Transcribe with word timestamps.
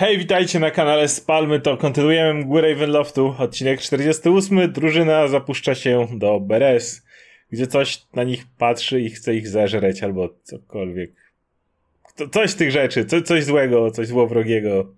Hej, 0.00 0.18
witajcie 0.18 0.60
na 0.60 0.70
kanale 0.70 1.08
Spalmy 1.08 1.60
to. 1.60 1.76
Kontynuujemy 1.76 2.34
mgły 2.34 2.60
Ravenloftu. 2.60 3.34
Odcinek 3.38 3.80
48. 3.80 4.72
Drużyna 4.72 5.28
zapuszcza 5.28 5.74
się 5.74 6.06
do 6.12 6.40
Beres, 6.40 7.06
gdzie 7.52 7.66
coś 7.66 8.06
na 8.14 8.24
nich 8.24 8.46
patrzy 8.58 9.00
i 9.00 9.10
chce 9.10 9.34
ich 9.34 9.48
zeżreć 9.48 10.02
albo 10.02 10.28
cokolwiek. 10.42 11.12
Coś 12.32 12.50
z 12.50 12.56
tych 12.56 12.70
rzeczy, 12.70 13.04
co, 13.04 13.22
coś 13.22 13.44
złego, 13.44 13.90
coś 13.90 14.06
złowrogiego. 14.06 14.94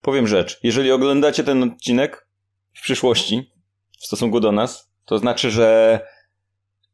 Powiem 0.00 0.28
rzecz. 0.28 0.60
Jeżeli 0.62 0.92
oglądacie 0.92 1.44
ten 1.44 1.62
odcinek 1.62 2.26
w 2.74 2.82
przyszłości, 2.82 3.50
w 4.00 4.06
stosunku 4.06 4.40
do 4.40 4.52
nas, 4.52 4.92
to 5.04 5.18
znaczy, 5.18 5.50
że 5.50 6.00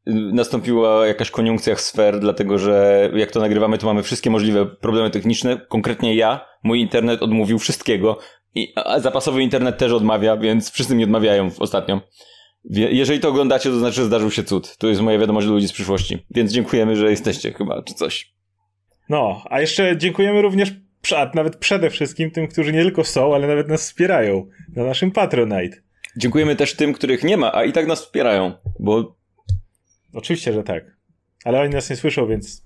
nastąpiła 0.06 1.06
jakaś 1.06 1.30
koniunkcja 1.30 1.76
sfer, 1.76 2.20
dlatego 2.20 2.58
że 2.58 3.10
jak 3.14 3.30
to 3.30 3.40
nagrywamy, 3.40 3.78
to 3.78 3.86
mamy 3.86 4.02
wszystkie 4.02 4.30
możliwe 4.30 4.66
problemy 4.66 5.10
techniczne. 5.10 5.60
Konkretnie 5.68 6.14
ja, 6.14 6.46
mój 6.62 6.80
internet 6.80 7.22
odmówił 7.22 7.58
wszystkiego. 7.58 8.18
I, 8.54 8.72
a 8.76 9.00
zapasowy 9.00 9.42
internet 9.42 9.79
też 9.79 9.92
odmawia, 9.92 10.36
więc 10.36 10.70
wszyscy 10.70 10.94
mi 10.94 11.04
odmawiają 11.04 11.50
ostatnio. 11.58 12.00
Jeżeli 12.70 13.20
to 13.20 13.29
oglądacie, 13.29 13.70
to 13.70 13.79
znaczy, 13.79 13.96
że 13.96 14.04
zdarzył 14.04 14.30
się 14.30 14.44
cud. 14.44 14.76
To 14.76 14.89
jest 14.89 15.00
moja 15.00 15.18
wiadomość 15.18 15.46
do 15.46 15.53
ludzi 15.53 15.68
z 15.68 15.72
przyszłości. 15.72 16.26
Więc 16.30 16.53
dziękujemy, 16.53 16.96
że 16.96 17.11
jesteście 17.11 17.53
chyba, 17.53 17.82
czy 17.82 17.94
coś. 17.94 18.32
No, 19.08 19.44
a 19.50 19.61
jeszcze 19.61 19.96
dziękujemy 19.96 20.42
również, 20.42 20.72
a 21.17 21.30
nawet 21.34 21.56
przede 21.56 21.90
wszystkim 21.90 22.30
tym, 22.30 22.48
którzy 22.48 22.72
nie 22.72 22.82
tylko 22.82 23.04
są, 23.04 23.34
ale 23.34 23.46
nawet 23.46 23.68
nas 23.68 23.82
wspierają 23.82 24.46
na 24.76 24.84
naszym 24.84 25.11
Patronite. 25.11 25.76
Dziękujemy 26.17 26.56
też 26.56 26.75
tym, 26.75 26.92
których 26.92 27.25
nie 27.25 27.36
ma, 27.36 27.53
a 27.54 27.64
i 27.64 27.72
tak 27.72 27.86
nas 27.86 28.03
wspierają, 28.03 28.53
bo 28.78 29.18
Oczywiście, 30.18 30.53
że 30.53 30.63
tak. 30.63 30.85
Ale 31.45 31.61
oni 31.61 31.75
nas 31.75 31.90
nie 31.90 31.96
słyszą, 31.96 32.27
więc. 32.27 32.62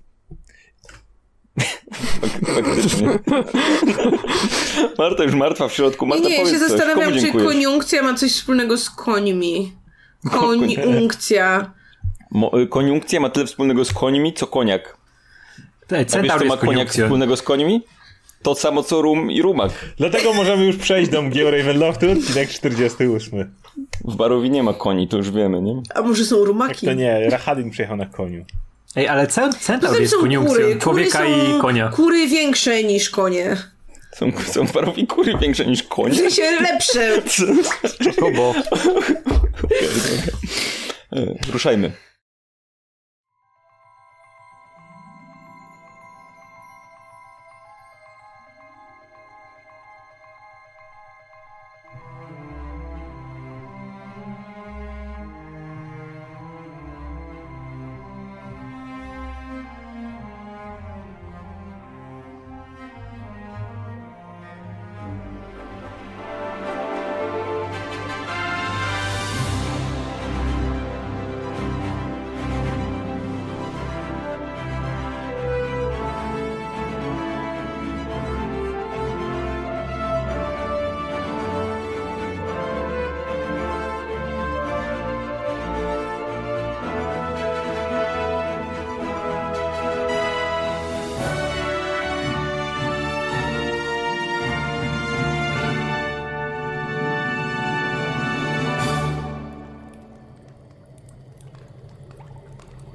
Faktycznie. 2.55 3.07
Marta 4.97 5.23
już 5.23 5.33
martwa 5.33 5.67
w 5.67 5.73
środku. 5.73 6.05
Marta, 6.05 6.23
nie, 6.23 6.29
nie, 6.29 6.43
ja 6.43 6.51
się 6.51 6.59
zastanawiam, 6.59 7.13
czy 7.13 7.31
koniunkcja 7.31 8.03
ma 8.03 8.13
coś 8.13 8.31
wspólnego 8.31 8.77
z 8.77 8.89
końmi. 8.89 9.73
Koniunkcja. 10.31 11.71
Mo- 12.31 12.51
koniunkcja 12.69 13.19
ma 13.19 13.29
tyle 13.29 13.45
wspólnego 13.45 13.85
z 13.85 13.93
końmi, 13.93 14.33
co 14.33 14.47
koniak. 14.47 14.97
Ej, 15.91 16.05
A 16.13 16.21
wiesz, 16.21 16.33
co 16.33 16.45
ma 16.45 16.57
koniak 16.57 16.89
wspólnego 16.89 17.37
z 17.37 17.41
końmi? 17.41 17.81
To 18.43 18.55
samo 18.55 18.83
co 18.83 19.01
rum 19.01 19.31
i 19.31 19.41
rumak. 19.41 19.71
Dlatego 19.97 20.33
możemy 20.33 20.65
już 20.65 20.75
przejść 20.75 21.11
do 21.11 21.21
mgieł 21.21 21.51
Ravenloftu, 21.51 22.11
odcinek 22.11 22.49
48. 22.49 23.55
W 24.05 24.15
Barowi 24.15 24.49
nie 24.49 24.63
ma 24.63 24.73
koni, 24.73 25.07
to 25.07 25.17
już 25.17 25.31
wiemy, 25.31 25.61
nie? 25.61 25.81
A 25.95 26.01
może 26.01 26.25
są 26.25 26.45
rumaki? 26.45 26.85
Jak 26.85 26.95
to 26.95 27.01
nie, 27.01 27.29
Rahadin 27.29 27.69
przyjechał 27.69 27.97
na 27.97 28.05
koniu. 28.05 28.45
Ej, 28.95 29.07
ale 29.07 29.27
centaur 29.27 30.01
jest 30.01 30.15
koniunkcją 30.15 30.79
człowieka 30.79 31.19
kury 31.19 31.57
i 31.57 31.61
konia. 31.61 31.89
kury 31.89 32.27
większe 32.27 32.83
niż 32.83 33.09
konie. 33.09 33.57
Są, 34.15 34.31
są 34.45 34.67
w 34.67 34.73
Barowi 34.73 35.07
kury 35.07 35.37
większe 35.37 35.65
niż 35.65 35.83
konie? 35.83 36.13
W 36.13 36.17
sensie 36.17 36.41
lepsze. 36.61 37.21
Czokobo. 38.03 38.53
Ruszajmy. 41.51 41.91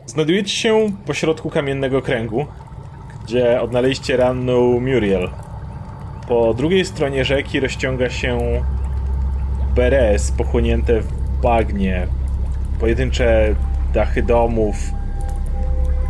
Znajdujecie 0.08 0.50
się 0.50 0.92
pośrodku 1.06 1.50
kamiennego 1.50 2.02
kręgu, 2.02 2.46
gdzie 3.24 3.60
odnaleźliście 3.60 4.16
ranną 4.16 4.80
Muriel. 4.80 5.30
Po 6.28 6.54
drugiej 6.54 6.84
stronie 6.84 7.24
rzeki 7.24 7.60
rozciąga 7.60 8.10
się 8.10 8.38
Beres 9.74 10.32
pochłonięte 10.32 11.00
w 11.00 11.12
bagnie. 11.42 12.06
Pojedyncze 12.80 13.54
dachy 13.94 14.22
domów 14.22 14.76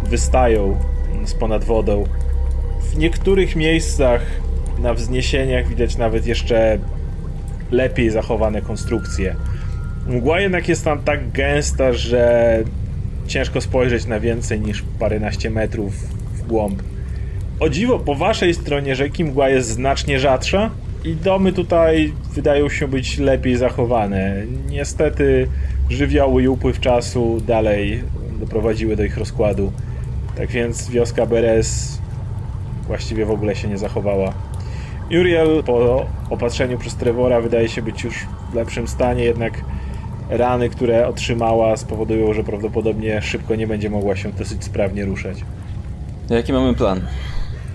wystają 0.04 0.78
z 1.24 1.34
ponad 1.34 1.64
wodą. 1.64 2.04
W 2.92 2.98
niektórych 2.98 3.56
miejscach 3.56 4.22
na 4.78 4.94
wzniesieniach 4.94 5.68
widać 5.68 5.96
nawet 5.96 6.26
jeszcze 6.26 6.78
lepiej 7.70 8.10
zachowane 8.10 8.62
konstrukcje. 8.62 9.36
Mgła 10.06 10.40
jednak 10.40 10.68
jest 10.68 10.84
tam 10.84 11.02
tak 11.02 11.30
gęsta, 11.30 11.92
że 11.92 12.62
ciężko 13.28 13.60
spojrzeć 13.60 14.06
na 14.06 14.20
więcej 14.20 14.60
niż 14.60 14.84
paręnaście 14.98 15.50
metrów 15.50 15.94
w 16.34 16.46
głąb. 16.46 16.82
O 17.60 17.68
dziwo, 17.68 17.98
po 17.98 18.14
waszej 18.14 18.54
stronie 18.54 18.96
rzeki 18.96 19.24
mgła 19.24 19.48
jest 19.48 19.68
znacznie 19.68 20.20
rzadsza 20.20 20.70
i 21.04 21.14
domy 21.14 21.52
tutaj 21.52 22.12
wydają 22.34 22.68
się 22.68 22.88
być 22.88 23.18
lepiej 23.18 23.56
zachowane. 23.56 24.42
Niestety 24.70 25.48
żywioły 25.90 26.42
i 26.42 26.48
upływ 26.48 26.80
czasu 26.80 27.40
dalej 27.46 28.02
doprowadziły 28.40 28.96
do 28.96 29.04
ich 29.04 29.18
rozkładu. 29.18 29.72
Tak 30.36 30.48
więc 30.48 30.90
wioska 30.90 31.26
Beres 31.26 31.98
właściwie 32.86 33.24
w 33.24 33.30
ogóle 33.30 33.56
się 33.56 33.68
nie 33.68 33.78
zachowała. 33.78 34.32
Uriel 35.10 35.62
po 35.66 36.06
opatrzeniu 36.30 36.78
przez 36.78 36.94
Trevora 36.94 37.40
wydaje 37.40 37.68
się 37.68 37.82
być 37.82 38.04
już 38.04 38.14
w 38.52 38.54
lepszym 38.54 38.88
stanie, 38.88 39.24
jednak 39.24 39.52
rany, 40.28 40.68
które 40.68 41.08
otrzymała 41.08 41.76
spowodują, 41.76 42.34
że 42.34 42.44
prawdopodobnie 42.44 43.22
szybko 43.22 43.54
nie 43.54 43.66
będzie 43.66 43.90
mogła 43.90 44.16
się 44.16 44.32
dosyć 44.32 44.64
sprawnie 44.64 45.04
ruszać. 45.04 45.44
Jaki 46.30 46.52
mamy 46.52 46.74
plan? 46.74 47.00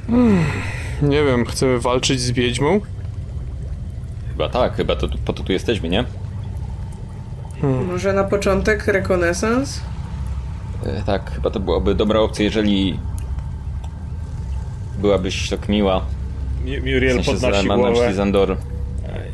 Hmm, 0.07 0.43
nie 1.01 1.23
wiem, 1.23 1.45
chcemy 1.45 1.79
walczyć 1.79 2.21
z 2.21 2.31
wiedźmą? 2.31 2.79
Chyba 4.31 4.49
tak, 4.49 4.75
chyba 4.75 4.95
to, 4.95 5.07
po 5.25 5.33
to 5.33 5.43
tu 5.43 5.51
jesteśmy, 5.51 5.89
nie? 5.89 6.03
Hmm. 7.61 7.85
Może 7.85 8.13
na 8.13 8.23
początek 8.23 8.87
rekonesans? 8.87 9.81
E, 10.85 11.03
tak, 11.03 11.31
chyba 11.31 11.49
to 11.49 11.59
byłaby 11.59 11.95
dobra 11.95 12.19
opcja, 12.19 12.45
jeżeli 12.45 12.99
byłabyś 15.01 15.49
tak 15.49 15.69
miła. 15.69 16.05
Muriel 16.65 17.21
w 17.21 17.25
sensie 17.25 17.41
podnosi 17.41 17.67
głowę. 17.67 18.13
Zandor 18.13 18.57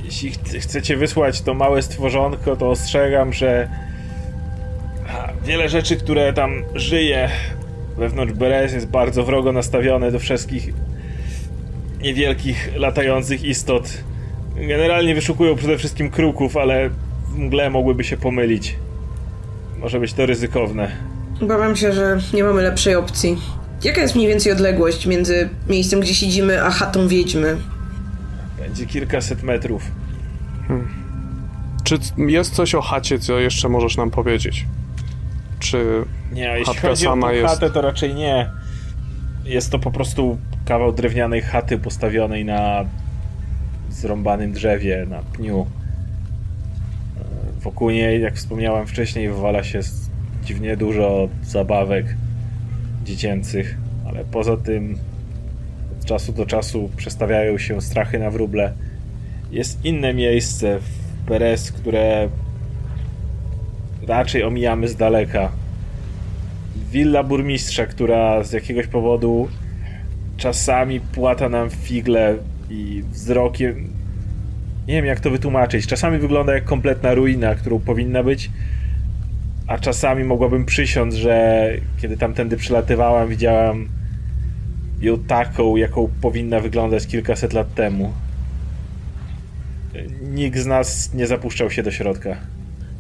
jeśli 0.10 0.32
chcecie 0.60 0.98
wysłać 0.98 1.42
to 1.42 1.54
małe 1.54 1.82
stworzonko, 1.82 2.56
to 2.56 2.70
ostrzegam, 2.70 3.34
że 3.34 3.70
wiele 5.46 5.70
rzeczy, 5.70 5.98
które 5.98 6.34
tam 6.34 6.64
żyje 6.76 7.30
wewnątrz 7.98 8.34
Beres 8.34 8.74
jest 8.74 8.88
bardzo 8.88 9.24
wrogo 9.24 9.52
nastawione 9.52 10.12
do 10.12 10.20
wszystkich 10.20 10.74
niewielkich 12.02 12.70
latających 12.76 13.44
istot. 13.44 13.90
Generalnie 14.56 15.16
wyszukują 15.16 15.56
przede 15.56 15.78
wszystkim 15.78 16.10
kruków, 16.10 16.58
ale 16.58 16.90
w 16.90 17.38
mgle 17.38 17.70
mogłyby 17.70 18.04
się 18.04 18.18
pomylić. 18.18 18.76
Może 19.80 20.00
być 20.00 20.14
to 20.14 20.26
ryzykowne. 20.26 20.92
Obawiam 21.42 21.76
się, 21.76 21.94
że 21.94 22.18
nie 22.34 22.44
mamy 22.44 22.62
lepszej 22.62 22.96
opcji. 22.96 23.38
Jaka 23.84 24.02
jest 24.02 24.16
mniej 24.16 24.28
więcej 24.28 24.52
odległość 24.52 25.06
między 25.06 25.50
miejscem, 25.70 26.00
gdzie 26.00 26.14
siedzimy, 26.14 26.64
a 26.64 26.70
chatą 26.70 27.08
wiedźmy? 27.08 27.58
Będzie 28.60 28.86
kilkaset 28.86 29.44
metrów. 29.44 29.84
Hmm. 30.70 30.88
Czy 31.84 32.00
jest 32.18 32.54
coś 32.54 32.76
o 32.76 32.82
chacie, 32.82 33.20
co 33.20 33.40
jeszcze 33.40 33.70
możesz 33.70 33.98
nam 33.98 34.12
powiedzieć? 34.12 34.66
Czy 35.60 36.06
nie, 36.32 36.56
jeśli 36.60 36.76
chodzi 36.76 37.04
sama 37.04 37.28
o 37.28 37.32
jest... 37.32 37.54
chatę, 37.54 37.70
to 37.70 37.82
raczej 37.82 38.16
nie. 38.16 38.50
Jest 39.46 39.72
to 39.72 39.80
po 39.80 39.92
prostu 39.92 40.38
kawał 40.66 40.92
drewnianej 40.92 41.42
chaty 41.42 41.78
postawionej 41.78 42.46
na 42.46 42.86
zrąbanym 43.90 44.52
drzewie, 44.52 45.06
na 45.10 45.20
pniu. 45.20 45.66
Wokół 47.62 47.90
niej, 47.90 48.22
jak 48.22 48.36
wspomniałem 48.36 48.88
wcześniej, 48.88 49.30
wywala 49.30 49.64
się 49.64 49.80
dziwnie 50.44 50.78
dużo 50.78 51.30
zabawek 51.44 52.06
dziecięcych, 53.04 53.78
ale 54.08 54.26
poza 54.26 54.58
tym 54.58 54.98
czasu 56.06 56.34
do 56.34 56.46
czasu 56.46 56.90
przestawiają 56.96 57.58
się 57.58 57.82
strachy 57.82 58.20
na 58.20 58.32
wróble. 58.32 58.74
Jest 59.52 59.86
inne 59.86 60.14
miejsce 60.14 60.80
w 60.80 61.26
Beres, 61.28 61.72
które 61.72 62.30
raczej 64.08 64.44
omijamy 64.44 64.88
z 64.88 64.96
daleka. 64.96 65.52
Willa 66.92 67.24
burmistrza, 67.24 67.86
która 67.86 68.44
z 68.44 68.52
jakiegoś 68.52 68.88
powodu 68.88 69.48
czasami 70.38 71.00
płata 71.00 71.50
nam 71.50 71.70
figle 71.70 72.36
i 72.70 73.04
wzrokiem. 73.12 73.90
Nie 74.88 74.94
wiem, 74.94 75.06
jak 75.06 75.20
to 75.20 75.30
wytłumaczyć. 75.30 75.88
Czasami 75.88 76.18
wygląda 76.18 76.54
jak 76.54 76.64
kompletna 76.64 77.14
ruina, 77.14 77.56
którą 77.56 77.80
powinna 77.80 78.24
być, 78.24 78.50
a 79.68 79.78
czasami 79.78 80.24
mogłabym 80.24 80.66
przysiąc, 80.66 81.16
że 81.16 81.68
kiedy 82.02 82.18
tamtędy 82.18 82.58
przylatywałam, 82.58 83.30
widziałam 83.30 83.88
ją 85.02 85.20
taką, 85.20 85.76
jaką 85.76 86.10
powinna 86.22 86.60
wyglądać 86.60 87.08
kilkaset 87.08 87.54
lat 87.54 87.74
temu. 87.74 88.14
Nikt 90.22 90.58
z 90.58 90.66
nas 90.66 91.14
nie 91.14 91.28
zapuszczał 91.28 91.72
się 91.72 91.84
do 91.84 91.92
środka. 91.92 92.38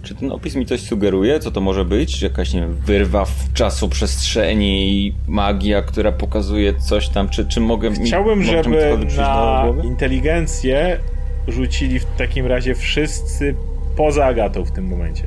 Czy 0.03 0.15
ten 0.15 0.31
opis 0.31 0.55
mi 0.55 0.65
coś 0.65 0.81
sugeruje? 0.81 1.39
Co 1.39 1.51
to 1.51 1.61
może 1.61 1.85
być? 1.85 2.21
Jakaś, 2.21 2.53
nie 2.53 2.61
wiem, 2.61 2.75
wyrwa 2.75 3.25
w 3.25 3.53
czasu 3.53 3.89
przestrzeni 3.89 4.91
i 4.91 5.13
magia, 5.27 5.81
która 5.81 6.11
pokazuje 6.11 6.73
coś 6.73 7.09
tam? 7.09 7.29
Czy, 7.29 7.45
czy 7.45 7.59
mogę... 7.59 7.91
Chciałbym, 7.91 8.43
żeby 8.43 8.97
na 9.17 9.65
inteligencję 9.83 10.99
rzucili 11.47 11.99
w 11.99 12.05
takim 12.05 12.45
razie 12.45 12.75
wszyscy 12.75 13.55
poza 13.97 14.25
Agatą 14.25 14.65
w 14.65 14.71
tym 14.71 14.87
momencie. 14.87 15.23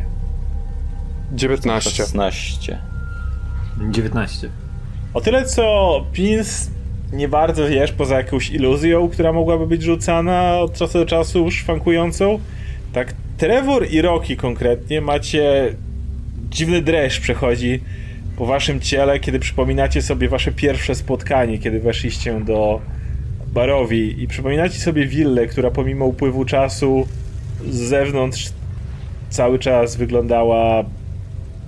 19. 1.33 1.91
16. 1.91 2.79
19. 3.91 4.49
O 5.15 5.21
tyle 5.21 5.45
co 5.45 6.07
Pins 6.13 6.71
nie 7.13 7.29
bardzo 7.29 7.69
wiesz, 7.69 7.93
poza 7.93 8.17
jakąś 8.17 8.51
iluzją, 8.51 9.09
która 9.09 9.33
mogłaby 9.33 9.67
być 9.67 9.83
rzucana 9.83 10.59
od 10.59 10.75
czasu 10.75 10.99
do 10.99 11.07
czasu 11.07 11.51
szwankującą, 11.51 12.39
tak 12.93 13.15
Trevor 13.39 13.87
i 13.91 14.03
Rocky 14.03 14.37
konkretnie 14.37 15.01
macie 15.01 15.75
dziwny 16.51 16.83
dreszcz 16.83 17.21
przechodzi 17.21 17.81
po 18.37 18.47
waszym 18.47 18.81
ciele, 18.81 19.21
kiedy 19.21 19.39
przypominacie 19.39 20.03
sobie 20.03 20.29
wasze 20.29 20.53
pierwsze 20.53 20.95
spotkanie, 20.95 21.59
kiedy 21.59 21.81
weszliście 21.81 22.41
do 22.41 22.81
barowi 23.55 24.23
i 24.23 24.29
przypominacie 24.29 24.79
sobie 24.79 25.07
willę, 25.07 25.47
która 25.47 25.71
pomimo 25.71 26.07
upływu 26.07 26.45
czasu 26.45 27.07
z 27.69 27.77
zewnątrz 27.77 28.53
cały 29.31 29.59
czas 29.59 29.97
wyglądała 29.97 30.85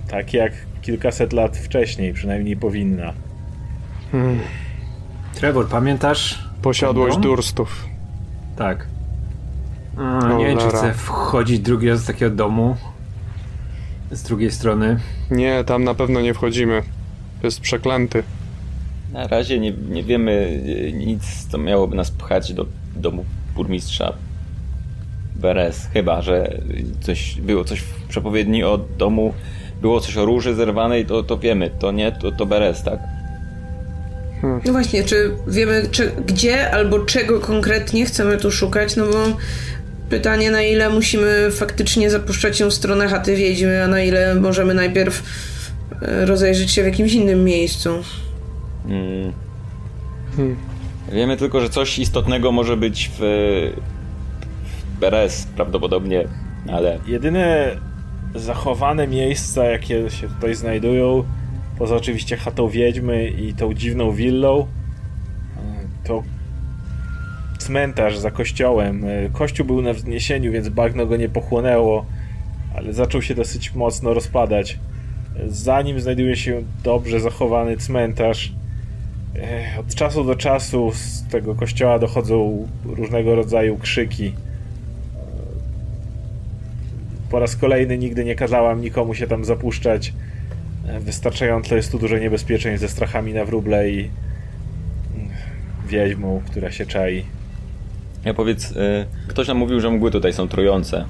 tak 0.07 0.33
jak 0.33 0.53
kilkaset 0.81 1.33
lat 1.33 1.57
wcześniej, 1.57 2.13
przynajmniej 2.13 2.57
powinna. 2.57 3.13
Hmm. 4.11 4.39
Trevor, 5.35 5.67
pamiętasz? 5.67 6.39
Posiadłość 6.61 7.17
Durstów. 7.17 7.85
Tak. 8.57 8.87
A, 9.97 10.33
nie 10.33 10.45
wiem, 10.45 10.57
czy 10.57 10.67
chcę 10.67 10.93
wchodzić 10.93 11.59
drugi 11.59 11.89
raz 11.89 12.01
do 12.01 12.13
takiego 12.13 12.35
domu. 12.35 12.75
Z 14.11 14.23
drugiej 14.23 14.51
strony. 14.51 14.99
Nie, 15.31 15.63
tam 15.63 15.83
na 15.83 15.93
pewno 15.93 16.21
nie 16.21 16.33
wchodzimy. 16.33 16.83
Jest 17.43 17.59
przeklęty. 17.59 18.23
Na 19.13 19.27
razie 19.27 19.59
nie, 19.59 19.71
nie 19.71 20.03
wiemy 20.03 20.61
e, 20.87 20.91
nic, 20.91 21.47
co 21.47 21.57
miałoby 21.57 21.95
nas 21.95 22.11
pchać 22.11 22.53
do 22.53 22.65
domu 22.95 23.25
burmistrza 23.55 24.13
Beres. 25.35 25.87
Chyba, 25.93 26.21
że 26.21 26.57
coś, 27.01 27.41
było 27.41 27.63
coś 27.63 27.79
w 27.79 28.07
przepowiedni 28.07 28.63
o 28.63 28.77
domu, 28.77 29.33
było 29.81 29.99
coś 29.99 30.17
o 30.17 30.25
róży 30.25 30.55
zerwanej, 30.55 31.05
to, 31.05 31.23
to 31.23 31.37
wiemy. 31.37 31.71
To 31.79 31.91
nie, 31.91 32.11
to, 32.11 32.31
to 32.31 32.45
Beres, 32.45 32.83
tak? 32.83 33.14
Hmm. 34.41 34.61
No 34.65 34.71
właśnie, 34.71 35.03
czy 35.03 35.31
wiemy, 35.47 35.83
czy, 35.91 36.11
gdzie 36.25 36.71
albo 36.71 36.99
czego 36.99 37.39
konkretnie 37.39 38.05
chcemy 38.05 38.37
tu 38.37 38.51
szukać, 38.51 38.95
no 38.95 39.05
bo 39.05 39.37
pytanie, 40.09 40.51
na 40.51 40.61
ile 40.61 40.89
musimy 40.89 41.51
faktycznie 41.51 42.09
zapuszczać 42.09 42.57
się 42.57 42.69
w 42.69 42.73
stronę 42.73 43.07
chaty 43.07 43.35
wiedźmy, 43.35 43.83
a 43.83 43.87
na 43.87 44.01
ile 44.01 44.35
możemy 44.35 44.73
najpierw 44.73 45.23
e, 46.01 46.25
rozejrzeć 46.25 46.71
się 46.71 46.83
w 46.83 46.85
jakimś 46.85 47.13
innym 47.13 47.43
miejscu. 47.43 47.89
Hmm. 48.87 49.33
Hmm. 50.35 50.55
Wiemy 51.11 51.37
tylko, 51.37 51.61
że 51.61 51.69
coś 51.69 51.99
istotnego 51.99 52.51
może 52.51 52.77
być 52.77 53.11
w, 53.19 53.21
w 54.65 54.99
Beres 54.99 55.47
prawdopodobnie, 55.55 56.27
ale... 56.71 56.99
Jedyne 57.07 57.75
zachowane 58.35 59.07
miejsca, 59.07 59.63
jakie 59.63 60.09
się 60.09 60.27
tutaj 60.27 60.55
znajdują, 60.55 61.23
poza 61.77 61.95
oczywiście 61.95 62.37
chatą 62.37 62.67
wiedźmy 62.67 63.27
i 63.27 63.53
tą 63.53 63.73
dziwną 63.73 64.11
willą, 64.11 64.67
to 66.03 66.23
cmentarz 67.57 68.17
za 68.17 68.31
kościołem. 68.31 69.05
Kościół 69.33 69.65
był 69.65 69.81
na 69.81 69.93
wzniesieniu, 69.93 70.51
więc 70.51 70.69
bagno 70.69 71.05
go 71.05 71.17
nie 71.17 71.29
pochłonęło, 71.29 72.05
ale 72.75 72.93
zaczął 72.93 73.21
się 73.21 73.35
dosyć 73.35 73.75
mocno 73.75 74.13
rozpadać. 74.13 74.79
Za 75.47 75.81
nim 75.81 75.99
znajduje 75.99 76.35
się 76.35 76.63
dobrze 76.83 77.19
zachowany 77.19 77.77
cmentarz. 77.77 78.53
Od 79.79 79.95
czasu 79.95 80.23
do 80.23 80.35
czasu 80.35 80.91
z 80.93 81.27
tego 81.27 81.55
kościoła 81.55 81.99
dochodzą 81.99 82.67
różnego 82.85 83.35
rodzaju 83.35 83.77
krzyki. 83.77 84.33
Po 87.29 87.39
raz 87.39 87.55
kolejny 87.55 87.97
nigdy 87.97 88.25
nie 88.25 88.35
kazałam 88.35 88.81
nikomu 88.81 89.13
się 89.13 89.27
tam 89.27 89.45
zapuszczać. 89.45 90.13
Wystarczająco 90.99 91.75
jest 91.75 91.91
tu 91.91 91.99
duże 91.99 92.19
niebezpieczeństw 92.19 92.81
ze 92.81 92.89
strachami 92.89 93.33
na 93.33 93.45
wróble 93.45 93.89
i 93.89 94.09
wiedźmą, 95.87 96.41
która 96.49 96.71
się 96.71 96.85
czai. 96.85 97.25
Ja 98.25 98.33
powiedz, 98.33 98.71
y, 98.71 99.05
ktoś 99.27 99.47
nam 99.47 99.57
mówił, 99.57 99.79
że 99.79 99.89
mgły 99.89 100.11
tutaj 100.11 100.33
są 100.33 100.47
trujące. 100.47 101.05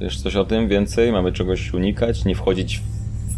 Wiesz 0.00 0.22
coś 0.22 0.36
o 0.36 0.44
tym 0.44 0.68
więcej? 0.68 1.12
Mamy 1.12 1.32
czegoś 1.32 1.72
unikać? 1.72 2.24
Nie 2.24 2.34
wchodzić 2.34 2.78
w, 2.78 2.82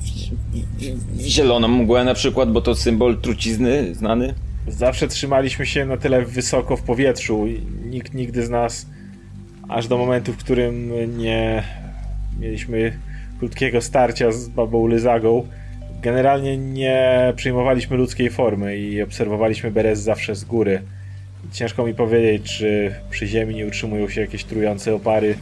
w, 0.04 1.16
w 1.16 1.20
zieloną 1.20 1.68
mgłę 1.68 2.04
na 2.04 2.14
przykład, 2.14 2.52
bo 2.52 2.60
to 2.60 2.74
symbol 2.74 3.20
trucizny 3.20 3.94
znany? 3.94 4.34
Zawsze 4.68 5.08
trzymaliśmy 5.08 5.66
się 5.66 5.86
na 5.86 5.96
tyle 5.96 6.24
wysoko 6.24 6.76
w 6.76 6.82
powietrzu. 6.82 7.46
Nikt 7.84 8.14
nigdy 8.14 8.46
z 8.46 8.50
nas, 8.50 8.86
aż 9.68 9.88
do 9.88 9.98
momentu, 9.98 10.32
w 10.32 10.36
którym 10.36 10.92
nie 11.18 11.62
mieliśmy 12.40 12.98
krótkiego 13.38 13.80
starcia 13.80 14.32
z 14.32 14.48
babą 14.48 14.86
Lyzagą, 14.86 15.46
generalnie 16.02 16.58
nie 16.58 17.32
przyjmowaliśmy 17.36 17.96
ludzkiej 17.96 18.30
formy 18.30 18.76
i 18.76 19.02
obserwowaliśmy 19.02 19.70
Berez 19.70 20.00
zawsze 20.00 20.34
z 20.34 20.44
góry. 20.44 20.82
Ciężko 21.52 21.86
mi 21.86 21.94
powiedzieć, 21.94 22.58
czy 22.58 22.94
przy 23.10 23.26
ziemi 23.26 23.54
nie 23.54 23.66
utrzymują 23.66 24.08
się 24.08 24.20
jakieś 24.20 24.44
trujące 24.44 24.94
opary. 24.94 25.34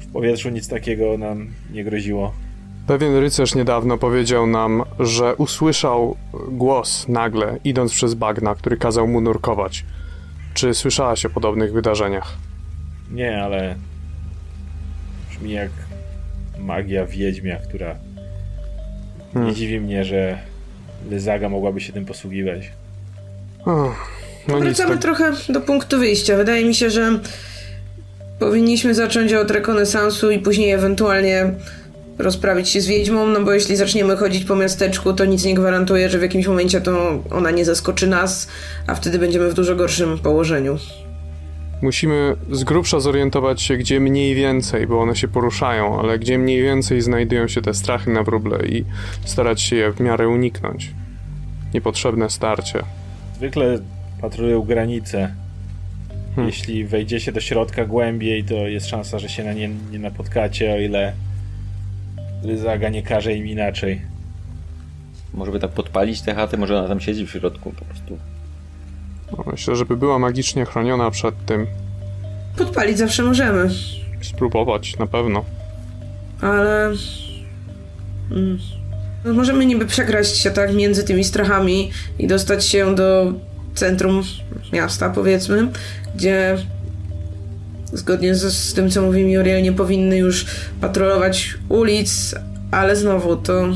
W 0.00 0.12
powietrzu 0.12 0.50
nic 0.50 0.68
takiego 0.68 1.18
nam 1.18 1.48
nie 1.72 1.84
groziło. 1.84 2.32
Pewien 2.86 3.16
rycerz 3.16 3.54
niedawno 3.54 3.98
powiedział 3.98 4.46
nam, 4.46 4.82
że 4.98 5.36
usłyszał 5.36 6.16
głos 6.48 7.08
nagle, 7.08 7.58
idąc 7.64 7.92
przez 7.92 8.14
bagna, 8.14 8.54
który 8.54 8.76
kazał 8.76 9.08
mu 9.08 9.20
nurkować. 9.20 9.84
Czy 10.54 10.74
słyszałaś 10.74 11.26
o 11.26 11.30
podobnych 11.30 11.72
wydarzeniach? 11.72 12.36
Nie, 13.10 13.42
ale 13.42 13.74
brzmi 15.30 15.50
jak 15.50 15.70
magia 16.68 17.06
wiedźmia, 17.06 17.56
która 17.56 17.96
hmm. 19.32 19.50
nie 19.50 19.56
dziwi 19.56 19.80
mnie, 19.80 20.04
że 20.04 20.38
Lyzaga 21.10 21.48
mogłaby 21.48 21.80
się 21.80 21.92
tym 21.92 22.04
posługiwać. 22.04 22.70
Oh. 23.64 23.94
No 24.48 24.60
Wracamy 24.60 24.90
tak... 24.90 25.02
trochę 25.02 25.32
do 25.48 25.60
punktu 25.60 25.98
wyjścia. 25.98 26.36
Wydaje 26.36 26.64
mi 26.64 26.74
się, 26.74 26.90
że 26.90 27.18
powinniśmy 28.38 28.94
zacząć 28.94 29.32
od 29.32 29.50
rekonesansu 29.50 30.30
i 30.30 30.38
później 30.38 30.70
ewentualnie 30.70 31.50
rozprawić 32.18 32.68
się 32.68 32.80
z 32.80 32.86
wiedźmą, 32.86 33.26
no 33.26 33.40
bo 33.40 33.52
jeśli 33.52 33.76
zaczniemy 33.76 34.16
chodzić 34.16 34.44
po 34.44 34.56
miasteczku, 34.56 35.12
to 35.12 35.24
nic 35.24 35.44
nie 35.44 35.54
gwarantuje, 35.54 36.10
że 36.10 36.18
w 36.18 36.22
jakimś 36.22 36.46
momencie 36.46 36.80
to 36.80 37.22
ona 37.30 37.50
nie 37.50 37.64
zaskoczy 37.64 38.06
nas, 38.06 38.48
a 38.86 38.94
wtedy 38.94 39.18
będziemy 39.18 39.50
w 39.50 39.54
dużo 39.54 39.76
gorszym 39.76 40.18
położeniu. 40.18 40.78
Musimy 41.82 42.36
z 42.50 42.64
grubsza 42.64 43.00
zorientować 43.00 43.62
się, 43.62 43.76
gdzie 43.76 44.00
mniej 44.00 44.34
więcej, 44.34 44.86
bo 44.86 45.00
one 45.00 45.16
się 45.16 45.28
poruszają, 45.28 46.00
ale 46.00 46.18
gdzie 46.18 46.38
mniej 46.38 46.62
więcej 46.62 47.00
znajdują 47.00 47.48
się 47.48 47.62
te 47.62 47.74
strachy 47.74 48.10
na 48.10 48.22
wróble 48.22 48.66
i 48.66 48.84
starać 49.24 49.62
się 49.62 49.76
je 49.76 49.92
w 49.92 50.00
miarę 50.00 50.28
uniknąć. 50.28 50.90
Niepotrzebne 51.74 52.30
starcie. 52.30 52.82
Zwykle 53.36 53.78
patrolują 54.20 54.62
granice. 54.62 55.34
Hmm. 56.34 56.46
Jeśli 56.46 56.84
wejdziecie 56.84 57.32
do 57.32 57.40
środka 57.40 57.84
głębiej, 57.84 58.44
to 58.44 58.54
jest 58.54 58.86
szansa, 58.86 59.18
że 59.18 59.28
się 59.28 59.44
na 59.44 59.52
nie 59.52 59.70
nie 59.90 59.98
napotkacie, 59.98 60.74
o 60.74 60.78
ile 60.78 61.12
Ryzaga 62.42 62.88
nie 62.88 63.02
każe 63.02 63.34
im 63.34 63.46
inaczej. 63.46 64.00
Może 65.34 65.52
by 65.52 65.60
tak 65.60 65.70
podpalić 65.70 66.22
tę 66.22 66.34
chatę, 66.34 66.56
może 66.56 66.78
ona 66.78 66.88
tam 66.88 67.00
siedzi 67.00 67.26
w 67.26 67.30
środku 67.30 67.72
po 67.72 67.84
prostu. 67.84 68.18
No, 69.32 69.44
myślę, 69.52 69.76
żeby 69.76 69.96
była 69.96 70.18
magicznie 70.18 70.64
chroniona 70.64 71.10
przed 71.10 71.34
tym. 71.46 71.66
Podpalić 72.56 72.98
zawsze 72.98 73.22
możemy. 73.22 73.70
Spróbować, 74.22 74.98
na 74.98 75.06
pewno. 75.06 75.44
Ale... 76.40 76.92
Mm. 78.30 78.58
No, 79.24 79.32
możemy 79.32 79.66
niby 79.66 79.86
przekraść 79.86 80.36
się 80.36 80.50
tak 80.50 80.74
między 80.74 81.04
tymi 81.04 81.24
strachami 81.24 81.90
i 82.18 82.26
dostać 82.26 82.66
się 82.66 82.94
do 82.94 83.32
centrum 83.74 84.22
miasta, 84.72 85.10
powiedzmy, 85.10 85.68
gdzie 86.14 86.58
zgodnie 87.92 88.34
z, 88.34 88.52
z 88.52 88.74
tym, 88.74 88.90
co 88.90 89.02
mówi 89.02 89.24
Muriel, 89.24 89.62
nie 89.62 89.72
powinny 89.72 90.16
już 90.16 90.46
patrolować 90.80 91.54
ulic, 91.68 92.34
ale 92.70 92.96
znowu 92.96 93.36
to, 93.36 93.68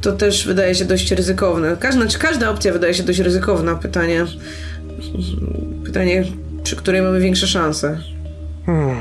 to 0.00 0.12
też 0.12 0.46
wydaje 0.46 0.74
się 0.74 0.84
dość 0.84 1.12
ryzykowne. 1.12 1.76
Każda, 1.80 2.06
czy 2.06 2.18
każda 2.18 2.50
opcja 2.50 2.72
wydaje 2.72 2.94
się 2.94 3.02
dość 3.02 3.18
ryzykowna. 3.18 3.74
Pytanie, 3.74 4.24
pytanie, 5.84 6.24
przy 6.62 6.76
której 6.76 7.02
mamy 7.02 7.20
większe 7.20 7.46
szanse. 7.46 7.98
Hmm. 8.66 8.96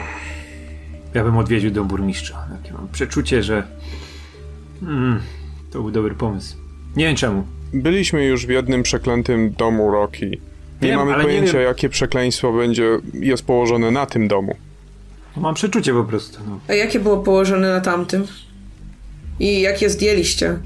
Ja 1.13 1.23
bym 1.23 1.37
odwiedził 1.37 1.71
dom 1.71 1.87
burmistrza. 1.87 2.47
Takie 2.61 2.73
mam 2.73 2.87
przeczucie, 2.91 3.43
że 3.43 3.63
mm, 4.81 5.19
to 5.71 5.81
był 5.81 5.91
dobry 5.91 6.15
pomysł. 6.15 6.55
Nie 6.95 7.05
wiem 7.05 7.15
czemu. 7.15 7.43
Byliśmy 7.73 8.25
już 8.25 8.45
w 8.45 8.49
jednym 8.49 8.83
przeklętym 8.83 9.51
domu 9.51 9.91
Rocky. 9.91 10.37
Nie 10.81 10.87
wiem, 10.87 10.97
mamy 10.97 11.23
pojęcia, 11.23 11.57
nie 11.57 11.63
jakie 11.63 11.89
przekleństwo 11.89 12.53
będzie 12.53 12.97
jest 13.13 13.43
położone 13.45 13.91
na 13.91 14.05
tym 14.05 14.27
domu. 14.27 14.55
No, 15.35 15.41
mam 15.41 15.55
przeczucie 15.55 15.93
po 15.93 16.03
prostu. 16.03 16.39
No. 16.47 16.59
A 16.67 16.73
jakie 16.73 16.99
było 16.99 17.17
położone 17.17 17.69
na 17.69 17.81
tamtym? 17.81 18.27
I 19.39 19.61
jakie 19.61 19.89
zdjęliście? 19.89 20.59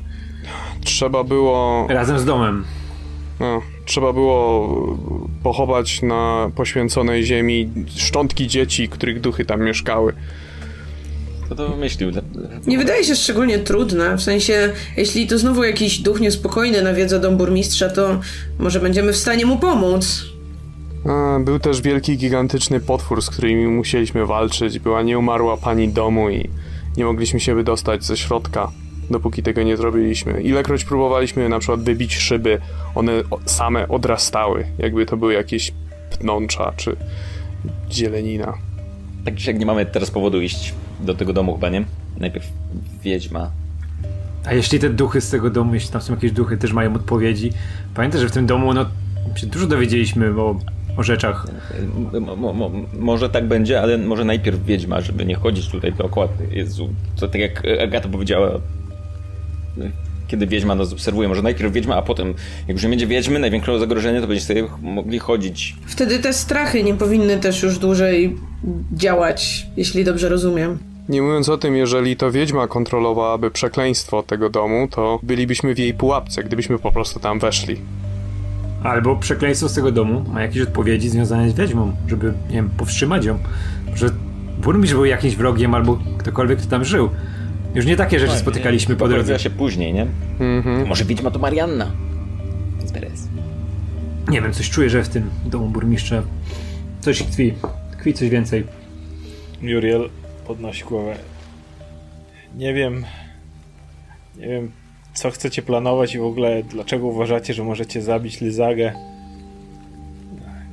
Trzeba 1.03 1.23
było. 1.23 1.87
Razem 1.89 2.19
z 2.19 2.25
domem. 2.25 2.65
No, 3.39 3.61
trzeba 3.85 4.13
było 4.13 4.97
pochować 5.43 6.01
na 6.01 6.51
poświęconej 6.55 7.25
ziemi 7.25 7.69
szczątki 7.95 8.47
dzieci, 8.47 8.89
których 8.89 9.21
duchy 9.21 9.45
tam 9.45 9.61
mieszkały. 9.61 10.13
Kto 11.45 11.55
to 11.55 11.69
wymyślił? 11.69 12.11
Nie 12.67 12.77
wydaje 12.77 13.03
się 13.03 13.15
szczególnie 13.15 13.59
trudne. 13.59 14.17
W 14.17 14.21
sensie, 14.21 14.73
jeśli 14.97 15.27
to 15.27 15.37
znowu 15.37 15.63
jakiś 15.63 15.99
duch 15.99 16.19
niespokojny 16.19 16.81
nawiedza 16.81 17.19
dom 17.19 17.37
burmistrza, 17.37 17.89
to 17.89 18.19
może 18.59 18.79
będziemy 18.79 19.13
w 19.13 19.17
stanie 19.17 19.45
mu 19.45 19.57
pomóc. 19.57 20.25
A, 21.09 21.39
był 21.39 21.59
też 21.59 21.81
wielki, 21.81 22.17
gigantyczny 22.17 22.79
potwór, 22.79 23.21
z 23.21 23.29
którymi 23.29 23.67
musieliśmy 23.67 24.25
walczyć. 24.25 24.79
Była 24.79 25.01
nieumarła 25.01 25.57
pani 25.57 25.89
domu 25.89 26.29
i 26.29 26.49
nie 26.97 27.05
mogliśmy 27.05 27.39
się 27.39 27.55
wydostać 27.55 28.03
ze 28.03 28.17
środka, 28.17 28.71
dopóki 29.13 29.43
tego 29.43 29.63
nie 29.63 29.77
zrobiliśmy. 29.77 30.41
Ilekroć 30.41 30.85
próbowaliśmy 30.85 31.49
na 31.49 31.59
przykład 31.59 31.81
wybić 31.81 32.15
szyby, 32.15 32.59
one 32.95 33.11
same 33.45 33.87
odrastały, 33.87 34.65
jakby 34.77 35.05
to 35.05 35.17
były 35.17 35.33
jakieś 35.33 35.71
pnącza 36.19 36.73
czy 36.77 36.95
zielenina. 37.91 38.53
Tak 39.25 39.47
jak 39.47 39.59
nie 39.59 39.65
mamy 39.65 39.85
teraz 39.85 40.11
powodu 40.11 40.41
iść 40.41 40.73
do 40.99 41.13
tego 41.13 41.33
domu 41.33 41.53
chyba, 41.55 41.69
nie? 41.69 41.85
Najpierw 42.19 42.47
wiedźma. 43.03 43.51
A 44.45 44.53
jeśli 44.53 44.79
te 44.79 44.89
duchy 44.89 45.21
z 45.21 45.29
tego 45.29 45.49
domu, 45.49 45.73
jeśli 45.73 45.91
tam 45.91 46.01
są 46.01 46.13
jakieś 46.13 46.31
duchy, 46.31 46.57
też 46.57 46.73
mają 46.73 46.93
odpowiedzi. 46.93 47.51
Pamiętaj, 47.95 48.21
że 48.21 48.29
w 48.29 48.31
tym 48.31 48.45
domu, 48.45 48.73
no, 48.73 48.85
się 49.35 49.47
dużo 49.47 49.67
dowiedzieliśmy 49.67 50.41
o, 50.41 50.59
o 50.97 51.03
rzeczach. 51.03 51.47
Mo, 52.37 52.71
może 52.99 53.29
tak 53.29 53.47
będzie, 53.47 53.81
ale 53.81 53.97
może 53.97 54.25
najpierw 54.25 54.65
wiedźma, 54.65 55.01
żeby 55.01 55.25
nie 55.25 55.35
chodzić 55.35 55.69
tutaj 55.69 55.93
dookoła. 55.93 56.27
Jezu, 56.51 56.89
to 57.19 57.27
tak 57.27 57.41
jak 57.41 57.63
Agata 57.83 58.09
powiedziała, 58.09 58.59
kiedy 60.27 60.47
wiedźma 60.47 60.75
nas 60.75 60.93
obserwuje. 60.93 61.27
Może 61.27 61.41
najpierw 61.41 61.73
wiedźma, 61.73 61.95
a 61.95 62.01
potem, 62.01 62.33
jak 62.67 62.77
już 62.77 62.83
nie 62.83 62.89
będzie 62.89 63.07
wiedźmy, 63.07 63.39
największe 63.39 63.79
zagrożenie, 63.79 64.21
to 64.21 64.27
będziecie 64.27 64.47
sobie 64.47 64.63
mogli 64.81 65.19
chodzić. 65.19 65.75
Wtedy 65.85 66.19
te 66.19 66.33
strachy 66.33 66.83
nie 66.83 66.93
powinny 66.93 67.37
też 67.37 67.63
już 67.63 67.79
dłużej 67.79 68.37
działać, 68.91 69.67
jeśli 69.77 70.03
dobrze 70.03 70.29
rozumiem. 70.29 70.77
Nie 71.09 71.21
mówiąc 71.21 71.49
o 71.49 71.57
tym, 71.57 71.75
jeżeli 71.75 72.15
to 72.15 72.31
wiedźma 72.31 72.67
kontrolowałaby 72.67 73.51
przekleństwo 73.51 74.23
tego 74.23 74.49
domu, 74.49 74.87
to 74.91 75.19
bylibyśmy 75.23 75.75
w 75.75 75.79
jej 75.79 75.93
pułapce, 75.93 76.43
gdybyśmy 76.43 76.79
po 76.79 76.91
prostu 76.91 77.19
tam 77.19 77.39
weszli. 77.39 77.77
Albo 78.83 79.15
przekleństwo 79.15 79.69
z 79.69 79.73
tego 79.73 79.91
domu 79.91 80.25
ma 80.33 80.41
jakieś 80.41 80.61
odpowiedzi 80.61 81.09
związane 81.09 81.49
z 81.49 81.53
wiedźmą, 81.53 81.95
żeby, 82.07 82.33
nie 82.49 82.55
wiem, 82.55 82.69
powstrzymać 82.77 83.25
ją. 83.25 83.39
Że 83.95 84.09
burmistrz 84.61 84.95
był 84.95 85.05
jakimś 85.05 85.35
wrogiem 85.35 85.75
albo 85.75 85.99
ktokolwiek, 86.17 86.59
kto 86.59 86.69
tam 86.69 86.85
żył. 86.85 87.09
Już 87.75 87.85
nie 87.85 87.95
takie 87.95 88.19
rzeczy 88.19 88.33
no, 88.33 88.39
spotykaliśmy 88.39 88.95
po 88.95 89.07
drodze. 89.07 89.39
się 89.39 89.49
później, 89.49 89.93
nie? 89.93 90.07
Mhm. 90.39 90.87
Może 90.87 91.05
wiedźma 91.05 91.31
to 91.31 91.39
Marianna. 91.39 91.91
Beres. 92.93 93.27
Nie 94.29 94.41
wiem, 94.41 94.53
coś 94.53 94.69
czuję, 94.69 94.89
że 94.89 95.03
w 95.03 95.09
tym 95.09 95.29
domu 95.45 95.69
burmistrza 95.69 96.23
coś 97.01 97.23
tkwi. 97.23 97.53
Tkwi 97.91 98.13
coś 98.13 98.29
więcej. 98.29 98.63
Muriel 99.61 100.09
podnosi 100.47 100.83
głowę. 100.83 101.15
Nie 102.57 102.73
wiem. 102.73 103.05
Nie 104.37 104.47
wiem, 104.47 104.71
co 105.13 105.31
chcecie 105.31 105.61
planować 105.61 106.15
i 106.15 106.19
w 106.19 106.23
ogóle 106.23 106.63
dlaczego 106.63 107.07
uważacie, 107.07 107.53
że 107.53 107.63
możecie 107.63 108.01
zabić 108.01 108.41
Lyzagę. 108.41 108.93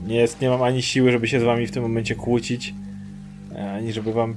Nie, 0.07 0.17
jest, 0.17 0.41
nie 0.41 0.49
mam 0.49 0.63
ani 0.63 0.83
siły, 0.83 1.13
żeby 1.13 1.29
się 1.29 1.41
z 1.41 1.43
wami 1.43 1.67
w 1.67 1.71
tym 1.71 1.83
momencie 1.83 2.15
kłócić, 2.15 2.75
ani 3.77 3.93
żeby 3.93 4.13
wam 4.13 4.35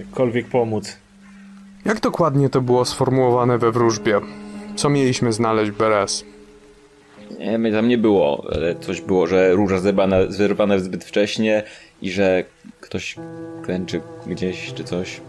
jakkolwiek 0.00 0.48
pomóc. 0.48 0.96
Jak 1.84 2.00
dokładnie 2.00 2.48
to 2.48 2.60
było 2.60 2.84
sformułowane 2.84 3.58
we 3.58 3.72
wróżbie? 3.72 4.20
Co 4.76 4.88
mieliśmy 4.88 5.32
znaleźć, 5.32 5.70
Beres? 5.70 6.24
Nie, 7.38 7.58
mnie 7.58 7.72
tam 7.72 7.88
nie 7.88 7.98
było, 7.98 8.46
ale 8.54 8.74
coś 8.74 9.00
było, 9.00 9.26
że 9.26 9.52
róża 9.52 9.78
zerwana, 9.78 10.16
zerwana 10.28 10.78
zbyt 10.78 11.04
wcześnie 11.04 11.62
i 12.02 12.10
że 12.10 12.44
ktoś 12.80 13.16
klęczy 13.62 14.00
gdzieś 14.26 14.72
czy 14.74 14.84
coś. 14.84 15.20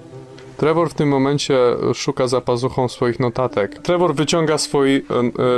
Trevor 0.57 0.89
w 0.89 0.93
tym 0.93 1.09
momencie 1.09 1.57
szuka 1.93 2.27
za 2.27 2.41
pazuchą 2.41 2.87
swoich 2.87 3.19
notatek. 3.19 3.79
Trevor 3.79 4.15
wyciąga 4.15 4.57
swój, 4.57 4.95
e, 4.95 5.03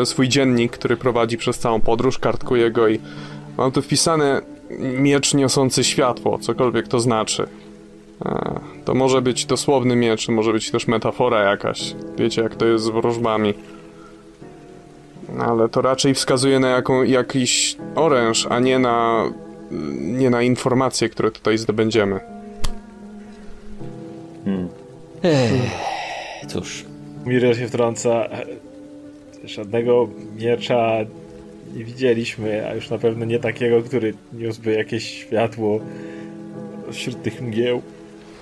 e, 0.01 0.05
swój 0.05 0.29
dziennik, 0.29 0.72
który 0.72 0.98
prowadzi 0.98 1.38
przez 1.38 1.60
całą 1.60 1.82
podróż, 1.82 2.20
kartkuje 2.20 2.72
go 2.72 2.88
i 2.88 3.00
mam 3.58 3.72
tu 3.72 3.82
wpisane 3.82 4.41
miecz 4.79 5.34
niosący 5.34 5.84
światło, 5.84 6.38
cokolwiek 6.38 6.88
to 6.88 7.00
znaczy. 7.00 7.48
To 8.86 8.93
może 8.93 9.22
być 9.22 9.46
dosłowny 9.46 9.96
miecz, 9.96 10.29
może 10.29 10.53
być 10.53 10.72
też 10.72 10.88
metafora 10.88 11.50
jakaś. 11.50 11.96
Wiecie, 12.17 12.41
jak 12.41 12.55
to 12.55 12.65
jest 12.65 12.84
z 12.84 12.89
wróżbami. 12.89 13.53
Ale 15.39 15.70
to 15.70 15.82
raczej 15.82 16.13
wskazuje 16.13 16.60
na 16.60 16.67
jaką, 16.67 17.03
jakiś 17.03 17.77
oręż, 17.96 18.48
a 18.50 18.60
nie 18.60 18.79
na, 18.79 19.24
nie 20.00 20.29
na 20.29 20.41
informacje, 20.41 21.10
które 21.10 21.32
tutaj 21.32 21.58
zdobędziemy. 21.58 22.20
Hmm. 24.46 24.67
Ech, 25.24 25.51
cóż. 26.48 26.86
Miriel 27.25 27.55
się 27.55 27.67
wtrąca. 27.67 28.29
Żadnego 29.43 30.08
miecza 30.39 30.98
nie 31.75 31.84
widzieliśmy, 31.84 32.67
a 32.70 32.75
już 32.75 32.89
na 32.89 32.98
pewno 32.98 33.25
nie 33.25 33.39
takiego, 33.39 33.82
który 33.82 34.13
niósłby 34.34 34.74
jakieś 34.74 35.03
światło 35.03 35.79
wśród 36.91 37.24
tych 37.24 37.41
mgieł. 37.41 37.82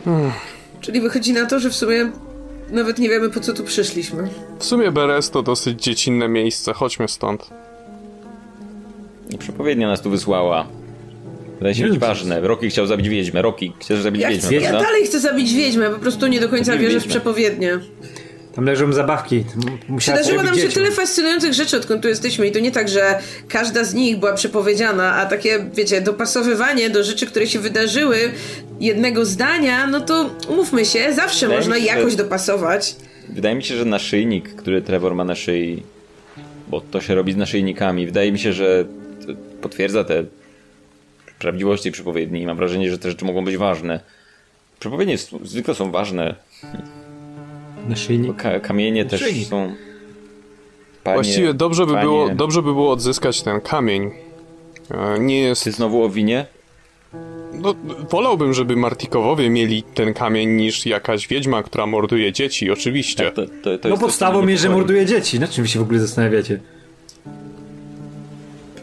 Hmm. 0.05 0.31
Czyli 0.81 1.01
wychodzi 1.01 1.33
na 1.33 1.45
to, 1.45 1.59
że 1.59 1.69
w 1.69 1.75
sumie 1.75 2.11
nawet 2.69 2.99
nie 2.99 3.09
wiemy 3.09 3.29
po 3.29 3.39
co 3.39 3.53
tu 3.53 3.63
przyszliśmy. 3.63 4.29
W 4.59 4.65
sumie 4.65 4.91
Beres 4.91 5.29
to 5.29 5.43
dosyć 5.43 5.83
dziecinne 5.83 6.27
miejsce, 6.27 6.73
chodźmy 6.73 7.07
stąd. 7.07 7.49
Przepowiednia 9.39 9.87
nas 9.87 10.01
tu 10.01 10.09
wysłała. 10.09 10.67
Wydaje 11.57 11.75
się 11.75 11.87
być 11.87 11.97
ważne. 11.99 12.41
Rocky 12.41 12.69
chciał 12.69 12.85
zabić 12.85 13.09
wiedźmę. 13.09 13.41
Rocky, 13.41 13.71
chcesz 13.79 14.01
zabić 14.01 14.21
ja 14.21 14.29
wiedźmę, 14.29 14.47
chcę, 14.47 14.55
Ja 14.55 14.71
dalej 14.71 15.05
chcę 15.05 15.19
zabić 15.19 15.53
wiedźmę, 15.53 15.89
po 15.89 15.99
prostu 15.99 16.27
nie 16.27 16.39
do 16.39 16.49
końca 16.49 16.77
wierzę 16.77 16.99
w 16.99 17.07
przepowiednie. 17.07 17.79
Tam 18.55 18.65
leżą 18.65 18.93
zabawki. 18.93 19.43
Przydarzyło 19.97 20.43
nam 20.43 20.55
się 20.55 20.61
dzieciom. 20.61 20.73
tyle 20.73 20.91
fascynujących 20.91 21.53
rzeczy, 21.53 21.77
odkąd 21.77 22.01
tu 22.01 22.07
jesteśmy 22.07 22.47
i 22.47 22.51
to 22.51 22.59
nie 22.59 22.71
tak, 22.71 22.89
że 22.89 23.19
każda 23.47 23.83
z 23.83 23.93
nich 23.93 24.17
była 24.19 24.33
przepowiedziana, 24.33 25.15
a 25.15 25.25
takie, 25.25 25.65
wiecie, 25.73 26.01
dopasowywanie 26.01 26.89
do 26.89 27.03
rzeczy, 27.03 27.25
które 27.25 27.47
się 27.47 27.59
wydarzyły 27.59 28.31
jednego 28.79 29.25
zdania, 29.25 29.87
no 29.87 30.01
to 30.01 30.29
umówmy 30.49 30.85
się, 30.85 31.13
zawsze 31.13 31.47
Wydaje 31.47 31.59
można 31.59 31.75
się, 31.75 31.85
jakoś 31.85 32.15
dopasować. 32.15 32.95
Wydaje 33.29 33.55
mi 33.55 33.63
się, 33.63 33.77
że 33.77 33.85
naszyjnik, 33.85 34.55
który 34.55 34.81
Trevor 34.81 35.15
ma 35.15 35.23
na 35.23 35.35
szyi, 35.35 35.83
bo 36.67 36.81
to 36.81 37.01
się 37.01 37.15
robi 37.15 37.33
z 37.33 37.37
naszyjnikami, 37.37 38.05
wydaje 38.05 38.31
mi 38.31 38.39
się, 38.39 38.53
że 38.53 38.85
potwierdza 39.61 40.03
te 40.03 40.23
prawdziwość 41.39 41.83
tej 41.83 41.91
przepowiedni 41.91 42.41
i 42.41 42.45
mam 42.45 42.57
wrażenie, 42.57 42.91
że 42.91 42.99
te 42.99 43.09
rzeczy 43.09 43.25
mogą 43.25 43.45
być 43.45 43.57
ważne. 43.57 43.99
Przepowiednie 44.79 45.17
zwykle 45.43 45.75
są 45.75 45.91
ważne. 45.91 46.35
Naszyjnik? 47.89 48.35
Ka 48.35 48.59
kamienie 48.59 49.03
naszyjnik. 49.03 49.35
też 49.35 49.47
są... 49.47 49.75
Panie, 51.03 51.15
Właściwie 51.15 51.53
dobrze 51.53 51.85
by, 51.85 51.97
było, 51.97 52.29
dobrze 52.29 52.61
by 52.61 52.73
było 52.73 52.91
odzyskać 52.91 53.41
ten 53.41 53.61
kamień. 53.61 54.11
E, 54.91 55.19
nie 55.19 55.39
jest... 55.39 55.63
Ty 55.63 55.71
znowu 55.71 56.03
o 56.03 56.09
winie? 56.09 56.45
No, 57.53 57.75
wolałbym, 58.09 58.53
żeby 58.53 58.75
Martikowowie 58.75 59.49
mieli 59.49 59.83
ten 59.83 60.13
kamień 60.13 60.49
niż 60.49 60.85
jakaś 60.85 61.27
wiedźma, 61.27 61.63
która 61.63 61.85
morduje 61.85 62.31
dzieci, 62.31 62.71
oczywiście. 62.71 63.23
Tak, 63.23 63.35
to, 63.35 63.45
to, 63.63 63.77
to 63.77 63.89
no 63.89 63.97
podstawą 63.97 64.47
jest, 64.47 64.63
że 64.63 64.69
morduje 64.69 65.05
dzieci. 65.05 65.39
Na 65.39 65.47
czym 65.47 65.67
się 65.67 65.79
w 65.79 65.81
ogóle 65.81 65.99
zastanawiacie? 65.99 66.59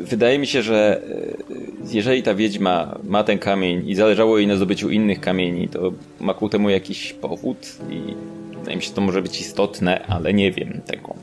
Wydaje 0.00 0.38
mi 0.38 0.46
się, 0.46 0.62
że 0.62 1.02
e, 1.50 1.94
jeżeli 1.94 2.22
ta 2.22 2.34
wiedźma 2.34 2.98
ma 3.04 3.24
ten 3.24 3.38
kamień 3.38 3.88
i 3.88 3.94
zależało 3.94 4.38
jej 4.38 4.46
na 4.46 4.56
zdobyciu 4.56 4.90
innych 4.90 5.20
kamieni, 5.20 5.68
to 5.68 5.92
ma 6.20 6.34
ku 6.34 6.48
temu 6.48 6.70
jakiś 6.70 7.12
powód 7.12 7.76
i 7.90 8.14
wydaje 8.58 8.76
mi 8.76 8.82
się, 8.82 8.88
że 8.88 8.94
to 8.94 9.00
może 9.00 9.22
być 9.22 9.40
istotne, 9.40 10.06
ale 10.06 10.34
nie 10.34 10.52
wiem 10.52 10.80
tego. 10.86 11.14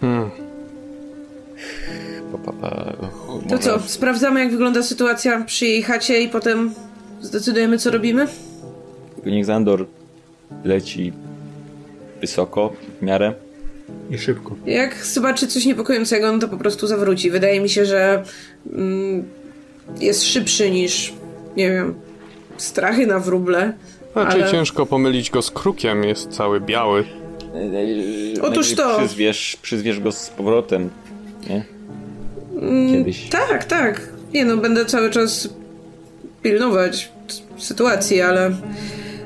Hmm. 0.00 0.30
sprawdzamy 3.86 4.40
jak 4.40 4.50
wygląda 4.50 4.82
sytuacja 4.82 5.44
przy 5.44 5.66
jej 5.66 5.82
chacie 5.82 6.20
i 6.20 6.28
potem 6.28 6.74
zdecydujemy 7.20 7.78
co 7.78 7.90
robimy? 7.90 8.26
Tylko 9.14 9.30
niech 9.30 9.44
Zandor 9.44 9.86
leci 10.64 11.12
wysoko 12.20 12.72
w 13.00 13.02
miarę. 13.02 13.34
I 14.10 14.18
szybko. 14.18 14.56
Jak 14.66 15.06
zobaczy 15.06 15.46
coś 15.46 15.66
niepokojącego, 15.66 16.32
no 16.32 16.38
to 16.38 16.48
po 16.48 16.56
prostu 16.56 16.86
zawróci. 16.86 17.30
Wydaje 17.30 17.60
mi 17.60 17.68
się, 17.68 17.86
że 17.86 18.22
mm, 18.72 19.24
jest 20.00 20.24
szybszy 20.24 20.70
niż, 20.70 21.12
nie 21.56 21.70
wiem, 21.70 21.94
strachy 22.56 23.06
na 23.06 23.18
wróble. 23.18 23.72
Raczej 24.16 24.42
ale... 24.42 24.50
ciężko 24.50 24.86
pomylić 24.86 25.30
go 25.30 25.42
z 25.42 25.50
krukiem, 25.50 26.04
jest 26.04 26.28
cały 26.28 26.60
biały. 26.60 27.04
Otóż 28.42 28.74
to. 28.74 28.98
Przyzwiesz, 28.98 29.58
przyzwiesz 29.62 30.00
go 30.00 30.12
z 30.12 30.30
powrotem, 30.30 30.90
nie? 31.50 31.64
Kiedyś. 32.92 33.18
Mm, 33.18 33.30
tak, 33.30 33.64
tak. 33.64 34.08
Nie 34.34 34.44
no, 34.44 34.56
będę 34.56 34.86
cały 34.86 35.10
czas 35.10 35.48
pilnować 36.42 37.12
sytuacji, 37.58 38.20
ale 38.20 38.50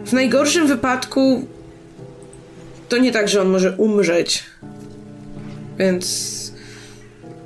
w 0.05 0.13
najgorszym 0.13 0.67
wypadku 0.67 1.45
to 2.89 2.99
nie 2.99 3.13
tak, 3.13 3.29
że 3.29 3.43
on 3.43 3.49
może 3.49 3.77
umrzeć. 3.77 4.45
Więc 5.79 6.53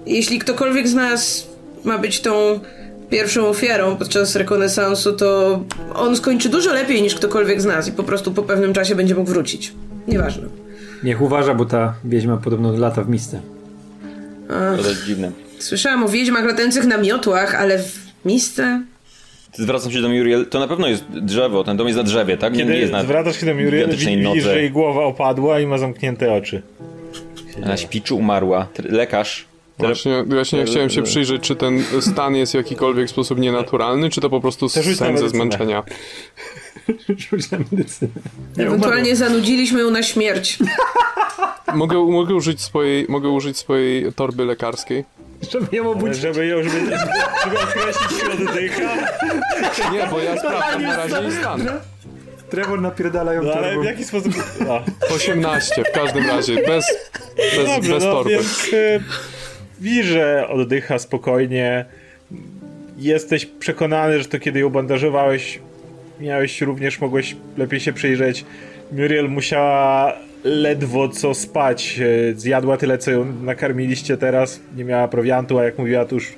jeśli 0.07 0.39
ktokolwiek 0.39 0.89
z 0.89 0.95
nas 0.95 1.47
ma 1.85 1.99
być 1.99 2.21
tą 2.21 2.61
pierwszą 3.15 3.47
ofiarą 3.49 3.97
podczas 3.97 4.37
rekonesansu, 4.37 5.13
to 5.13 5.61
on 5.95 6.17
skończy 6.17 6.49
dużo 6.49 6.73
lepiej 6.73 7.03
niż 7.03 7.15
ktokolwiek 7.15 7.61
z 7.61 7.65
nas 7.65 7.89
i 7.89 7.93
po 7.93 8.03
prostu 8.03 8.33
po 8.33 8.43
pewnym 8.43 8.73
czasie 8.73 8.95
będzie 8.95 9.15
mógł 9.15 9.31
wrócić. 9.31 9.73
Nieważne. 10.09 10.43
Niech 11.03 11.23
uważa, 11.23 11.55
bo 11.55 11.65
ta 11.65 11.95
wiedźma 12.05 12.37
podobno 12.37 12.73
lata 12.73 13.03
w 13.03 13.09
misce. 13.09 13.41
To 14.83 14.89
jest 14.89 15.05
dziwne. 15.05 15.33
Słyszałam 15.59 16.05
o 16.05 16.09
wiedźmach 16.09 16.45
latających 16.45 16.85
na 16.85 16.97
miotłach, 16.97 17.55
ale 17.55 17.79
w 17.79 17.99
misce? 18.25 18.83
Zwracam 19.59 19.93
się 19.93 20.01
do 20.01 20.09
Muriel. 20.09 20.47
To 20.47 20.59
na 20.59 20.69
pewno 20.69 20.89
jest 20.89 21.05
drzewo, 21.11 21.65
ten 21.65 21.77
dom 21.77 21.87
jest 21.87 21.97
na 21.97 22.03
drzewie, 22.03 22.37
tak? 22.37 22.53
Kiedy 22.57 22.73
nie 22.73 22.79
jest 22.79 22.93
na 22.93 23.03
zwracasz 23.03 23.41
się 23.41 23.47
do 23.47 23.55
Muriel, 23.55 23.91
widzisz, 23.91 24.45
że 24.45 24.59
jej 24.61 24.71
głowa 24.71 25.05
opadła 25.05 25.61
i 25.61 25.67
ma 25.67 25.79
zamknięte 25.79 26.33
oczy. 26.33 26.63
Na 27.59 27.77
śpiczu 27.77 28.17
umarła. 28.17 28.67
Tr- 28.77 28.93
Lekarz. 28.93 29.45
Właśnie, 29.79 30.25
właśnie 30.27 30.65
chciałem 30.65 30.91
się 30.91 31.03
przyjrzeć, 31.03 31.43
czy 31.43 31.57
ten 31.57 31.85
stan 32.01 32.37
jest 32.37 32.53
w 32.53 32.55
jakikolwiek 32.55 33.11
sposób 33.11 33.39
nienaturalny, 33.39 34.11
czy 34.11 34.21
to 34.21 34.31
po 34.31 34.41
prostu 34.41 34.69
sen 34.69 35.19
ze 35.19 35.29
zmęczenia. 35.29 35.83
Rzuć 37.31 37.51
na 37.51 37.59
medycynę. 37.59 38.13
Ewentualnie 38.59 39.17
zanudziliśmy 39.17 39.81
ją 39.81 39.91
na 39.91 40.03
śmierć. 40.03 40.59
Mogę, 41.75 41.99
mogę, 41.99 42.35
użyć 42.35 42.61
swojej, 42.61 43.07
mogę 43.09 43.29
użyć 43.29 43.59
swojej 43.59 44.13
torby 44.13 44.45
lekarskiej? 44.45 45.05
Żeby 45.51 45.77
ją 45.77 45.91
obudzić. 45.91 46.23
Żeby 46.23 46.47
ją, 46.47 46.63
żeby, 46.63 46.81
żeby 47.45 47.59
określić 47.63 48.23
oddycha. 48.33 48.95
Nie, 49.93 50.07
bo 50.11 50.19
ja 50.19 50.39
sprawdzam 50.39 50.83
na 50.83 50.97
razie 50.97 51.23
jej 51.23 51.33
stan. 51.33 51.69
Trevor 52.51 52.81
napierdala 52.81 53.33
ją 53.33 53.43
No 53.43 53.53
ale 53.53 53.81
w 53.81 53.85
jaki 53.85 54.05
sposób... 54.05 54.33
A. 55.11 55.15
18 55.15 55.85
w 55.85 55.93
każdym 55.93 56.27
razie, 56.27 56.55
bez, 56.55 56.85
bez, 57.37 57.67
Dobrze, 57.67 57.93
bez 57.93 58.05
no 58.05 58.13
torby. 58.13 58.31
więc 58.31 58.69
y, 58.73 59.01
widzisz, 59.85 60.07
że 60.07 60.49
oddycha 60.49 60.99
spokojnie. 60.99 61.85
Jesteś 62.99 63.47
przekonany, 63.47 64.19
że 64.19 64.25
to 64.25 64.39
kiedy 64.39 64.61
ją 64.61 64.71
bandażowałeś, 64.71 65.59
miałeś 66.21 66.61
również, 66.61 67.01
mogłeś 67.01 67.37
lepiej 67.57 67.81
się 67.81 67.93
przyjrzeć. 67.93 68.45
Muriel 68.93 69.29
musiała 69.29 70.13
ledwo 70.45 71.09
co 71.09 71.35
spać. 71.35 72.01
Zjadła 72.35 72.77
tyle, 72.77 72.99
co 72.99 73.11
ją 73.11 73.25
nakarmiliście 73.43 74.17
teraz. 74.17 74.61
Nie 74.77 74.85
miała 74.85 75.09
prowiantu, 75.09 75.59
a 75.59 75.65
jak 75.65 75.79
mówiła, 75.79 76.05
to 76.05 76.15
już 76.15 76.33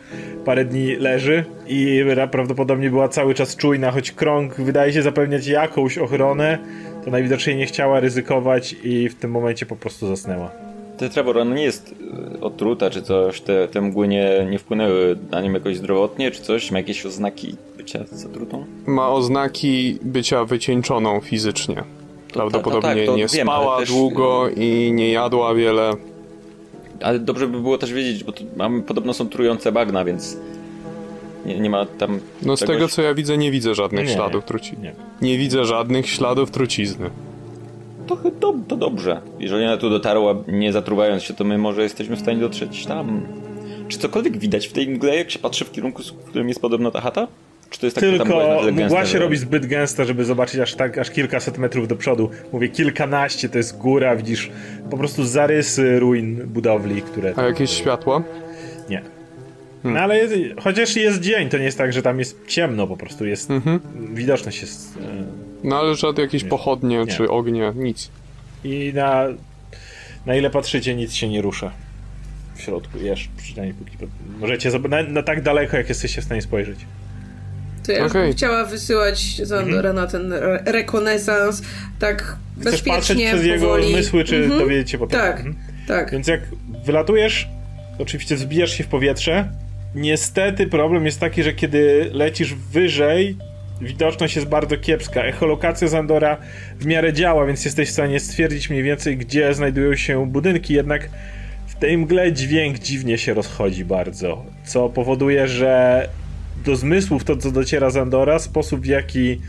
parę 0.45 0.65
dni 0.65 0.97
leży. 0.97 1.45
I 1.67 2.03
ra- 2.03 2.27
prawdopodobnie 2.27 2.91
była 2.91 3.09
cały 3.09 3.35
czas 3.35 3.57
czujna, 3.57 3.91
choć 3.91 4.13
krąg 4.13 4.61
wydaje 4.61 4.93
się 4.93 5.03
zapewniać 5.03 5.47
jakąś 5.47 5.99
ochronę. 5.99 6.59
To 7.05 7.11
najwidoczniej 7.11 7.57
nie 7.57 7.67
chciała 7.67 8.01
ryzykować 8.01 8.77
i 8.85 9.09
w 9.09 9.15
tym 9.15 9.31
momencie 9.31 9.67
po 9.67 9.77
prostu 9.77 10.07
zasnęła. 10.09 10.66
Ty, 10.99 11.09
Trevor, 11.11 11.39
ona 11.39 11.55
nie 11.55 11.63
jest 11.63 11.95
y, 12.37 12.41
otruta 12.41 12.91
czy 12.91 13.03
coś, 13.03 13.41
te, 13.41 13.69
te 13.69 13.81
mgły 13.81 14.09
nie, 14.09 14.47
nie 14.51 14.59
wpłynęły 14.59 15.17
na 15.31 15.41
nim 15.41 15.55
jakoś 15.55 15.77
zdrowotnie 15.77 16.31
czy 16.31 16.43
coś? 16.43 16.71
Ma 16.71 16.79
jakieś 16.79 17.07
oznaki 17.07 17.55
bycia 17.77 18.05
z 18.13 18.27
otrutą? 18.27 18.65
Ma 18.87 19.09
oznaki 19.11 19.99
bycia 20.03 20.45
wycieńczoną 20.45 21.21
fizycznie. 21.21 21.85
Prawdopodobnie 22.33 22.91
no 22.91 22.97
tak, 22.97 23.07
to 23.07 23.17
nie 23.17 23.27
wiem, 23.35 23.47
spała 23.47 23.79
też- 23.79 23.89
długo 23.89 24.49
i 24.57 24.93
nie 24.95 25.11
jadła 25.13 25.55
wiele. 25.55 25.93
Ale 27.03 27.19
dobrze 27.19 27.47
by 27.49 27.61
było 27.61 27.79
też 27.79 27.93
wiedzieć, 27.93 28.25
bo 28.25 28.33
mamy, 28.57 28.83
podobno 28.83 29.15
są 29.15 29.29
trujące 29.29 29.73
bagna, 29.73 30.05
więc 30.05 30.37
nie, 31.47 31.61
nie 31.61 31.71
ma 31.71 31.87
tam 31.87 32.21
No 32.43 32.57
z 32.57 32.61
czegoś... 32.61 32.77
tego 32.77 32.89
co 32.89 33.03
ja 33.03 33.15
widzę, 33.15 33.39
nie 33.39 33.51
widzę 33.51 33.75
żadnych 33.75 34.07
Nie, 34.07 34.15
śladów 34.15 34.45
trucizny. 34.45 34.95
nie. 35.23 35.29
Nie 35.31 35.39
widzę 35.39 35.65
żadnych 35.65 36.09
śladów 36.09 36.51
trucizny. 36.51 37.11
To, 38.07 38.17
to, 38.41 38.55
to 38.69 38.77
dobrze. 38.77 39.21
Jeżeli 39.39 39.65
ona 39.65 39.77
tu 39.77 39.91
dotarła, 39.91 40.35
nie 40.49 40.73
zatruwając 40.73 41.23
się, 41.23 41.35
to 41.35 41.45
my 41.45 41.59
może 41.59 41.83
jesteśmy 41.83 42.17
w 42.17 42.21
stanie 42.21 42.41
dotrzeć 42.41 42.87
tam. 42.87 43.21
Czy 43.89 43.99
cokolwiek 43.99 44.39
widać 44.39 44.67
w 44.67 44.73
tej 44.73 44.89
mgle, 44.89 45.17
jak 45.17 45.31
się 45.31 45.39
patrzy 45.39 45.65
w 45.65 45.73
kierunku, 45.73 46.03
w 46.03 46.25
którym 46.29 46.49
jest 46.49 46.61
podobno 46.61 46.91
ta 46.91 47.01
chata? 47.01 47.29
Czy 47.71 47.81
to 47.81 47.87
jest 47.87 47.97
tak, 47.97 48.05
Tylko 48.05 48.25
gęsta, 48.25 48.87
mgła 48.87 49.05
się 49.05 49.13
że- 49.13 49.19
robi 49.19 49.37
zbyt 49.37 49.67
gęsta, 49.67 50.05
żeby 50.05 50.25
zobaczyć 50.25 50.61
aż 50.61 50.75
tak, 50.75 50.99
aż 50.99 51.11
kilkaset 51.11 51.59
metrów 51.59 51.89
do 51.89 51.97
przodu. 51.97 52.31
Mówię 52.53 52.69
kilkanaście, 52.69 53.49
to 53.49 53.59
jest 53.59 53.79
góra, 53.79 54.17
widzisz 54.17 54.51
po 54.91 54.97
prostu 54.99 55.25
zarysy 55.25 55.99
ruin 56.01 56.37
budowli, 56.47 57.03
które... 57.03 57.33
A 57.37 57.43
jakieś 57.43 57.71
światła? 57.71 58.23
Nie. 58.91 59.03
No 59.85 60.01
ale 60.01 60.19
jest, 60.19 60.35
chociaż 60.61 60.97
jest 60.97 61.21
dzień, 61.21 61.49
to 61.49 61.59
nie 61.59 61.65
jest 61.65 61.79
tak, 61.79 61.93
że 61.93 62.03
tam 62.03 62.19
jest 62.19 62.47
ciemno, 62.47 62.87
po 62.87 62.97
prostu 62.97 63.27
jest... 63.27 63.51
Mhm. 63.51 63.81
Widoczność 64.15 64.61
jest... 64.61 64.99
e, 64.99 65.03
No 65.67 65.79
ale 65.79 65.95
żadne 65.95 66.23
jakieś 66.23 66.45
pochodnie 66.45 66.99
Nie. 66.99 67.07
czy 67.07 67.29
ognie, 67.31 67.73
nic. 67.77 68.11
I 68.65 68.93
na... 68.95 69.25
Na 70.27 70.35
ile 70.35 70.51
patrzycie, 70.51 70.95
nic 70.95 71.13
się 71.15 71.29
nie 71.29 71.43
rusza. 71.43 71.73
W 72.55 72.61
środku, 72.61 72.99
jeszcze 72.99 73.29
przynajmniej 73.37 73.75
póki... 73.75 73.97
Możecie 74.39 74.71
zob- 74.71 74.89
na, 74.89 75.03
na 75.03 75.23
tak 75.23 75.43
daleko, 75.43 75.77
jak 75.77 75.89
jesteście 75.89 76.21
w 76.21 76.25
stanie 76.25 76.43
spojrzeć. 76.43 76.79
To 77.87 77.93
ja 77.93 78.09
bym 78.09 78.33
chciała 78.33 78.65
wysyłać 78.65 79.37
Zandora 79.37 79.93
na 79.93 80.07
ten 80.07 80.33
re- 80.33 80.63
rekonesans 80.67 81.63
tak 81.99 82.37
Chcesz 82.61 82.83
patrzeć 82.83 82.87
bezpiecznie, 83.17 83.27
przez 83.27 83.45
jego 83.47 83.83
zmysły, 83.83 84.25
czy 84.25 84.37
Mhm. 84.37 84.59
dowiedzieć 84.61 84.91
się 84.91 84.99
potem? 84.99 85.21
Tak, 85.21 85.37
Mhm. 85.37 85.57
tak. 85.89 86.11
Więc 86.11 86.27
jak 86.27 86.41
wylatujesz, 86.85 87.49
oczywiście 87.99 88.37
wzbijasz 88.37 88.71
się 88.73 88.85
w 88.85 88.89
powietrze. 88.89 89.49
Niestety 89.95 90.67
problem 90.67 91.07
jest 91.07 91.21
taki, 91.21 91.43
że 91.43 91.53
kiedy 91.53 92.11
lecisz 92.13 92.55
wyżej, 92.55 93.37
widoczność 93.81 94.37
jest 94.37 94.49
bardzo 94.49 94.77
kiepska. 94.77 95.23
Echolokacja 95.23 95.89
Zandora 95.89 96.37
w 96.79 96.87
miarę 96.87 97.13
działa, 97.13 97.47
więc 97.47 97.65
jesteś 97.65 97.89
w 97.89 97.93
stanie 97.93 98.21
stwierdzić 98.21 98.71
mniej 98.71 98.83
więcej, 98.83 99.17
gdzie 99.17 99.55
znajdują 99.55 99.97
się 99.97 100.27
budynki, 100.27 100.75
jednak 100.75 101.09
w 101.67 101.75
tej 101.75 101.99
mgle 101.99 102.33
dźwięk 102.33 102.79
dziwnie 102.79 103.19
się 103.19 103.35
rozchodzi 103.35 103.85
bardzo, 103.85 104.45
co 104.65 104.89
powoduje, 104.89 105.49
że 105.49 106.09
do 106.65 106.77
zmysłów 106.77 107.25
to, 107.25 107.37
co 107.37 107.51
dociera 107.51 107.91
z 107.91 107.97
Andora, 107.97 108.39
sposób 108.39 108.81
w 108.81 108.87
jaki 108.87 109.41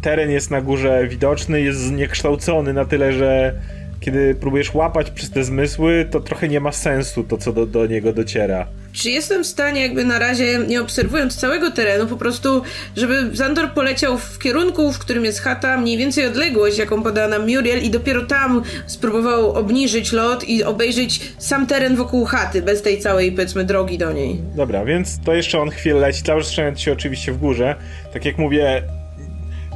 teren 0.00 0.30
jest 0.30 0.50
na 0.50 0.60
górze 0.60 1.08
widoczny, 1.08 1.60
jest 1.60 1.80
zniekształcony 1.80 2.72
na 2.72 2.84
tyle, 2.84 3.12
że 3.12 3.60
kiedy 4.00 4.34
próbujesz 4.34 4.74
łapać 4.74 5.10
przez 5.10 5.30
te 5.30 5.44
zmysły, 5.44 6.08
to 6.10 6.20
trochę 6.20 6.48
nie 6.48 6.60
ma 6.60 6.72
sensu 6.72 7.24
to, 7.24 7.38
co 7.38 7.52
do, 7.52 7.66
do 7.66 7.86
niego 7.86 8.12
dociera. 8.12 8.66
Czy 8.92 9.10
jestem 9.10 9.44
w 9.44 9.46
stanie, 9.46 9.80
jakby 9.80 10.04
na 10.04 10.18
razie, 10.18 10.58
nie 10.68 10.80
obserwując 10.80 11.36
całego 11.36 11.70
terenu, 11.70 12.06
po 12.06 12.16
prostu, 12.16 12.62
żeby 12.96 13.30
Zandor 13.32 13.72
poleciał 13.72 14.18
w 14.18 14.38
kierunku, 14.38 14.92
w 14.92 14.98
którym 14.98 15.24
jest 15.24 15.40
chata, 15.40 15.80
mniej 15.80 15.98
więcej 15.98 16.26
odległość, 16.26 16.78
jaką 16.78 17.02
podała 17.02 17.28
nam 17.28 17.40
Muriel, 17.40 17.82
i 17.82 17.90
dopiero 17.90 18.26
tam 18.26 18.62
spróbował 18.86 19.52
obniżyć 19.52 20.12
lot 20.12 20.48
i 20.48 20.64
obejrzeć 20.64 21.20
sam 21.38 21.66
teren 21.66 21.96
wokół 21.96 22.24
chaty, 22.24 22.62
bez 22.62 22.82
tej 22.82 22.98
całej, 22.98 23.32
powiedzmy, 23.32 23.64
drogi 23.64 23.98
do 23.98 24.12
niej. 24.12 24.40
Dobra, 24.56 24.84
więc 24.84 25.20
to 25.24 25.34
jeszcze 25.34 25.60
on 25.60 25.70
chwilę 25.70 26.00
leci, 26.00 26.22
cały 26.22 26.40
czas 26.40 26.50
trzymając 26.50 26.80
się 26.80 26.92
oczywiście 26.92 27.32
w 27.32 27.38
górze. 27.38 27.74
Tak 28.12 28.24
jak 28.24 28.38
mówię, 28.38 28.82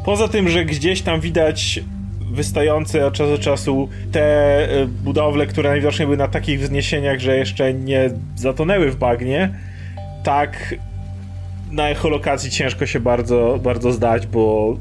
poza 0.04 0.28
tym, 0.28 0.48
że 0.48 0.64
gdzieś 0.64 1.02
tam 1.02 1.20
widać 1.20 1.80
wystające 2.33 3.07
od 3.07 3.14
czasu 3.14 3.31
do 3.31 3.38
czasu 3.38 3.88
te 4.12 4.81
y, 4.83 4.87
budowle, 4.87 5.47
które 5.47 5.68
najwidoczniej 5.71 6.07
były 6.07 6.16
na 6.16 6.29
takich 6.29 6.61
wzniesieniach, 6.61 7.18
że 7.18 7.37
jeszcze 7.37 7.75
nie 7.75 8.11
zatonęły 8.37 8.90
w 8.90 8.97
bagnie, 8.97 9.55
tak 10.25 10.75
na 11.71 11.88
echolokacji 11.88 12.51
ciężko 12.51 12.87
się 12.87 13.01
bardzo, 13.01 13.59
bardzo 13.62 13.92
zdać, 13.92 14.27
bo 14.27 14.77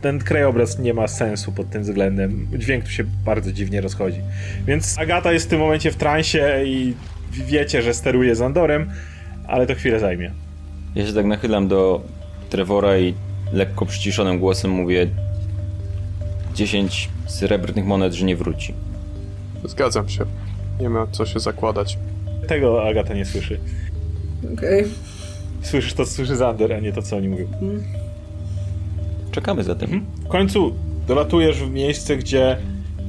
ten 0.00 0.18
krajobraz 0.18 0.78
nie 0.78 0.94
ma 0.94 1.08
sensu 1.08 1.52
pod 1.52 1.70
tym 1.70 1.82
względem. 1.82 2.46
Dźwięk 2.58 2.84
tu 2.84 2.90
się 2.90 3.04
bardzo 3.24 3.52
dziwnie 3.52 3.80
rozchodzi. 3.80 4.20
Więc 4.66 4.98
Agata 4.98 5.32
jest 5.32 5.46
w 5.46 5.48
tym 5.48 5.60
momencie 5.60 5.90
w 5.90 5.96
transie 5.96 6.64
i 6.64 6.94
wiecie, 7.32 7.82
że 7.82 7.94
steruje 7.94 8.34
Zandorem, 8.34 8.90
ale 9.46 9.66
to 9.66 9.74
chwilę 9.74 10.00
zajmie. 10.00 10.30
Ja 10.94 11.06
się 11.06 11.12
tak 11.12 11.26
nachylam 11.26 11.68
do 11.68 12.02
Trevora 12.50 12.98
i 12.98 13.14
lekko 13.52 13.86
przyciszonym 13.86 14.38
głosem 14.38 14.70
mówię 14.70 15.06
10 16.60 17.08
srebrnych 17.26 17.84
monet, 17.84 18.12
że 18.12 18.26
nie 18.26 18.36
wróci. 18.36 18.74
Zgadzam 19.64 20.08
się. 20.08 20.24
Nie 20.80 20.90
ma 20.90 21.06
co 21.06 21.26
się 21.26 21.40
zakładać. 21.40 21.98
Tego 22.48 22.88
Agata 22.88 23.14
nie 23.14 23.24
słyszy. 23.24 23.60
Okej. 24.54 24.80
Okay. 24.80 24.92
Słyszysz 25.62 25.94
to, 25.94 26.04
co 26.04 26.10
słyszy 26.12 26.36
Zander, 26.36 26.72
a 26.72 26.80
nie 26.80 26.92
to, 26.92 27.02
co 27.02 27.16
oni 27.16 27.28
mówią. 27.28 27.46
Hmm. 27.60 27.82
Czekamy 29.30 29.64
za 29.64 29.74
tym. 29.74 30.06
W 30.24 30.28
końcu 30.28 30.74
dolatujesz 31.06 31.56
w 31.56 31.70
miejsce, 31.70 32.16
gdzie 32.16 32.56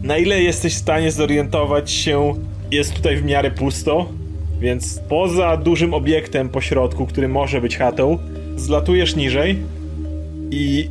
na 0.03 0.17
ile 0.17 0.41
jesteś 0.41 0.73
w 0.73 0.77
stanie 0.77 1.11
zorientować 1.11 1.91
się, 1.91 2.33
jest 2.71 2.93
tutaj 2.93 3.17
w 3.17 3.23
miarę 3.23 3.51
pusto, 3.51 4.09
więc 4.59 4.99
poza 5.09 5.57
dużym 5.57 5.93
obiektem 5.93 6.49
po 6.49 6.61
środku, 6.61 7.05
który 7.05 7.27
może 7.27 7.61
być 7.61 7.77
chatą, 7.77 8.17
zlatujesz 8.55 9.15
niżej 9.15 9.59
i 10.51 10.89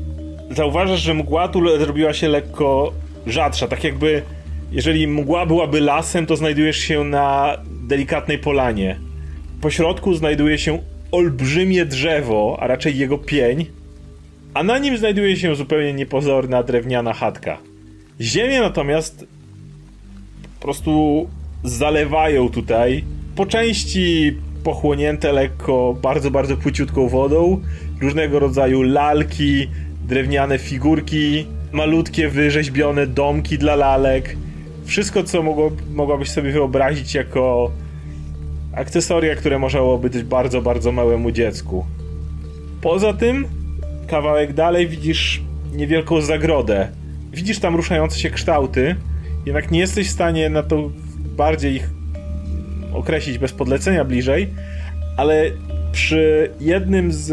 zauważasz, 0.51 1.01
że 1.01 1.15
mgła 1.15 1.49
tu 1.49 1.79
zrobiła 1.79 2.13
się 2.13 2.29
lekko 2.29 2.93
rzadsza, 3.27 3.69
tak 3.69 3.85
jakby 3.85 4.23
jeżeli 4.73 5.07
mgła 5.07 5.47
byłaby 5.47 5.81
lasem, 5.81 6.27
to 6.27 6.37
znajdujesz 6.37 6.77
się 6.77 7.05
na 7.05 7.57
delikatnej 7.83 8.39
polanie. 8.39 8.99
Po 9.61 9.71
środku 9.71 10.15
znajduje 10.15 10.59
się 10.59 10.79
olbrzymie 11.13 11.85
drzewo, 11.85 12.57
a 12.61 12.67
raczej 12.67 12.99
jego 12.99 13.19
pień, 13.19 13.67
a 14.55 14.63
na 14.63 14.79
nim 14.79 14.99
znajduje 14.99 15.37
się 15.37 15.55
zupełnie 15.55 15.93
niepozorna 15.93 16.63
drewniana 16.63 17.13
chatka. 17.13 17.59
Ziemię 18.21 18.61
natomiast 18.61 19.27
po 20.59 20.63
prostu 20.63 21.27
zalewają 21.65 22.49
tutaj, 22.49 23.05
po 23.37 23.47
części 23.47 24.37
pochłonięte 24.65 25.33
lekko, 25.33 25.97
bardzo, 26.03 26.31
bardzo 26.31 26.57
płyciutką 26.57 27.09
wodą, 27.09 27.61
różnego 28.01 28.39
rodzaju 28.39 28.83
lalki, 28.83 29.69
drewniane 30.11 30.59
figurki, 30.59 31.46
malutkie, 31.73 32.29
wyrzeźbione 32.29 33.07
domki 33.07 33.59
dla 33.59 33.77
lalek. 33.77 34.37
Wszystko, 34.85 35.23
co 35.23 35.42
mogło, 35.42 35.70
mogłabyś 35.94 36.31
sobie 36.31 36.53
wyobrazić 36.53 37.14
jako 37.14 37.70
akcesoria, 38.77 39.37
które 39.37 39.59
możałoby 39.59 40.11
być 40.11 40.23
bardzo, 40.23 40.62
bardzo 40.62 40.92
małemu 40.92 41.31
dziecku. 41.31 41.87
Poza 42.81 43.12
tym, 43.12 43.46
kawałek 44.07 44.53
dalej 44.53 44.88
widzisz 44.88 45.42
niewielką 45.75 46.20
zagrodę. 46.20 46.88
Widzisz 47.33 47.59
tam 47.59 47.77
ruszające 47.77 48.18
się 48.18 48.31
kształty, 48.31 48.96
jednak 49.46 49.70
nie 49.70 49.81
jesteś 49.81 50.09
w 50.09 50.12
stanie 50.12 50.51
na 50.51 50.62
to 50.62 50.90
bardziej 51.37 51.75
ich 51.75 51.90
określić 52.94 53.38
bez 53.38 53.53
podlecenia 53.53 54.05
bliżej, 54.05 54.49
ale 55.16 55.51
przy 55.92 56.51
jednym 56.61 57.12
z, 57.12 57.31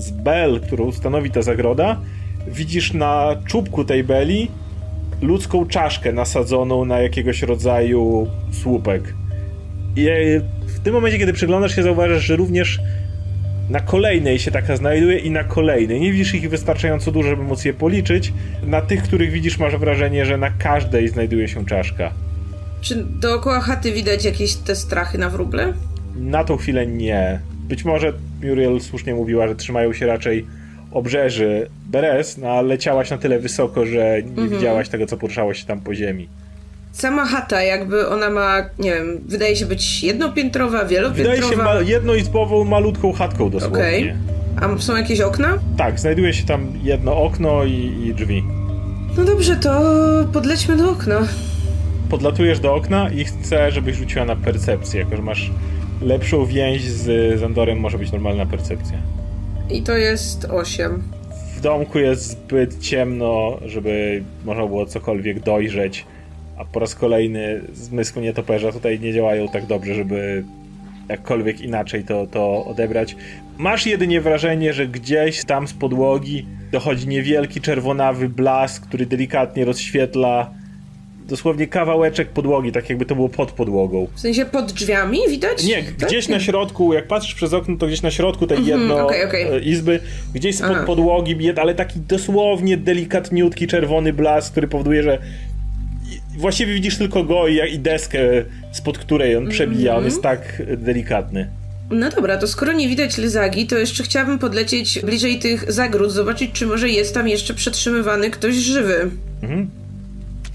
z 0.00 0.10
bel, 0.10 0.60
którą 0.60 0.92
stanowi 0.92 1.30
ta 1.30 1.42
zagroda, 1.42 2.00
widzisz 2.46 2.92
na 2.92 3.36
czubku 3.46 3.84
tej 3.84 4.04
beli 4.04 4.50
ludzką 5.22 5.66
czaszkę 5.66 6.12
nasadzoną 6.12 6.84
na 6.84 7.00
jakiegoś 7.00 7.42
rodzaju 7.42 8.26
słupek. 8.52 9.14
I 9.96 10.06
w 10.66 10.80
tym 10.80 10.94
momencie, 10.94 11.18
kiedy 11.18 11.32
przyglądasz 11.32 11.76
się, 11.76 11.82
zauważasz, 11.82 12.22
że 12.24 12.36
również 12.36 12.80
na 13.70 13.80
kolejnej 13.80 14.38
się 14.38 14.50
taka 14.50 14.76
znajduje 14.76 15.18
i 15.18 15.30
na 15.30 15.44
kolejnej. 15.44 16.00
Nie 16.00 16.12
widzisz 16.12 16.34
ich 16.34 16.50
wystarczająco 16.50 17.12
dużo, 17.12 17.28
żeby 17.28 17.42
móc 17.42 17.64
je 17.64 17.74
policzyć. 17.74 18.32
Na 18.66 18.80
tych, 18.80 19.02
których 19.02 19.30
widzisz, 19.30 19.58
masz 19.58 19.76
wrażenie, 19.76 20.24
że 20.24 20.36
na 20.36 20.50
każdej 20.50 21.08
znajduje 21.08 21.48
się 21.48 21.66
czaszka. 21.66 22.12
Czy 22.80 23.04
dookoła 23.04 23.60
chaty 23.60 23.92
widać 23.92 24.24
jakieś 24.24 24.54
te 24.54 24.76
strachy 24.76 25.18
na 25.18 25.30
wróble? 25.30 25.72
Na 26.16 26.44
tą 26.44 26.56
chwilę 26.56 26.86
nie. 26.86 27.40
Być 27.70 27.84
może 27.84 28.12
Muriel 28.42 28.80
słusznie 28.80 29.14
mówiła, 29.14 29.48
że 29.48 29.54
trzymają 29.54 29.92
się 29.92 30.06
raczej 30.06 30.46
obrzeży 30.92 31.68
Beres, 31.86 32.38
no 32.38 32.48
ale 32.48 32.68
leciałaś 32.68 33.10
na 33.10 33.18
tyle 33.18 33.38
wysoko, 33.38 33.86
że 33.86 34.22
nie 34.22 34.28
mhm. 34.28 34.48
widziałaś 34.48 34.88
tego, 34.88 35.06
co 35.06 35.16
poruszało 35.16 35.54
się 35.54 35.66
tam 35.66 35.80
po 35.80 35.94
ziemi. 35.94 36.28
Sama 36.92 37.26
chata, 37.26 37.62
jakby 37.62 38.08
ona 38.08 38.30
ma, 38.30 38.62
nie 38.78 38.94
wiem, 38.94 39.20
wydaje 39.26 39.56
się 39.56 39.66
być 39.66 40.02
jednopiętrowa, 40.02 40.84
wielopiętrowa. 40.84 41.34
Wydaje 41.34 41.52
się 41.52 41.56
ma 41.56 41.74
jednoizbową, 41.74 42.64
malutką 42.64 43.12
chatką 43.12 43.50
dosłownie. 43.50 44.16
Okay. 44.58 44.74
A 44.76 44.78
są 44.78 44.96
jakieś 44.96 45.20
okna? 45.20 45.58
Tak, 45.76 46.00
znajduje 46.00 46.34
się 46.34 46.46
tam 46.46 46.72
jedno 46.82 47.22
okno 47.22 47.64
i, 47.64 48.06
i 48.06 48.14
drzwi. 48.14 48.44
No 49.16 49.24
dobrze, 49.24 49.56
to 49.56 49.82
podlećmy 50.32 50.76
do 50.76 50.90
okna. 50.90 51.20
Podlatujesz 52.08 52.60
do 52.60 52.74
okna 52.74 53.10
i 53.10 53.24
chcę, 53.24 53.70
żebyś 53.70 53.96
rzuciła 53.96 54.24
na 54.24 54.36
percepcję, 54.36 55.00
jako 55.00 55.16
że 55.16 55.22
masz 55.22 55.50
lepszą 56.02 56.46
więź 56.46 56.82
z 56.82 57.40
Zandorem, 57.40 57.80
może 57.80 57.98
być 57.98 58.12
normalna 58.12 58.46
percepcja. 58.46 58.98
I 59.70 59.82
to 59.82 59.96
jest 59.96 60.44
8. 60.44 61.02
W 61.56 61.60
domku 61.60 61.98
jest 61.98 62.22
zbyt 62.22 62.78
ciemno, 62.78 63.58
żeby 63.66 64.22
można 64.44 64.66
było 64.66 64.86
cokolwiek 64.86 65.40
dojrzeć 65.40 66.04
a 66.60 66.64
po 66.64 66.80
raz 66.80 66.94
kolejny 66.94 67.60
zmysły 67.72 68.22
nietoperza 68.22 68.72
tutaj 68.72 69.00
nie 69.00 69.12
działają 69.12 69.48
tak 69.48 69.66
dobrze, 69.66 69.94
żeby 69.94 70.44
jakkolwiek 71.08 71.60
inaczej 71.60 72.04
to, 72.04 72.26
to 72.26 72.64
odebrać. 72.64 73.16
Masz 73.58 73.86
jedynie 73.86 74.20
wrażenie, 74.20 74.72
że 74.72 74.86
gdzieś 74.86 75.44
tam 75.44 75.68
z 75.68 75.72
podłogi 75.72 76.46
dochodzi 76.72 77.08
niewielki 77.08 77.60
czerwonawy 77.60 78.28
blask, 78.28 78.86
który 78.86 79.06
delikatnie 79.06 79.64
rozświetla 79.64 80.50
dosłownie 81.28 81.66
kawałeczek 81.66 82.28
podłogi, 82.28 82.72
tak 82.72 82.88
jakby 82.88 83.06
to 83.06 83.14
było 83.14 83.28
pod 83.28 83.52
podłogą. 83.52 84.08
W 84.14 84.20
sensie 84.20 84.44
pod 84.44 84.72
drzwiami 84.72 85.18
widać? 85.28 85.64
Nie, 85.64 85.82
tak? 85.82 86.08
gdzieś 86.08 86.28
na 86.28 86.40
środku, 86.40 86.92
jak 86.92 87.06
patrzysz 87.06 87.34
przez 87.34 87.52
okno, 87.52 87.76
to 87.76 87.86
gdzieś 87.86 88.02
na 88.02 88.10
środku 88.10 88.46
tej 88.46 88.58
mm 88.58 88.68
-hmm, 88.68 88.80
jedno 88.80 89.06
okay, 89.06 89.26
okay. 89.26 89.60
Izby, 89.60 90.00
gdzieś 90.34 90.56
spod 90.56 90.70
Aha. 90.70 90.84
podłogi 90.86 91.36
ale 91.60 91.74
taki 91.74 92.00
dosłownie 92.00 92.76
delikatniutki 92.76 93.66
czerwony 93.66 94.12
blask, 94.12 94.52
który 94.52 94.68
powoduje, 94.68 95.02
że 95.02 95.18
właściwie 96.36 96.74
widzisz 96.74 96.98
tylko 96.98 97.24
go 97.24 97.48
i, 97.48 97.74
i 97.74 97.78
deskę, 97.78 98.18
spod 98.72 98.98
której 98.98 99.36
on 99.36 99.48
przebija. 99.48 99.96
On 99.96 100.04
jest 100.04 100.22
tak 100.22 100.62
delikatny. 100.76 101.50
No 101.90 102.10
dobra, 102.10 102.36
to 102.36 102.48
skoro 102.48 102.72
nie 102.72 102.88
widać 102.88 103.18
Lyzagi, 103.18 103.66
to 103.66 103.78
jeszcze 103.78 104.02
chciałabym 104.02 104.38
podlecieć 104.38 105.00
bliżej 105.04 105.38
tych 105.38 105.72
zagród, 105.72 106.12
zobaczyć, 106.12 106.52
czy 106.52 106.66
może 106.66 106.88
jest 106.88 107.14
tam 107.14 107.28
jeszcze 107.28 107.54
przetrzymywany 107.54 108.30
ktoś 108.30 108.54
żywy. 108.54 109.10
Mhm. 109.42 109.70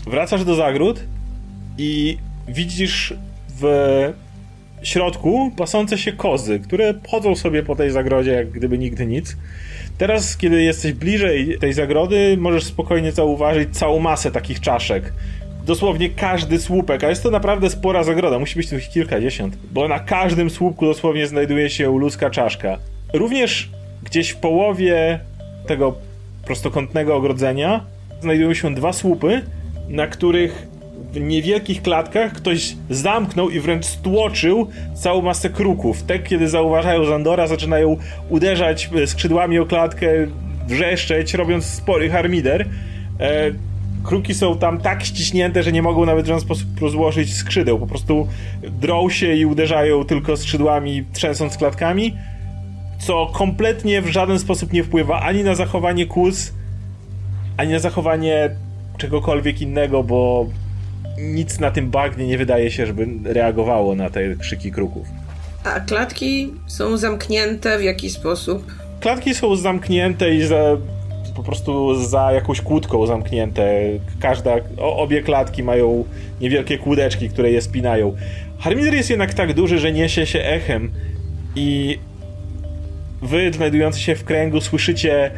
Wracasz 0.06 0.46
do 0.46 0.56
zagród 0.56 1.04
i 1.78 2.18
widzisz 2.48 3.14
w 3.60 4.14
środku 4.84 5.52
pasące 5.58 5.98
się 5.98 6.14
kozy, 6.14 6.60
które 6.60 6.94
chodzą 7.08 7.36
sobie 7.36 7.64
po 7.64 7.76
tej 7.76 7.92
zagrodzie 7.92 8.32
jak 8.32 8.50
gdyby 8.50 8.78
nigdy 8.78 9.06
nic. 9.06 9.38
Teraz, 9.98 10.38
kiedy 10.38 10.64
jesteś 10.64 10.94
bliżej 10.94 11.60
tej 11.60 11.74
zagrody, 11.74 12.38
możesz 12.40 12.64
spokojnie 12.64 13.12
zauważyć 13.12 13.78
całą 13.78 14.00
masę 14.00 14.32
takich 14.32 14.60
czaszek, 14.60 15.14
dosłownie 15.66 16.10
każdy 16.10 16.60
słupek, 16.60 17.04
a 17.04 17.10
jest 17.10 17.24
to 17.24 17.32
naprawdę 17.32 17.70
spora 17.70 18.04
zagroda, 18.04 18.40
musi 18.40 18.56
być 18.56 18.70
tu 18.70 18.78
ich 18.78 18.90
kilkadziesiąt, 18.90 19.58
bo 19.72 19.88
na 19.88 20.00
każdym 20.00 20.50
słupku 20.50 20.86
dosłownie 20.86 21.28
znajduje 21.28 21.70
się 21.70 22.00
ludzka 22.00 22.30
czaszka. 22.30 22.78
Również 23.14 23.70
gdzieś 24.04 24.30
w 24.30 24.38
połowie 24.38 25.20
tego 25.68 25.96
prostokątnego 26.46 27.16
ogrodzenia 27.16 27.86
znajdują 28.22 28.54
się 28.54 28.76
dwa 28.76 28.94
słupy, 28.94 29.42
na 29.90 30.08
których 30.08 30.68
w 31.14 31.20
niewielkich 31.20 31.82
klatkach 31.82 32.34
ktoś 32.34 32.76
zamknął 32.90 33.50
i 33.50 33.60
wręcz 33.60 33.86
stłoczył 33.86 34.68
całą 34.94 35.22
masę 35.22 35.50
kruków. 35.50 36.04
Te, 36.04 36.20
kiedy 36.20 36.50
zauważają 36.50 37.06
Zandora, 37.06 37.48
zaczynają 37.48 37.98
uderzać 38.30 38.90
skrzydłami 39.06 39.60
o 39.60 39.66
klatkę, 39.66 40.08
wrzeszczeć, 40.68 41.34
robiąc 41.34 41.66
spory 41.66 42.10
harmider. 42.10 42.66
E, 43.20 43.52
kruki 44.04 44.34
są 44.34 44.58
tam 44.58 44.82
tak 44.82 45.04
ściśnięte, 45.04 45.64
że 45.64 45.72
nie 45.72 45.82
mogą 45.82 46.06
nawet 46.06 46.26
w 46.26 46.28
żaden 46.28 46.42
sposób 46.42 46.68
rozłożyć 46.82 47.34
skrzydeł. 47.34 47.80
Po 47.80 47.88
prostu 47.88 48.28
drą 48.82 49.10
się 49.10 49.34
i 49.34 49.46
uderzają 49.46 50.04
tylko 50.04 50.38
skrzydłami, 50.38 51.04
trzęsąc 51.14 51.58
klatkami, 51.58 52.14
co 53.00 53.32
kompletnie 53.34 54.02
w 54.02 54.08
żaden 54.08 54.40
sposób 54.40 54.74
nie 54.74 54.84
wpływa 54.84 55.22
ani 55.22 55.44
na 55.44 55.56
zachowanie 55.56 56.06
kłus, 56.06 56.54
ani 57.58 57.72
na 57.72 57.80
zachowanie 57.80 58.50
czegokolwiek 58.98 59.62
innego, 59.62 60.04
bo 60.04 60.50
nic 61.18 61.60
na 61.60 61.72
tym 61.72 61.90
bagnie 61.90 62.28
nie 62.28 62.38
wydaje 62.38 62.72
się, 62.72 62.86
żeby 62.86 63.08
reagowało 63.24 63.96
na 63.96 64.10
te 64.10 64.36
krzyki 64.36 64.72
kruków. 64.72 65.08
A 65.64 65.80
klatki 65.80 66.52
są 66.68 66.98
zamknięte 66.98 67.80
w 67.80 67.84
jaki 67.84 68.10
sposób? 68.10 68.72
Klatki 69.00 69.36
są 69.36 69.56
zamknięte 69.56 70.36
i 70.36 70.44
za 70.44 70.78
po 71.36 71.44
prostu 71.44 71.96
za 71.96 72.32
jakąś 72.32 72.62
kłódką 72.62 73.08
zamknięte. 73.08 73.82
Każda, 74.20 74.56
obie 74.78 75.22
klatki 75.22 75.64
mają 75.64 76.06
niewielkie 76.42 76.78
kłódeczki, 76.78 77.30
które 77.30 77.52
je 77.52 77.62
spinają. 77.62 78.16
Harmider 78.60 78.94
jest 78.94 79.10
jednak 79.10 79.34
tak 79.34 79.54
duży, 79.54 79.80
że 79.80 79.92
niesie 79.92 80.26
się 80.26 80.40
echem 80.40 80.92
i 81.56 82.00
wy, 83.22 83.54
znajdujący 83.54 84.00
się 84.00 84.16
w 84.16 84.24
kręgu, 84.24 84.62
słyszycie 84.62 85.32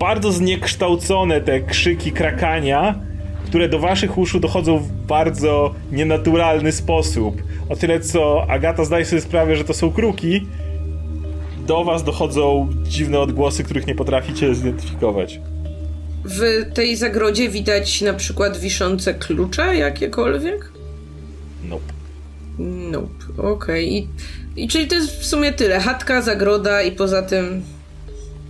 bardzo 0.00 0.32
zniekształcone 0.32 1.40
te 1.40 1.60
krzyki 1.60 2.12
krakania, 2.12 3.00
które 3.46 3.68
do 3.68 3.78
waszych 3.78 4.18
uszu 4.18 4.40
dochodzą 4.40 4.78
w 4.78 4.92
bardzo 4.92 5.74
nienaturalny 5.92 6.72
sposób. 6.72 7.42
O 7.68 7.76
tyle 7.76 8.00
co 8.00 8.46
Agata 8.48 8.84
zdaje 8.84 9.04
sobie 9.04 9.22
sprawę, 9.22 9.56
że 9.56 9.64
to 9.64 9.74
są 9.74 9.92
kruki, 9.92 10.46
do 11.66 11.84
was 11.84 12.04
dochodzą 12.04 12.68
dziwne 12.82 13.20
odgłosy, 13.20 13.64
których 13.64 13.86
nie 13.86 13.94
potraficie 13.94 14.54
zidentyfikować. 14.54 15.40
W 16.24 16.72
tej 16.74 16.96
zagrodzie 16.96 17.48
widać 17.48 18.00
na 18.00 18.14
przykład 18.14 18.58
wiszące 18.58 19.14
klucze 19.14 19.76
jakiekolwiek? 19.76 20.72
Nope. 21.68 21.92
Nope, 22.58 23.42
okej. 23.42 23.98
Okay. 23.98 24.62
I 24.64 24.68
czyli 24.68 24.86
to 24.86 24.94
jest 24.94 25.20
w 25.20 25.26
sumie 25.26 25.52
tyle. 25.52 25.80
Chatka, 25.80 26.22
zagroda 26.22 26.82
i 26.82 26.92
poza 26.92 27.22
tym 27.22 27.62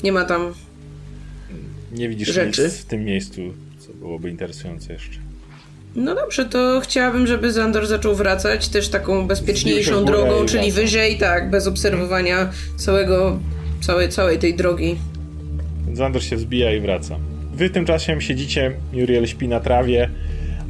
nie 0.02 0.12
ma 0.12 0.24
tam 0.24 0.52
Nie 1.92 2.08
widzisz 2.08 2.28
Rzeczy. 2.28 2.62
nic 2.64 2.74
w 2.74 2.84
tym 2.84 3.04
miejscu, 3.04 3.40
co 3.78 3.92
byłoby 3.92 4.30
interesujące 4.30 4.92
jeszcze. 4.92 5.18
No 5.94 6.14
dobrze, 6.14 6.44
to 6.44 6.80
chciałabym, 6.84 7.26
żeby 7.26 7.52
Zandor 7.52 7.86
zaczął 7.86 8.14
wracać 8.14 8.68
też 8.68 8.88
taką 8.88 9.26
bezpieczniejszą 9.26 10.04
drogą, 10.04 10.46
czyli 10.46 10.72
wraca. 10.72 10.80
wyżej, 10.80 11.18
tak, 11.18 11.50
bez 11.50 11.66
obserwowania 11.66 12.50
całego, 12.76 13.38
całej, 13.80 14.08
całej 14.08 14.38
tej 14.38 14.54
drogi. 14.54 14.96
Zander 15.94 16.24
się 16.24 16.36
wzbija 16.36 16.74
i 16.74 16.80
wraca. 16.80 17.16
Wy 17.54 17.70
tymczasem 17.70 18.20
siedzicie, 18.20 18.72
Muriel 18.92 19.26
śpi 19.26 19.48
na 19.48 19.60
trawie, 19.60 20.10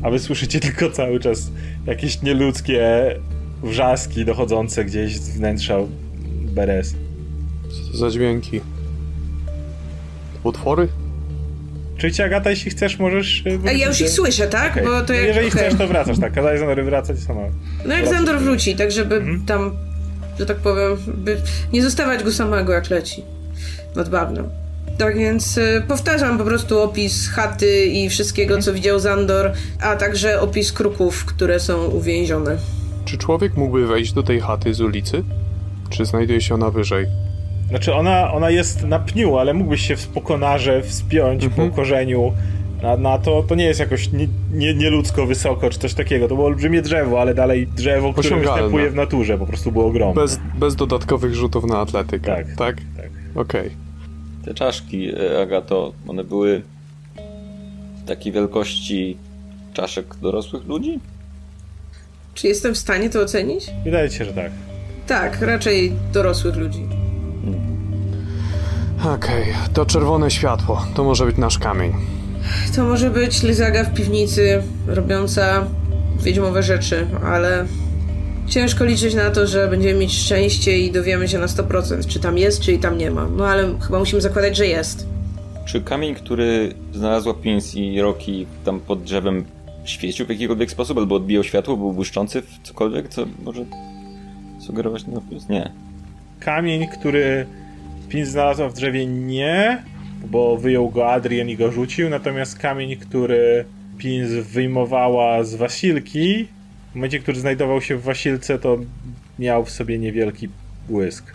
a 0.02 0.10
wy 0.10 0.18
słyszycie 0.18 0.60
tylko 0.70 0.90
cały 0.90 1.20
czas 1.20 1.50
jakieś 1.86 2.22
nieludzkie 2.22 3.14
wrzaski 3.62 4.24
dochodzące 4.24 4.84
gdzieś 4.84 5.16
z 5.16 5.30
wnętrza 5.36 5.76
Beres. 6.42 6.94
Co 7.70 7.92
to 7.92 7.98
za 7.98 8.10
dźwięki? 8.10 8.60
Potwory? 10.42 10.88
Czy 12.00 12.24
Agata, 12.24 12.50
jeśli 12.50 12.70
chcesz, 12.70 12.98
możesz... 12.98 13.42
y, 13.46 13.58
A 13.68 13.72
ja 13.72 13.88
już 13.88 14.00
ich 14.00 14.08
słyszę, 14.10 14.46
tak? 14.46 14.72
Okej. 14.72 14.84
Bo 14.84 15.00
to 15.02 15.12
jak, 15.12 15.24
Jeżeli 15.26 15.48
okej. 15.48 15.60
chcesz, 15.60 15.78
to 15.78 15.88
wracasz, 15.88 16.18
tak. 16.18 16.32
Kazałeś 16.32 16.58
Zandory 16.60 16.82
wracać 16.84 17.18
sama. 17.18 17.40
No 17.86 17.94
jak 17.94 18.02
wracasz. 18.02 18.08
Zandor 18.18 18.38
wróci, 18.38 18.76
tak 18.76 18.90
żeby 18.92 19.14
Mhm. 19.16 19.46
tam, 19.46 19.70
że 20.38 20.46
tak 20.46 20.56
powiem, 20.56 20.96
by 21.14 21.36
nie 21.72 21.82
zostawać 21.82 22.22
go 22.24 22.32
samego 22.32 22.72
jak 22.72 22.90
leci 22.90 23.22
nad 23.96 24.08
bagnem. 24.08 24.48
Tak 24.98 25.18
więc 25.18 25.58
y, 25.58 25.82
powtarzam 25.88 26.38
po 26.38 26.44
prostu 26.44 26.80
opis 26.80 27.28
chaty 27.28 27.86
i 27.86 28.08
wszystkiego, 28.10 28.54
Mhm. 28.54 28.62
co 28.62 28.72
widział 28.72 29.00
Zandor, 29.00 29.52
a 29.80 29.96
także 29.96 30.40
opis 30.40 30.72
kruków, 30.72 31.24
które 31.24 31.60
są 31.60 31.84
uwięzione. 31.84 32.56
Czy 33.04 33.18
człowiek 33.18 33.56
mógłby 33.56 33.86
wejść 33.86 34.12
do 34.12 34.22
tej 34.22 34.40
chaty 34.40 34.74
z 34.74 34.80
ulicy? 34.80 35.22
Czy 35.90 36.04
znajduje 36.04 36.40
się 36.40 36.54
ona 36.54 36.70
wyżej? 36.70 37.06
Znaczy, 37.70 37.94
ona, 37.94 38.32
ona 38.32 38.50
jest 38.50 38.82
na 38.86 38.98
pniu, 38.98 39.38
ale 39.38 39.54
mógłbyś 39.54 39.86
się 39.86 39.96
w 39.96 40.08
pokonarze 40.08 40.82
wspiąć 40.82 41.44
Mhm. 41.44 41.70
po 41.70 41.76
korzeniu 41.76 42.32
na, 42.82 42.96
na 42.96 43.18
to. 43.18 43.42
To 43.42 43.54
nie 43.54 43.64
jest 43.64 43.80
jakoś 43.80 44.12
nie, 44.12 44.28
nie, 44.52 44.74
nieludzko 44.74 45.26
wysoko, 45.26 45.70
czy 45.70 45.78
coś 45.78 45.94
takiego. 45.94 46.28
To 46.28 46.34
było 46.34 46.46
olbrzymie 46.46 46.82
drzewo, 46.82 47.20
ale 47.20 47.34
dalej 47.34 47.66
drzewo, 47.66 48.12
które 48.12 48.36
występuje 48.40 48.90
w 48.90 48.94
naturze, 48.94 49.38
po 49.38 49.46
prostu 49.46 49.72
było 49.72 49.86
ogromne. 49.86 50.22
Bez, 50.22 50.40
bez 50.58 50.76
dodatkowych 50.76 51.34
rzutów 51.34 51.64
na 51.64 51.78
atletykę, 51.78 52.36
Tak. 52.36 52.46
tak? 52.56 52.76
Tak. 52.96 53.10
Okej. 53.34 53.70
Te 54.44 54.54
czaszki, 54.54 55.08
e, 55.14 55.42
Agato, 55.42 55.92
one 56.08 56.24
były 56.24 56.62
takiej 58.06 58.32
wielkości 58.32 59.16
czaszek 59.74 60.14
dorosłych 60.22 60.66
ludzi? 60.66 60.98
Czy 62.34 62.48
jestem 62.48 62.74
w 62.74 62.78
stanie 62.78 63.10
to 63.10 63.20
ocenić? 63.20 63.66
Wydaje 63.84 64.10
się, 64.10 64.24
że 64.24 64.32
tak. 64.32 64.52
Tak, 65.06 65.40
raczej 65.42 65.92
dorosłych 66.12 66.56
ludzi. 66.56 66.99
Okej, 69.04 69.44
to 69.74 69.86
czerwone 69.86 70.30
światło. 70.30 70.86
To 70.94 71.04
może 71.04 71.26
być 71.26 71.36
nasz 71.36 71.58
kamień. 71.58 71.92
To 72.76 72.84
może 72.84 73.10
być 73.10 73.42
Lyzaga 73.42 73.84
w 73.84 73.94
piwnicy, 73.94 74.62
robiąca 74.86 75.66
wiedźmowe 76.22 76.62
rzeczy, 76.62 77.06
ale 77.24 77.66
ciężko 78.48 78.84
liczyć 78.84 79.14
na 79.14 79.30
to, 79.30 79.46
że 79.46 79.68
będziemy 79.68 80.00
mieć 80.00 80.12
szczęście 80.12 80.78
i 80.78 80.92
dowiemy 80.92 81.28
się 81.28 81.38
na 81.38 81.46
100%, 81.46 82.06
czy 82.06 82.20
tam 82.20 82.38
jest, 82.38 82.60
czy 82.60 82.72
i 82.72 82.78
tam 82.78 82.98
nie 82.98 83.10
ma. 83.10 83.26
No 83.36 83.46
ale 83.46 83.78
chyba 83.80 83.98
musimy 83.98 84.20
zakładać, 84.20 84.56
że 84.56 84.66
jest. 84.66 85.06
Czy 85.64 85.80
kamień, 85.80 86.14
który 86.14 86.74
znalazła 86.92 87.34
Pins 87.34 87.74
i 87.74 88.00
Rocky 88.00 88.46
tam 88.64 88.80
pod 88.80 89.02
drzewem 89.02 89.44
świecił 89.84 90.26
w 90.26 90.28
jakikolwiek 90.28 90.70
sposób, 90.70 90.98
albo 90.98 91.14
odbijał 91.14 91.44
światło, 91.44 91.76
był 91.76 91.92
błyszczący 91.92 92.42
w 92.42 92.58
cokolwiek, 92.62 93.08
co 93.08 93.26
może 93.44 93.64
sugerować 94.60 95.04
ten 95.04 95.16
opis? 95.16 95.48
Nie. 95.48 95.72
Kamień, 96.40 96.86
który 96.88 97.46
Pin 98.10 98.26
znalazła 98.26 98.68
w 98.68 98.74
drzewie, 98.74 99.06
nie, 99.06 99.82
bo 100.26 100.56
wyjął 100.56 100.88
go 100.90 101.12
Adrian 101.12 101.48
i 101.48 101.56
go 101.56 101.72
rzucił, 101.72 102.10
natomiast 102.10 102.58
kamień, 102.58 102.96
który 102.96 103.64
Pin 103.98 104.42
wyjmowała 104.42 105.44
z 105.44 105.54
wasilki, 105.54 106.48
w 106.92 106.94
momencie, 106.94 107.18
który 107.18 107.40
znajdował 107.40 107.80
się 107.80 107.96
w 107.96 108.02
wasilce, 108.02 108.58
to 108.58 108.78
miał 109.38 109.64
w 109.64 109.70
sobie 109.70 109.98
niewielki 109.98 110.48
błysk. 110.88 111.34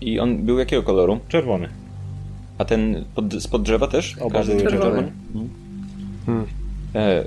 I 0.00 0.20
on 0.20 0.38
był 0.38 0.58
jakiego 0.58 0.82
koloru? 0.82 1.20
Czerwony. 1.28 1.68
A 2.58 2.64
ten 2.64 3.04
pod, 3.14 3.42
spod 3.42 3.62
drzewa 3.62 3.86
też? 3.86 4.18
Oba 4.20 4.38
Każdy 4.38 4.54
były 4.56 4.70
czerwony? 4.70 4.82
czerwone. 4.90 5.12
Mhm. 5.34 5.50
Hmm. 6.26 6.46
E, 6.94 6.98
e, 6.98 7.24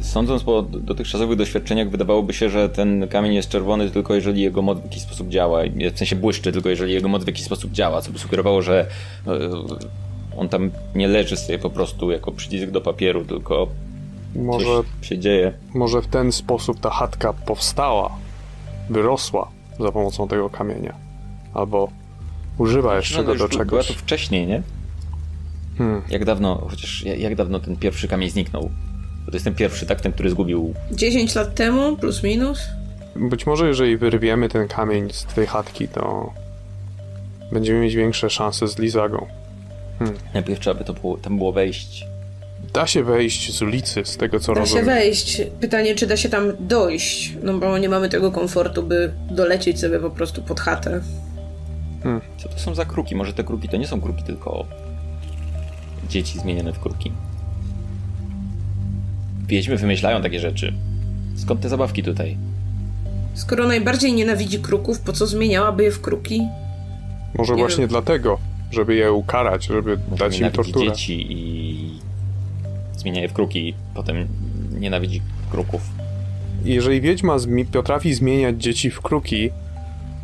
sądząc 0.00 0.42
po 0.42 0.62
dotychczasowych 0.62 1.38
doświadczeniach, 1.38 1.90
wydawałoby 1.90 2.32
się, 2.32 2.50
że 2.50 2.68
ten 2.68 3.08
kamień 3.08 3.34
jest 3.34 3.48
czerwony 3.48 3.90
tylko 3.90 4.14
jeżeli 4.14 4.42
jego 4.42 4.62
moc 4.62 4.78
w 4.80 4.84
jakiś 4.84 5.02
sposób 5.02 5.28
działa. 5.28 5.60
W 5.94 5.98
sensie 5.98 6.16
błyszczy 6.16 6.52
tylko 6.52 6.68
jeżeli 6.68 6.92
jego 6.92 7.08
moc 7.08 7.24
w 7.24 7.26
jakiś 7.26 7.44
sposób 7.44 7.72
działa, 7.72 8.02
co 8.02 8.10
by 8.12 8.18
sugerowało, 8.18 8.62
że 8.62 8.86
e, 9.26 9.30
on 10.36 10.48
tam 10.48 10.70
nie 10.94 11.08
leży 11.08 11.36
sobie 11.36 11.58
po 11.58 11.70
prostu 11.70 12.10
jako 12.10 12.32
przycisk 12.32 12.70
do 12.70 12.80
papieru, 12.80 13.24
tylko 13.24 13.68
Może, 14.36 14.66
się 15.02 15.18
dzieje. 15.18 15.52
może 15.74 16.02
w 16.02 16.06
ten 16.06 16.32
sposób 16.32 16.80
ta 16.80 16.90
chatka 16.90 17.32
powstała, 17.32 18.10
wyrosła 18.90 19.48
za 19.80 19.92
pomocą 19.92 20.28
tego 20.28 20.50
kamienia. 20.50 20.94
Albo 21.54 21.88
używa 22.58 22.96
jeszcze 22.96 23.18
No, 23.18 23.24
go 23.24 23.32
już 23.32 23.40
do 23.42 23.48
Była 23.48 23.58
czegoś. 23.64 23.86
to 23.88 23.94
wcześniej, 23.94 24.46
nie? 24.46 24.62
Hmm. 25.78 26.02
Jak 26.08 26.24
dawno, 26.24 26.66
chociaż 26.70 27.02
jak 27.02 27.34
dawno 27.34 27.60
ten 27.60 27.76
pierwszy 27.76 28.08
kamień 28.08 28.30
zniknął? 28.30 28.70
Bo 29.24 29.30
to 29.30 29.36
jest 29.36 29.44
ten 29.44 29.54
pierwszy, 29.54 29.86
tak? 29.86 30.00
Ten, 30.00 30.12
który 30.12 30.30
zgubił 30.30 30.74
10 30.92 31.34
lat 31.34 31.54
temu, 31.54 31.96
plus 31.96 32.22
minus. 32.22 32.60
Być 33.16 33.46
może 33.46 33.68
jeżeli 33.68 33.96
wyrwiemy 33.96 34.48
ten 34.48 34.68
kamień 34.68 35.08
z 35.12 35.24
tej 35.24 35.46
chatki, 35.46 35.88
to 35.88 36.32
będziemy 37.52 37.80
mieć 37.80 37.94
większe 37.94 38.30
szanse 38.30 38.68
z 38.68 38.78
Lizagą. 38.78 39.26
Najpierw 40.34 40.60
trzeba 40.60 40.78
by 40.78 40.84
to 40.84 40.92
było, 40.92 41.16
tam 41.16 41.36
było 41.38 41.52
wejść. 41.52 42.06
Da 42.74 42.86
się 42.86 43.04
wejść 43.04 43.56
z 43.56 43.62
ulicy, 43.62 44.04
z 44.04 44.16
tego 44.16 44.40
co 44.40 44.54
Da 44.54 44.60
rozumiem. 44.60 44.84
się 44.84 44.90
wejść. 44.90 45.42
Pytanie, 45.60 45.94
czy 45.94 46.06
da 46.06 46.16
się 46.16 46.28
tam 46.28 46.52
dojść, 46.60 47.34
no 47.42 47.58
bo 47.58 47.78
nie 47.78 47.88
mamy 47.88 48.08
tego 48.08 48.30
komfortu, 48.32 48.82
by 48.82 49.12
dolecieć 49.30 49.80
sobie 49.80 49.98
po 49.98 50.10
prostu 50.10 50.42
pod 50.42 50.60
chatę. 50.60 51.00
Co 52.38 52.48
to 52.48 52.58
są 52.58 52.74
za 52.74 52.84
kruki? 52.84 53.14
Może 53.16 53.32
te 53.32 53.44
kruki 53.44 53.68
to 53.68 53.76
nie 53.76 53.86
są 53.86 54.00
kruki, 54.00 54.22
tylko 54.22 54.66
dzieci 56.08 56.38
zmienione 56.38 56.72
w 56.72 56.80
kruki. 56.80 57.12
Wiedźmy 59.46 59.76
wymyślają 59.76 60.22
takie 60.22 60.40
rzeczy. 60.40 60.72
Skąd 61.36 61.60
te 61.60 61.68
zabawki 61.68 62.02
tutaj? 62.02 62.36
Skoro 63.34 63.66
najbardziej 63.66 64.12
nienawidzi 64.12 64.58
kruków, 64.58 65.00
po 65.00 65.12
co 65.12 65.26
zmieniałaby 65.26 65.84
je 65.84 65.90
w 65.90 66.00
kruki? 66.00 66.42
Może 67.38 67.54
Nie 67.54 67.58
właśnie 67.62 67.80
wiem. 67.82 67.88
dlatego, 67.88 68.38
żeby 68.70 68.94
je 68.94 69.12
ukarać, 69.12 69.64
żeby 69.66 69.98
Może 70.10 70.24
dać 70.24 70.40
im 70.40 70.50
torturę. 70.50 70.86
dzieci 70.90 71.26
i 71.32 71.90
zmienia 72.96 73.22
je 73.22 73.28
w 73.28 73.32
kruki, 73.32 73.74
potem 73.94 74.16
nienawidzi 74.80 75.22
kruków. 75.50 75.80
Jeżeli 76.64 77.00
wiedźma 77.00 77.36
zmi- 77.36 77.64
potrafi 77.66 78.14
zmieniać 78.14 78.62
dzieci 78.62 78.90
w 78.90 79.00
kruki, 79.00 79.50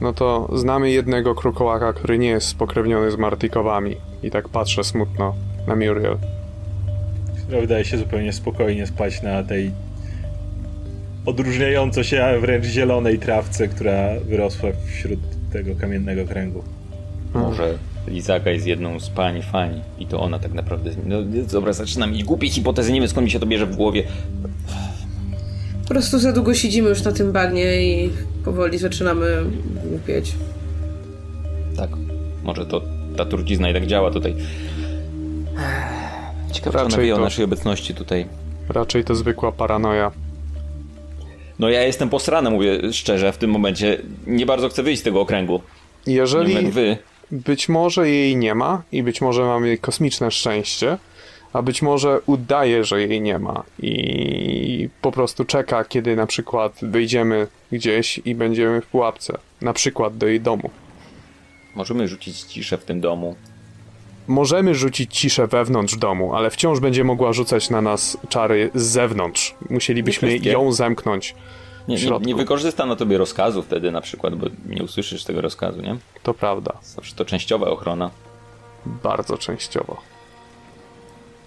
no 0.01 0.13
to 0.13 0.49
znamy 0.59 0.91
jednego 0.91 1.35
krukołaka, 1.35 1.93
który 1.93 2.19
nie 2.19 2.29
jest 2.29 2.47
spokrewniony 2.49 3.11
z 3.11 3.17
Martikowami. 3.17 3.97
I 4.23 4.31
tak 4.31 4.49
patrzę 4.49 4.85
smutno 4.85 5.35
na 5.67 5.77
Muriel. 5.77 6.17
która 7.43 7.61
wydaje 7.61 7.85
się 7.85 7.99
zupełnie 7.99 8.33
spokojnie 8.33 8.87
spać 8.87 9.23
na 9.23 9.43
tej 9.43 9.71
odróżniająco 11.27 12.03
się 12.03 12.39
wręcz 12.41 12.67
zielonej 12.67 13.19
trawce, 13.19 13.69
która 13.69 14.21
wyrosła 14.29 14.71
wśród 14.87 15.21
tego 15.53 15.75
kamiennego 15.77 16.25
kręgu. 16.25 16.63
Może 17.35 17.79
Lizaga 18.09 18.51
jest 18.51 18.67
jedną 18.67 19.01
z 19.01 19.11
pań 19.11 19.43
Fani 19.43 19.81
i 19.99 20.07
to 20.07 20.21
ona 20.21 20.39
tak 20.39 20.53
naprawdę... 20.53 20.91
No 21.07 21.17
dobra, 21.53 21.73
zaczynam 21.73 22.13
mieć 22.13 22.25
głupie 22.25 22.49
hipotezy, 22.51 22.93
nie 22.93 23.01
wiem 23.01 23.09
skąd 23.09 23.25
mi 23.25 23.31
się 23.31 23.41
to 23.41 23.47
bierze 23.47 23.67
w 23.67 23.77
głowie. 23.77 24.05
Po 25.83 25.89
prostu 25.89 26.19
za 26.19 26.33
długo 26.33 26.55
siedzimy 26.55 26.89
już 26.89 27.05
na 27.05 27.13
tym 27.13 27.33
bagnie 27.33 27.83
i 27.83 28.11
powoli 28.45 28.79
zaczynamy 28.79 29.27
głupieć. 29.91 30.35
Tak, 31.77 31.91
może 32.43 32.67
to 32.67 32.83
ta 33.17 33.25
trucizna 33.25 33.71
i 33.71 33.75
tak 33.75 33.87
działa 33.87 34.11
tutaj. 34.11 34.35
Wie 36.99 37.15
o 37.15 37.17
to- 37.17 37.23
naszej 37.23 37.45
obecności 37.45 37.95
tutaj. 37.95 38.27
Raczej 38.69 39.05
to 39.05 39.15
zwykła 39.15 39.53
paranoja. 39.53 40.13
No 41.59 41.69
ja 41.69 41.83
jestem 41.83 42.09
posrany, 42.11 42.51
mówię 42.51 42.93
szczerze, 42.93 43.33
w 43.33 43.39
tym 43.39 43.51
momencie. 43.51 43.99
Nie 44.27 44.47
bardzo 44.47 44.69
chcę 44.69 44.83
wyjść 44.83 45.01
z 45.01 45.05
tego 45.05 45.21
okręgu. 45.21 45.61
Jeżeli 46.07 46.55
wiem 46.55 46.71
wy. 46.71 46.97
być 47.31 47.69
może 47.69 48.11
jej 48.11 48.37
nie 48.37 48.55
ma 48.55 48.83
i 48.93 49.03
być 49.03 49.21
może 49.21 49.45
mamy 49.45 49.79
kosmiczne 49.79 50.31
szczęście, 50.31 50.99
a 51.53 51.63
być 51.63 51.83
może 51.83 52.21
udaje, 52.27 52.85
że 52.85 53.01
jej 53.01 53.21
nie 53.21 53.39
ma 53.39 53.63
i 53.83 54.89
po 55.03 55.13
prostu 55.13 55.45
czeka, 55.45 55.85
kiedy 55.85 56.17
na 56.17 56.27
przykład 56.27 56.79
wyjdziemy 56.83 57.47
gdzieś 57.73 58.21
i 58.25 58.35
będziemy 58.35 58.81
w 58.81 58.87
pułapce. 58.87 59.39
Na 59.61 59.73
przykład 59.73 60.17
do 60.17 60.27
jej 60.27 60.41
domu. 60.41 60.71
Możemy 61.75 62.09
rzucić 62.09 62.41
ciszę 62.41 62.79
w 62.79 62.85
tym 62.85 63.01
domu. 63.01 63.37
Możemy 64.33 64.75
rzucić 64.75 65.19
ciszę 65.19 65.47
wewnątrz 65.47 65.97
domu, 65.97 66.35
ale 66.35 66.51
wciąż 66.51 66.81
będzie 66.81 67.05
mogła 67.05 67.33
rzucać 67.33 67.71
na 67.71 67.83
nas 67.83 68.19
czary 68.29 68.71
z 68.75 68.83
zewnątrz. 68.83 69.55
Musielibyśmy 69.71 70.37
ją 70.37 70.73
zamknąć 70.73 71.35
Nie, 71.89 71.97
nie, 71.97 72.19
nie 72.19 72.35
wykorzystano 72.35 72.97
tobie 72.97 73.19
rozkazu 73.19 73.63
wtedy 73.63 73.91
na 73.91 74.01
przykład, 74.01 74.35
bo 74.35 74.47
nie 74.69 74.83
usłyszysz 74.83 75.25
tego 75.25 75.41
rozkazu, 75.41 75.83
nie? 75.83 75.97
To 76.23 76.35
prawda. 76.35 76.73
Zawsze 76.83 77.15
to 77.15 77.25
częściowa 77.25 77.67
ochrona. 77.67 78.11
Bardzo 78.87 79.39
częściowo. 79.39 80.12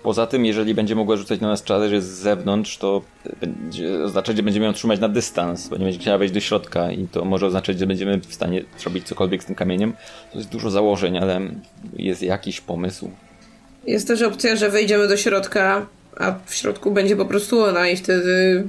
Poza 0.06 0.28
tym, 0.28 0.46
jeżeli 0.46 0.74
będzie 0.74 0.96
mogła 0.96 1.18
rzucać 1.18 1.41
na 1.41 1.48
nas 1.48 1.63
czary 1.63 2.02
z 2.02 2.06
zewnątrz, 2.06 2.78
to 2.78 3.02
będzie 3.41 4.04
oznaczać, 4.04 4.38
że 4.38 4.44
będziemy 4.44 4.65
ją 4.65 4.74
trzymać 4.74 5.00
na 5.00 5.10
dystans, 5.10 5.68
bo 5.68 5.78
nie 5.78 5.84
będzie 5.84 6.00
chciała 6.00 6.18
wejść 6.18 6.34
do 6.34 6.39
środka 6.39 6.91
i 6.91 7.08
to 7.08 7.26
może 7.26 7.46
oznaczać, 7.46 7.80
że 7.80 7.88
będziemy 7.88 8.20
w 8.20 8.34
stanie 8.34 8.63
zrobić 8.80 9.08
cokolwiek 9.08 9.44
z 9.44 9.46
tym 9.46 9.56
kamieniem. 9.56 9.94
To 10.32 10.38
jest 10.38 10.50
dużo 10.50 10.72
założeń, 10.72 11.18
ale 11.18 11.41
jest 11.96 12.22
jakiś 12.22 12.62
pomysł. 12.62 13.12
Jest 13.88 14.08
też 14.08 14.22
opcja, 14.22 14.56
że 14.56 14.70
wejdziemy 14.70 15.08
do 15.08 15.18
środka, 15.18 15.86
a 16.18 16.36
w 16.46 16.56
środku 16.56 16.91
będzie 16.91 17.15
po 17.15 17.26
prostu 17.26 17.63
ona 17.63 17.89
i 17.89 17.98
wtedy 17.98 18.63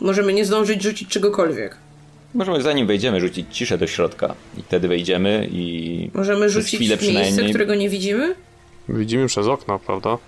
możemy 0.00 0.32
nie 0.32 0.44
zdążyć 0.44 0.82
rzucić 0.82 1.08
czegokolwiek. 1.08 1.76
Możemy 2.34 2.62
zanim 2.62 2.86
wejdziemy 2.86 3.20
rzucić 3.20 3.46
ciszę 3.50 3.78
do 3.78 3.86
środka 3.86 4.34
i 4.58 4.62
wtedy 4.62 4.88
wejdziemy 4.88 5.48
i... 5.52 6.10
Możemy 6.14 6.50
rzucić 6.50 6.74
chwilę 6.74 6.96
w 6.96 7.02
miejsce, 7.02 7.44
którego 7.44 7.74
nie 7.74 7.88
widzimy? 7.88 8.34
Widzimy 8.88 9.26
przez 9.26 9.46
okno, 9.46 9.78
prawda? 9.78 10.18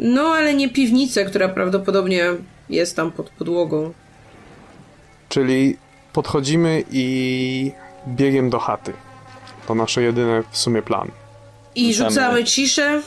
No, 0.00 0.22
ale 0.22 0.54
nie 0.54 0.68
piwnicę, 0.68 1.24
która 1.24 1.48
prawdopodobnie 1.48 2.24
jest 2.68 2.96
tam 2.96 3.12
pod 3.12 3.30
podłogą. 3.30 3.92
Czyli 5.28 5.76
podchodzimy 6.12 6.84
i 6.90 7.72
biegiem 8.08 8.50
do 8.50 8.58
chaty. 8.58 8.92
To 9.66 9.74
nasze 9.74 10.02
jedyne 10.02 10.42
w 10.50 10.56
sumie 10.56 10.82
plan. 10.82 11.10
I 11.74 11.94
rzucamy, 11.94 12.10
rzucamy 12.10 12.44
ciszę. 12.44 13.02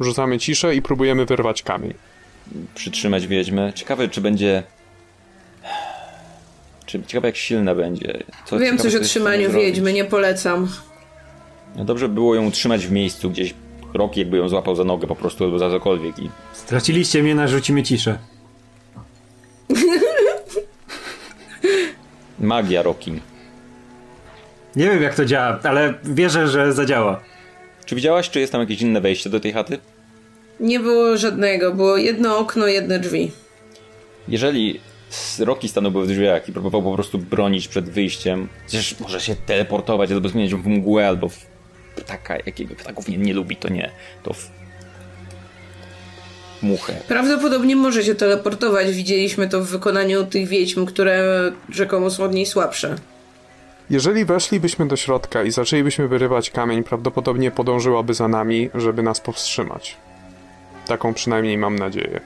Rzucamy 0.00 0.38
ciszę 0.38 0.74
i 0.74 0.82
próbujemy 0.82 1.26
wyrwać 1.26 1.62
kamień. 1.62 1.94
Przytrzymać 2.74 3.26
wiedźmę. 3.26 3.72
Ciekawe, 3.72 4.08
czy 4.08 4.20
będzie 4.20 4.62
czy, 6.86 7.02
ciekawe, 7.06 7.28
jak 7.28 7.36
silna 7.36 7.74
będzie. 7.74 8.22
Co, 8.44 8.58
Wiem 8.58 8.78
coś 8.78 8.94
o 8.94 9.00
trzymaniu 9.00 9.52
wiedźmy, 9.52 9.92
nie 9.92 10.04
polecam. 10.04 10.68
No 11.76 11.84
dobrze 11.84 12.08
by 12.08 12.14
było 12.14 12.34
ją 12.34 12.46
utrzymać 12.46 12.86
w 12.86 12.92
miejscu, 12.92 13.30
gdzieś 13.30 13.54
Roki 13.96 14.20
jakby 14.20 14.36
ją 14.36 14.48
złapał 14.48 14.74
za 14.74 14.84
nogę 14.84 15.06
po 15.06 15.16
prostu 15.16 15.44
albo 15.44 15.58
za 15.58 15.70
cokolwiek 15.70 16.18
i... 16.18 16.30
Straciliście 16.52 17.22
mnie, 17.22 17.34
narzucimy 17.34 17.82
ciszę. 17.82 18.18
Magia 22.40 22.82
Roki. 22.82 23.12
Nie 24.76 24.84
wiem 24.84 25.02
jak 25.02 25.14
to 25.14 25.24
działa, 25.24 25.58
ale 25.62 25.94
wierzę, 26.04 26.48
że 26.48 26.72
zadziała. 26.72 27.20
Czy 27.86 27.94
widziałaś, 27.94 28.30
czy 28.30 28.40
jest 28.40 28.52
tam 28.52 28.60
jakieś 28.60 28.80
inne 28.82 29.00
wejście 29.00 29.30
do 29.30 29.40
tej 29.40 29.52
chaty? 29.52 29.78
Nie 30.60 30.80
było 30.80 31.16
żadnego, 31.16 31.74
było 31.74 31.96
jedno 31.96 32.38
okno, 32.38 32.66
jedne 32.66 32.98
drzwi. 32.98 33.30
Jeżeli 34.28 34.80
Roki 35.38 35.68
stanąłby 35.68 36.02
w 36.02 36.06
drzwiach 36.06 36.48
i 36.48 36.52
próbował 36.52 36.82
po 36.82 36.94
prostu 36.94 37.18
bronić 37.18 37.68
przed 37.68 37.90
wyjściem, 37.90 38.48
przecież 38.66 39.00
może 39.00 39.20
się 39.20 39.36
teleportować 39.36 40.12
albo 40.12 40.28
zmieniać 40.28 40.54
w 40.54 40.66
mgłę, 40.66 41.08
albo 41.08 41.28
w 41.28 41.55
ptaka, 41.96 42.36
jakiego 42.46 42.74
ptaków 42.74 43.08
nie, 43.08 43.16
nie 43.16 43.34
lubi, 43.34 43.56
to 43.56 43.68
nie. 43.68 43.90
To 44.22 44.32
w 44.32 44.50
muchę. 46.62 46.94
Prawdopodobnie 47.08 47.76
może 47.76 48.04
się 48.04 48.14
teleportować. 48.14 48.92
Widzieliśmy 48.92 49.48
to 49.48 49.60
w 49.60 49.66
wykonaniu 49.66 50.26
tych 50.26 50.48
wiedźm, 50.48 50.86
które 50.86 51.22
rzekomo 51.68 52.10
są 52.10 52.24
od 52.24 52.34
niej 52.34 52.46
słabsze. 52.46 52.96
Jeżeli 53.90 54.24
weszlibyśmy 54.24 54.88
do 54.88 54.96
środka 54.96 55.42
i 55.42 55.50
zaczęlibyśmy 55.50 56.08
wyrywać 56.08 56.50
kamień, 56.50 56.84
prawdopodobnie 56.84 57.50
podążyłaby 57.50 58.14
za 58.14 58.28
nami, 58.28 58.70
żeby 58.74 59.02
nas 59.02 59.20
powstrzymać. 59.20 59.96
Taką 60.86 61.14
przynajmniej 61.14 61.58
mam 61.58 61.76
nadzieję. 61.78 62.20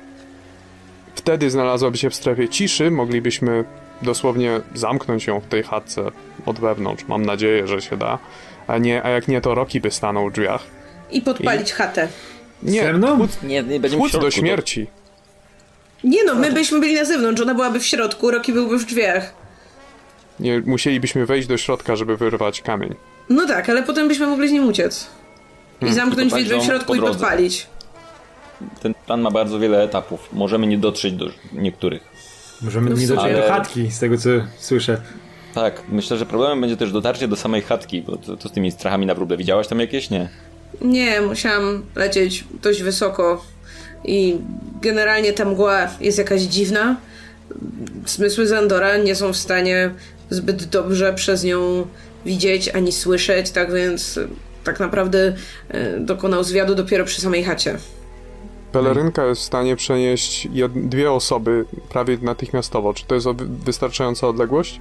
Wtedy 1.14 1.50
znalazłaby 1.50 1.98
się 1.98 2.10
w 2.10 2.14
strefie 2.14 2.48
ciszy, 2.48 2.90
moglibyśmy 2.90 3.64
dosłownie 4.02 4.60
zamknąć 4.74 5.26
ją 5.26 5.40
w 5.40 5.46
tej 5.46 5.62
chatce 5.62 6.10
od 6.46 6.60
wewnątrz. 6.60 7.04
Mam 7.08 7.26
nadzieję, 7.26 7.66
że 7.66 7.82
się 7.82 7.96
da. 7.96 8.18
A, 8.70 8.78
nie, 8.78 9.02
a 9.02 9.08
jak 9.08 9.28
nie, 9.28 9.40
to 9.40 9.54
Roki 9.54 9.80
by 9.80 9.90
stanął 9.90 10.28
w 10.28 10.32
drzwiach. 10.32 10.62
I 11.10 11.22
podpalić 11.22 11.70
I... 11.70 11.72
chatę. 11.72 12.08
Nie, 12.62 12.92
chód, 12.92 13.42
nie, 13.42 13.62
nie 13.62 13.88
chód 13.98 14.12
do 14.12 14.30
śmierci. 14.30 14.86
To... 14.86 14.92
Nie 16.08 16.24
no, 16.24 16.34
my 16.34 16.52
byśmy 16.52 16.80
byli 16.80 16.94
na 16.94 17.04
zewnątrz, 17.04 17.42
ona 17.42 17.54
byłaby 17.54 17.80
w 17.80 17.86
środku, 17.86 18.30
Roki 18.30 18.52
byłby 18.52 18.78
w 18.78 18.84
drzwiach. 18.84 19.32
Nie, 20.40 20.62
musielibyśmy 20.66 21.26
wejść 21.26 21.48
do 21.48 21.56
środka, 21.56 21.96
żeby 21.96 22.16
wyrwać 22.16 22.62
kamień. 22.62 22.94
No 23.28 23.46
tak, 23.46 23.68
ale 23.68 23.82
potem 23.82 24.08
byśmy 24.08 24.26
mogli 24.26 24.48
z 24.48 24.52
nim 24.52 24.68
uciec. 24.68 25.06
I 25.76 25.80
hmm. 25.80 25.94
zamknąć 25.94 26.34
wiedźmę 26.34 26.60
w 26.60 26.64
środku 26.64 26.94
i 26.94 27.00
podpalić. 27.00 27.66
Ten 28.82 28.94
plan 29.06 29.20
ma 29.20 29.30
bardzo 29.30 29.58
wiele 29.58 29.82
etapów. 29.82 30.28
Możemy 30.32 30.66
nie 30.66 30.78
dotrzeć 30.78 31.12
do 31.12 31.26
niektórych. 31.52 32.02
Możemy 32.62 32.90
no 32.90 32.96
nie 32.96 33.06
dotrzeć 33.06 33.32
ale... 33.32 33.42
do 33.42 33.48
chatki, 33.48 33.90
z 33.90 33.98
tego 33.98 34.16
co 34.16 34.30
słyszę. 34.58 35.00
Tak, 35.54 35.82
myślę, 35.88 36.16
że 36.16 36.26
problemem 36.26 36.60
będzie 36.60 36.76
też 36.76 36.92
dotarcie 36.92 37.28
do 37.28 37.36
samej 37.36 37.62
chatki, 37.62 38.02
bo 38.02 38.16
to, 38.16 38.36
to 38.36 38.48
z 38.48 38.52
tymi 38.52 38.70
strachami 38.70 39.06
na 39.06 39.14
wróble. 39.14 39.36
Widziałaś 39.36 39.68
tam 39.68 39.80
jakieś? 39.80 40.10
Nie. 40.10 40.28
Nie, 40.80 41.20
musiałam 41.20 41.82
lecieć 41.96 42.44
dość 42.62 42.82
wysoko 42.82 43.44
i 44.04 44.38
generalnie 44.82 45.32
ta 45.32 45.44
mgła 45.44 45.88
jest 46.00 46.18
jakaś 46.18 46.42
dziwna. 46.42 46.96
Zmysły 48.06 48.46
Zandora 48.46 48.96
nie 48.96 49.14
są 49.14 49.32
w 49.32 49.36
stanie 49.36 49.90
zbyt 50.30 50.64
dobrze 50.64 51.14
przez 51.14 51.44
nią 51.44 51.86
widzieć 52.26 52.68
ani 52.68 52.92
słyszeć, 52.92 53.50
tak 53.50 53.72
więc 53.72 54.20
tak 54.64 54.80
naprawdę 54.80 55.34
e, 55.68 56.00
dokonał 56.00 56.44
zwiadu 56.44 56.74
dopiero 56.74 57.04
przy 57.04 57.20
samej 57.20 57.44
chacie. 57.44 57.78
Pelerynka 58.72 59.26
jest 59.26 59.40
w 59.40 59.44
stanie 59.44 59.76
przenieść 59.76 60.48
dwie 60.76 61.12
osoby 61.12 61.64
prawie 61.88 62.18
natychmiastowo. 62.22 62.94
Czy 62.94 63.04
to 63.06 63.14
jest 63.14 63.26
wystarczająca 63.64 64.28
odległość? 64.28 64.80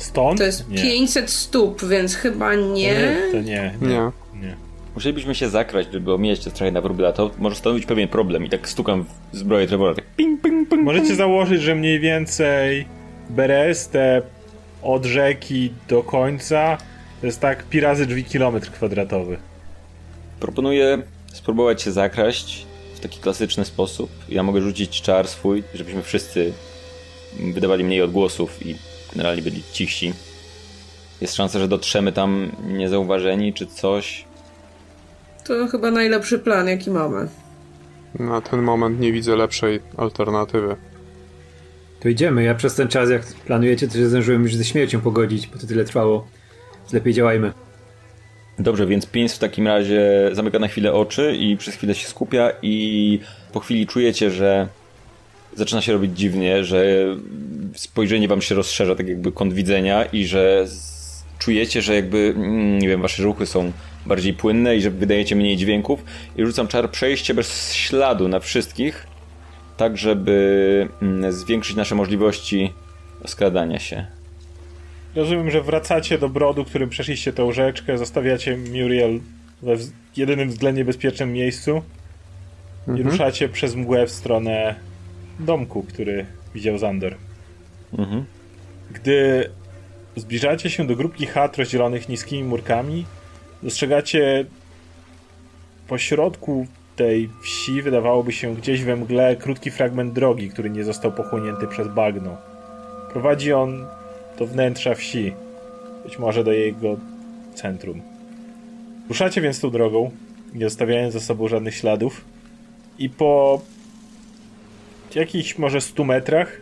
Stąd? 0.00 0.38
To 0.38 0.44
jest 0.44 0.68
nie. 0.68 0.82
500 0.82 1.30
stóp, 1.30 1.84
więc 1.84 2.14
chyba 2.14 2.54
nie. 2.54 2.72
nie 2.72 3.16
to 3.32 3.36
nie. 3.36 3.74
Nie. 3.80 3.88
nie. 3.88 4.10
nie. 4.34 4.56
Musielibyśmy 4.94 5.34
się 5.34 5.48
zakraść, 5.48 5.88
żeby 5.92 6.14
omijać 6.14 6.44
te 6.44 6.50
strachy 6.50 6.72
na 6.72 6.80
wróbla. 6.80 7.12
To 7.12 7.30
może 7.38 7.56
stanowić 7.56 7.86
pewien 7.86 8.08
problem. 8.08 8.44
I 8.44 8.50
tak 8.50 8.68
stukam 8.68 9.04
w 9.32 9.36
zbroję 9.36 9.66
Trevora, 9.66 9.94
tak 9.94 10.04
ping, 10.16 10.42
ping, 10.42 10.68
ping. 10.68 10.82
Możecie 10.82 11.14
założyć, 11.14 11.62
że 11.62 11.74
mniej 11.74 12.00
więcej 12.00 12.86
Berestę 13.30 14.22
od 14.82 15.04
rzeki 15.04 15.72
do 15.88 16.02
końca 16.02 16.78
to 17.20 17.26
jest 17.26 17.40
tak 17.40 17.64
pi 17.64 17.80
razy 17.80 18.06
drzwi 18.06 18.24
kilometr 18.24 18.70
kwadratowy. 18.70 19.36
Proponuję 20.40 21.02
spróbować 21.32 21.82
się 21.82 21.92
zakraść 21.92 22.66
w 22.94 23.00
taki 23.00 23.20
klasyczny 23.20 23.64
sposób. 23.64 24.10
Ja 24.28 24.42
mogę 24.42 24.60
rzucić 24.60 25.02
czar 25.02 25.28
swój, 25.28 25.62
żebyśmy 25.74 26.02
wszyscy 26.02 26.52
wydawali 27.54 27.84
mniej 27.84 28.02
odgłosów 28.02 28.66
i 28.66 28.76
generalnie 29.12 29.42
byli 29.42 29.62
cichsi. 29.72 30.12
Jest 31.20 31.34
szansa, 31.34 31.58
że 31.58 31.68
dotrzemy 31.68 32.12
tam 32.12 32.52
niezauważeni 32.68 33.54
czy 33.54 33.66
coś. 33.66 34.24
To 35.44 35.66
chyba 35.68 35.90
najlepszy 35.90 36.38
plan, 36.38 36.68
jaki 36.68 36.90
mamy. 36.90 37.28
Na 38.18 38.40
ten 38.40 38.62
moment 38.62 39.00
nie 39.00 39.12
widzę 39.12 39.36
lepszej 39.36 39.80
alternatywy. 39.96 40.76
To 42.00 42.08
idziemy. 42.08 42.42
Ja 42.42 42.54
przez 42.54 42.74
ten 42.74 42.88
czas, 42.88 43.10
jak 43.10 43.26
planujecie, 43.26 43.88
to 43.88 43.94
się 43.94 44.08
zdążyłem 44.08 44.42
już 44.42 44.54
ze 44.54 44.64
śmiercią 44.64 45.00
pogodzić, 45.00 45.46
bo 45.46 45.58
to 45.58 45.66
tyle 45.66 45.84
trwało. 45.84 46.26
Lepiej 46.92 47.14
działajmy. 47.14 47.52
Dobrze, 48.58 48.86
więc 48.86 49.06
Pins 49.06 49.34
w 49.34 49.38
takim 49.38 49.66
razie 49.66 50.30
zamyka 50.32 50.58
na 50.58 50.68
chwilę 50.68 50.92
oczy 50.92 51.36
i 51.36 51.56
przez 51.56 51.74
chwilę 51.74 51.94
się 51.94 52.08
skupia 52.08 52.52
i 52.62 53.20
po 53.52 53.60
chwili 53.60 53.86
czujecie, 53.86 54.30
że 54.30 54.68
zaczyna 55.56 55.80
się 55.80 55.92
robić 55.92 56.18
dziwnie, 56.18 56.64
że 56.64 57.06
spojrzenie 57.74 58.28
wam 58.28 58.42
się 58.42 58.54
rozszerza, 58.54 58.94
tak 58.94 59.08
jakby 59.08 59.32
kąt 59.32 59.52
widzenia 59.52 60.04
i 60.04 60.26
że 60.26 60.66
czujecie, 61.38 61.82
że 61.82 61.94
jakby, 61.94 62.34
mm, 62.36 62.78
nie 62.78 62.88
wiem, 62.88 63.02
wasze 63.02 63.22
ruchy 63.22 63.46
są 63.46 63.72
bardziej 64.06 64.34
płynne 64.34 64.76
i 64.76 64.80
że 64.80 64.90
wydajecie 64.90 65.36
mniej 65.36 65.56
dźwięków 65.56 66.04
i 66.36 66.46
rzucam 66.46 66.68
czar 66.68 66.90
przejście 66.90 67.34
bez 67.34 67.74
śladu 67.74 68.28
na 68.28 68.40
wszystkich, 68.40 69.06
tak 69.76 69.98
żeby 69.98 70.88
mm, 71.02 71.32
zwiększyć 71.32 71.76
nasze 71.76 71.94
możliwości 71.94 72.72
skradania 73.26 73.78
się. 73.78 74.06
Rozumiem, 75.14 75.50
że 75.50 75.62
wracacie 75.62 76.18
do 76.18 76.28
brodu, 76.28 76.64
którym 76.64 76.90
przeszliście 76.90 77.32
tą 77.32 77.52
rzeczkę, 77.52 77.98
zostawiacie 77.98 78.56
Muriel 78.56 79.20
we 79.62 79.76
jedynym 80.16 80.48
względnie 80.48 80.84
bezpiecznym 80.84 81.32
miejscu 81.32 81.82
mhm. 82.80 82.98
i 82.98 83.02
ruszacie 83.02 83.48
przez 83.48 83.74
mgłę 83.74 84.06
w 84.06 84.10
stronę 84.10 84.74
domku, 85.44 85.82
który 85.82 86.26
widział 86.54 86.78
Zander. 86.78 87.16
Mhm. 87.98 88.24
Gdy 88.92 89.50
zbliżacie 90.16 90.70
się 90.70 90.86
do 90.86 90.96
grupki 90.96 91.26
chat 91.26 91.56
rozdzielonych 91.56 92.08
niskimi 92.08 92.44
murkami, 92.44 93.06
dostrzegacie 93.62 94.44
pośrodku 95.88 96.66
tej 96.96 97.28
wsi, 97.42 97.82
wydawałoby 97.82 98.32
się 98.32 98.54
gdzieś 98.56 98.82
we 98.82 98.96
mgle, 98.96 99.36
krótki 99.36 99.70
fragment 99.70 100.12
drogi, 100.12 100.48
który 100.48 100.70
nie 100.70 100.84
został 100.84 101.12
pochłonięty 101.12 101.66
przez 101.66 101.88
bagno. 101.88 102.36
Prowadzi 103.12 103.52
on 103.52 103.86
do 104.38 104.46
wnętrza 104.46 104.94
wsi, 104.94 105.32
być 106.04 106.18
może 106.18 106.44
do 106.44 106.52
jego 106.52 106.96
centrum. 107.54 108.02
Ruszacie 109.08 109.40
więc 109.40 109.60
tą 109.60 109.70
drogą, 109.70 110.10
nie 110.54 110.64
zostawiając 110.64 111.12
za 111.12 111.20
sobą 111.20 111.48
żadnych 111.48 111.74
śladów 111.74 112.24
i 112.98 113.10
po 113.10 113.60
jakichś 115.16 115.58
może 115.58 115.80
100 115.80 116.04
metrach 116.04 116.60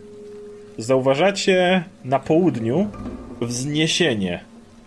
zauważacie 0.78 1.84
na 2.04 2.18
południu 2.18 2.88
wzniesienie, 3.40 4.40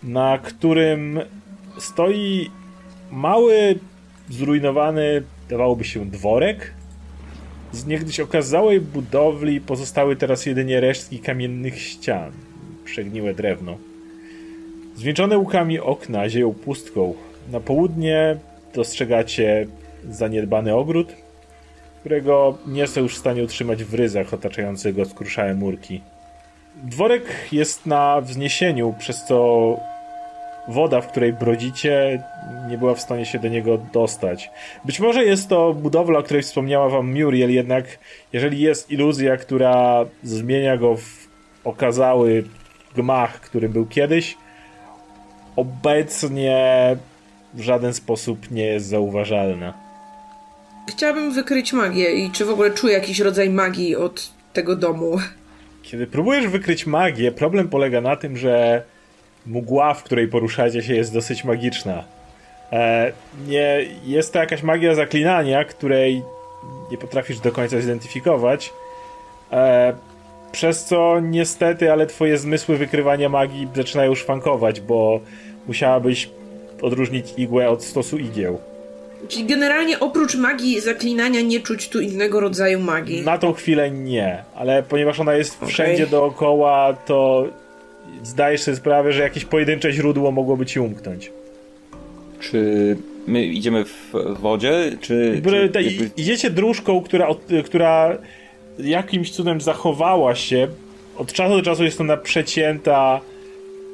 na 0.04 0.38
którym 0.38 1.20
stoi 1.80 2.50
mały, 3.12 3.80
zrujnowany, 4.30 5.24
dawałoby 5.50 5.84
się 5.84 6.06
dworek. 6.06 6.74
Z 7.72 7.86
niegdyś 7.86 8.20
okazałej 8.20 8.82
budowli 8.82 9.62
pozostały 9.62 10.16
teraz 10.16 10.46
jedynie 10.46 10.80
resztki 10.80 11.20
kamiennych 11.20 11.82
ścian, 11.82 12.32
przegniłe 12.86 13.34
drewno. 13.34 13.78
Zwieńczone 14.96 15.38
łukami 15.38 15.80
okna 15.80 16.30
zieją 16.30 16.54
pustką. 16.54 17.14
Na 17.52 17.60
południe 17.60 18.38
dostrzegacie 18.76 19.68
zaniedbany 20.10 20.76
ogród, 20.76 21.14
którego 22.02 22.58
nie 22.68 22.88
są 22.88 23.02
już 23.02 23.16
w 23.16 23.20
stanie 23.20 23.44
utrzymać 23.44 23.84
w 23.84 23.94
ryzach 23.94 24.34
otaczających 24.34 24.96
go 24.96 25.06
skruszałe 25.06 25.54
murki. 25.54 26.02
Dworek 26.84 27.24
jest 27.52 27.86
na 27.86 28.22
wzniesieniu, 28.22 28.96
przez 29.00 29.26
co 29.26 29.78
woda, 30.68 31.02
w 31.02 31.08
której 31.08 31.34
brodzicie, 31.34 32.24
nie 32.70 32.78
była 32.78 32.96
w 32.96 33.02
stanie 33.02 33.26
się 33.26 33.40
do 33.40 33.48
niego 33.48 33.78
dostać. 33.78 34.50
Być 34.86 35.00
może 35.00 35.26
jest 35.26 35.50
to 35.50 35.74
budowla, 35.74 36.20
o 36.20 36.24
której 36.24 36.44
wspomniała 36.44 36.90
wam 36.90 37.14
Muriel, 37.14 37.52
jednak 37.52 37.86
jeżeli 38.34 38.60
jest 38.60 38.92
iluzja, 38.92 39.38
która 39.38 40.06
zmienia 40.24 40.78
go 40.78 40.96
w 40.96 41.28
okazały 41.64 42.44
gmach, 42.96 43.42
który 43.42 43.70
był 43.70 43.86
kiedyś, 43.86 44.38
obecnie 45.56 46.98
w 47.54 47.62
żaden 47.62 47.94
sposób 47.94 48.52
nie 48.52 48.66
jest 48.66 48.88
zauważalna. 48.88 49.91
Chciałabym 50.90 51.34
wykryć 51.34 51.74
magię 51.74 52.12
i 52.12 52.32
czy 52.32 52.46
w 52.46 52.50
ogóle 52.50 52.72
czuję 52.72 52.94
jakiś 52.94 53.20
rodzaj 53.20 53.50
magii 53.50 53.96
od 53.96 54.32
tego 54.54 54.76
domu. 54.76 55.18
Kiedy 55.84 56.08
próbujesz 56.08 56.48
wykryć 56.48 56.86
magię, 56.86 57.32
problem 57.32 57.70
polega 57.70 58.02
na 58.02 58.16
tym, 58.16 58.38
że 58.38 58.84
mgła, 59.46 59.94
w 59.94 60.04
której 60.04 60.28
poruszacie 60.28 60.84
się, 60.84 60.96
jest 60.96 61.14
dosyć 61.14 61.44
magiczna. 61.44 62.04
E, 62.72 63.12
nie, 63.48 63.86
jest 64.06 64.34
to 64.34 64.40
jakaś 64.40 64.64
magia 64.64 64.96
zaklinania, 64.96 65.64
której 65.64 66.24
nie 66.92 66.98
potrafisz 66.98 67.40
do 67.40 67.52
końca 67.52 67.82
zidentyfikować. 67.82 68.74
E, 69.52 69.94
przez 70.52 70.86
co 70.86 71.20
niestety, 71.20 71.92
ale 71.92 72.06
twoje 72.06 72.38
zmysły 72.38 72.78
wykrywania 72.78 73.30
magii 73.30 73.68
zaczynają 73.76 74.16
szwankować, 74.16 74.82
bo 74.82 75.20
musiałabyś 75.68 76.30
odróżnić 76.82 77.34
igłę 77.38 77.70
od 77.70 77.84
stosu 77.84 78.18
igieł. 78.18 78.60
Czyli 79.28 79.46
generalnie 79.46 80.00
oprócz 80.00 80.36
magii 80.36 80.80
zaklinania 80.82 81.42
nie 81.42 81.60
czuć 81.60 81.90
tu 81.90 82.02
innego 82.02 82.40
rodzaju 82.40 82.80
magii. 82.80 83.22
Na 83.22 83.38
tą 83.38 83.54
chwilę 83.54 83.92
nie, 83.92 84.44
ale 84.56 84.84
ponieważ 84.84 85.20
ona 85.20 85.34
jest 85.34 85.58
okay. 85.58 85.70
wszędzie 85.70 86.08
dookoła, 86.08 86.94
to 86.94 87.48
zdajesz 88.24 88.62
sobie 88.62 88.78
sprawę, 88.78 89.14
że 89.14 89.22
jakieś 89.22 89.46
pojedyncze 89.46 89.92
źródło 89.92 90.32
mogłoby 90.32 90.66
ci 90.66 90.80
umknąć. 90.80 91.32
Czy 92.40 92.98
my 93.28 93.46
idziemy 93.46 93.86
w 93.86 94.14
wodzie, 94.40 94.98
czy... 95.02 95.42
czy 95.72 95.82
jakby... 95.82 96.12
Idziecie 96.18 96.50
dróżką, 96.50 97.02
która, 97.02 97.28
która 97.66 98.18
jakimś 98.80 99.32
cudem 99.32 99.62
zachowała 99.62 100.36
się. 100.36 100.68
Od 101.18 101.34
czasu 101.34 101.56
do 101.56 101.62
czasu 101.62 101.84
jest 101.84 102.02
ona 102.02 102.18
przecięta 102.18 103.22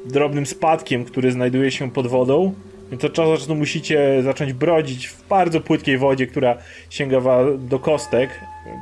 drobnym 0.06 0.46
spadkiem, 0.46 1.04
który 1.04 1.32
znajduje 1.32 1.70
się 1.70 1.90
pod 1.90 2.06
wodą. 2.06 2.54
Więc 2.90 3.04
od 3.04 3.12
czasu 3.12 3.30
do 3.30 3.36
czasu 3.38 3.54
musicie 3.54 4.22
zacząć 4.22 4.52
brodzić 4.52 5.08
w 5.08 5.28
bardzo 5.28 5.60
płytkiej 5.60 5.98
wodzie, 5.98 6.26
która 6.26 6.56
sięga 6.90 7.20
do 7.58 7.78
kostek, 7.78 8.30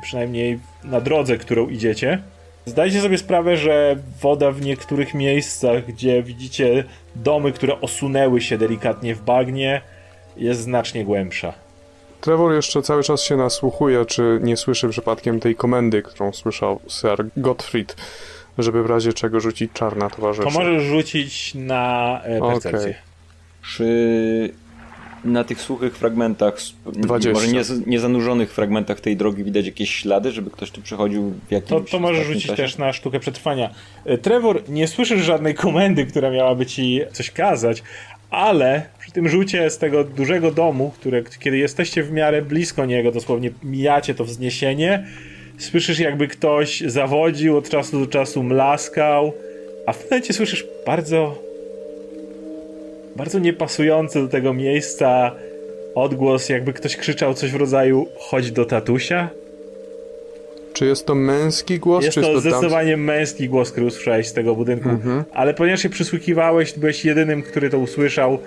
przynajmniej 0.01 0.59
na 0.83 1.01
drodze, 1.01 1.37
którą 1.37 1.69
idziecie. 1.69 2.21
Zdajcie 2.65 3.01
sobie 3.01 3.17
sprawę, 3.17 3.57
że 3.57 3.95
woda 4.21 4.51
w 4.51 4.61
niektórych 4.61 5.13
miejscach, 5.13 5.85
gdzie 5.85 6.23
widzicie 6.23 6.83
domy, 7.15 7.51
które 7.51 7.81
osunęły 7.81 8.41
się 8.41 8.57
delikatnie 8.57 9.15
w 9.15 9.21
bagnie, 9.21 9.81
jest 10.37 10.61
znacznie 10.61 11.05
głębsza. 11.05 11.53
Trevor 12.21 12.53
jeszcze 12.53 12.81
cały 12.81 13.03
czas 13.03 13.23
się 13.23 13.37
nasłuchuje, 13.37 14.05
czy 14.05 14.39
nie 14.43 14.57
słyszy 14.57 14.89
przypadkiem 14.89 15.39
tej 15.39 15.55
komendy, 15.55 16.01
którą 16.01 16.33
słyszał 16.33 16.79
Sir 16.87 17.25
Gottfried, 17.37 17.95
żeby 18.57 18.83
w 18.83 18.85
razie 18.85 19.13
czego 19.13 19.39
rzucić 19.39 19.71
czarna 19.73 20.09
towarzyszy. 20.09 20.47
To 20.47 20.59
możesz 20.59 20.83
rzucić 20.83 21.55
na 21.55 22.21
e, 22.23 22.39
percepcję. 22.39 22.79
Okay. 22.79 23.16
Czy 23.67 24.53
na 25.25 25.43
tych 25.43 25.61
suchych 25.61 25.97
fragmentach, 25.97 26.57
20. 26.85 27.31
może 27.31 27.47
nie, 27.47 27.61
nie 27.85 27.99
zanurzonych 27.99 28.53
fragmentach 28.53 29.01
tej 29.01 29.17
drogi 29.17 29.43
widać 29.43 29.65
jakieś 29.65 29.95
ślady, 29.95 30.31
żeby 30.31 30.51
ktoś 30.51 30.71
tu 30.71 30.81
przechodził 30.81 31.33
w 31.47 31.51
jakimś 31.51 31.69
To, 31.69 31.81
to 31.91 31.99
możesz 31.99 32.27
rzucić 32.27 32.45
czasie? 32.45 32.63
też 32.63 32.77
na 32.77 32.93
sztukę 32.93 33.19
przetrwania. 33.19 33.69
E, 34.05 34.17
Trevor, 34.17 34.69
nie 34.69 34.87
słyszysz 34.87 35.21
żadnej 35.21 35.55
komendy, 35.55 36.05
która 36.05 36.31
miałaby 36.31 36.65
ci 36.65 37.01
coś 37.11 37.31
kazać, 37.31 37.83
ale 38.29 38.81
przy 38.99 39.11
tym 39.11 39.29
rzucie 39.29 39.69
z 39.69 39.77
tego 39.77 40.03
dużego 40.03 40.51
domu, 40.51 40.91
które, 40.99 41.23
kiedy 41.39 41.57
jesteście 41.57 42.03
w 42.03 42.11
miarę 42.11 42.41
blisko 42.41 42.85
niego, 42.85 43.11
dosłownie 43.11 43.49
mijacie 43.63 44.15
to 44.15 44.25
wzniesienie, 44.25 45.07
słyszysz 45.57 45.99
jakby 45.99 46.27
ktoś 46.27 46.81
zawodził, 46.81 47.57
od 47.57 47.69
czasu 47.69 47.99
do 47.99 48.07
czasu 48.07 48.43
mlaskał, 48.43 49.33
a 49.85 49.93
w 49.93 50.03
momencie 50.03 50.33
słyszysz 50.33 50.65
bardzo 50.85 51.46
bardzo 53.17 53.39
niepasujący 53.39 54.21
do 54.21 54.27
tego 54.27 54.53
miejsca 54.53 55.35
odgłos, 55.95 56.49
jakby 56.49 56.73
ktoś 56.73 56.97
krzyczał 56.97 57.33
coś 57.33 57.51
w 57.51 57.55
rodzaju 57.55 58.07
chodź 58.17 58.51
do 58.51 58.65
tatusia. 58.65 59.29
Czy 60.73 60.85
jest 60.85 61.05
to 61.05 61.15
męski 61.15 61.79
głos? 61.79 62.03
Jest 62.03 62.15
czy 62.15 62.21
to, 62.21 62.31
jest 62.31 62.43
to 62.43 62.49
zdecydowanie 62.49 62.91
tam... 62.91 63.01
męski 63.01 63.49
głos, 63.49 63.71
który 63.71 63.85
usłyszałeś 63.85 64.27
z 64.27 64.33
tego 64.33 64.55
budynku, 64.55 64.89
mhm. 64.89 65.23
ale 65.33 65.53
ponieważ 65.53 65.81
się 65.81 65.89
przysłuchiwałeś, 65.89 66.73
byłeś 66.73 67.05
jedynym, 67.05 67.43
który 67.43 67.69
to 67.69 67.79
usłyszał, 67.79 68.39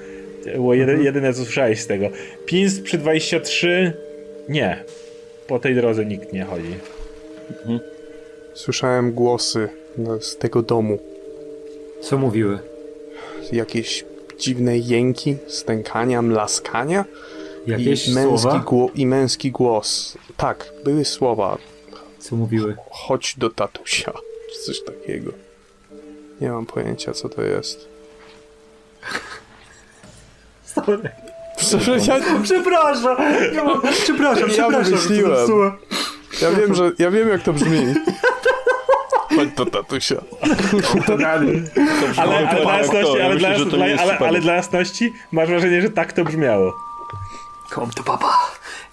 było 0.55 0.75
jedy, 0.75 0.93
mhm. 0.93 1.07
jedyne, 1.07 1.35
co 1.35 1.45
słyszałeś 1.45 1.81
z 1.81 1.87
tego. 1.87 2.09
Pins 2.47 2.81
przy 2.81 2.99
23 2.99 3.93
nie. 4.49 4.85
Po 5.47 5.59
tej 5.59 5.75
drodze 5.75 6.05
nikt 6.05 6.33
nie 6.33 6.45
chodzi. 6.45 6.75
Mhm. 7.51 7.81
Słyszałem 8.55 9.13
głosy 9.13 9.69
z 10.21 10.37
tego 10.37 10.63
domu. 10.63 10.99
Co 12.01 12.19
mówiły? 12.19 12.59
Jakieś 13.53 14.05
dziwne 14.41 14.79
jęki, 14.79 15.37
stękania, 15.49 16.23
mlaskania. 16.23 17.05
Jakieś 17.67 18.09
i 18.09 18.15
męski 18.15 18.41
słowa? 18.41 18.93
I 18.95 19.07
męski 19.07 19.51
głos. 19.51 20.19
Tak, 20.37 20.73
były 20.85 21.05
słowa. 21.05 21.59
Co 22.19 22.37
mówiły? 22.37 22.77
Chodź 22.91 23.35
do 23.39 23.51
tatusia, 23.51 24.13
czy 24.53 24.61
coś 24.61 24.85
takiego. 24.85 25.33
Nie 26.41 26.51
mam 26.51 26.67
pojęcia, 26.67 27.13
co 27.13 27.29
to 27.29 27.43
jest. 27.43 27.89
Sorry. 30.65 31.11
Przepraszam, 31.57 32.43
przepraszam, 32.43 33.17
przepraszam, 34.03 34.51
ja 34.51 34.71
wymyśliłem. 34.71 35.51
Ja 36.43 36.51
wiem, 36.51 36.75
że, 36.75 36.93
ja 36.99 37.11
wiem 37.11 37.29
jak 37.29 37.43
to 37.43 37.53
brzmi. 37.53 37.81
Chodź 39.41 39.57
do 39.57 39.67
tatusia. 39.67 40.23
ale, 42.17 42.49
ale, 42.49 42.63
dla 42.63 42.79
jasności, 42.79 43.21
ale, 43.21 43.37
dla, 43.37 43.49
ale, 43.99 44.19
ale 44.19 44.41
dla 44.41 44.55
jasności 44.55 45.13
masz 45.33 45.49
wrażenie, 45.49 45.83
że 45.83 45.91
tak 45.91 46.13
to 46.13 46.25
brzmiało. 46.25 46.75
Kom 47.71 47.91
to 47.91 48.03
papa. 48.03 48.37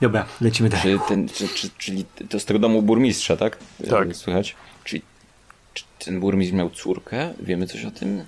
Dobra, 0.02 0.26
lecimy 0.41 0.70
dalej. 0.70 1.00
Czy 1.00 1.08
ten, 1.08 1.30
czy, 1.30 1.48
czy, 1.48 1.70
czyli 1.78 2.06
to 2.30 2.39
z 2.39 2.45
tego 2.45 2.60
domu 2.60 2.82
burmistrza, 2.82 3.38
tak? 3.38 3.58
Tak. 3.89 4.16
Słychać? 4.16 4.56
Czyli 4.84 5.02
czy 5.74 5.84
ten 6.06 6.20
burmistrz 6.20 6.54
miał 6.54 6.70
córkę? 6.70 7.34
Wiemy 7.39 7.68
coś 7.68 7.86
o 7.86 7.91
tym? 7.91 8.24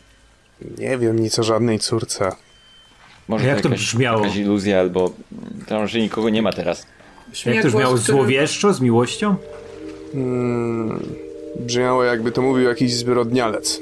Nie 0.77 0.97
wiem 0.97 1.19
nic 1.19 1.39
o 1.39 1.43
żadnej 1.43 1.79
córce. 1.79 2.31
Może 3.27 3.47
jak 3.47 3.61
to 3.61 3.67
jakaś, 3.67 3.81
brzmiało? 3.81 4.19
jakaś 4.19 4.37
iluzja, 4.37 4.79
albo 4.79 5.11
tam, 5.67 5.87
że 5.87 5.99
nikogo 5.99 6.29
nie 6.29 6.41
ma 6.41 6.53
teraz. 6.53 6.87
Jak 7.45 7.61
to 7.61 7.67
brzmiało? 7.67 7.97
Złowieszczo? 7.97 8.73
Z 8.73 8.81
miłością? 8.81 9.35
Hmm, 10.11 10.99
brzmiało 11.55 12.03
jakby 12.03 12.31
to 12.31 12.41
mówił 12.41 12.67
jakiś 12.67 12.93
zwyrodnialec. 12.93 13.81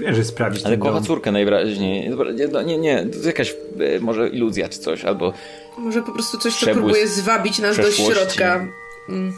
Wiem, 0.00 0.14
że 0.14 0.24
sprawdzić 0.24 0.64
Ale 0.66 0.78
kocha 0.78 1.00
córkę 1.00 1.32
najwyraźniej. 1.32 2.10
Nie, 2.34 2.64
nie, 2.64 2.78
nie, 2.78 2.98
to 3.00 3.14
jest 3.14 3.26
jakaś 3.26 3.56
e, 3.80 4.00
może 4.00 4.28
iluzja 4.28 4.68
czy 4.68 4.78
coś, 4.78 5.04
albo... 5.04 5.32
Może 5.78 6.02
po 6.02 6.12
prostu 6.12 6.38
coś, 6.38 6.54
co 6.54 6.66
próbuje 6.66 7.08
zwabić 7.08 7.58
nas 7.58 7.76
do 7.76 7.90
środka. 7.90 8.68
Mm. 9.08 9.32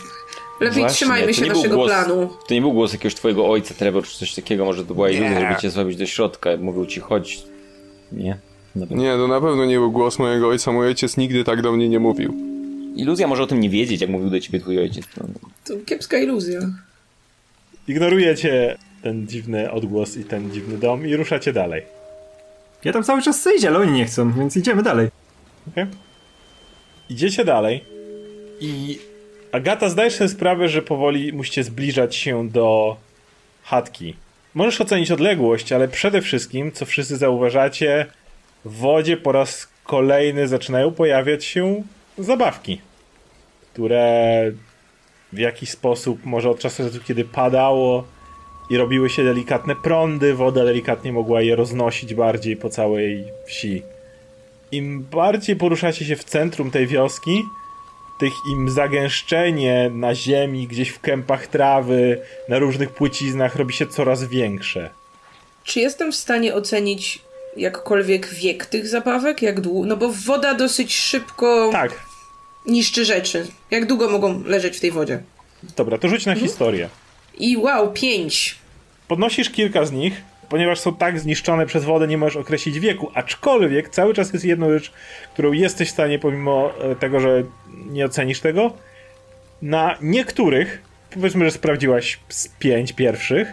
Lepiej 0.60 0.80
Właśnie, 0.80 0.96
trzymajmy 0.96 1.34
się 1.34 1.46
naszego 1.46 1.74
głos, 1.74 1.88
planu. 1.88 2.28
To 2.48 2.54
nie 2.54 2.60
był 2.60 2.72
głos 2.72 2.92
jakiegoś 2.92 3.14
twojego 3.14 3.48
ojca, 3.48 3.74
Trevor, 3.74 4.04
czy 4.04 4.18
coś 4.18 4.34
takiego, 4.34 4.64
może 4.64 4.84
to 4.84 4.94
była 4.94 5.10
iluzja, 5.10 5.40
żeby 5.40 5.60
cię 5.60 5.70
zwabić 5.70 5.96
do 5.96 6.06
środka. 6.06 6.50
Mówił 6.60 6.86
ci, 6.86 7.00
chodź. 7.00 7.42
Nie? 8.12 8.38
Nie, 8.76 9.12
to 9.12 9.28
na 9.28 9.40
pewno 9.40 9.64
nie 9.64 9.76
był 9.76 9.92
głos 9.92 10.18
mojego 10.18 10.48
ojca. 10.48 10.72
Mój 10.72 10.86
ojciec 10.86 11.16
nigdy 11.16 11.44
tak 11.44 11.62
do 11.62 11.72
mnie 11.72 11.88
nie 11.88 11.98
mówił. 12.00 12.34
Iluzja 12.96 13.26
może 13.26 13.42
o 13.42 13.46
tym 13.46 13.60
nie 13.60 13.70
wiedzieć, 13.70 14.00
jak 14.00 14.10
mówił 14.10 14.30
do 14.30 14.40
ciebie 14.40 14.60
twój 14.60 14.78
ojciec. 14.78 15.04
To 15.64 15.74
kiepska 15.86 16.18
iluzja. 16.18 16.60
Ignorujecie 17.90 18.76
ten 19.02 19.26
dziwny 19.26 19.70
odgłos 19.70 20.16
i 20.16 20.24
ten 20.24 20.52
dziwny 20.52 20.78
dom 20.78 21.06
i 21.06 21.16
ruszacie 21.16 21.52
dalej. 21.52 21.82
Ja 22.84 22.92
tam 22.92 23.04
cały 23.04 23.22
czas 23.22 23.40
chcę 23.40 23.54
iść, 23.54 23.64
ale 23.64 23.78
oni 23.78 23.92
nie 23.92 24.04
chcą, 24.04 24.32
więc 24.32 24.56
idziemy 24.56 24.82
dalej. 24.82 25.08
Okay. 25.72 25.86
Idziecie 27.08 27.44
dalej 27.44 27.84
i 28.60 28.98
Agata, 29.52 29.88
zdajesz 29.88 30.14
sobie 30.14 30.28
sprawę, 30.28 30.68
że 30.68 30.82
powoli 30.82 31.32
musicie 31.32 31.64
zbliżać 31.64 32.16
się 32.16 32.48
do 32.48 32.96
chatki. 33.62 34.16
Możesz 34.54 34.80
ocenić 34.80 35.10
odległość, 35.10 35.72
ale 35.72 35.88
przede 35.88 36.22
wszystkim, 36.22 36.72
co 36.72 36.86
wszyscy 36.86 37.16
zauważacie, 37.16 38.06
w 38.64 38.76
wodzie 38.76 39.16
po 39.16 39.32
raz 39.32 39.68
kolejny 39.84 40.48
zaczynają 40.48 40.92
pojawiać 40.92 41.44
się 41.44 41.82
zabawki, 42.18 42.80
które 43.72 44.52
w 45.32 45.38
jakiś 45.38 45.70
sposób, 45.70 46.24
może 46.24 46.50
od 46.50 46.58
czasu 46.58 46.82
do 46.82 46.90
czasu, 46.90 47.04
kiedy 47.04 47.24
padało 47.24 48.04
i 48.70 48.76
robiły 48.76 49.10
się 49.10 49.24
delikatne 49.24 49.76
prądy, 49.76 50.34
woda 50.34 50.64
delikatnie 50.64 51.12
mogła 51.12 51.42
je 51.42 51.56
roznosić 51.56 52.14
bardziej 52.14 52.56
po 52.56 52.70
całej 52.70 53.24
wsi. 53.46 53.82
Im 54.72 55.02
bardziej 55.10 55.56
poruszacie 55.56 56.04
się 56.04 56.16
w 56.16 56.24
centrum 56.24 56.70
tej 56.70 56.86
wioski, 56.86 57.42
tych 58.20 58.32
im 58.52 58.70
zagęszczenie 58.70 59.90
na 59.94 60.14
ziemi, 60.14 60.66
gdzieś 60.66 60.88
w 60.88 61.00
kępach 61.00 61.46
trawy, 61.46 62.20
na 62.48 62.58
różnych 62.58 62.90
płyciznach 62.90 63.56
robi 63.56 63.74
się 63.74 63.86
coraz 63.86 64.24
większe. 64.24 64.90
Czy 65.64 65.80
jestem 65.80 66.12
w 66.12 66.16
stanie 66.16 66.54
ocenić 66.54 67.22
jakkolwiek 67.56 68.28
wiek 68.28 68.66
tych 68.66 68.88
zabawek? 68.88 69.42
Jak 69.42 69.60
długo? 69.60 69.88
No 69.88 69.96
bo 69.96 70.12
woda 70.26 70.54
dosyć 70.54 70.96
szybko 70.96 71.68
Tak, 71.72 72.09
niszczy 72.66 73.04
rzeczy. 73.04 73.46
Jak 73.70 73.86
długo 73.86 74.10
mogą 74.10 74.42
leżeć 74.44 74.76
w 74.76 74.80
tej 74.80 74.90
wodzie? 74.90 75.22
dobra, 75.76 75.98
to 75.98 76.08
rzuć 76.08 76.26
na 76.26 76.34
historię. 76.34 76.88
I 77.38 77.56
wow, 77.56 77.92
pięć. 77.92 78.58
Podnosisz 79.08 79.50
kilka 79.50 79.84
z 79.84 79.92
nich, 79.92 80.22
ponieważ 80.48 80.80
są 80.80 80.94
tak 80.94 81.20
zniszczone 81.20 81.66
przez 81.66 81.84
wodę, 81.84 82.08
nie 82.08 82.18
możesz 82.18 82.36
określić 82.36 82.80
wieku, 82.80 83.10
aczkolwiek 83.14 83.88
cały 83.88 84.14
czas 84.14 84.32
jest 84.32 84.44
jedna 84.44 84.68
rzecz, 84.68 84.92
którą 85.34 85.52
jesteś 85.52 85.88
w 85.88 85.92
stanie, 85.92 86.18
pomimo 86.18 86.72
e, 86.80 86.96
tego, 86.96 87.20
że 87.20 87.42
nie 87.86 88.04
ocenisz 88.04 88.40
tego, 88.40 88.72
na 89.62 89.96
niektórych, 90.00 90.82
powiedzmy, 91.14 91.44
że 91.44 91.50
sprawdziłaś 91.50 92.18
z 92.28 92.48
pięć 92.48 92.92
pierwszych, 92.92 93.52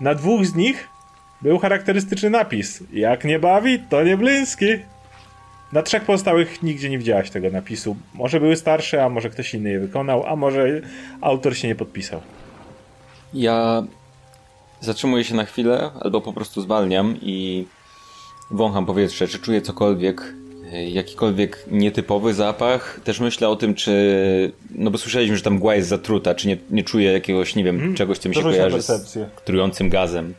na 0.00 0.14
dwóch 0.14 0.46
z 0.46 0.54
nich 0.54 0.88
był 1.42 1.58
charakterystyczny 1.58 2.30
napis. 2.30 2.82
Jak 2.92 3.24
nie 3.24 3.38
bawi, 3.38 3.78
to 3.78 4.02
nie 4.02 4.16
bliski. 4.16 4.66
Na 5.72 5.82
trzech 5.82 6.04
pozostałych 6.04 6.62
nigdzie 6.62 6.90
nie 6.90 6.98
widziałaś 6.98 7.30
tego 7.30 7.50
napisu. 7.50 7.96
Może 8.14 8.40
były 8.40 8.56
starsze, 8.56 9.04
a 9.04 9.08
może 9.08 9.30
ktoś 9.30 9.54
inny 9.54 9.70
je 9.70 9.80
wykonał, 9.80 10.26
a 10.26 10.36
może 10.36 10.80
autor 11.20 11.56
się 11.56 11.68
nie 11.68 11.74
podpisał. 11.74 12.20
Ja 13.34 13.82
zatrzymuję 14.80 15.24
się 15.24 15.34
na 15.34 15.44
chwilę, 15.44 15.90
albo 16.00 16.20
po 16.20 16.32
prostu 16.32 16.62
zwalniam 16.62 17.16
i 17.22 17.66
wącham 18.50 18.86
powietrze, 18.86 19.28
czy 19.28 19.38
czuję 19.38 19.62
cokolwiek, 19.62 20.34
y, 20.72 20.84
jakikolwiek 20.84 21.64
nietypowy 21.70 22.34
zapach. 22.34 23.00
Też 23.04 23.20
myślę 23.20 23.48
o 23.48 23.56
tym, 23.56 23.74
czy. 23.74 24.52
No 24.70 24.90
bo 24.90 24.98
słyszeliśmy, 24.98 25.36
że 25.36 25.42
tam 25.42 25.54
mgła 25.54 25.74
jest 25.74 25.88
zatruta, 25.88 26.34
czy 26.34 26.48
nie, 26.48 26.56
nie 26.70 26.84
czuję 26.84 27.12
jakiegoś, 27.12 27.54
nie 27.54 27.64
wiem, 27.64 27.94
czegoś, 27.94 28.18
co 28.18 28.28
mi 28.28 28.34
się 28.34 28.42
kojarzy 28.42 28.82
z 28.82 29.18
trującym 29.44 29.90
gazem. 29.90 30.34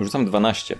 Rzucam 0.00 0.26
12. 0.26 0.76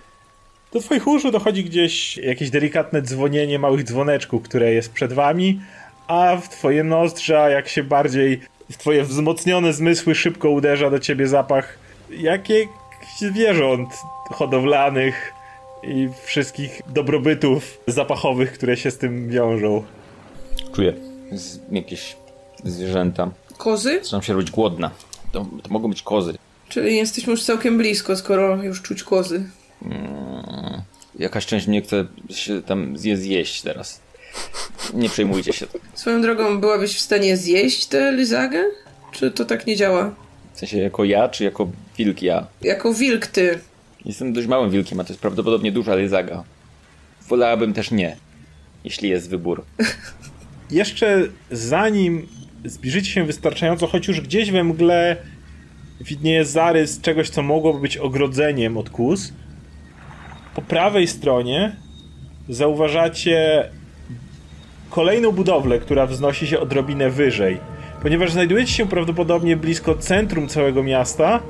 Do 0.73 0.81
twoich 0.81 1.07
uszu 1.07 1.31
dochodzi 1.31 1.65
gdzieś 1.65 2.17
jakieś 2.17 2.51
delikatne 2.51 3.03
dzwonienie 3.03 3.59
małych 3.59 3.85
dzwoneczków, 3.85 4.43
które 4.43 4.73
jest 4.73 4.93
przed 4.93 5.13
wami, 5.13 5.61
a 6.07 6.37
w 6.37 6.49
twoje 6.49 6.85
nozdrza, 6.85 7.51
jak 7.51 7.69
się 7.69 7.85
bardziej 7.85 8.41
w 8.71 8.77
twoje 8.77 9.05
wzmocnione 9.05 9.73
zmysły 9.73 10.15
szybko 10.15 10.51
uderza 10.51 10.91
do 10.91 10.99
ciebie 10.99 11.29
zapach 11.29 11.79
jakichś 12.11 12.69
zwierząt 13.19 13.89
hodowlanych 14.31 15.33
i 15.83 16.09
wszystkich 16.25 16.83
dobrobytów 16.89 17.79
zapachowych, 17.87 18.53
które 18.53 18.77
się 18.77 18.91
z 18.91 18.99
tym 18.99 19.29
wiążą. 19.29 19.85
Czuję 20.75 20.95
z, 21.33 21.61
jakieś 21.73 22.17
zwierzęta. 22.65 23.31
Kozy? 23.59 24.01
Zaczynam 24.03 24.23
się 24.23 24.33
robić 24.33 24.51
głodna. 24.51 24.91
To, 25.33 25.47
to 25.63 25.69
mogą 25.71 25.89
być 25.89 26.03
kozy. 26.03 26.35
Czyli 26.69 26.97
jesteśmy 26.97 27.31
już 27.31 27.45
całkiem 27.45 27.79
blisko, 27.79 28.17
skoro 28.17 28.63
już 28.63 28.83
czuć 28.83 29.03
kozy. 29.03 29.45
Mm, 29.83 30.83
jakaś 31.19 31.47
część 31.47 31.67
mnie 31.67 31.83
chce 31.83 32.07
się 32.31 32.63
tam 32.63 32.95
je 33.03 33.17
zjeść 33.17 33.63
teraz. 33.63 34.01
Nie 34.95 35.09
przejmujcie 35.09 35.53
się. 35.53 35.67
Swoją 35.95 36.23
drogą, 36.23 36.61
byłabyś 36.61 36.97
w 36.97 37.01
stanie 37.01 37.37
zjeść 37.37 37.87
tę 37.87 38.13
lizagę? 38.13 38.65
Czy 39.13 39.31
to 39.31 39.45
tak 39.45 39.67
nie 39.67 39.77
działa? 39.77 40.15
W 40.55 40.59
sensie 40.59 40.79
jako 40.79 41.05
ja, 41.05 41.29
czy 41.29 41.45
jako 41.45 41.71
wilk 41.99 42.23
ja? 42.23 42.47
Jako 42.63 42.95
wilk 42.95 43.27
ty. 43.27 43.59
Jestem 44.05 44.33
dość 44.33 44.47
małym 44.47 44.71
wilkiem, 44.71 45.01
a 45.01 45.05
to 45.05 45.13
jest 45.13 45.21
prawdopodobnie 45.21 45.73
duża 45.73 45.95
lyzaga. 45.95 46.45
Wolałabym 47.29 47.73
też 47.73 47.91
nie, 47.91 48.17
jeśli 48.85 49.09
jest 49.09 49.31
wybór. 49.31 49.65
Jeszcze 50.71 51.29
zanim 51.51 52.29
zbliżycie 52.65 53.11
się 53.11 53.25
wystarczająco, 53.25 53.87
choć 53.87 54.09
już 54.09 54.21
gdzieś 54.21 54.51
we 54.51 54.65
mgle 54.65 55.17
widnieje 56.01 56.45
zarys 56.45 57.01
czegoś, 57.01 57.31
co 57.31 57.43
mogłoby 57.43 57.81
być 57.81 57.97
ogrodzeniem 57.97 58.77
od 58.77 58.91
kus, 58.91 59.33
po 60.59 60.63
prawej 60.63 61.09
stronie 61.09 61.77
zauważacie 62.49 63.65
kolejną 64.91 65.33
budowlę, 65.33 65.79
która 65.79 66.07
wznosi 66.07 66.47
się 66.47 66.61
odrobinę 66.61 67.11
wyżej. 67.11 67.59
Ponieważ 68.03 68.33
znajdujecie 68.33 68.73
się 68.73 68.89
prawdopodobnie 68.89 69.57
blisko 69.57 69.95
centrum 69.95 70.49
całego 70.49 70.83
miasta, 70.83 71.41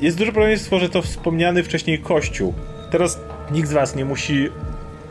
jest 0.00 0.16
duże 0.16 0.32
prawdopodobieństwo, 0.32 0.78
że 0.78 0.88
to 0.88 1.02
wspomniany 1.02 1.62
wcześniej 1.62 1.98
kościół. 1.98 2.54
Teraz 2.90 3.20
nikt 3.50 3.68
z 3.68 3.72
was 3.72 3.96
nie 3.96 4.04
musi 4.04 4.48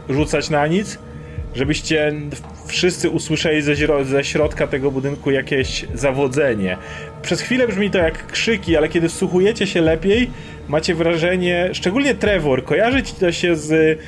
rzucać 0.09 0.49
na 0.49 0.67
nic, 0.67 0.99
żebyście 1.55 2.13
wszyscy 2.67 3.09
usłyszeli 3.09 3.61
ze, 3.61 3.75
ze 4.05 4.23
środka 4.23 4.67
tego 4.67 4.91
budynku 4.91 5.31
jakieś 5.31 5.85
zawodzenie. 5.93 6.77
Przez 7.21 7.41
chwilę 7.41 7.67
brzmi 7.67 7.91
to 7.91 7.97
jak 7.97 8.27
krzyki, 8.27 8.77
ale 8.77 8.89
kiedy 8.89 9.09
wsłuchujecie 9.09 9.67
się 9.67 9.81
lepiej, 9.81 10.29
macie 10.69 10.95
wrażenie, 10.95 11.69
szczególnie 11.73 12.15
Trevor, 12.15 12.63
kojarzy 12.63 13.03
ci 13.03 13.13
to 13.13 13.31
się 13.31 13.55
z 13.55 13.99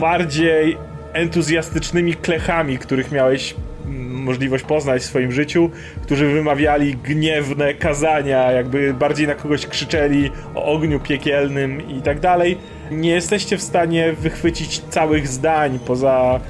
bardziej 0.00 0.76
entuzjastycznymi 1.12 2.14
klechami, 2.14 2.78
których 2.78 3.12
miałeś 3.12 3.54
mm, 3.86 4.22
możliwość 4.22 4.64
poznać 4.64 5.02
w 5.02 5.04
swoim 5.04 5.32
życiu, 5.32 5.70
którzy 6.02 6.28
wymawiali 6.28 6.96
gniewne 6.96 7.74
kazania, 7.74 8.52
jakby 8.52 8.94
bardziej 8.94 9.26
na 9.26 9.34
kogoś 9.34 9.66
krzyczeli 9.66 10.30
o 10.54 10.64
ogniu 10.64 11.00
piekielnym 11.00 11.88
i 11.90 12.02
tak 12.02 12.20
dalej. 12.20 12.58
Nie 12.90 13.10
jesteście 13.10 13.56
w 13.56 13.62
stanie 13.62 14.12
wychwycić 14.12 14.78
całych 14.78 15.28
zdań 15.28 15.78
poza 15.86 16.40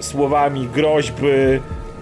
słowami 0.00 0.68
groźby. 0.74 1.26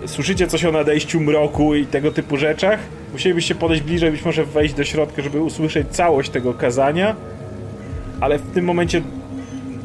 Słyszycie 0.07 0.47
coś 0.47 0.65
o 0.65 0.73
nadejściu 0.73 1.21
mroku 1.21 1.75
i 1.75 1.87
tego 1.87 2.13
typu 2.13 2.37
rzeczach. 2.37 2.79
Musielibyście 3.13 3.55
podejść 3.55 3.83
bliżej, 3.83 4.11
być 4.11 4.25
może 4.25 4.45
wejść 4.45 4.75
do 4.75 4.85
środka, 4.85 5.23
żeby 5.23 5.41
usłyszeć 5.41 5.89
całość 5.91 6.31
tego 6.31 6.55
kazania. 6.55 7.17
Ale 8.21 8.39
w 8.39 8.51
tym 8.51 8.65
momencie 8.65 9.03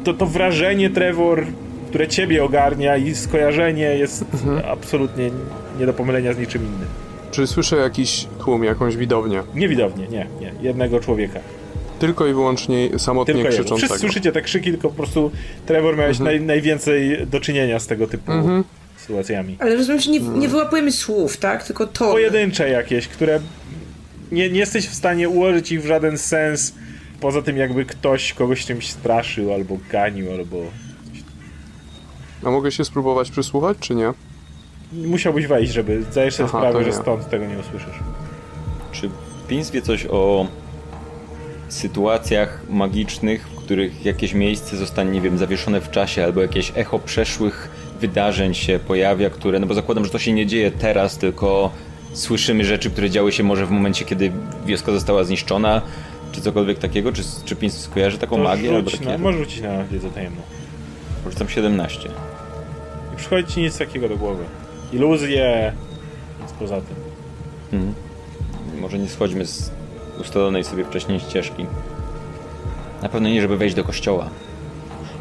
to, 0.04 0.14
to 0.14 0.26
wrażenie, 0.26 0.90
Trevor, 0.90 1.46
które 1.88 2.08
ciebie 2.08 2.44
ogarnia 2.44 2.96
i 2.96 3.14
skojarzenie 3.14 3.84
jest 3.84 4.24
absolutnie 4.70 5.30
nie 5.80 5.86
do 5.86 5.92
pomylenia 5.92 6.32
z 6.32 6.38
niczym 6.38 6.62
innym. 6.62 6.88
Czy 7.30 7.46
słyszę 7.46 7.76
jakiś 7.76 8.26
tłum, 8.44 8.64
jakąś 8.64 8.96
widownię? 8.96 9.42
Niewidownie, 9.54 10.08
nie, 10.08 10.26
nie. 10.40 10.52
Jednego 10.62 11.00
człowieka. 11.00 11.40
Tylko 11.98 12.26
i 12.26 12.32
wyłącznie 12.32 12.98
samotnie 12.98 13.34
Tylko 13.34 13.48
krzyczącego. 13.48 13.76
Wszyscy 13.76 13.98
słyszycie 13.98 14.32
te 14.32 14.42
krzyki, 14.42 14.70
tylko 14.70 14.88
po 14.88 14.94
prostu 14.94 15.30
Trevor 15.66 15.96
miałeś 15.96 16.18
naj, 16.18 16.40
najwięcej 16.40 17.26
do 17.26 17.40
czynienia 17.40 17.78
z 17.78 17.86
tego 17.86 18.06
typu 18.06 18.32
sytuacjami. 19.02 19.56
Ale 19.60 19.76
rozumiem, 19.76 20.00
że 20.00 20.10
nie, 20.10 20.20
nie 20.20 20.48
wyłapujemy 20.48 20.92
słów, 20.92 21.36
tak? 21.36 21.64
Tylko 21.64 21.86
to. 21.86 22.10
Pojedyncze 22.10 22.68
jakieś, 22.68 23.08
które 23.08 23.40
nie, 24.32 24.50
nie 24.50 24.58
jesteś 24.58 24.88
w 24.88 24.94
stanie 24.94 25.28
ułożyć 25.28 25.72
ich 25.72 25.82
w 25.82 25.86
żaden 25.86 26.18
sens, 26.18 26.74
poza 27.20 27.42
tym 27.42 27.56
jakby 27.56 27.84
ktoś 27.84 28.32
kogoś 28.32 28.66
czymś 28.66 28.90
straszył, 28.90 29.52
albo 29.52 29.78
ganił, 29.90 30.32
albo... 30.32 30.56
A 32.44 32.50
mogę 32.50 32.72
się 32.72 32.84
spróbować 32.84 33.30
przysłuchać, 33.30 33.76
czy 33.80 33.94
nie? 33.94 34.12
Musiałbyś 34.92 35.46
wejść, 35.46 35.72
żeby 35.72 36.02
zdajesz 36.10 36.34
sobie 36.34 36.48
Aha, 36.48 36.58
sprawę, 36.58 36.84
że 36.84 36.92
stąd 36.92 37.30
tego 37.30 37.46
nie 37.46 37.58
usłyszysz. 37.58 37.94
Czy 38.92 39.10
Pins 39.48 39.70
wie 39.70 39.82
coś 39.82 40.06
o 40.06 40.46
sytuacjach 41.68 42.62
magicznych, 42.68 43.48
w 43.48 43.54
których 43.56 44.04
jakieś 44.04 44.34
miejsce 44.34 44.76
zostanie, 44.76 45.10
nie 45.10 45.20
wiem, 45.20 45.38
zawieszone 45.38 45.80
w 45.80 45.90
czasie, 45.90 46.24
albo 46.24 46.42
jakieś 46.42 46.72
echo 46.76 46.98
przeszłych 46.98 47.68
wydarzeń 48.02 48.54
się 48.54 48.78
pojawia, 48.78 49.30
które, 49.30 49.58
no 49.58 49.66
bo 49.66 49.74
zakładam, 49.74 50.04
że 50.04 50.10
to 50.10 50.18
się 50.18 50.32
nie 50.32 50.46
dzieje 50.46 50.70
teraz, 50.70 51.18
tylko 51.18 51.70
słyszymy 52.12 52.64
rzeczy, 52.64 52.90
które 52.90 53.10
działy 53.10 53.32
się 53.32 53.42
może 53.42 53.66
w 53.66 53.70
momencie, 53.70 54.04
kiedy 54.04 54.32
wioska 54.66 54.92
została 54.92 55.24
zniszczona, 55.24 55.82
czy 56.32 56.40
cokolwiek 56.40 56.78
takiego, 56.78 57.12
czy, 57.12 57.22
czy 57.44 57.56
Pins 57.56 57.80
skojarzy 57.80 58.18
taką 58.18 58.36
To 58.36 58.42
magię, 58.42 58.80
rzuć 58.80 59.00
na, 59.00 59.18
możesz 59.18 59.40
rzucić 59.40 59.60
na 59.60 59.84
wiedzę 59.84 60.10
tajemną. 60.10 60.42
Rzucam 61.30 61.48
17. 61.48 62.08
Nie 63.10 63.16
przychodzi 63.16 63.52
ci 63.52 63.60
nic 63.60 63.78
takiego 63.78 64.08
do 64.08 64.16
głowy. 64.16 64.44
Iluzje, 64.92 65.72
nic 66.42 66.52
poza 66.52 66.76
tym. 66.80 66.96
Mhm. 67.72 67.94
Może 68.80 68.98
nie 68.98 69.08
schodźmy 69.08 69.46
z 69.46 69.70
ustalonej 70.20 70.64
sobie 70.64 70.84
wcześniej 70.84 71.20
ścieżki. 71.20 71.66
Na 73.02 73.08
pewno 73.08 73.28
nie, 73.28 73.40
żeby 73.40 73.56
wejść 73.56 73.74
do 73.74 73.84
kościoła. 73.84 74.30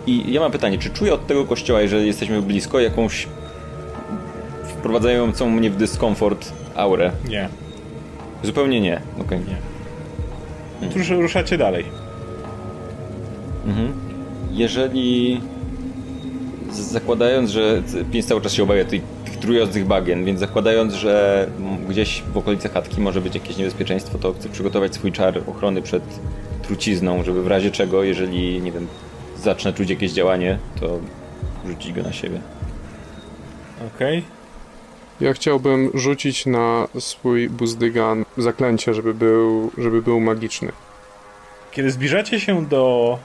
I 0.08 0.34
ja 0.34 0.42
mam 0.42 0.52
pytanie, 0.52 0.78
czy 0.78 0.90
czuję 0.90 1.14
od 1.14 1.28
tego 1.28 1.46
kościoła, 1.46 1.82
jeżeli 1.82 2.08
jesteśmy 2.08 2.42
blisko, 2.42 2.80
jakąś 2.80 3.28
wprowadzającą 4.68 5.50
mnie 5.50 5.70
w 5.70 5.76
dyskomfort 5.76 6.54
aurę? 6.76 7.12
Nie, 7.30 7.50
Zupełnie 8.44 8.82
nie. 8.82 9.02
Okej. 9.20 9.40
nie. 9.40 10.88
Już 10.96 11.10
ruszacie 11.10 11.58
dalej. 11.58 11.86
Mhm. 13.66 13.94
Jeżeli 14.52 15.42
zakładając, 16.72 17.50
że 17.50 17.84
pies 18.12 18.26
cały 18.26 18.42
czas 18.42 18.54
się 18.54 18.64
obawia 18.64 18.86
tych, 18.86 19.02
tych 19.26 19.38
trujących 19.38 19.86
bagien, 19.86 20.26
więc 20.26 20.40
zakładając, 20.40 20.94
że 20.94 21.48
gdzieś 21.90 22.24
w 22.34 22.38
okolicy 22.38 22.70
chatki 22.70 23.02
może 23.02 23.22
być 23.22 23.36
jakieś 23.36 23.58
niebezpieczeństwo, 23.58 24.18
to 24.18 24.34
chcę 24.34 24.50
przygotować 24.50 24.96
swój 24.96 25.12
czar 25.12 25.42
ochrony 25.48 25.82
przed 25.82 26.04
trucizną, 26.64 27.24
żeby 27.24 27.44
w 27.44 27.48
razie 27.48 27.72
czego, 27.72 28.04
jeżeli, 28.04 28.62
nie 28.62 28.72
wiem, 28.72 28.88
zacznę 29.42 29.74
czuć 29.74 29.90
jakieś 29.90 30.12
działanie, 30.12 30.58
to 30.80 31.00
rzucić 31.68 31.94
go 31.94 32.02
na 32.02 32.14
siebie. 32.14 32.42
Okej. 33.96 34.24
Ja 35.22 35.34
chciałbym 35.34 35.92
rzucić 35.94 36.46
na 36.46 36.88
swój 37.00 37.50
buzdygan 37.50 38.26
zaklęcie, 38.38 38.94
żeby 38.94 39.14
był, 39.14 39.72
żeby 39.78 40.02
był 40.02 40.20
magiczny. 40.20 40.72
Kiedy 41.72 41.92
zbliżacie 41.92 42.40
się 42.40 42.66
do 42.66 43.18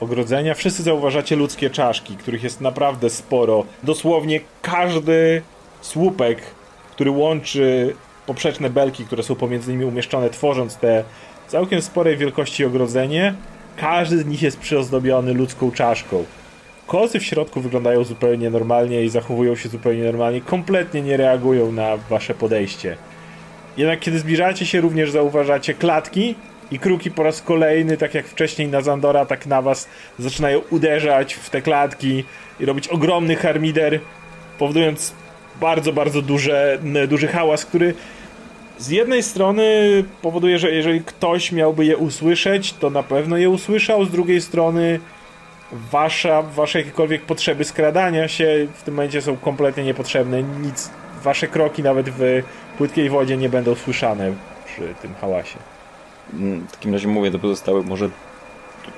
ogrodzenia, 0.00 0.54
wszyscy 0.54 0.82
zauważacie 0.82 1.36
ludzkie 1.36 1.70
czaszki, 1.70 2.16
których 2.16 2.42
jest 2.42 2.60
naprawdę 2.60 3.10
sporo. 3.10 3.64
Dosłownie 3.82 4.40
każdy 4.62 5.42
słupek, 5.80 6.42
który 6.90 7.10
łączy 7.10 7.94
poprzeczne 8.26 8.70
belki, 8.70 9.04
które 9.04 9.22
są 9.22 9.34
pomiędzy 9.34 9.72
nimi 9.72 9.84
umieszczone, 9.84 10.30
tworząc 10.30 10.76
te 10.76 11.04
całkiem 11.48 11.82
sporej 11.82 12.16
wielkości 12.16 12.64
ogrodzenie, 12.64 13.34
każdy 13.76 14.18
z 14.18 14.26
nich 14.26 14.42
jest 14.42 14.58
przyozdobiony 14.58 15.34
ludzką 15.34 15.70
czaszką. 15.70 16.24
Kozy 16.86 17.20
w 17.20 17.24
środku 17.24 17.60
wyglądają 17.60 18.04
zupełnie 18.04 18.50
normalnie 18.50 19.04
i 19.04 19.08
zachowują 19.08 19.56
się 19.56 19.68
zupełnie 19.68 20.04
normalnie, 20.04 20.40
kompletnie 20.40 21.02
nie 21.02 21.16
reagują 21.16 21.72
na 21.72 21.96
wasze 21.96 22.34
podejście. 22.34 22.96
Jednak 23.76 24.00
kiedy 24.00 24.18
zbliżacie 24.18 24.66
się, 24.66 24.80
również 24.80 25.10
zauważacie 25.10 25.74
klatki 25.74 26.34
i 26.70 26.78
kruki 26.78 27.10
po 27.10 27.22
raz 27.22 27.42
kolejny, 27.42 27.96
tak 27.96 28.14
jak 28.14 28.26
wcześniej 28.26 28.68
na 28.68 28.80
Zandora, 28.80 29.26
tak 29.26 29.46
na 29.46 29.62
was 29.62 29.88
zaczynają 30.18 30.60
uderzać 30.70 31.34
w 31.34 31.50
te 31.50 31.62
klatki 31.62 32.24
i 32.60 32.66
robić 32.66 32.88
ogromny 32.88 33.36
harmider, 33.36 34.00
powodując 34.58 35.14
bardzo, 35.60 35.92
bardzo 35.92 36.22
duże, 36.22 36.78
duży 37.08 37.28
hałas, 37.28 37.64
który 37.64 37.94
z 38.80 38.88
jednej 38.88 39.22
strony 39.22 39.64
powoduje, 40.22 40.58
że 40.58 40.70
jeżeli 40.70 41.00
ktoś 41.00 41.52
miałby 41.52 41.84
je 41.84 41.96
usłyszeć, 41.96 42.72
to 42.72 42.90
na 42.90 43.02
pewno 43.02 43.36
je 43.36 43.50
usłyszał, 43.50 44.04
z 44.04 44.10
drugiej 44.10 44.40
strony 44.40 45.00
wasza, 45.72 46.42
wasze 46.42 46.78
jakiekolwiek 46.78 47.22
potrzeby 47.22 47.64
skradania 47.64 48.28
się 48.28 48.66
w 48.74 48.82
tym 48.82 48.94
momencie 48.94 49.22
są 49.22 49.36
kompletnie 49.36 49.84
niepotrzebne. 49.84 50.42
Nic, 50.42 50.90
wasze 51.22 51.48
kroki 51.48 51.82
nawet 51.82 52.10
w 52.10 52.42
płytkiej 52.78 53.10
wodzie 53.10 53.36
nie 53.36 53.48
będą 53.48 53.74
słyszane 53.74 54.32
przy 54.66 54.94
tym 55.02 55.14
hałasie. 55.20 55.58
Mm, 56.34 56.66
W 56.68 56.72
takim 56.72 56.92
razie 56.92 57.08
mówię 57.08 57.30
do 57.30 57.38
pozostałych, 57.38 57.86
może 57.86 58.08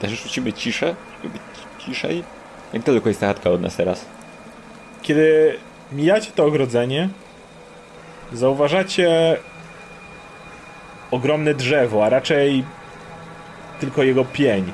też 0.01 0.11
rzucimy 0.11 0.53
ciszę, 0.53 0.95
żeby 1.22 1.39
ciszej? 1.78 2.24
Jak 2.72 2.83
daleko 2.83 3.09
jest 3.09 3.20
ta 3.20 3.26
chatka 3.26 3.51
od 3.51 3.62
nas 3.62 3.76
teraz? 3.76 4.05
Kiedy 5.03 5.57
mijacie 5.93 6.30
to 6.35 6.45
ogrodzenie, 6.45 7.09
zauważacie 8.33 9.37
ogromne 11.13 11.55
drzewo, 11.55 12.05
a 12.05 12.09
raczej 12.09 12.65
tylko 13.81 14.03
jego 14.03 14.25
pień. 14.25 14.73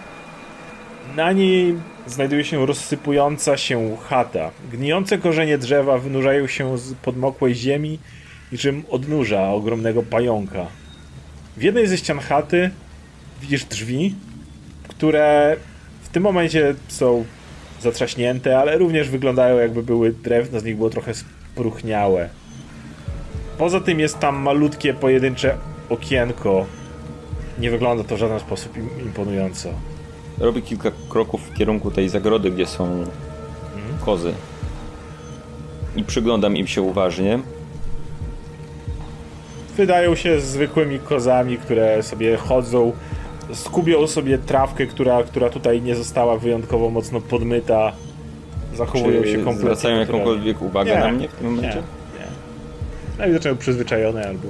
Na 1.17 1.33
niej 1.33 1.75
znajduje 2.07 2.45
się 2.45 2.67
rozsypująca 2.67 3.57
się 3.57 3.97
chata. 4.09 4.51
Gnijące 4.73 5.19
korzenie 5.19 5.59
drzewa 5.59 5.99
wynurzają 5.99 6.47
się 6.47 6.79
z 6.79 6.95
podmokłej 6.95 7.55
ziemi, 7.55 7.99
niczym 8.53 8.85
odnóża 8.91 9.51
ogromnego 9.51 10.03
pająka. 10.03 10.67
W 11.57 11.63
jednej 11.63 11.87
ze 11.87 11.99
ścian 11.99 12.19
chaty 12.19 12.71
widzisz 13.41 13.65
drzwi, 13.65 14.15
które 14.89 15.57
w 16.03 16.09
tym 16.09 16.23
momencie 16.23 16.75
są 16.89 17.25
zatrzaśnięte, 17.81 18.59
ale 18.59 18.79
również 18.79 19.09
wyglądają 19.09 19.59
jakby 19.59 19.83
były 19.83 20.13
drewno, 20.13 20.61
z 20.61 20.65
nich 20.65 20.77
było 20.77 20.91
trochę 20.91 21.15
spruchniałe. 21.15 22.29
Poza 23.59 23.81
tym 23.81 24.01
jest 24.01 24.19
tam 24.19 24.37
malutkie, 24.37 24.95
pojedyncze 24.95 25.59
okienko. 25.91 26.67
Nie 27.59 27.71
wygląda 27.71 28.05
to 28.05 28.17
w 28.17 28.19
żaden 28.19 28.41
sposób 28.41 28.77
im- 28.77 28.91
imponująco. 29.07 29.69
Robię 30.39 30.63
kilka 30.63 30.91
kroków 31.09 31.41
w 31.51 31.55
kierunku 31.55 31.91
tej 31.91 32.09
zagrody, 32.09 32.51
gdzie 32.51 32.67
są 32.67 33.05
kozy. 34.05 34.33
I 35.97 36.05
przyglądam 36.05 36.57
im 36.57 36.67
się 36.67 36.83
uważnie. 36.83 37.39
Wydają 39.77 40.15
się 40.15 40.41
zwykłymi 40.41 40.99
kozami, 40.99 41.59
które 41.59 42.03
sobie 42.03 42.37
chodzą, 42.37 42.93
skubią 43.53 44.07
sobie 44.07 44.39
trawkę, 44.39 44.87
która, 44.87 45.23
która 45.23 45.51
tutaj 45.51 45.83
nie 45.83 45.97
została 45.97 46.37
wyjątkowo 46.39 46.91
mocno 46.91 47.21
podmyta. 47.21 47.93
Zachowują 48.75 49.23
Czy 49.23 49.29
się 49.29 49.35
kompletnie. 49.35 49.61
zwracają 49.61 49.99
jakąkolwiek 49.99 50.63
uwagę 50.63 50.91
Nie, 50.91 50.99
na 50.99 51.09
mnie 51.13 51.29
w 51.29 51.33
tym 51.33 51.47
momencie? 51.51 51.69
Nie, 51.79 52.21
nie. 52.21 52.27
Najwidoczniej 53.19 53.57
przyzwyczajone 53.57 54.29
albo 54.29 54.49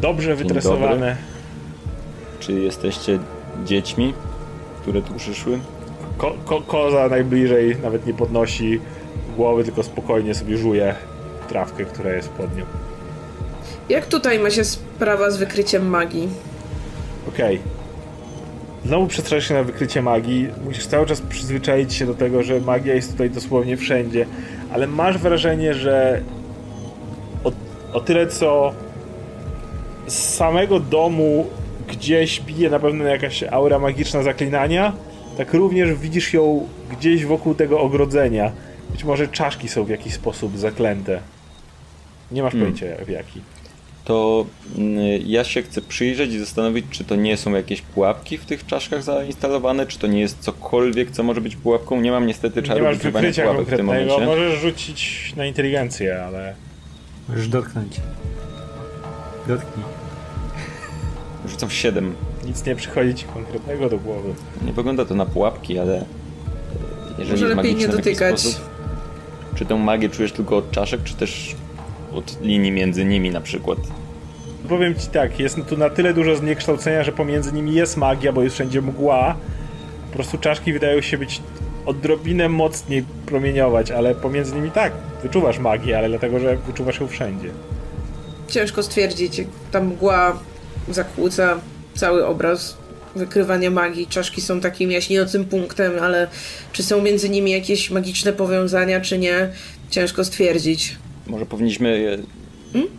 dobrze 0.00 0.36
wytresowane. 0.36 1.16
Czy 2.40 2.52
jesteście 2.52 3.18
dziećmi, 3.64 4.14
które 4.82 5.02
tu 5.02 5.14
przyszły? 5.14 5.58
Ko, 6.18 6.34
ko, 6.44 6.60
koza 6.60 7.08
najbliżej 7.08 7.76
nawet 7.82 8.06
nie 8.06 8.14
podnosi 8.14 8.80
głowy, 9.36 9.64
tylko 9.64 9.82
spokojnie 9.82 10.34
sobie 10.34 10.56
żuje 10.56 10.94
trawkę, 11.48 11.84
która 11.84 12.12
jest 12.12 12.28
pod 12.28 12.56
nią. 12.56 12.64
Jak 13.88 14.06
tutaj 14.06 14.38
ma 14.38 14.50
się 14.50 14.64
sprawa 14.64 15.30
z 15.30 15.36
wykryciem 15.36 15.88
magii? 15.88 16.28
Okej. 17.28 17.60
Znowu 18.84 19.06
przestraszysz 19.06 19.48
się 19.48 19.54
na 19.54 19.62
wykrycie 19.62 20.02
magii. 20.02 20.48
Musisz 20.64 20.86
cały 20.86 21.06
czas 21.06 21.20
przyzwyczaić 21.20 21.94
się 21.94 22.06
do 22.06 22.14
tego, 22.14 22.42
że 22.42 22.60
magia 22.60 22.94
jest 22.94 23.12
tutaj 23.12 23.30
dosłownie 23.30 23.76
wszędzie. 23.76 24.26
Ale 24.72 24.86
masz 24.86 25.18
wrażenie, 25.18 25.74
że 25.74 26.20
o, 27.44 27.52
o 27.92 28.00
tyle 28.00 28.26
co 28.26 28.72
z 30.08 30.34
samego 30.34 30.80
domu 30.80 31.46
gdzieś 31.88 32.40
bije 32.40 32.70
na 32.70 32.78
pewno 32.78 33.04
jakaś 33.04 33.42
aura 33.42 33.78
magiczna 33.78 34.22
zaklinania, 34.22 34.92
tak 35.36 35.54
również 35.54 35.94
widzisz 35.94 36.32
ją 36.32 36.68
gdzieś 36.90 37.24
wokół 37.24 37.54
tego 37.54 37.80
ogrodzenia. 37.80 38.52
Być 38.90 39.04
może 39.04 39.28
czaszki 39.28 39.68
są 39.68 39.84
w 39.84 39.88
jakiś 39.88 40.14
sposób 40.14 40.58
zaklęte. 40.58 41.20
Nie 42.32 42.42
masz 42.42 42.52
Hmm. 42.52 42.74
pojęcia 42.74 43.04
w 43.04 43.08
jaki. 43.08 43.40
To 44.04 44.46
mm, 44.78 44.98
ja 45.26 45.44
się 45.44 45.62
chcę 45.62 45.82
przyjrzeć 45.82 46.32
i 46.32 46.38
zastanowić, 46.38 46.86
czy 46.90 47.04
to 47.04 47.16
nie 47.16 47.36
są 47.36 47.54
jakieś 47.54 47.82
pułapki 47.82 48.38
w 48.38 48.44
tych 48.44 48.66
czaszkach 48.66 49.02
zainstalowane, 49.02 49.86
czy 49.86 49.98
to 49.98 50.06
nie 50.06 50.20
jest 50.20 50.38
cokolwiek, 50.40 51.10
co 51.10 51.22
może 51.22 51.40
być 51.40 51.56
pułapką. 51.56 52.00
Nie 52.00 52.10
mam 52.10 52.26
niestety 52.26 52.62
Nie 52.62 52.68
czaru 52.68 52.84
masz 52.84 52.94
wykrywania 52.94 53.32
pułapek 53.32 53.66
w 53.66 53.76
tym 53.76 53.86
momencie. 53.86 54.26
Możesz 54.26 54.60
rzucić 54.60 55.32
na 55.36 55.46
inteligencję, 55.46 56.24
ale 56.24 56.54
Możesz 57.28 57.48
dotknąć. 57.48 57.96
Dotknij. 59.48 59.97
Rzucam 61.48 61.70
7. 61.70 62.14
nic 62.46 62.64
nie 62.64 62.76
przychodzi 62.76 63.14
ci 63.14 63.24
konkretnego 63.24 63.88
do 63.88 63.98
głowy. 63.98 64.34
Nie 64.66 64.72
wygląda 64.72 65.04
to 65.04 65.14
na 65.14 65.26
pułapki, 65.26 65.78
ale 65.78 65.96
e, 65.96 66.04
jeżeli 67.18 67.42
Może 67.42 67.54
lepiej 67.54 67.74
nie 67.74 67.88
dotykać. 67.88 68.40
sposób, 68.40 68.68
czy 69.54 69.66
tę 69.66 69.76
magię 69.76 70.08
czujesz 70.08 70.32
tylko 70.32 70.56
od 70.56 70.70
czaszek, 70.70 71.02
czy 71.04 71.14
też 71.14 71.56
od 72.14 72.40
linii 72.42 72.72
między 72.72 73.04
nimi 73.04 73.30
na 73.30 73.40
przykład? 73.40 73.78
Powiem 74.68 74.94
ci 74.94 75.06
tak, 75.06 75.40
jest 75.40 75.58
tu 75.68 75.76
na 75.76 75.90
tyle 75.90 76.14
dużo 76.14 76.36
zniekształcenia, 76.36 77.04
że 77.04 77.12
pomiędzy 77.12 77.52
nimi 77.52 77.74
jest 77.74 77.96
magia, 77.96 78.32
bo 78.32 78.42
jest 78.42 78.54
wszędzie 78.54 78.82
mgła. 78.82 79.36
Po 80.10 80.14
prostu 80.14 80.38
czaszki 80.38 80.72
wydają 80.72 81.00
się 81.00 81.18
być 81.18 81.40
odrobinę 81.86 82.48
mocniej 82.48 83.04
promieniować, 83.26 83.90
ale 83.90 84.14
pomiędzy 84.14 84.54
nimi 84.54 84.70
tak, 84.70 84.92
wyczuwasz 85.22 85.58
magię, 85.58 85.98
ale 85.98 86.08
dlatego, 86.08 86.38
że 86.38 86.56
wyczuwasz 86.56 87.00
ją 87.00 87.08
wszędzie. 87.08 87.50
Ciężko 88.48 88.82
stwierdzić. 88.82 89.42
Ta 89.70 89.80
mgła 89.80 90.38
zakłóca 90.90 91.60
cały 91.94 92.26
obraz 92.26 92.76
wykrywania 93.16 93.70
magii. 93.70 94.06
Czaszki 94.06 94.40
są 94.40 94.60
takim 94.60 94.90
jaśniejącym 94.90 95.44
punktem, 95.44 95.92
ale 96.02 96.28
czy 96.72 96.82
są 96.82 97.02
między 97.02 97.28
nimi 97.28 97.50
jakieś 97.50 97.90
magiczne 97.90 98.32
powiązania, 98.32 99.00
czy 99.00 99.18
nie, 99.18 99.48
ciężko 99.90 100.24
stwierdzić. 100.24 100.96
Może 101.26 101.46
powinniśmy. 101.46 102.18
Hmm? 102.72 102.90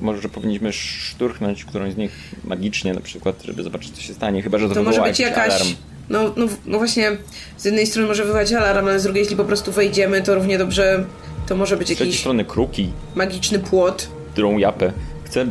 Może 0.00 0.28
powinniśmy 0.28 0.72
szturchnąć 0.72 1.64
którąś 1.64 1.92
z 1.92 1.96
nich 1.96 2.12
magicznie 2.44 2.94
na 2.94 3.00
przykład, 3.00 3.42
żeby 3.44 3.62
zobaczyć 3.62 3.90
co 3.90 4.00
się 4.02 4.14
stanie, 4.14 4.42
chyba 4.42 4.58
że 4.58 4.68
to, 4.68 4.74
To 4.74 4.82
może 4.82 5.02
być 5.02 5.20
jakaś. 5.20 5.46
alarm. 5.54 5.68
No, 6.08 6.32
no, 6.36 6.46
no 6.66 6.78
właśnie, 6.78 7.16
z 7.58 7.64
jednej 7.64 7.86
strony 7.86 8.08
może 8.08 8.24
wywołać 8.24 8.52
alarm, 8.52 8.86
ale 8.88 9.00
z 9.00 9.02
drugiej, 9.02 9.20
jeśli 9.20 9.36
po 9.36 9.44
prostu 9.44 9.72
wejdziemy, 9.72 10.22
to 10.22 10.34
równie 10.34 10.58
dobrze 10.58 11.04
to 11.48 11.56
może 11.56 11.76
być 11.76 11.88
Z 11.88 12.00
jakiś 12.00 12.20
strony 12.20 12.44
kruki, 12.44 12.88
magiczny 13.14 13.58
płot. 13.58 14.08
którą 14.32 14.58
japę. 14.58 14.92
Chcę 15.24 15.46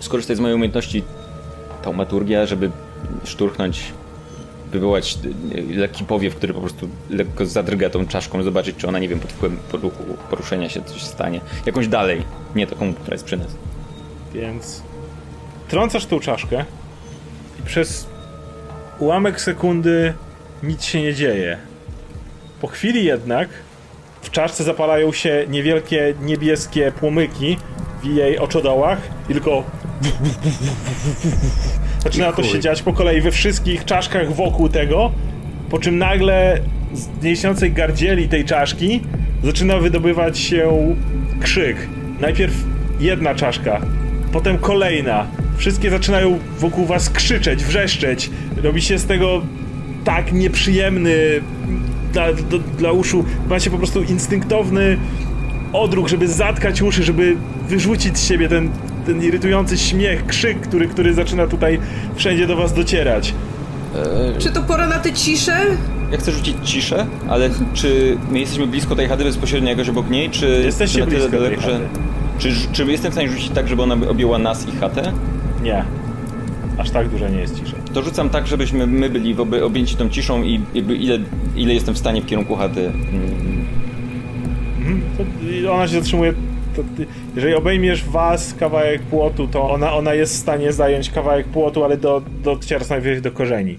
skorzystać 0.00 0.36
z 0.36 0.40
mojej 0.40 0.54
umiejętności 0.54 1.02
taumaturgia, 1.88 2.46
żeby 2.46 2.70
szturchnąć, 3.24 3.92
wywołać 4.72 5.18
lekki 5.70 6.04
powiew, 6.04 6.36
który 6.36 6.54
po 6.54 6.60
prostu 6.60 6.88
lekko 7.10 7.46
zadrga 7.46 7.90
tą 7.90 8.06
czaszką, 8.06 8.42
zobaczyć, 8.42 8.76
czy 8.76 8.88
ona, 8.88 8.98
nie 8.98 9.08
wiem, 9.08 9.20
pod 9.20 9.32
wpływem 9.32 9.58
poruchu, 9.70 10.04
poruszenia 10.30 10.68
się 10.68 10.82
coś 10.82 11.02
stanie. 11.02 11.40
Jakąś 11.66 11.88
dalej, 11.88 12.22
nie 12.54 12.66
taką, 12.66 12.94
która 12.94 13.14
jest 13.14 13.24
przy 13.24 13.36
nas. 13.36 13.56
Więc 14.34 14.82
trącasz 15.68 16.06
tą 16.06 16.20
czaszkę 16.20 16.64
i 17.60 17.62
przez 17.62 18.06
ułamek 18.98 19.40
sekundy 19.40 20.14
nic 20.62 20.84
się 20.84 21.02
nie 21.02 21.14
dzieje. 21.14 21.58
Po 22.60 22.66
chwili 22.66 23.04
jednak 23.04 23.48
w 24.22 24.30
czaszce 24.30 24.64
zapalają 24.64 25.12
się 25.12 25.46
niewielkie 25.48 26.14
niebieskie 26.22 26.92
płomyki 26.92 27.58
w 28.02 28.06
jej 28.06 28.38
oczodołach 28.38 28.98
i 29.28 29.32
tylko 29.32 29.64
zaczyna 32.04 32.32
to 32.32 32.42
się 32.42 32.60
dziać 32.60 32.82
po 32.82 32.92
kolei 32.92 33.20
we 33.20 33.30
wszystkich 33.30 33.84
czaszkach 33.84 34.32
wokół 34.34 34.68
tego, 34.68 35.12
po 35.70 35.78
czym 35.78 35.98
nagle 35.98 36.60
z 36.92 37.22
nieśniącej 37.22 37.72
gardzieli 37.72 38.28
tej 38.28 38.44
czaszki 38.44 39.00
zaczyna 39.44 39.78
wydobywać 39.78 40.38
się 40.38 40.94
krzyk. 41.40 41.88
Najpierw 42.20 42.54
jedna 43.00 43.34
czaszka, 43.34 43.80
potem 44.32 44.58
kolejna. 44.58 45.26
Wszystkie 45.56 45.90
zaczynają 45.90 46.38
wokół 46.58 46.86
was 46.86 47.10
krzyczeć, 47.10 47.64
wrzeszczeć. 47.64 48.30
Robi 48.62 48.82
się 48.82 48.98
z 48.98 49.06
tego 49.06 49.42
tak 50.04 50.32
nieprzyjemny 50.32 51.14
dla, 52.12 52.32
do, 52.32 52.58
dla 52.58 52.92
uszu. 52.92 53.24
Macie 53.48 53.70
po 53.70 53.78
prostu 53.78 54.02
instynktowny 54.02 54.98
odruch, 55.72 56.08
żeby 56.08 56.28
zatkać 56.28 56.82
uszy, 56.82 57.04
żeby 57.04 57.36
wyrzucić 57.68 58.18
z 58.18 58.28
siebie 58.28 58.48
ten, 58.48 58.70
ten 59.06 59.22
irytujący 59.22 59.78
śmiech, 59.78 60.26
krzyk, 60.26 60.60
który, 60.60 60.88
który 60.88 61.14
zaczyna 61.14 61.46
tutaj 61.46 61.78
wszędzie 62.16 62.46
do 62.46 62.56
was 62.56 62.72
docierać. 62.72 63.34
Czy 64.38 64.50
to 64.50 64.62
pora 64.62 64.86
na 64.86 64.98
tę 64.98 65.12
ciszę? 65.12 65.56
Ja 66.12 66.18
chcę 66.18 66.32
rzucić 66.32 66.56
ciszę, 66.64 67.06
ale 67.28 67.50
czy 67.74 68.18
my 68.30 68.38
jesteśmy 68.38 68.66
blisko 68.66 68.96
tej 68.96 69.08
chaty 69.08 69.24
bezpośrednio 69.24 69.70
jakoś 69.70 69.88
obok 69.88 70.10
niej, 70.10 70.30
czy 70.30 70.40
tyle 70.78 71.06
blisko 71.06 71.30
tej 71.30 71.30
daleko, 71.30 71.60
że... 71.60 71.80
Czy, 72.38 72.52
czy 72.72 72.84
jestem 72.84 73.10
w 73.10 73.14
stanie 73.14 73.28
rzucić 73.28 73.50
tak, 73.50 73.68
żeby 73.68 73.82
ona 73.82 73.96
objęła 74.08 74.38
nas 74.38 74.68
i 74.68 74.76
chatę? 74.76 75.12
Nie. 75.62 75.84
Aż 76.78 76.90
tak 76.90 77.08
duża 77.08 77.28
nie 77.28 77.40
jest 77.40 77.60
cisza. 77.60 77.76
To 77.92 78.02
rzucam 78.02 78.30
tak, 78.30 78.46
żebyśmy 78.46 78.86
my 78.86 79.10
byli 79.10 79.34
w 79.34 79.40
oby, 79.40 79.64
objęci 79.64 79.96
tą 79.96 80.08
ciszą 80.08 80.42
i 80.42 80.60
ile, 80.74 81.18
ile 81.56 81.74
jestem 81.74 81.94
w 81.94 81.98
stanie 81.98 82.22
w 82.22 82.26
kierunku 82.26 82.56
chaty. 82.56 82.92
Ona 85.70 85.88
się 85.88 85.94
zatrzymuje. 85.94 86.32
To 86.76 86.82
ty, 86.96 87.06
jeżeli 87.36 87.54
obejmiesz 87.54 88.04
was 88.04 88.54
kawałek 88.54 89.02
płotu, 89.02 89.48
to 89.48 89.70
ona, 89.70 89.94
ona 89.94 90.14
jest 90.14 90.34
w 90.34 90.36
stanie 90.36 90.72
zająć 90.72 91.10
kawałek 91.10 91.46
płotu, 91.46 91.84
ale 91.84 91.96
do, 91.96 92.22
docierać 92.42 92.88
najwyżej 92.88 93.22
do 93.22 93.32
korzeni. 93.32 93.78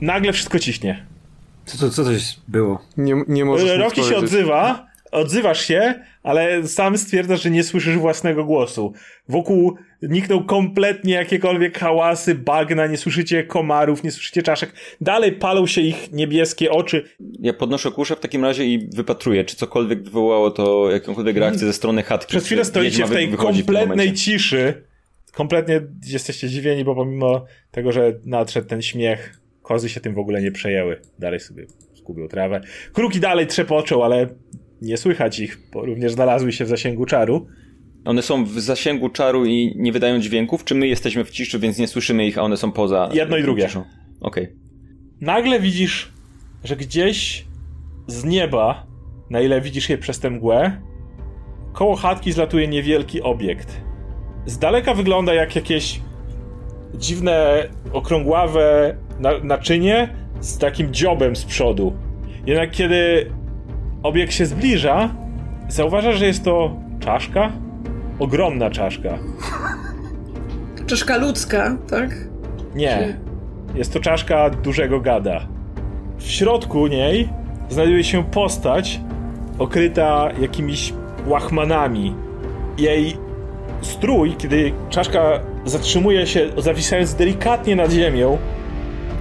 Nagle 0.00 0.32
wszystko 0.32 0.58
ciśnie. 0.58 1.06
Co 1.64 1.78
to, 1.78 1.90
co 1.90 2.04
to 2.04 2.10
było? 2.48 2.78
Nie, 2.96 3.14
nie 3.28 3.44
możesz 3.44 3.78
Roki 3.78 4.04
się 4.04 4.16
odzywa, 4.16 4.86
odzywasz 5.12 5.60
się, 5.60 5.94
ale 6.26 6.68
sam 6.68 6.98
stwierdzasz, 6.98 7.42
że 7.42 7.50
nie 7.50 7.64
słyszysz 7.64 7.96
własnego 7.96 8.44
głosu. 8.44 8.92
Wokół 9.28 9.76
nikną 10.02 10.44
kompletnie 10.44 11.14
jakiekolwiek 11.14 11.78
hałasy, 11.78 12.34
bagna, 12.34 12.86
nie 12.86 12.96
słyszycie 12.96 13.44
komarów, 13.44 14.04
nie 14.04 14.10
słyszycie 14.10 14.42
czaszek. 14.42 14.72
Dalej 15.00 15.32
palą 15.32 15.66
się 15.66 15.80
ich 15.80 16.12
niebieskie 16.12 16.70
oczy. 16.70 17.04
Ja 17.40 17.52
podnoszę 17.52 17.90
kuszę 17.90 18.16
w 18.16 18.20
takim 18.20 18.44
razie 18.44 18.64
i 18.64 18.88
wypatruję, 18.94 19.44
czy 19.44 19.56
cokolwiek 19.56 20.02
wywołało 20.02 20.50
to 20.50 20.90
jakąkolwiek 20.90 21.36
reakcję 21.36 21.66
ze 21.66 21.72
strony 21.72 22.02
chatki. 22.02 22.30
Przez 22.30 22.46
chwilę 22.46 22.64
stoicie 22.64 23.06
w 23.06 23.10
tej 23.10 23.28
kompletnej 23.28 23.86
momencie. 23.86 24.14
ciszy. 24.14 24.84
Kompletnie 25.32 25.80
jesteście 26.06 26.48
zdziwieni, 26.48 26.84
bo 26.84 26.94
pomimo 26.94 27.44
tego, 27.70 27.92
że 27.92 28.12
nadszedł 28.24 28.68
ten 28.68 28.82
śmiech, 28.82 29.40
kozy 29.62 29.88
się 29.88 30.00
tym 30.00 30.14
w 30.14 30.18
ogóle 30.18 30.42
nie 30.42 30.52
przejęły. 30.52 31.00
Dalej 31.18 31.40
sobie 31.40 31.66
skubią 31.94 32.28
trawę. 32.28 32.60
Kruki 32.92 33.20
dalej 33.20 33.46
trzepoczą, 33.46 34.04
ale 34.04 34.28
nie 34.82 34.96
słychać 34.96 35.38
ich, 35.38 35.58
bo 35.72 35.84
również 35.84 36.12
znalazły 36.12 36.52
się 36.52 36.64
w 36.64 36.68
zasięgu 36.68 37.06
czaru. 37.06 37.46
One 38.04 38.22
są 38.22 38.44
w 38.44 38.60
zasięgu 38.60 39.08
czaru 39.08 39.46
i 39.46 39.72
nie 39.76 39.92
wydają 39.92 40.20
dźwięków, 40.20 40.64
czy 40.64 40.74
my 40.74 40.88
jesteśmy 40.88 41.24
w 41.24 41.30
ciszy, 41.30 41.58
więc 41.58 41.78
nie 41.78 41.88
słyszymy 41.88 42.26
ich, 42.26 42.38
a 42.38 42.42
one 42.42 42.56
są 42.56 42.72
poza 42.72 43.08
Jedno 43.12 43.36
i 43.36 43.42
drugie. 43.42 43.68
Okej. 44.20 44.48
Nagle 45.20 45.60
widzisz, 45.60 46.12
że 46.64 46.76
gdzieś 46.76 47.44
z 48.06 48.24
nieba, 48.24 48.86
na 49.30 49.40
ile 49.40 49.60
widzisz 49.60 49.88
je 49.88 49.98
przez 49.98 50.20
tę 50.20 50.30
mgłę, 50.30 50.82
koło 51.72 51.96
chatki 51.96 52.32
zlatuje 52.32 52.68
niewielki 52.68 53.22
obiekt. 53.22 53.80
Z 54.46 54.58
daleka 54.58 54.94
wygląda 54.94 55.34
jak 55.34 55.56
jakieś 55.56 56.00
dziwne, 56.94 57.68
okrągławe 57.92 58.96
na 59.20 59.38
naczynie 59.38 60.16
z 60.40 60.58
takim 60.58 60.94
dziobem 60.94 61.36
z 61.36 61.44
przodu. 61.44 61.92
Jednak 62.46 62.70
kiedy 62.70 63.30
obiekt 64.06 64.32
się 64.32 64.46
zbliża, 64.46 65.10
zauważasz, 65.68 66.16
że 66.16 66.26
jest 66.26 66.44
to 66.44 66.76
czaszka? 67.00 67.52
Ogromna 68.18 68.70
czaszka. 68.70 69.18
Czaszka 70.86 71.16
ludzka, 71.16 71.76
tak? 71.90 72.10
Nie. 72.74 73.18
Jest 73.74 73.92
to 73.92 74.00
czaszka 74.00 74.50
dużego 74.50 75.00
gada. 75.00 75.46
W 76.18 76.30
środku 76.30 76.86
niej 76.86 77.28
znajduje 77.68 78.04
się 78.04 78.24
postać 78.24 79.00
okryta 79.58 80.28
jakimiś 80.40 80.92
łachmanami. 81.26 82.14
Jej 82.78 83.16
strój, 83.80 84.34
kiedy 84.38 84.72
czaszka 84.90 85.40
zatrzymuje 85.64 86.26
się, 86.26 86.50
zawisając 86.56 87.14
delikatnie 87.14 87.76
nad 87.76 87.90
ziemią 87.90 88.38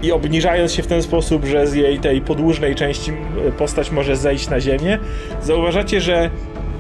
i 0.06 0.12
obniżając 0.12 0.74
się 0.74 0.84
w 0.84 0.88
ten 0.88 1.04
sposób, 1.04 1.46
że 1.46 1.68
z 1.68 1.74
jej 1.74 2.00
tej 2.00 2.22
podłużnej 2.22 2.76
części 2.76 3.12
postać 3.58 3.92
może 3.92 4.16
zejść 4.16 4.50
na 4.50 4.60
ziemię, 4.60 5.00
zauważacie, 5.42 6.02
że 6.02 6.30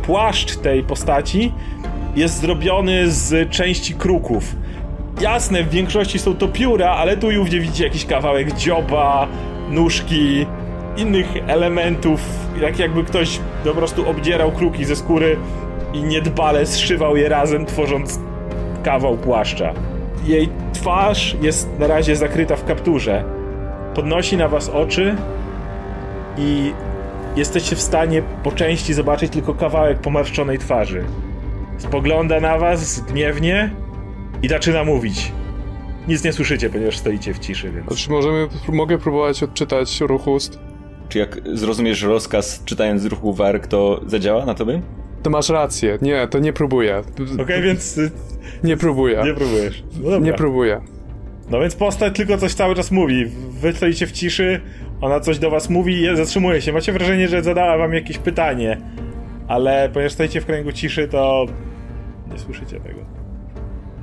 płaszcz 0.06 0.56
tej 0.58 0.84
postaci 0.84 1.52
jest 2.16 2.42
zrobiony 2.42 3.12
z 3.12 3.50
części 3.50 3.94
kruków. 3.94 4.56
Jasne, 5.22 5.64
w 5.64 5.70
większości 5.70 6.20
są 6.20 6.36
to 6.36 6.48
pióra, 6.48 6.90
ale 6.90 7.18
tu 7.18 7.32
i 7.32 7.38
ówdzie 7.38 7.60
widzicie 7.60 7.84
jakiś 7.84 8.06
kawałek 8.06 8.54
dzioba, 8.54 9.28
nóżki, 9.70 10.46
innych 10.98 11.28
elementów, 11.48 12.22
jak 12.62 12.80
jakby 12.80 13.04
ktoś 13.04 13.40
po 13.64 13.74
prostu 13.74 14.10
obdzierał 14.10 14.52
kruki 14.52 14.86
ze 14.86 14.96
skóry 14.96 15.38
i 15.94 16.04
niedbale 16.04 16.66
zszywał 16.66 17.18
je 17.18 17.30
razem, 17.30 17.66
tworząc 17.66 18.20
kawał 18.84 19.18
płaszcza. 19.18 19.74
Jej 20.26 20.50
twarz 20.74 21.38
jest 21.42 21.80
na 21.80 21.88
razie 21.88 22.16
zakryta 22.16 22.56
w 22.56 22.66
kapturze. 22.66 23.24
Podnosi 23.96 24.38
na 24.38 24.48
was 24.48 24.70
oczy 24.70 25.16
i 26.38 26.74
jesteście 27.36 27.76
w 27.76 27.82
stanie 27.82 28.22
po 28.44 28.52
części 28.52 28.94
zobaczyć 28.94 29.34
tylko 29.34 29.54
kawałek 29.54 30.00
pomarszczonej 30.00 30.60
twarzy. 30.60 31.04
Spogląda 31.78 32.40
na 32.40 32.58
was 32.58 33.00
gniewnie 33.00 33.72
i 34.44 34.48
zaczyna 34.48 34.84
mówić. 34.84 35.32
Nic 36.08 36.24
nie 36.24 36.34
słyszycie, 36.34 36.70
ponieważ 36.70 36.98
stoicie 36.98 37.34
w 37.34 37.40
ciszy, 37.40 37.72
więc... 37.72 37.96
Czy 37.96 38.12
możemy, 38.12 38.48
mogę 38.68 38.98
próbować 38.98 39.44
odczytać 39.44 40.02
ruch 40.02 40.28
ust? 40.28 40.60
Czy 41.10 41.20
jak 41.20 41.40
zrozumiesz 41.54 42.04
rozkaz 42.04 42.62
czytając 42.66 43.02
z 43.02 43.06
ruchu 43.06 43.34
warg, 43.34 43.68
to 43.68 44.02
zadziała 44.08 44.46
na 44.46 44.54
tobie? 44.54 44.82
To 45.24 45.30
masz 45.30 45.50
rację. 45.50 45.98
Nie, 46.02 46.28
to 46.28 46.40
nie 46.40 46.54
próbuję. 46.54 47.02
Okej, 47.42 47.62
więc 47.62 47.98
y, 47.98 48.12
Nie 48.64 48.78
próbuję. 48.78 49.22
nie 49.26 49.34
próbujesz. 49.34 49.84
No 50.04 50.10
dobra. 50.10 50.20
Nie 50.32 50.34
próbuję. 50.34 50.82
No 51.50 51.60
więc 51.60 51.76
postać 51.76 52.16
tylko 52.16 52.38
coś 52.38 52.54
cały 52.54 52.76
czas 52.76 52.92
mówi. 52.92 53.26
Wy 53.50 53.74
stoicie 53.74 54.08
w 54.08 54.12
ciszy, 54.12 54.62
ona 55.02 55.20
coś 55.20 55.40
do 55.40 55.50
was 55.50 55.70
mówi 55.70 56.02
i 56.02 56.18
zatrzymuje 56.18 56.62
się. 56.62 56.74
Macie 56.74 56.92
wrażenie, 56.94 57.28
że 57.28 57.44
zadała 57.44 57.78
wam 57.78 57.94
jakieś 57.94 58.18
pytanie, 58.18 58.78
ale 59.48 59.90
ponieważ 59.94 60.14
stoicie 60.14 60.42
w 60.42 60.46
kręgu 60.46 60.72
ciszy, 60.72 61.08
to 61.08 61.46
nie 62.34 62.40
słyszycie 62.40 62.80
tego. 62.80 63.00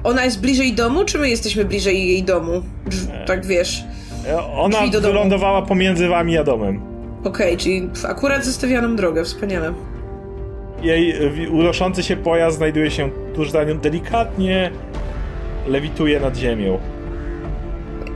Ona 0.04 0.24
jest 0.24 0.40
bliżej 0.40 0.72
domu, 0.72 1.04
czy 1.04 1.18
my 1.18 1.28
jesteśmy 1.30 1.64
bliżej 1.64 2.08
jej 2.08 2.22
domu? 2.22 2.62
Drz- 2.90 3.24
tak 3.26 3.46
wiesz. 3.46 3.84
E, 4.28 4.42
Ona 4.44 4.86
do 4.86 5.00
domu. 5.00 5.12
wylądowała 5.12 5.62
pomiędzy 5.62 6.08
wami 6.08 6.38
a 6.38 6.44
domem. 6.44 6.80
Okej, 7.24 7.56
czyli 7.56 7.88
akurat 8.08 8.44
zostawianą 8.44 8.96
drogę, 8.96 9.24
wspaniale. 9.24 9.74
Jej 10.82 11.30
wi- 11.30 11.48
unoszący 11.48 12.02
się 12.02 12.16
pojazd 12.16 12.56
znajduje 12.56 12.90
się 12.90 13.10
tuż 13.34 13.50
za 13.50 13.64
nią, 13.64 13.78
delikatnie 13.78 14.70
lewituje 15.66 16.20
nad 16.20 16.36
ziemią. 16.36 16.78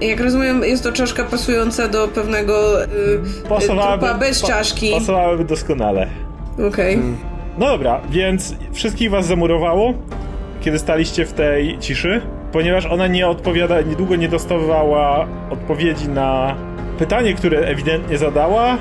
Jak 0.01 0.21
rozumiem, 0.21 0.63
jest 0.65 0.83
to 0.83 0.93
czaszka 0.93 1.25
pasująca 1.25 1.89
do 1.89 2.09
pewnego 2.09 2.85
y, 2.85 2.89
trupa 3.49 4.15
bez 4.15 4.41
pa- 4.43 4.49
czaszki. 4.49 4.91
Pasowałyby 4.93 5.45
doskonale. 5.45 6.07
Okej. 6.69 6.99
No 7.59 7.67
dobra, 7.67 8.01
więc 8.11 8.55
wszystkich 8.73 9.11
was 9.11 9.27
zamurowało, 9.27 9.95
kiedy 10.61 10.79
staliście 10.79 11.27
w 11.27 11.33
tej 11.33 11.79
ciszy, 11.79 12.21
ponieważ 12.53 12.87
ona 12.87 13.07
nie 13.07 13.29
odpowiada, 13.29 13.81
niedługo 13.81 14.17
nie 14.17 14.29
dostawała 14.29 15.27
odpowiedzi 15.51 16.09
na 16.09 16.57
pytanie, 16.99 17.35
które 17.35 17.59
ewidentnie 17.59 18.19
zadała, 18.19 18.73
e, 18.75 18.77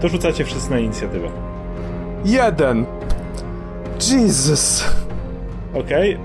to 0.00 0.08
rzucacie 0.08 0.44
wszyscy 0.44 0.70
na 0.70 0.78
inicjatywę. 0.78 1.28
Jeden. 2.26 2.86
Jesus. 4.12 4.84
Okej? 5.74 6.18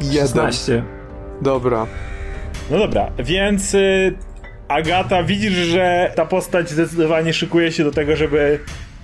Jeden. 0.00 0.28
16. 0.28 0.82
Dobra. 1.42 1.86
No 2.70 2.78
dobra, 2.78 3.10
więc 3.18 3.74
y, 3.74 4.14
Agata, 4.68 5.22
widzisz, 5.22 5.52
że 5.52 6.12
ta 6.16 6.26
postać 6.26 6.70
zdecydowanie 6.70 7.32
szykuje 7.32 7.72
się 7.72 7.84
do 7.84 7.90
tego, 7.90 8.16
żeby 8.16 8.58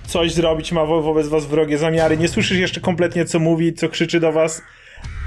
coś 0.07 0.33
zrobić, 0.33 0.71
ma 0.71 0.85
wo 0.85 1.01
wobec 1.01 1.27
was 1.27 1.45
wrogie 1.45 1.77
zamiary. 1.77 2.17
Nie 2.17 2.27
słyszysz 2.27 2.57
jeszcze 2.57 2.81
kompletnie, 2.81 3.25
co 3.25 3.39
mówi, 3.39 3.73
co 3.73 3.89
krzyczy 3.89 4.19
do 4.19 4.31
was, 4.31 4.61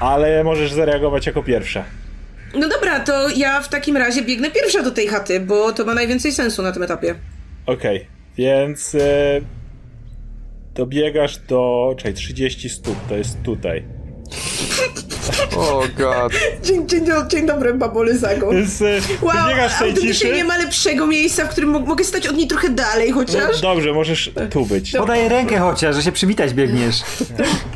ale 0.01 0.45
możesz 0.45 0.73
zareagować 0.73 1.27
jako 1.27 1.43
pierwsza. 1.43 1.85
No 2.55 2.69
dobra, 2.69 3.01
to 3.01 3.29
ja 3.37 3.61
w 3.61 3.69
takim 3.69 3.97
razie 3.97 4.23
biegnę 4.23 4.51
pierwsza 4.51 4.83
do 4.83 4.91
tej 4.91 5.07
chaty, 5.07 5.41
bo 5.41 5.73
to 5.73 5.85
ma 5.85 5.95
najwięcej 5.95 6.33
sensu 6.33 6.63
na 6.63 6.73
tym 6.73 6.83
etapie. 6.83 7.15
Okej, 7.67 8.07
więc 8.37 8.95
e, 8.95 9.41
dobiegasz 10.75 11.39
do. 11.39 11.95
Czekaj, 11.97 12.15
30 12.15 12.69
stóp, 12.69 12.97
to 13.09 13.17
jest 13.17 13.43
tutaj. 13.43 13.85
O 15.57 15.83
god. 15.99 16.33
Dzień, 16.63 16.89
dzień, 16.89 17.05
dzień 17.29 17.47
dobry, 17.47 17.75
babole 17.75 18.19
Zago. 18.19 18.55
E, 18.55 18.63
Wow, 19.23 19.35
autentycznie 19.81 20.09
ciszy. 20.15 20.33
nie 20.33 20.45
ma 20.45 20.57
lepszego 20.59 21.07
miejsca, 21.07 21.45
w 21.45 21.49
którym 21.49 21.71
mo- 21.71 21.81
mogę 21.81 22.05
stać 22.05 22.27
od 22.27 22.37
niej 22.37 22.47
trochę 22.47 22.69
dalej 22.69 23.09
No, 23.11 23.15
chociaż. 23.15 23.61
dobrze, 23.61 23.93
możesz 23.93 24.31
tu 24.51 24.67
być. 24.67 24.93
Podaję 24.93 25.29
rękę 25.29 25.59
chociaż, 25.59 25.97
że 25.97 26.03
się 26.03 26.13
przywitać 26.13 26.55
biegniesz. 26.55 27.03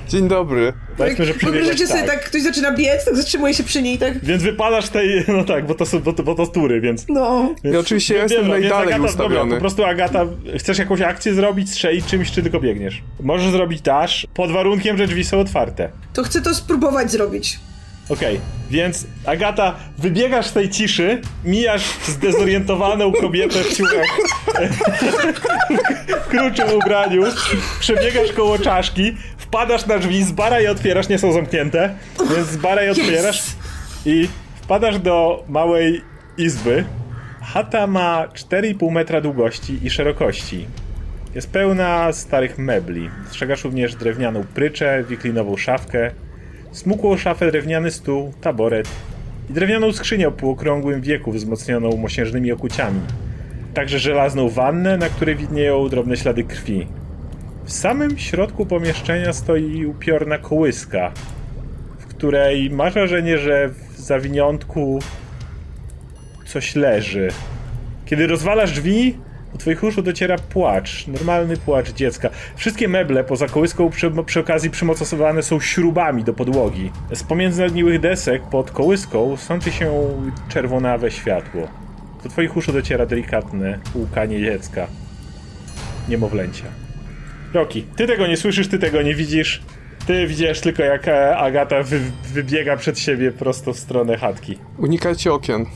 Dzień 0.08 0.28
dobry. 0.28 0.72
Powiedzmy, 0.96 1.24
że 1.24 1.34
przebiegłeś 1.34 1.60
Wyobraźcie 1.62 1.86
sobie 1.86 2.00
tak. 2.00 2.10
tak, 2.10 2.24
ktoś 2.24 2.42
zaczyna 2.42 2.72
biec, 2.72 3.04
tak 3.04 3.16
zatrzymuje 3.16 3.54
się 3.54 3.62
przy 3.64 3.82
niej, 3.82 3.98
tak, 3.98 4.24
Więc 4.24 4.42
wypadasz 4.42 4.88
tej. 4.88 5.24
No 5.28 5.44
tak, 5.44 5.66
bo 5.66 5.74
to 5.74 5.86
są 5.86 6.00
bo 6.00 6.12
to, 6.12 6.22
bo 6.22 6.34
to 6.34 6.46
tury, 6.46 6.80
więc. 6.80 7.04
no. 7.08 7.54
więc 7.64 7.74
Ja 7.74 7.80
oczywiście 7.80 8.14
więc 8.14 8.30
jestem 8.32 8.50
więc 8.50 8.60
najdalej 8.60 8.94
Agata, 8.94 9.04
ustawiony. 9.10 9.38
Dobra, 9.38 9.54
po 9.56 9.60
prostu 9.60 9.84
Agata, 9.84 10.24
chcesz 10.58 10.78
jakąś 10.78 11.00
akcję 11.00 11.34
zrobić, 11.34 11.70
strzelić 11.70 12.06
czymś, 12.06 12.30
czy 12.30 12.42
tylko 12.42 12.60
biegniesz? 12.60 13.02
Możesz 13.20 13.50
zrobić 13.50 13.80
dash, 13.80 14.26
pod 14.34 14.52
warunkiem, 14.52 14.98
że 14.98 15.06
drzwi 15.06 15.24
są 15.24 15.40
otwarte. 15.40 15.88
To 16.12 16.22
chcę 16.22 16.40
to 16.42 16.54
spróbować 16.54 17.10
zrobić. 17.10 17.35
Okej, 18.08 18.40
więc 18.70 19.06
Agata, 19.24 19.74
wybiegasz 19.98 20.46
z 20.46 20.52
tej 20.52 20.70
ciszy, 20.70 21.20
mijasz 21.44 21.84
zdezorientowaną 22.06 23.12
kobietę 23.12 23.64
w 23.64 23.76
ciuchach, 23.76 24.18
w 26.24 26.28
kruczym 26.28 26.72
ubraniu, 26.72 27.22
przebiegasz 27.80 28.32
koło 28.32 28.58
czaszki, 28.58 29.16
wpadasz 29.38 29.86
na 29.86 29.98
drzwi, 29.98 30.24
z 30.24 30.32
bara 30.32 30.60
je 30.60 30.70
otwierasz, 30.70 31.08
nie 31.08 31.18
są 31.18 31.32
zamknięte, 31.32 31.94
więc 32.36 32.48
z 32.48 32.56
bara 32.56 32.82
je 32.82 32.90
otwierasz 32.90 33.42
i 34.06 34.28
wpadasz 34.62 34.98
do 34.98 35.44
małej 35.48 36.02
izby. 36.38 36.84
Chata 37.42 37.86
ma 37.86 38.26
4,5 38.26 38.92
metra 38.92 39.20
długości 39.20 39.78
i 39.82 39.90
szerokości. 39.90 40.66
Jest 41.34 41.50
pełna 41.50 42.12
starych 42.12 42.58
mebli. 42.58 43.10
Dostrzegasz 43.24 43.64
również 43.64 43.94
drewnianą 43.94 44.44
pryczę, 44.54 45.04
wiklinową 45.08 45.56
szafkę, 45.56 46.10
smukłą 46.76 47.16
szafę, 47.16 47.50
drewniany 47.52 47.90
stół, 47.90 48.32
taboret 48.40 48.88
i 49.50 49.52
drewnianą 49.52 49.92
skrzynię 49.92 50.28
o 50.28 50.32
półokrągłym 50.32 51.00
wieku 51.00 51.32
wzmocnioną 51.32 51.96
mosiężnymi 51.96 52.52
okuciami. 52.52 53.00
Także 53.74 53.98
żelazną 53.98 54.48
wannę, 54.48 54.96
na 54.98 55.08
której 55.08 55.36
widnieją 55.36 55.88
drobne 55.88 56.16
ślady 56.16 56.44
krwi. 56.44 56.86
W 57.64 57.72
samym 57.72 58.18
środku 58.18 58.66
pomieszczenia 58.66 59.32
stoi 59.32 59.86
upiorna 59.86 60.38
kołyska, 60.38 61.12
w 61.98 62.06
której 62.06 62.70
masz 62.70 62.94
wrażenie, 62.94 63.38
że 63.38 63.68
w 63.68 64.00
zawiniątku 64.00 64.98
coś 66.46 66.74
leży. 66.74 67.28
Kiedy 68.06 68.26
rozwalasz 68.26 68.72
drzwi, 68.72 69.18
do 69.56 69.60
twoich 69.60 69.84
uszu 69.84 70.02
dociera 70.02 70.36
płacz, 70.38 71.06
normalny 71.06 71.56
płacz 71.56 71.92
dziecka. 71.92 72.30
Wszystkie 72.56 72.88
meble 72.88 73.24
poza 73.24 73.46
kołyską 73.46 73.90
przy, 73.90 74.12
przy 74.26 74.40
okazji 74.40 74.70
przymocowane 74.70 75.42
są 75.42 75.60
śrubami 75.60 76.24
do 76.24 76.32
podłogi. 76.32 76.90
Z 77.12 77.22
pomiędzy 77.22 77.62
nagniłych 77.62 78.00
desek 78.00 78.42
pod 78.42 78.70
kołyską 78.70 79.36
sączy 79.36 79.72
się 79.72 79.92
czerwonawe 80.48 81.10
światło. 81.10 81.68
Do 82.22 82.28
twoich 82.28 82.56
uszu 82.56 82.72
dociera 82.72 83.06
delikatne 83.06 83.78
łkanie 83.94 84.40
dziecka. 84.40 84.86
Niemowlęcia. 86.08 86.64
Roki, 87.54 87.82
ty 87.96 88.06
tego 88.06 88.26
nie 88.26 88.36
słyszysz, 88.36 88.68
ty 88.68 88.78
tego 88.78 89.02
nie 89.02 89.14
widzisz. 89.14 89.62
Ty 90.06 90.26
widzisz 90.26 90.60
tylko 90.60 90.82
jak 90.82 91.08
e, 91.08 91.36
Agata 91.36 91.82
wy, 91.82 92.00
wybiega 92.32 92.76
przed 92.76 92.98
siebie 92.98 93.32
prosto 93.32 93.72
w 93.72 93.78
stronę 93.78 94.16
chatki. 94.16 94.58
Unikajcie 94.78 95.32
okien. 95.32 95.66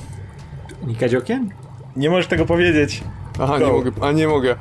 Unikać 0.83 1.15
okien? 1.15 1.51
Nie 1.97 2.11
możesz 2.11 2.27
tego 2.27 2.47
powiedzieć. 2.47 3.03
Aha, 3.39 3.59
nie 3.59 3.67
Go. 3.67 3.73
mogę. 3.73 3.91
A 4.01 4.13
nie 4.13 4.29
mogę. 4.29 4.57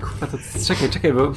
Kurwa, 0.00 0.26
to 0.26 0.38
czekaj, 0.66 0.90
czekaj, 0.90 1.12
bo... 1.12 1.32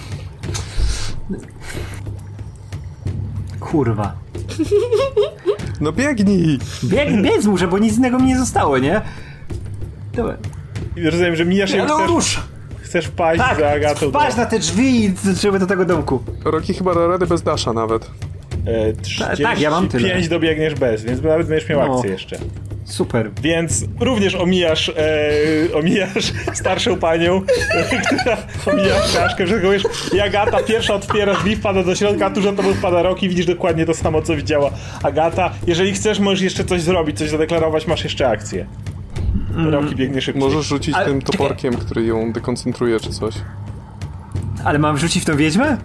Kurwa. 3.60 4.14
No 5.82 5.92
biegnij! 5.92 6.60
Bieg, 6.84 7.22
biec 7.22 7.46
muszę, 7.46 7.68
bo 7.68 7.78
nic 7.78 7.98
innego 7.98 8.20
mi 8.20 8.26
nie 8.26 8.38
zostało, 8.38 8.78
nie? 8.78 9.02
Dobra. 10.14 10.38
I 10.96 11.04
rozumiem, 11.10 11.36
że 11.36 11.46
mijasz 11.46 11.72
Ja 11.72 11.86
no 11.86 11.96
chcesz, 11.98 12.08
rusz! 12.10 12.42
chcesz 12.82 13.06
wpaść 13.06 13.40
Tak, 13.42 13.60
za 13.60 13.70
Agatą 13.70 14.12
do... 14.12 14.20
na 14.38 14.46
te 14.46 14.60
drzwi 14.60 15.06
i 15.06 15.14
żeby 15.42 15.60
do 15.60 15.68
tego 15.68 15.86
domku. 15.86 16.24
Roki 16.46 16.74
chyba 16.74 16.96
da 16.96 17.08
radę 17.08 17.28
bez 17.28 17.42
dasza 17.42 17.74
nawet. 17.74 18.12
E, 18.66 18.94
tak, 19.44 19.60
ja 19.62 19.72
mam 19.72 19.88
tyle. 19.88 20.00
35 20.04 20.28
dobiegniesz 20.30 20.76
bez, 20.76 21.04
więc 21.04 21.22
nawet 21.22 21.48
będziesz 21.48 21.70
miał 21.70 21.88
No. 21.88 21.96
akcję 21.96 22.12
jeszcze. 22.12 22.38
Super. 22.88 23.32
Więc 23.42 23.86
również 24.00 24.36
omijasz, 24.36 24.90
e, 24.90 25.74
omijasz 25.74 26.34
starszą 26.54 26.98
panią, 26.98 27.42
która 28.22 28.38
omija 28.66 28.96
czaszkę, 29.14 29.46
wszystko 29.46 29.72
wiesz. 29.72 29.84
I 30.14 30.20
Agata 30.20 30.64
pierwsza 30.64 30.94
otwiera 30.94 31.34
drzwi, 31.36 31.56
wpada 31.56 31.84
do 31.84 31.96
środka, 31.96 32.26
a 32.26 32.30
tuż 32.30 32.44
za 32.44 32.54
tobą 32.54 32.74
wpada 32.74 33.02
Roki, 33.02 33.30
widzisz 33.30 33.46
dokładnie 33.46 33.86
to 33.86 33.94
samo, 33.94 34.22
co 34.22 34.36
widziała 34.36 34.72
Agata. 35.04 35.52
Jeżeli 35.68 35.94
chcesz, 35.94 36.20
możesz 36.20 36.42
jeszcze 36.42 36.66
coś 36.66 36.82
zrobić, 36.82 37.18
coś 37.18 37.30
zadeklarować, 37.30 37.88
masz 37.88 38.04
jeszcze 38.04 38.30
akcję. 38.30 38.66
Roki 39.70 39.96
biegnie 39.96 40.22
szybciej. 40.22 40.44
Możesz 40.44 40.66
rzucić 40.66 40.96
Ale 40.96 41.06
tym 41.06 41.22
czekaj. 41.22 41.32
toporkiem, 41.38 41.74
który 41.74 42.06
ją 42.06 42.32
dekoncentruje 42.34 43.00
czy 43.00 43.10
coś. 43.10 43.36
Ale 44.64 44.80
mam 44.80 44.96
wrzucić 44.96 45.24
w 45.24 45.26
tą 45.26 45.38
wiedźmę? 45.38 45.78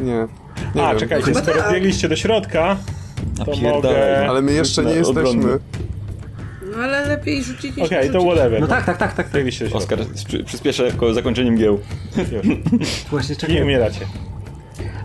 Nie. 0.00 0.26
Nie 0.74 0.82
A, 0.86 0.90
wiem. 0.90 0.98
czekajcie, 1.00 1.34
skoro 1.34 1.72
biegliście 1.72 2.08
do 2.08 2.16
środka, 2.16 2.76
to 3.44 3.56
mogę... 3.56 4.28
Ale 4.28 4.42
my 4.42 4.52
jeszcze 4.52 4.84
nie 4.84 4.92
jesteśmy. 4.94 5.58
No 6.76 6.82
ale 6.82 7.06
lepiej 7.06 7.44
rzucić 7.44 7.76
niż 7.76 7.86
Okej, 7.86 8.06
nie 8.06 8.12
to 8.12 8.20
whatever. 8.20 8.60
No 8.60 8.66
tak, 8.66 8.84
tak, 8.84 8.98
tak, 8.98 9.12
tak. 9.12 9.28
tak. 9.28 9.52
Środka. 9.52 9.78
Oskar 9.78 9.98
przy- 10.26 10.44
przyspieszę 10.44 10.90
zakończeniem 11.12 11.56
gieł. 11.56 11.80
Już. 12.16 12.46
Właśnie 13.10 13.34
Nie 13.34 13.40
czekaj. 13.40 13.62
umieracie. 13.62 14.00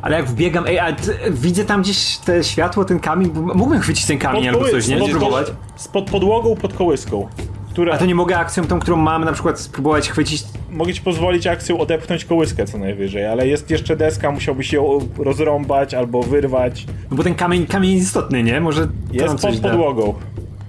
Ale 0.01 0.17
jak 0.17 0.25
wbiegam, 0.25 0.67
ej, 0.67 0.79
a 0.79 0.93
ty, 0.93 1.17
widzę 1.31 1.65
tam 1.65 1.81
gdzieś 1.81 2.17
te 2.17 2.43
światło, 2.43 2.85
ten 2.85 2.99
kamień, 2.99 3.29
bo 3.29 3.41
mógłbym 3.41 3.79
chwycić 3.81 4.05
ten 4.05 4.17
kamień 4.17 4.47
albo 4.47 4.69
coś, 4.69 4.87
nie? 4.87 4.97
spod- 4.99 5.07
Spróbować. 5.07 5.47
Spod 5.75 6.09
podłogą, 6.09 6.55
pod 6.55 6.73
kołyską. 6.73 7.27
Która... 7.69 7.93
A 7.93 7.97
to 7.97 8.05
nie 8.05 8.15
mogę 8.15 8.37
akcją 8.37 8.67
tą, 8.67 8.79
którą 8.79 8.97
mam, 8.97 9.25
na 9.25 9.33
przykład 9.33 9.59
spróbować 9.59 10.09
chwycić. 10.09 10.43
Mogę 10.69 10.93
ci 10.93 11.01
pozwolić 11.01 11.47
akcją 11.47 11.79
odepchnąć 11.79 12.25
kołyskę 12.25 12.65
co 12.65 12.77
najwyżej, 12.77 13.25
ale 13.25 13.47
jest 13.47 13.69
jeszcze 13.71 13.95
deska, 13.95 14.31
musiałbyś 14.31 14.73
ją 14.73 14.99
rozrąbać 15.17 15.93
albo 15.93 16.23
wyrwać. 16.23 16.85
No 17.11 17.17
bo 17.17 17.23
ten 17.23 17.35
kamień, 17.35 17.65
kamień 17.65 17.91
jest 17.91 18.05
istotny, 18.07 18.43
nie? 18.43 18.61
Może 18.61 18.87
Jest 19.11 19.35
pod 19.41 19.59
da. 19.59 19.75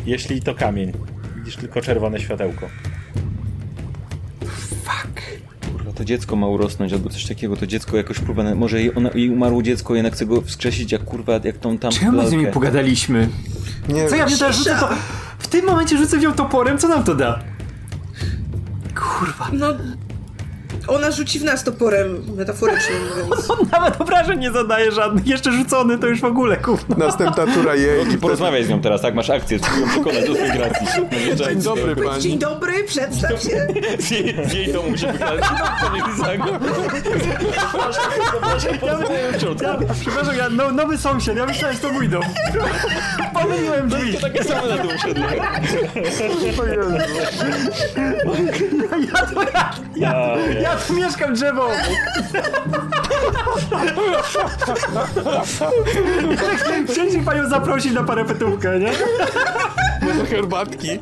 Jeśli 0.07 0.43
to 0.43 0.55
kamień. 0.55 0.93
Widzisz 1.37 1.57
tylko 1.57 1.81
czerwone 1.81 2.21
światełko. 2.21 2.69
Kurwa, 5.73 5.93
to 5.93 6.05
dziecko 6.05 6.37
ma 6.37 6.47
urosnąć 6.47 6.93
albo 6.93 7.11
coś 7.11 7.25
takiego, 7.27 7.57
to 7.57 7.67
dziecko 7.67 7.97
jakoś 7.97 8.19
kurwa, 8.21 8.43
na- 8.43 8.55
może 8.55 8.81
jej, 8.81 8.95
ona, 8.95 9.11
jej 9.15 9.31
umarło 9.31 9.63
dziecko, 9.63 9.95
jednak 9.95 10.13
chce 10.15 10.27
go 10.27 10.41
wskrzesić 10.43 10.93
jak 10.93 11.05
kurwa, 11.05 11.33
jak 11.45 11.59
tą 11.59 11.79
tam 11.79 11.93
Czemu 11.93 12.13
my 12.23 12.29
z 12.29 12.31
nimi 12.31 12.43
lalkę. 12.43 12.55
pogadaliśmy? 12.55 13.29
Nie 13.89 14.09
Co 14.09 14.17
ja 14.17 14.27
wiem. 14.27 14.39
teraz 14.39 14.57
rzucę 14.57 14.77
to... 14.81 14.89
W 15.39 15.49
tym 15.49 15.67
momencie 15.67 15.99
rzucę 15.99 16.19
w 16.19 16.23
nią 16.23 16.33
toporem, 16.33 16.79
co 16.79 16.89
nam 16.89 17.05
to 17.05 17.15
da? 17.15 17.39
Kurwa. 18.95 19.51
No, 19.53 19.67
ona 20.89 21.11
rzuci 21.11 21.39
w 21.39 21.45
nas 21.45 21.65
toporem, 21.65 22.23
metaforycznie 22.37 22.95
mówiąc. 23.25 23.51
On 23.51 23.59
nawet 23.73 24.01
obrażeń 24.01 24.39
nie 24.41 24.51
zadaje 24.51 24.93
żadnych, 24.93 25.27
jeszcze 25.27 25.53
rzucony 25.53 25.99
to 25.99 26.07
już 26.07 26.21
w 26.21 26.25
ogóle, 26.25 26.57
kurwa. 26.57 26.95
Następna 26.97 27.47
tura 27.47 27.75
jej. 27.75 28.05
Roki, 28.05 28.19
porozmawiaj 28.19 28.65
z 28.65 28.69
nią 28.69 28.81
teraz, 28.81 29.01
tak? 29.03 29.15
Masz 29.15 29.31
akcję, 29.31 29.59
spróbuj 29.59 29.81
ją 29.83 29.89
przekonać 29.89 30.27
do 30.27 30.35
swojej 30.35 30.59
racji. 30.59 30.87
No, 31.39 31.47
Dzień 31.47 31.63
dobry 31.63 31.95
Dzień 31.97 32.05
pani. 32.05 32.39
dobry, 32.39 32.85
przedstaw 32.85 33.43
się. 33.43 33.67
Z 33.99 34.11
jej, 34.11 34.49
z 34.49 34.53
jej 34.53 34.73
domu 34.73 34.97
się. 34.99 35.13
Ja, 39.63 39.77
przepraszam, 40.01 40.37
ja, 40.37 40.49
no, 40.51 40.71
nowy 40.71 40.99
sąsiad, 40.99 41.37
ja 41.37 41.47
myślałem, 41.47 41.77
że 41.77 41.83
to 41.83 41.93
mój 41.93 42.09
dom. 42.09 42.23
Pomyliłem 43.35 43.89
drzwi. 43.89 44.19
Takie 44.19 44.45
same 44.45 44.69
na 44.77 44.83
dół 44.83 44.91
siedle. 45.07 45.27
Ja 49.13 49.27
to, 49.27 49.43
ja, 49.43 49.75
ja, 49.97 50.37
ja 50.61 50.72
tu 50.77 50.93
mieszkam 50.93 51.35
drzewo 51.35 51.65
obok. 51.67 51.77
Chcieliśmy 56.91 57.23
panią 57.25 57.49
zaprosić 57.49 57.93
na 57.93 58.03
parapetówkę, 58.03 58.79
nie? 58.79 58.93
Herbatki. 60.31 60.99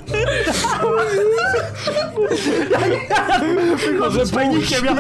Może 3.99 4.27
z 4.27 4.31
panikiem, 4.31 4.85
ja... 4.85 4.95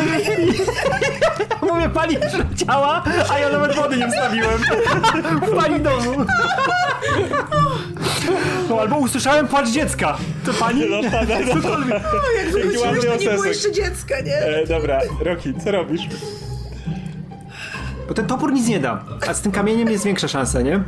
Mówię, 1.71 1.89
pani 1.89 2.17
przyleciała, 2.17 3.05
a 3.31 3.39
ja 3.39 3.49
nawet 3.49 3.77
wody 3.77 3.97
nie 3.97 4.09
wstawiłem. 4.09 4.59
W 5.43 5.57
pani 5.57 5.81
domu. 5.81 6.13
No, 8.69 8.81
albo 8.81 8.97
usłyszałem 8.97 9.49
płacz 9.49 9.69
dziecka. 9.69 10.19
To 10.47 10.53
pani? 10.53 10.83
No, 10.91 11.11
tak, 11.11 11.29
no, 11.29 11.35
no. 11.47 11.55
Cokolwiek. 11.55 12.03
Jaki 12.37 12.51
Wróciłeś, 12.51 12.79
ładny 12.81 13.03
to 13.03 13.17
nie 13.17 13.31
było 13.31 13.45
jeszcze 13.45 13.73
dziecka, 13.73 14.21
nie? 14.21 14.37
E, 14.37 14.67
dobra, 14.67 15.01
Roki, 15.21 15.55
co 15.65 15.71
robisz? 15.71 16.03
Bo 18.09 18.15
ten 18.15 18.27
topór 18.27 18.53
nic 18.53 18.69
nie 18.69 18.81
da, 18.81 19.05
a 19.29 19.35
z 19.35 19.41
tym 19.41 19.53
kamieniem 19.53 19.91
jest 19.91 20.05
większa 20.05 20.29
szansa, 20.29 20.61
nie? 20.61 20.81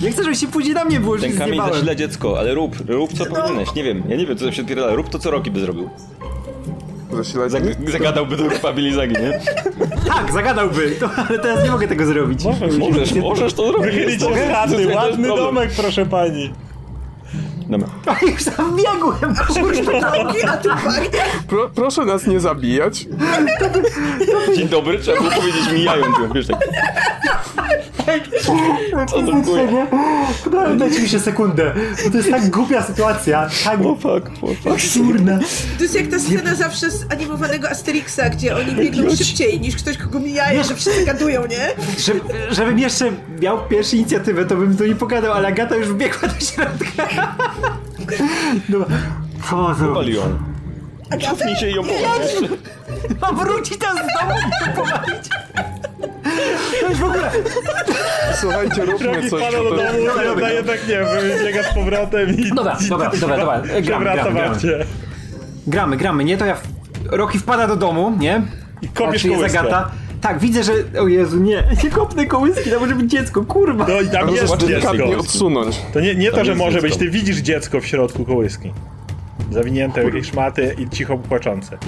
Nie 0.00 0.10
chcę, 0.12 0.24
żebyś 0.24 0.38
się 0.40 0.46
później 0.46 0.74
na 0.74 0.84
mnie 0.84 1.00
było, 1.00 1.18
że 1.18 1.22
Ten 1.26 1.32
kamień 1.38 1.48
zjebałem. 1.52 1.74
zasila 1.74 1.94
dziecko, 1.94 2.38
ale 2.38 2.54
rób, 2.54 2.76
rób 2.88 3.12
co 3.18 3.26
powinieneś. 3.26 3.74
Nie 3.74 3.84
wiem, 3.84 4.02
ja 4.08 4.16
nie 4.16 4.26
wiem, 4.26 4.38
co 4.38 4.44
tam 4.44 4.54
się 4.54 4.62
odpierdala. 4.62 4.94
Rób 4.94 5.08
to, 5.08 5.18
co 5.18 5.30
Roki 5.30 5.50
by 5.50 5.60
zrobił. 5.60 5.90
Zasilać 7.12 7.50
Zag 7.52 7.62
zagadałby 7.92 8.36
do 8.36 8.44
Pabilizagi, 8.62 9.12
nie? 9.14 9.40
Tak, 10.08 10.32
zagadałby, 10.32 10.90
to, 10.90 11.10
ale 11.28 11.38
teraz 11.38 11.64
nie 11.64 11.70
mogę 11.70 11.88
tego 11.88 12.06
zrobić. 12.06 12.44
Możesz, 12.78 13.12
możesz 13.14 13.52
to 13.54 13.66
zrobić. 13.72 13.94
Wychylić 13.94 14.22
ładny 14.54 14.86
problem. 14.86 15.36
domek, 15.36 15.70
proszę 15.76 16.06
pani. 16.06 16.52
Dobra. 17.68 17.88
A 18.06 18.24
już 18.24 18.44
tam 18.44 18.76
biegłem, 18.76 19.34
kurwa. 19.46 20.22
Roki, 20.24 20.44
a 20.44 20.56
ty 20.56 20.68
pachnie. 20.68 21.08
Pro, 21.48 21.70
proszę 21.74 22.04
nas 22.04 22.26
nie 22.26 22.40
zabijać. 22.40 23.06
Dzień 24.56 24.68
dobry, 24.68 24.98
trzeba 24.98 25.18
było 25.20 25.30
powiedzieć 25.32 25.72
mijając 25.72 26.18
ją, 26.18 26.32
wiesz 26.34 26.46
tak. 26.46 26.58
Co 29.08 29.22
to 29.22 29.32
kuje? 29.44 29.86
Daj- 30.50 30.76
Dajcie 30.78 31.00
mi 31.00 31.08
się 31.08 31.20
sekundę, 31.20 31.72
bo 32.04 32.10
to 32.10 32.16
jest 32.16 32.30
tak 32.30 32.50
głupia 32.50 32.82
sytuacja, 32.82 33.48
tak 33.64 33.80
o 33.80 33.94
fuck. 33.96 34.30
absurdna. 34.72 35.38
To 35.78 35.82
jest 35.82 35.94
jak 35.94 36.06
ta 36.06 36.18
scena 36.18 36.54
zawsze 36.54 36.90
z 36.90 37.12
animowanego 37.12 37.70
Asterixa, 37.70 38.20
gdzie 38.32 38.56
oni 38.56 38.72
biegną 38.76 39.10
szybciej 39.10 39.60
niż 39.60 39.76
ktoś, 39.76 39.96
kogo 39.96 40.20
mijają, 40.20 40.64
że 40.64 40.74
wszyscy 40.76 41.04
gadują, 41.04 41.46
nie? 41.46 41.68
Żeby, 41.98 42.20
żebym 42.50 42.78
jeszcze 42.78 43.12
miał 43.42 43.58
pierwszą 43.68 43.96
inicjatywę, 43.96 44.44
to 44.44 44.56
bym 44.56 44.76
tu 44.76 44.86
nie 44.86 44.94
pogadał, 44.94 45.32
ale 45.32 45.48
Agata 45.48 45.76
już 45.76 45.88
wbiegła 45.88 46.28
do 46.28 46.34
środka. 46.44 47.34
Dobra. 48.68 48.96
Co? 49.50 49.74
Pali 49.94 50.14
ją. 50.14 50.22
Cofnij 51.30 51.56
się 51.56 51.70
i 51.70 51.74
ją 51.74 51.82
powiedz. 51.82 52.50
Mam 53.22 53.36
wrócić 53.36 53.78
tam 53.78 53.96
z 53.96 54.00
domu 54.20 54.34
i. 54.66 55.79
To 56.80 56.88
już 56.88 56.98
w 56.98 57.04
ogóle... 57.04 57.30
Słuchajcie, 58.40 58.84
róbmy 58.84 59.06
Roki 59.06 59.30
coś. 59.30 59.52
do 59.52 59.62
domu, 59.64 59.80
dobra, 60.26 60.50
jedna 60.50 60.50
jednak 60.50 60.88
nie, 60.88 60.98
biega 61.44 61.62
z 61.62 61.74
powrotem 61.74 62.36
i... 62.36 62.48
Dobra, 62.54 62.76
dobra, 62.88 63.10
dobra, 63.20 63.36
dobra. 63.38 63.58
Gramy, 63.60 63.82
Przewraca 63.82 64.14
gramy, 64.22 64.32
gramy. 64.34 64.48
babcię. 64.48 64.86
Gramy, 65.66 65.96
gramy, 65.96 66.24
nie? 66.24 66.36
To 66.36 66.46
ja... 66.46 66.56
Roki 67.10 67.38
wpada 67.38 67.66
do 67.66 67.76
domu, 67.76 68.12
nie? 68.18 68.42
I 68.82 68.88
kopiesz 68.88 69.12
Patrzy, 69.12 69.28
jest 69.28 69.40
kołyskę. 69.40 69.60
Agata. 69.60 69.90
Tak, 70.20 70.38
widzę, 70.38 70.64
że... 70.64 70.72
O 71.00 71.08
Jezu, 71.08 71.40
nie. 71.40 71.64
Nie 71.84 71.90
kopnę 71.90 72.26
kołyski, 72.26 72.70
to 72.70 72.80
może 72.80 72.94
być 72.94 73.10
dziecko, 73.10 73.44
kurwa. 73.44 73.86
No 73.88 74.00
i 74.00 74.08
tam 74.08 74.22
Ale 74.22 74.32
jest 74.32 74.52
dziecko. 74.52 74.66
delikatnie 74.66 75.18
odsunąć. 75.18 75.80
To 75.92 76.00
nie, 76.00 76.14
nie 76.14 76.30
to, 76.32 76.44
że 76.44 76.54
może 76.54 76.82
być, 76.82 76.96
ty 76.96 77.10
widzisz 77.10 77.36
dziecko 77.36 77.80
w 77.80 77.86
środku 77.86 78.24
kołyski. 78.24 78.72
Zawinięte 79.50 80.02
w 80.02 80.04
jakieś 80.04 80.30
szmaty 80.30 80.76
i 80.78 80.88
cicho 80.88 81.18
płaczące. 81.18 81.78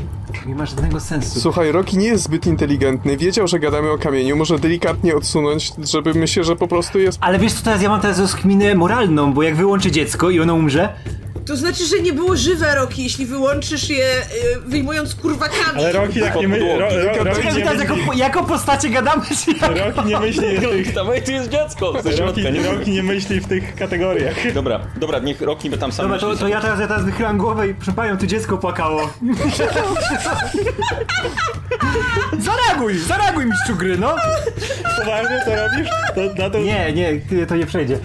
Nie 0.46 0.54
ma 0.54 0.66
żadnego 0.66 1.00
sensu. 1.00 1.40
Słuchaj, 1.40 1.72
Rocky 1.72 1.96
nie 1.96 2.06
jest 2.06 2.24
zbyt 2.24 2.46
inteligentny. 2.46 3.16
Wiedział, 3.16 3.48
że 3.48 3.58
gadamy 3.58 3.90
o 3.90 3.98
kamieniu. 3.98 4.36
Może 4.36 4.58
delikatnie 4.58 5.16
odsunąć, 5.16 5.72
żeby 5.90 6.14
myśleć, 6.14 6.46
że 6.46 6.56
po 6.56 6.68
prostu 6.68 6.98
jest... 6.98 7.18
Ale 7.20 7.38
wiesz 7.38 7.52
co, 7.52 7.64
teraz 7.64 7.82
ja 7.82 7.88
mam 7.88 8.00
teraz 8.00 8.18
rozkminę 8.18 8.74
moralną, 8.74 9.32
bo 9.32 9.42
jak 9.42 9.56
wyłączę 9.56 9.90
dziecko 9.90 10.30
i 10.30 10.40
ono 10.40 10.54
umrze, 10.54 10.88
To 11.46 11.56
znaczy, 11.56 11.86
że 11.86 12.00
nie 12.00 12.12
było 12.12 12.36
żywe 12.36 12.74
Roki, 12.74 13.02
jeśli 13.02 13.26
wyłączysz 13.26 13.90
je 13.90 14.06
y, 14.06 14.60
wyjmując 14.66 15.14
kurwakami. 15.14 15.78
Ale 15.78 15.92
Roki 15.92 16.20
tak 16.20 16.36
nie, 16.36 16.48
my, 16.48 16.58
ro, 16.58 16.78
ro, 16.78 17.24
Roki 17.24 17.46
nie 17.46 17.54
teraz 17.54 17.80
jako, 17.80 17.96
myśli, 17.96 18.18
jako 18.18 18.44
postacie 18.44 18.90
gadamy, 18.90 19.22
czy 19.44 19.50
jak? 19.50 19.76
Roki 19.96 20.08
nie 20.08 20.20
myśli 20.20 20.58
w 20.58 20.60
tych... 20.60 20.94
Dawaj, 21.02 21.22
tu 21.22 21.32
jest 21.32 21.48
dziecko! 21.50 21.92
Roki, 22.18 22.42
Roki 22.62 22.90
nie 22.90 23.02
myśli 23.02 23.40
w 23.40 23.48
tych 23.48 23.74
kategoriach. 23.74 24.52
Dobra, 24.54 24.80
dobra, 24.96 25.18
niech 25.18 25.40
Roki 25.40 25.70
tam 25.70 25.92
sam 25.92 26.04
Dobra, 26.04 26.18
to, 26.18 26.28
myśli. 26.28 26.40
to 26.40 26.48
ja 26.48 26.60
teraz, 26.60 26.80
ja 26.80 26.88
teraz 26.88 27.04
wychylam 27.04 27.38
głowę 27.38 27.68
i 27.68 27.74
proszę 27.74 27.92
panią, 27.92 28.18
tu 28.18 28.26
dziecko 28.26 28.58
płakało. 28.58 29.10
zareaguj, 32.38 32.98
zareaguj 32.98 33.46
mistrzu 33.46 33.76
gry, 33.76 33.98
no! 33.98 34.16
Poważnie 34.98 35.42
to 35.44 35.56
robisz? 35.56 35.88
To, 36.14 36.42
na 36.42 36.50
to, 36.50 36.58
Nie, 36.58 36.92
nie, 36.92 37.20
to 37.46 37.56
nie 37.56 37.66
przejdzie. 37.66 37.98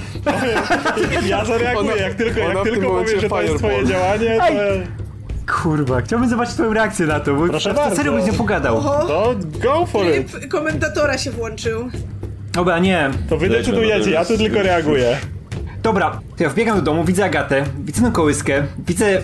ja 1.27 1.45
zareaguję, 1.45 1.95
jak 1.95 2.13
tylko, 2.13 2.39
jak 2.39 2.63
tylko 2.63 2.89
powiesz, 2.89 3.26
że 3.29 3.35
to 3.35 3.41
jest 3.41 3.57
twoje 3.57 3.85
działanie, 3.85 4.37
to... 4.39 5.53
Kurwa, 5.61 6.01
chciałbym 6.01 6.29
zobaczyć 6.29 6.53
twoją 6.53 6.73
reakcję 6.73 7.05
na 7.05 7.19
to, 7.19 7.33
bo 7.33 7.47
Proszę 7.47 7.73
ja 7.77 7.95
serio 7.95 8.11
byś 8.13 8.25
nie 8.25 8.33
pogadał. 8.33 8.77
Oho, 8.77 9.07
To 9.07 9.35
go 9.63 9.85
for 9.85 10.05
it. 10.05 10.31
tryb 10.31 10.47
komentatora 10.51 11.17
się 11.17 11.31
włączył. 11.31 11.89
Dobra, 12.53 12.79
nie. 12.79 13.09
To 13.29 13.37
wy 13.37 13.49
decydujecie, 13.49 14.03
to 14.03 14.09
ja 14.09 14.25
tu 14.25 14.37
tylko 14.37 14.61
reaguję. 14.63 15.17
Dobra, 15.83 16.19
to 16.37 16.43
ja 16.43 16.49
wbiegam 16.49 16.75
do 16.75 16.81
domu, 16.81 17.03
widzę 17.03 17.25
Agatę, 17.25 17.63
widzę 17.79 18.01
tą 18.01 18.11
kołyskę, 18.11 18.63
widzę... 18.87 19.21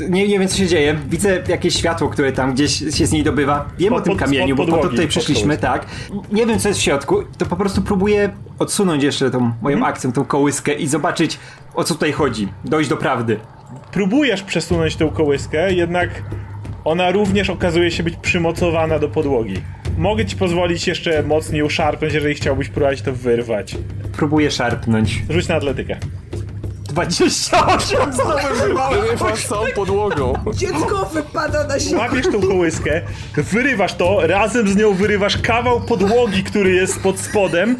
Nie, 0.00 0.28
nie 0.28 0.38
wiem 0.38 0.48
co 0.48 0.56
się 0.56 0.66
dzieje, 0.66 0.96
widzę 1.10 1.42
jakieś 1.48 1.74
światło, 1.76 2.08
które 2.08 2.32
tam 2.32 2.54
gdzieś 2.54 2.72
się 2.78 3.06
z 3.06 3.12
niej 3.12 3.22
dobywa. 3.22 3.68
Wiem 3.78 3.92
o 3.92 4.00
tym 4.00 4.12
pod- 4.12 4.20
kamieniu, 4.24 4.54
spod 4.54 4.70
bo 4.70 4.76
po 4.76 4.82
to 4.82 4.88
tutaj 4.88 5.04
pod 5.04 5.10
przyszliśmy, 5.10 5.58
tak. 5.58 5.86
Nie 6.32 6.46
wiem 6.46 6.58
co 6.58 6.68
jest 6.68 6.80
w 6.80 6.82
środku, 6.82 7.22
to 7.38 7.46
po 7.46 7.56
prostu 7.56 7.82
próbuję 7.82 8.30
odsunąć 8.58 9.02
jeszcze 9.02 9.30
tą 9.30 9.40
moją 9.62 9.76
Mhm. 9.76 9.82
akcją, 9.92 10.12
tą 10.12 10.24
kołyskę 10.24 10.74
i 10.74 10.86
zobaczyć 10.86 11.38
o 11.74 11.84
co 11.84 11.94
tutaj 11.94 12.12
chodzi. 12.12 12.48
Dojść 12.64 12.90
do 12.90 12.96
prawdy. 12.96 13.36
Próbujesz 13.92 14.42
przesunąć 14.42 14.96
tą 14.96 15.08
kołyskę, 15.10 15.72
jednak 15.72 16.10
ona 16.84 17.10
również 17.10 17.50
okazuje 17.50 17.90
się 17.90 18.02
być 18.02 18.16
przymocowana 18.16 18.98
do 18.98 19.08
podłogi. 19.08 19.54
Mogę 19.98 20.24
ci 20.26 20.36
pozwolić 20.36 20.86
jeszcze 20.86 21.22
mocniej 21.22 21.62
uszarpnąć, 21.62 22.14
jeżeli 22.14 22.34
chciałbyś 22.34 22.68
próbować 22.68 23.02
to 23.02 23.12
wyrwać. 23.12 23.76
Próbuję 24.16 24.50
szarpnąć. 24.50 25.22
Rzuć 25.30 25.48
na 25.48 25.54
atletykę. 25.54 25.96
28 26.96 28.12
znowu 28.12 28.54
wyrwałem. 28.60 29.00
Wyrywasz 29.00 29.46
całą 29.46 29.66
podłogą. 29.74 30.34
Dziecko 30.54 31.10
wypada 31.12 31.64
na 31.64 31.78
ziemię. 31.78 31.98
Łapiesz 31.98 32.26
tą 32.32 32.40
kołyskę, 32.40 33.00
wyrywasz 33.36 33.94
to, 33.94 34.26
razem 34.26 34.68
z 34.68 34.76
nią 34.76 34.94
wyrywasz 34.94 35.38
kawał 35.38 35.80
podłogi, 35.80 36.44
który 36.44 36.70
jest 36.70 37.00
pod 37.02 37.20
spodem 37.20 37.76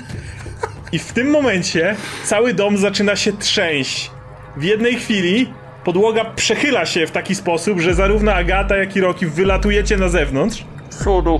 i 0.92 0.98
w 0.98 1.12
tym 1.12 1.30
momencie 1.30 1.96
cały 2.24 2.54
dom 2.54 2.76
zaczyna 2.76 3.16
się 3.16 3.32
trzęść. 3.32 4.10
W 4.56 4.62
jednej 4.62 4.96
chwili 4.96 5.52
podłoga 5.84 6.24
przechyla 6.24 6.86
się 6.86 7.06
w 7.06 7.10
taki 7.10 7.34
sposób, 7.34 7.80
że 7.80 7.94
zarówno 7.94 8.32
Agata, 8.32 8.76
jak 8.76 8.96
i 8.96 9.00
Roki 9.00 9.26
wylatujecie 9.26 9.96
na 9.96 10.08
zewnątrz. 10.08 10.64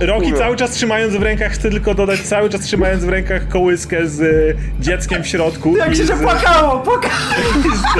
Roki 0.01 0.33
cały 0.33 0.55
czas 0.55 0.71
trzymając 0.71 1.15
w 1.15 1.21
rękach, 1.21 1.51
chcę 1.51 1.69
tylko 1.69 1.93
dodać, 1.93 2.21
cały 2.21 2.49
czas 2.49 2.61
trzymając 2.61 3.05
w 3.05 3.09
rękach 3.09 3.47
kołyskę 3.47 4.07
z 4.07 4.21
y, 4.21 4.55
dzieckiem 4.79 5.23
w 5.23 5.27
środku. 5.27 5.77
Jak 5.77 5.95
się 5.95 6.05
z, 6.05 6.07
że 6.07 6.15
płakało, 6.15 6.79
płakało. 6.79 7.13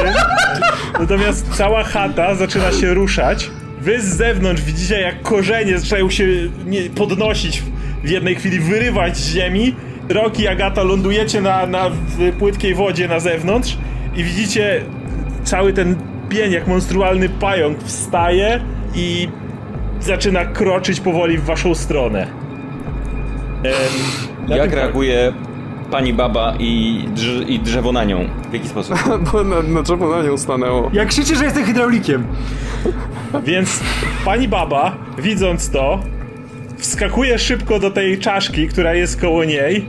Natomiast 1.00 1.50
cała 1.54 1.84
chata 1.84 2.36
zaczyna 2.36 2.72
się 2.72 2.94
ruszać. 2.94 3.50
Wy 3.82 4.02
z 4.02 4.06
zewnątrz 4.06 4.62
widzicie, 4.62 5.02
jak 5.02 5.22
korzenie 5.22 5.80
zaczynają 5.80 6.10
się 6.10 6.26
nie, 6.66 6.90
podnosić 6.90 7.64
w 8.04 8.10
jednej 8.10 8.36
chwili, 8.36 8.60
wyrywać 8.60 9.18
z 9.18 9.30
ziemi. 9.30 9.76
Roki 10.10 10.44
i 10.44 10.48
Agata 10.48 10.84
lądujecie 10.84 11.42
na, 11.42 11.66
na 11.66 11.90
w 11.90 12.38
płytkiej 12.40 12.76
wodzie 12.76 13.08
na 13.08 13.20
zewnątrz 13.20 13.78
i 14.16 14.24
widzicie 14.24 14.82
cały 15.44 15.74
ten 15.74 15.96
pień, 16.30 16.52
jak 16.52 16.68
monstrualny 16.68 17.30
pająk 17.30 17.84
wstaje 17.84 18.60
i 18.96 19.30
zaczyna 20.02 20.46
kroczyć 20.46 21.00
powoli 21.00 21.38
w 21.38 21.44
waszą 21.46 21.76
stronę. 21.76 22.28
Na 24.48 24.56
Jak 24.56 24.70
tym- 24.70 24.80
reaguje 24.80 25.34
pani 25.92 26.14
baba 26.14 26.54
i, 26.60 27.04
drz 27.16 27.50
i 27.50 27.60
drzewo 27.60 27.92
na 27.92 28.04
nią? 28.04 28.26
W 28.50 28.54
jaki 28.54 28.68
sposób? 28.68 28.98
Bo 29.32 29.44
na, 29.44 29.62
na 29.62 29.82
drzewo 29.82 30.18
na 30.18 30.24
nią 30.24 30.38
stanęło. 30.38 30.90
Jak 30.94 31.08
krzyczy, 31.08 31.36
że 31.36 31.44
jestem 31.46 31.64
hydraulikiem. 31.66 32.28
Więc 33.44 33.80
pani 34.26 34.48
baba, 34.48 34.96
widząc 35.18 35.70
to, 35.70 36.00
wskakuje 36.78 37.40
szybko 37.40 37.80
do 37.80 37.92
tej 37.92 38.20
czaszki, 38.20 38.68
która 38.68 38.94
jest 38.94 39.22
koło 39.22 39.44
niej 39.44 39.86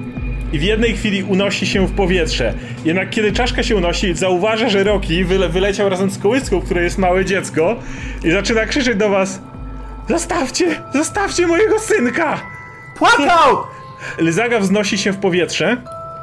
i 0.53 0.59
w 0.59 0.63
jednej 0.63 0.93
chwili 0.97 1.23
unosi 1.23 1.67
się 1.67 1.87
w 1.87 1.93
powietrze. 1.93 2.55
Jednak 2.85 3.11
kiedy 3.11 3.33
czaszka 3.33 3.63
się 3.63 3.77
unosi, 3.77 4.15
zauważa, 4.15 4.69
że 4.69 4.85
Roki 4.85 5.25
wyle 5.25 5.49
wyleciał 5.49 5.89
razem 5.89 6.11
z 6.11 6.19
kołyską, 6.19 6.61
w 6.61 6.65
której 6.65 6.85
jest 6.85 6.99
małe 6.99 7.25
dziecko 7.25 7.77
i 8.25 8.31
zaczyna 8.31 8.67
krzyczeć 8.67 8.97
do 8.97 9.09
was 9.09 9.43
Zostawcie! 10.09 10.83
Zostawcie 10.93 11.47
mojego 11.47 11.79
synka! 11.79 12.41
Płakał! 12.97 13.57
Lyzaga 14.19 14.61
wznosi 14.61 14.99
się 14.99 15.13
w 15.13 15.17
powietrze 15.17 15.77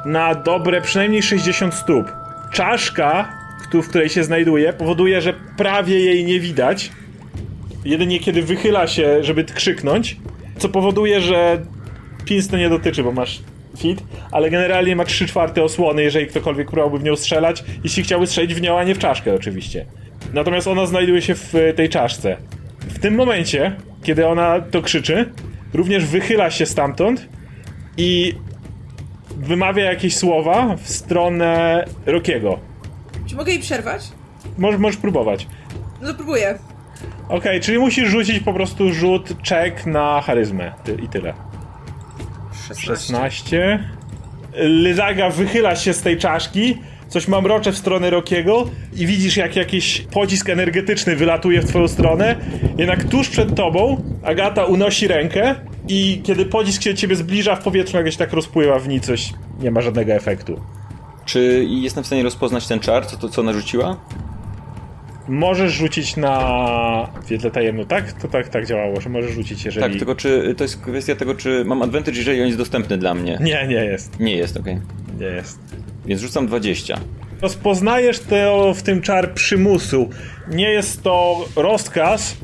na 0.04 0.34
dobre 0.34 0.80
przynajmniej 0.80 1.22
60 1.22 1.74
stóp. 1.74 2.12
Czaszka, 2.52 3.32
w 3.72 3.88
której 3.88 4.08
się 4.08 4.24
znajduje, 4.24 4.72
powoduje, 4.72 5.20
że 5.20 5.34
prawie 5.56 6.00
jej 6.00 6.24
nie 6.24 6.40
widać. 6.40 6.92
Jedynie 7.84 8.20
kiedy 8.20 8.42
wychyla 8.42 8.86
się, 8.86 9.24
żeby 9.24 9.44
krzyknąć, 9.44 10.16
co 10.58 10.68
powoduje, 10.68 11.20
że 11.20 11.62
pins 12.24 12.48
to 12.48 12.56
nie 12.56 12.68
dotyczy, 12.68 13.02
bo 13.02 13.12
masz 13.12 13.40
fit, 13.78 14.02
ale 14.30 14.50
generalnie 14.50 14.96
ma 14.96 15.04
3 15.04 15.26
czwarte 15.26 15.62
osłony, 15.62 16.02
jeżeli 16.02 16.26
ktokolwiek 16.26 16.70
próbowałby 16.70 16.98
w 16.98 17.04
nią 17.04 17.16
strzelać, 17.16 17.64
jeśli 17.84 18.02
chciałby 18.02 18.26
strzelić 18.26 18.54
w 18.54 18.60
nią, 18.60 18.78
a 18.78 18.84
nie 18.84 18.94
w 18.94 18.98
czaszkę 18.98 19.34
oczywiście. 19.34 19.86
Natomiast 20.32 20.66
ona 20.66 20.86
znajduje 20.86 21.22
się 21.22 21.34
w 21.34 21.54
e, 21.54 21.72
tej 21.72 21.88
czaszce. 21.88 22.36
W 22.86 22.98
tym 22.98 23.14
momencie, 23.14 23.76
kiedy 24.02 24.26
ona 24.26 24.60
to 24.60 24.82
krzyczy, 24.82 25.32
również 25.74 26.04
wychyla 26.04 26.50
się 26.50 26.66
stamtąd 26.66 27.28
i 27.96 28.34
wymawia 29.36 29.84
jakieś 29.84 30.16
słowa 30.16 30.76
w 30.76 30.88
stronę 30.88 31.84
Rokiego. 32.06 32.58
Czy 33.26 33.36
mogę 33.36 33.52
jej 33.52 33.60
przerwać? 33.60 34.02
Możesz, 34.58 34.80
możesz 34.80 35.00
próbować. 35.00 35.46
No 36.02 36.08
to 36.08 36.14
próbuję. 36.14 36.58
Okej, 37.28 37.60
czyli 37.60 37.78
musisz 37.78 38.08
rzucić 38.08 38.40
po 38.40 38.52
prostu 38.52 38.92
rzut 38.92 39.28
check 39.48 39.86
na 39.86 40.20
charyzmę 40.20 40.72
Ty, 40.84 40.96
i 41.04 41.08
tyle. 41.08 41.34
16. 42.78 43.88
Lyzaga 44.54 45.30
wychyla 45.30 45.76
się 45.76 45.92
z 45.92 46.02
tej 46.02 46.18
czaszki, 46.18 46.78
coś 47.08 47.28
mamrocze 47.28 47.72
w 47.72 47.78
stronę 47.78 48.10
Rokiego 48.10 48.68
i 48.96 49.06
widzisz 49.06 49.36
jak 49.36 49.56
jakiś 49.56 50.00
pocisk 50.00 50.48
energetyczny 50.48 51.16
wylatuje 51.16 51.62
w 51.62 51.64
twoją 51.64 51.88
stronę. 51.88 52.36
Jednak 52.78 53.04
tuż 53.04 53.28
przed 53.28 53.54
tobą 53.54 54.02
Agata 54.22 54.64
unosi 54.64 55.08
rękę 55.08 55.54
i 55.88 56.20
kiedy 56.24 56.46
pocisk 56.46 56.82
się 56.82 56.90
do 56.90 56.96
ciebie 56.96 57.16
zbliża 57.16 57.56
w 57.56 57.62
powietrzu 57.62 57.96
nagle 57.96 58.12
tak 58.12 58.32
rozpływa 58.32 58.78
w 58.78 58.88
nicość. 58.88 59.34
Nie 59.60 59.70
ma 59.70 59.80
żadnego 59.80 60.12
efektu. 60.12 60.60
Czy 61.24 61.66
jestem 61.68 62.04
w 62.04 62.06
stanie 62.06 62.22
rozpoznać 62.22 62.66
ten 62.66 62.80
czar, 62.80 63.06
co, 63.06 63.16
to, 63.16 63.28
co 63.28 63.42
narzuciła? 63.42 63.96
Możesz 65.28 65.72
rzucić 65.72 66.16
na 66.16 67.08
wiedzę 67.28 67.50
tajemną, 67.50 67.84
tak? 67.84 68.12
To 68.12 68.28
tak, 68.28 68.48
tak 68.48 68.66
działało, 68.66 69.00
że 69.00 69.08
możesz 69.08 69.32
rzucić, 69.32 69.64
jeżeli... 69.64 69.86
Tak, 69.90 69.98
tylko 69.98 70.14
czy 70.14 70.54
to 70.56 70.64
jest 70.64 70.80
kwestia 70.80 71.16
tego, 71.16 71.34
czy 71.34 71.64
mam 71.64 71.82
advantage, 71.82 72.18
jeżeli 72.18 72.40
on 72.40 72.46
jest 72.46 72.58
dostępny 72.58 72.98
dla 72.98 73.14
mnie? 73.14 73.38
Nie, 73.40 73.66
nie 73.66 73.84
jest. 73.84 74.20
Nie 74.20 74.36
jest, 74.36 74.56
okej. 74.56 74.80
Nie 75.20 75.26
jest. 75.26 75.58
Więc 76.06 76.20
rzucam 76.20 76.46
20. 76.46 77.00
Rozpoznajesz 77.42 78.18
to 78.18 78.74
w 78.74 78.82
tym 78.82 79.02
czar 79.02 79.34
przymusu. 79.34 80.10
Nie 80.50 80.70
jest 80.70 81.02
to 81.02 81.44
rozkaz, 81.56 82.36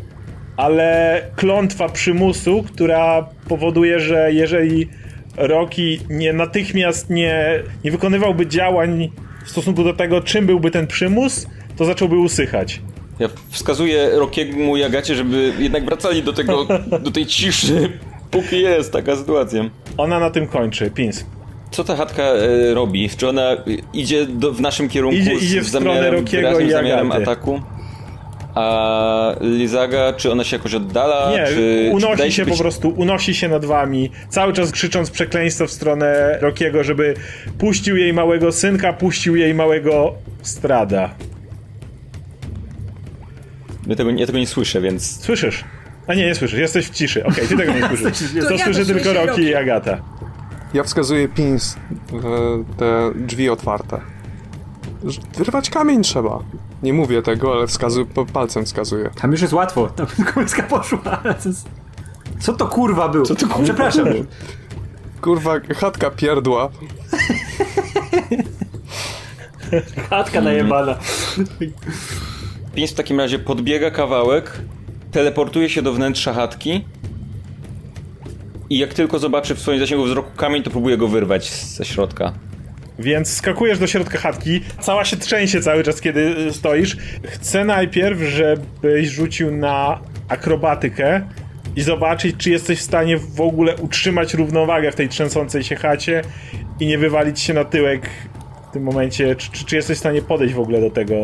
ale 0.57 1.21
klątwa 1.37 1.89
przymusu, 1.89 2.63
która 2.63 3.29
powoduje, 3.49 4.01
że 4.01 4.33
jeżeli 4.33 4.89
Rocky 5.37 5.99
nie 6.11 6.33
natychmiast 6.33 7.11
nie, 7.11 7.63
nie 7.85 7.91
wykonywałby 7.91 8.47
działań 8.47 9.11
w 9.45 9.51
stosunku 9.51 9.85
do 9.85 9.93
tego, 9.93 10.21
czym 10.21 10.47
byłby 10.47 10.71
ten 10.71 10.87
przymus, 10.87 11.47
to 11.83 11.87
zacząłby 11.87 12.19
usychać. 12.19 12.81
Ja 13.19 13.29
wskazuję 13.51 14.11
Rokiemu 14.13 14.77
i 14.77 14.83
Agacie, 14.83 15.15
żeby 15.15 15.53
jednak 15.59 15.85
wracali 15.85 16.23
do 16.23 16.33
tego, 16.33 16.67
do 17.01 17.11
tej 17.11 17.27
ciszy, 17.27 17.93
póki 18.31 18.61
jest 18.61 18.93
taka 18.93 19.17
sytuacja. 19.17 19.71
Ona 19.97 20.19
na 20.21 20.31
tym 20.31 20.47
kończy, 20.47 20.91
Pins. 20.91 21.25
Co 21.71 21.85
ta 21.85 21.97
chatka 21.97 22.23
e, 22.23 22.75
robi? 22.75 23.11
Czy 23.17 23.29
ona 23.29 23.53
e, 23.53 23.59
idzie 23.93 24.27
do, 24.27 24.53
w 24.53 24.61
naszym 24.61 24.89
kierunku 24.89 25.19
Idzie- 25.19 25.39
z, 25.39 25.43
idzie 25.43 25.61
w 25.61 25.69
stronę 25.69 26.11
wyraźnym 26.31 26.69
i 26.69 26.71
zamiarem 26.71 27.13
Agaty. 27.13 27.31
ataku? 27.31 27.61
A 28.55 29.37
Lizaga, 29.41 30.13
czy 30.13 30.33
ona 30.33 30.45
się 30.45 30.57
jakoś 30.57 30.75
oddala? 30.75 31.31
Nie, 31.31 31.47
czy, 31.47 31.55
czy 31.55 31.91
unosi 31.93 32.13
wydaje 32.13 32.33
się 32.33 32.45
być... 32.45 32.55
po 32.55 32.61
prostu, 32.61 32.89
unosi 32.97 33.35
się 33.35 33.49
nad 33.49 33.65
wami, 33.65 34.11
cały 34.29 34.53
czas 34.53 34.73
krzycząc 34.73 35.11
przekleństwo 35.11 35.67
w 35.67 35.71
stronę 35.71 36.39
Rokiego, 36.41 36.85
żeby 36.85 37.15
puścił 37.59 37.97
jej 37.97 38.13
małego 38.13 38.53
synka, 38.53 38.93
puścił 38.93 39.37
jej 39.37 39.55
małego 39.55 40.15
strada. 40.43 41.15
Ja 43.87 43.97
tego, 43.97 44.11
ja 44.11 44.27
tego 44.27 44.39
nie 44.39 44.47
słyszę, 44.47 44.81
więc... 44.81 45.21
Słyszysz? 45.21 45.65
A 46.07 46.15
nie, 46.15 46.27
nie 46.27 46.35
słyszysz, 46.35 46.59
jesteś 46.59 46.87
w 46.87 46.91
ciszy. 46.91 47.25
Okej, 47.25 47.49
ty 47.49 47.57
tego 47.57 47.73
nie 47.73 47.89
słyszysz. 47.97 48.33
To 48.41 48.49
To 48.49 48.55
ja 48.55 48.65
słyszy 48.65 48.87
tylko 48.87 49.13
Roki 49.13 49.43
i. 49.43 49.55
Agata. 49.55 49.99
Ja 50.75 50.85
wskazuję 50.85 51.29
pins 51.29 51.77
w 52.13 52.65
te 52.77 53.11
drzwi 53.15 53.51
otwarte. 53.51 54.01
Wyrwać 55.37 55.71
kamień 55.71 56.03
trzeba. 56.03 56.39
Nie 56.83 56.93
mówię 56.93 57.23
tego, 57.23 57.53
ale 57.53 57.67
wskazuję, 57.67 58.07
palcem 58.33 58.65
wskazuję. 58.65 59.11
Tam 59.21 59.33
już 59.33 59.41
jest 59.41 59.53
łatwo, 59.53 59.87
tam 59.87 60.07
kołyska 60.35 60.63
poszła. 60.63 61.23
Co 62.41 62.53
to 62.53 62.67
kurwa 62.67 63.09
było? 63.09 63.27
Co 63.27 63.35
to 63.35 63.47
kurwa 63.47 63.65
Przepraszam. 63.65 64.07
Kurwa, 65.21 65.55
chatka 65.77 66.11
pierdła. 66.11 66.69
Chatka 70.11 70.41
najebana. 70.41 70.99
Pięć 72.75 72.91
w 72.91 72.95
takim 72.95 73.21
razie 73.21 73.39
podbiega 73.39 73.91
kawałek, 73.91 74.61
teleportuje 75.11 75.71
się 75.71 75.83
do 75.83 75.93
wnętrza 75.93 76.33
chatki 76.33 76.85
i 78.71 78.79
jak 78.79 78.95
tylko 78.95 79.19
zobaczy 79.19 79.55
w 79.55 79.61
swoim 79.61 79.79
zasięgu 79.81 80.05
wzroku 80.05 80.37
kamień, 80.37 80.63
to 80.63 80.71
próbuje 80.71 80.97
go 80.97 81.09
wyrwać 81.09 81.51
ze 81.51 81.85
środka. 81.85 82.33
Więc 82.99 83.33
skakujesz 83.33 83.79
do 83.79 83.87
środka 83.87 84.19
chatki, 84.19 84.61
cała 84.81 85.05
się 85.05 85.17
trzęsie 85.17 85.61
cały 85.61 85.83
czas, 85.83 86.01
kiedy 86.01 86.21
y, 86.21 86.53
stoisz. 86.53 86.97
Chcę 87.25 87.65
najpierw, 87.65 88.21
żebyś 88.21 89.09
rzucił 89.09 89.51
na 89.51 90.01
akrobatykę 90.29 91.29
i 91.77 91.83
zobaczyć, 91.83 92.37
czy 92.39 92.51
jesteś 92.51 92.79
w 92.79 92.83
stanie 92.83 93.19
w 93.19 93.41
ogóle 93.41 93.77
utrzymać 93.77 94.35
równowagę 94.35 94.93
w 94.93 94.95
tej 94.95 95.09
trzęsącej 95.09 95.65
się 95.65 95.77
chacie 95.77 96.23
i 96.81 96.87
nie 96.87 96.99
wywalić 96.99 97.41
się 97.41 97.55
na 97.55 97.65
tyłek 97.65 98.11
w 98.73 98.75
tym 98.75 98.83
momencie. 98.83 99.37
Czy, 99.37 99.51
czy, 99.51 99.65
czy 99.65 99.77
jesteś 99.77 99.97
w 99.97 100.01
stanie 100.01 100.23
podejść 100.23 100.55
w 100.55 100.61
ogóle 100.61 100.81
do 100.81 100.91
tego 100.91 101.15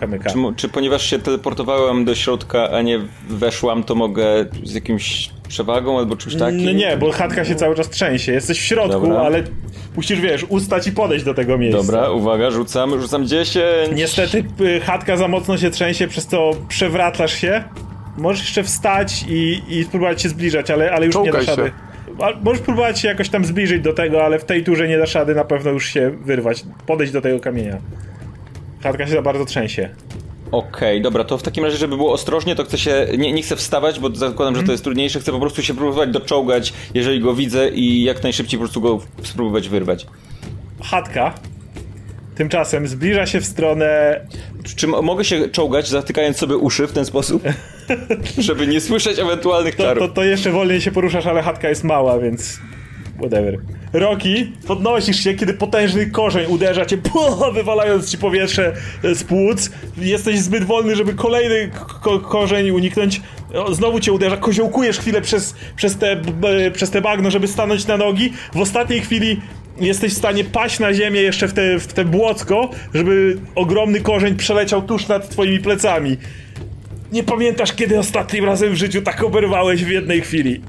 kamyka? 0.00 0.30
Czy, 0.30 0.36
czy 0.56 0.68
ponieważ 0.68 1.10
się 1.10 1.18
teleportowałem 1.18 2.04
do 2.04 2.14
środka, 2.14 2.70
a 2.70 2.82
nie 2.82 3.00
weszłam, 3.28 3.82
to 3.84 3.94
mogę 3.94 4.46
z 4.62 4.74
jakimś 4.74 5.30
przewagą 5.48 5.98
albo 5.98 6.16
czymś 6.16 6.34
takim? 6.34 6.64
No 6.64 6.72
nie, 6.72 6.96
bo 6.96 7.12
chatka 7.12 7.44
się 7.44 7.54
cały 7.54 7.74
czas 7.74 7.90
trzęsie. 7.90 8.32
Jesteś 8.32 8.60
w 8.60 8.62
środku, 8.62 9.00
Dobra. 9.00 9.20
ale 9.20 9.42
musisz, 9.96 10.20
wiesz, 10.20 10.44
ustać 10.48 10.86
i 10.86 10.92
podejść 10.92 11.24
do 11.24 11.34
tego 11.34 11.58
miejsca. 11.58 11.82
Dobra, 11.82 12.10
uwaga, 12.10 12.50
rzucam, 12.50 13.00
rzucam 13.00 13.26
10. 13.26 13.66
Niestety 13.94 14.44
y, 14.60 14.80
chatka 14.80 15.16
za 15.16 15.28
mocno 15.28 15.58
się 15.58 15.70
trzęsie, 15.70 16.08
przez 16.08 16.26
to 16.26 16.50
przewracasz 16.68 17.34
się. 17.34 17.64
Możesz 18.16 18.42
jeszcze 18.42 18.62
wstać 18.62 19.24
i, 19.28 19.62
i 19.68 19.84
spróbować 19.84 20.22
się 20.22 20.28
zbliżać, 20.28 20.70
ale, 20.70 20.92
ale 20.92 21.06
już 21.06 21.14
nie 21.14 21.22
Czołgaj 21.22 21.46
dasz 21.46 21.56
się. 21.56 21.62
rady. 21.62 21.72
A 21.92 21.93
Możesz 22.42 22.62
próbować 22.62 23.00
się 23.00 23.08
jakoś 23.08 23.28
tam 23.28 23.44
zbliżyć 23.44 23.82
do 23.82 23.92
tego, 23.92 24.24
ale 24.24 24.38
w 24.38 24.44
tej 24.44 24.64
turze 24.64 24.88
nie 24.88 24.98
dasz 24.98 25.14
rady 25.14 25.34
na 25.34 25.44
pewno 25.44 25.70
już 25.70 25.88
się 25.88 26.10
wyrwać. 26.10 26.64
Podejść 26.86 27.12
do 27.12 27.20
tego 27.20 27.40
kamienia. 27.40 27.78
Chatka 28.82 29.06
się 29.06 29.12
za 29.12 29.22
bardzo 29.22 29.44
trzęsie. 29.44 29.88
Okej, 30.52 31.02
dobra, 31.02 31.24
to 31.24 31.38
w 31.38 31.42
takim 31.42 31.64
razie, 31.64 31.76
żeby 31.76 31.96
było 31.96 32.12
ostrożnie, 32.12 32.54
to 32.54 32.64
chcę 32.64 32.78
się. 32.78 33.06
Nie, 33.18 33.32
nie 33.32 33.42
chcę 33.42 33.56
wstawać, 33.56 34.00
bo 34.00 34.10
zakładam, 34.10 34.56
że 34.56 34.62
to 34.62 34.72
jest 34.72 34.84
trudniejsze. 34.84 35.20
Chcę 35.20 35.32
po 35.32 35.40
prostu 35.40 35.62
się 35.62 35.74
próbować 35.74 36.10
doczołgać, 36.10 36.72
jeżeli 36.94 37.20
go 37.20 37.34
widzę, 37.34 37.68
i 37.68 38.02
jak 38.02 38.22
najszybciej 38.22 38.58
po 38.58 38.62
prostu 38.62 38.80
go 38.80 39.00
spróbować 39.22 39.68
wyrwać. 39.68 40.06
Chatka 40.82 41.34
tymczasem 42.34 42.88
zbliża 42.88 43.26
się 43.26 43.40
w 43.40 43.44
stronę 43.46 44.20
Czy, 44.64 44.76
czy 44.76 44.86
mo- 44.86 45.02
mogę 45.02 45.24
się 45.24 45.48
czołgać, 45.48 45.88
zatykając 45.88 46.36
sobie 46.36 46.56
uszy 46.56 46.86
w 46.86 46.92
ten 46.92 47.04
sposób? 47.04 47.42
żeby 48.38 48.66
nie 48.66 48.80
słyszeć 48.80 49.18
ewentualnych 49.18 49.74
To, 49.76 49.82
czarów. 49.82 50.08
to, 50.08 50.14
to 50.14 50.24
jeszcze 50.24 50.50
wolniej 50.50 50.80
się 50.80 50.92
poruszasz, 50.92 51.26
ale 51.26 51.42
chatka 51.42 51.68
jest 51.68 51.84
mała, 51.84 52.18
więc. 52.18 52.58
Whatever. 53.18 53.58
Roki, 53.92 54.52
podnosisz 54.66 55.16
się, 55.24 55.34
kiedy 55.34 55.54
potężny 55.54 56.06
korzeń 56.10 56.46
uderza 56.48 56.86
cię, 56.86 56.96
puh, 57.12 57.54
wywalając 57.54 58.10
ci 58.10 58.18
powietrze 58.18 58.72
z 59.02 59.24
płuc. 59.24 59.70
Jesteś 59.98 60.38
zbyt 60.40 60.64
wolny, 60.64 60.96
żeby 60.96 61.14
kolejny 61.14 61.70
ko 62.02 62.20
korzeń 62.20 62.70
uniknąć. 62.70 63.20
Znowu 63.72 64.00
cię 64.00 64.12
uderza, 64.12 64.36
koziołkujesz 64.36 64.98
chwilę 64.98 65.20
przez, 65.20 65.54
przez, 65.76 65.96
te, 65.96 66.22
przez 66.72 66.90
te 66.90 67.00
bagno, 67.00 67.30
żeby 67.30 67.48
stanąć 67.48 67.86
na 67.86 67.96
nogi. 67.96 68.32
W 68.54 68.60
ostatniej 68.60 69.00
chwili 69.00 69.40
jesteś 69.80 70.14
w 70.14 70.16
stanie 70.16 70.44
paść 70.44 70.78
na 70.78 70.94
ziemię 70.94 71.22
jeszcze 71.22 71.48
w 71.48 71.52
te, 71.52 71.78
w 71.78 71.92
te 71.92 72.04
błocko, 72.04 72.70
żeby 72.94 73.36
ogromny 73.54 74.00
korzeń 74.00 74.36
przeleciał 74.36 74.82
tuż 74.82 75.08
nad 75.08 75.30
twoimi 75.30 75.58
plecami. 75.58 76.16
Nie 77.12 77.22
pamiętasz, 77.22 77.72
kiedy 77.72 77.98
ostatnim 77.98 78.44
razem 78.44 78.70
w 78.70 78.74
życiu 78.74 79.02
tak 79.02 79.22
oberwałeś 79.24 79.84
w 79.84 79.88
jednej 79.88 80.20
chwili. 80.20 80.60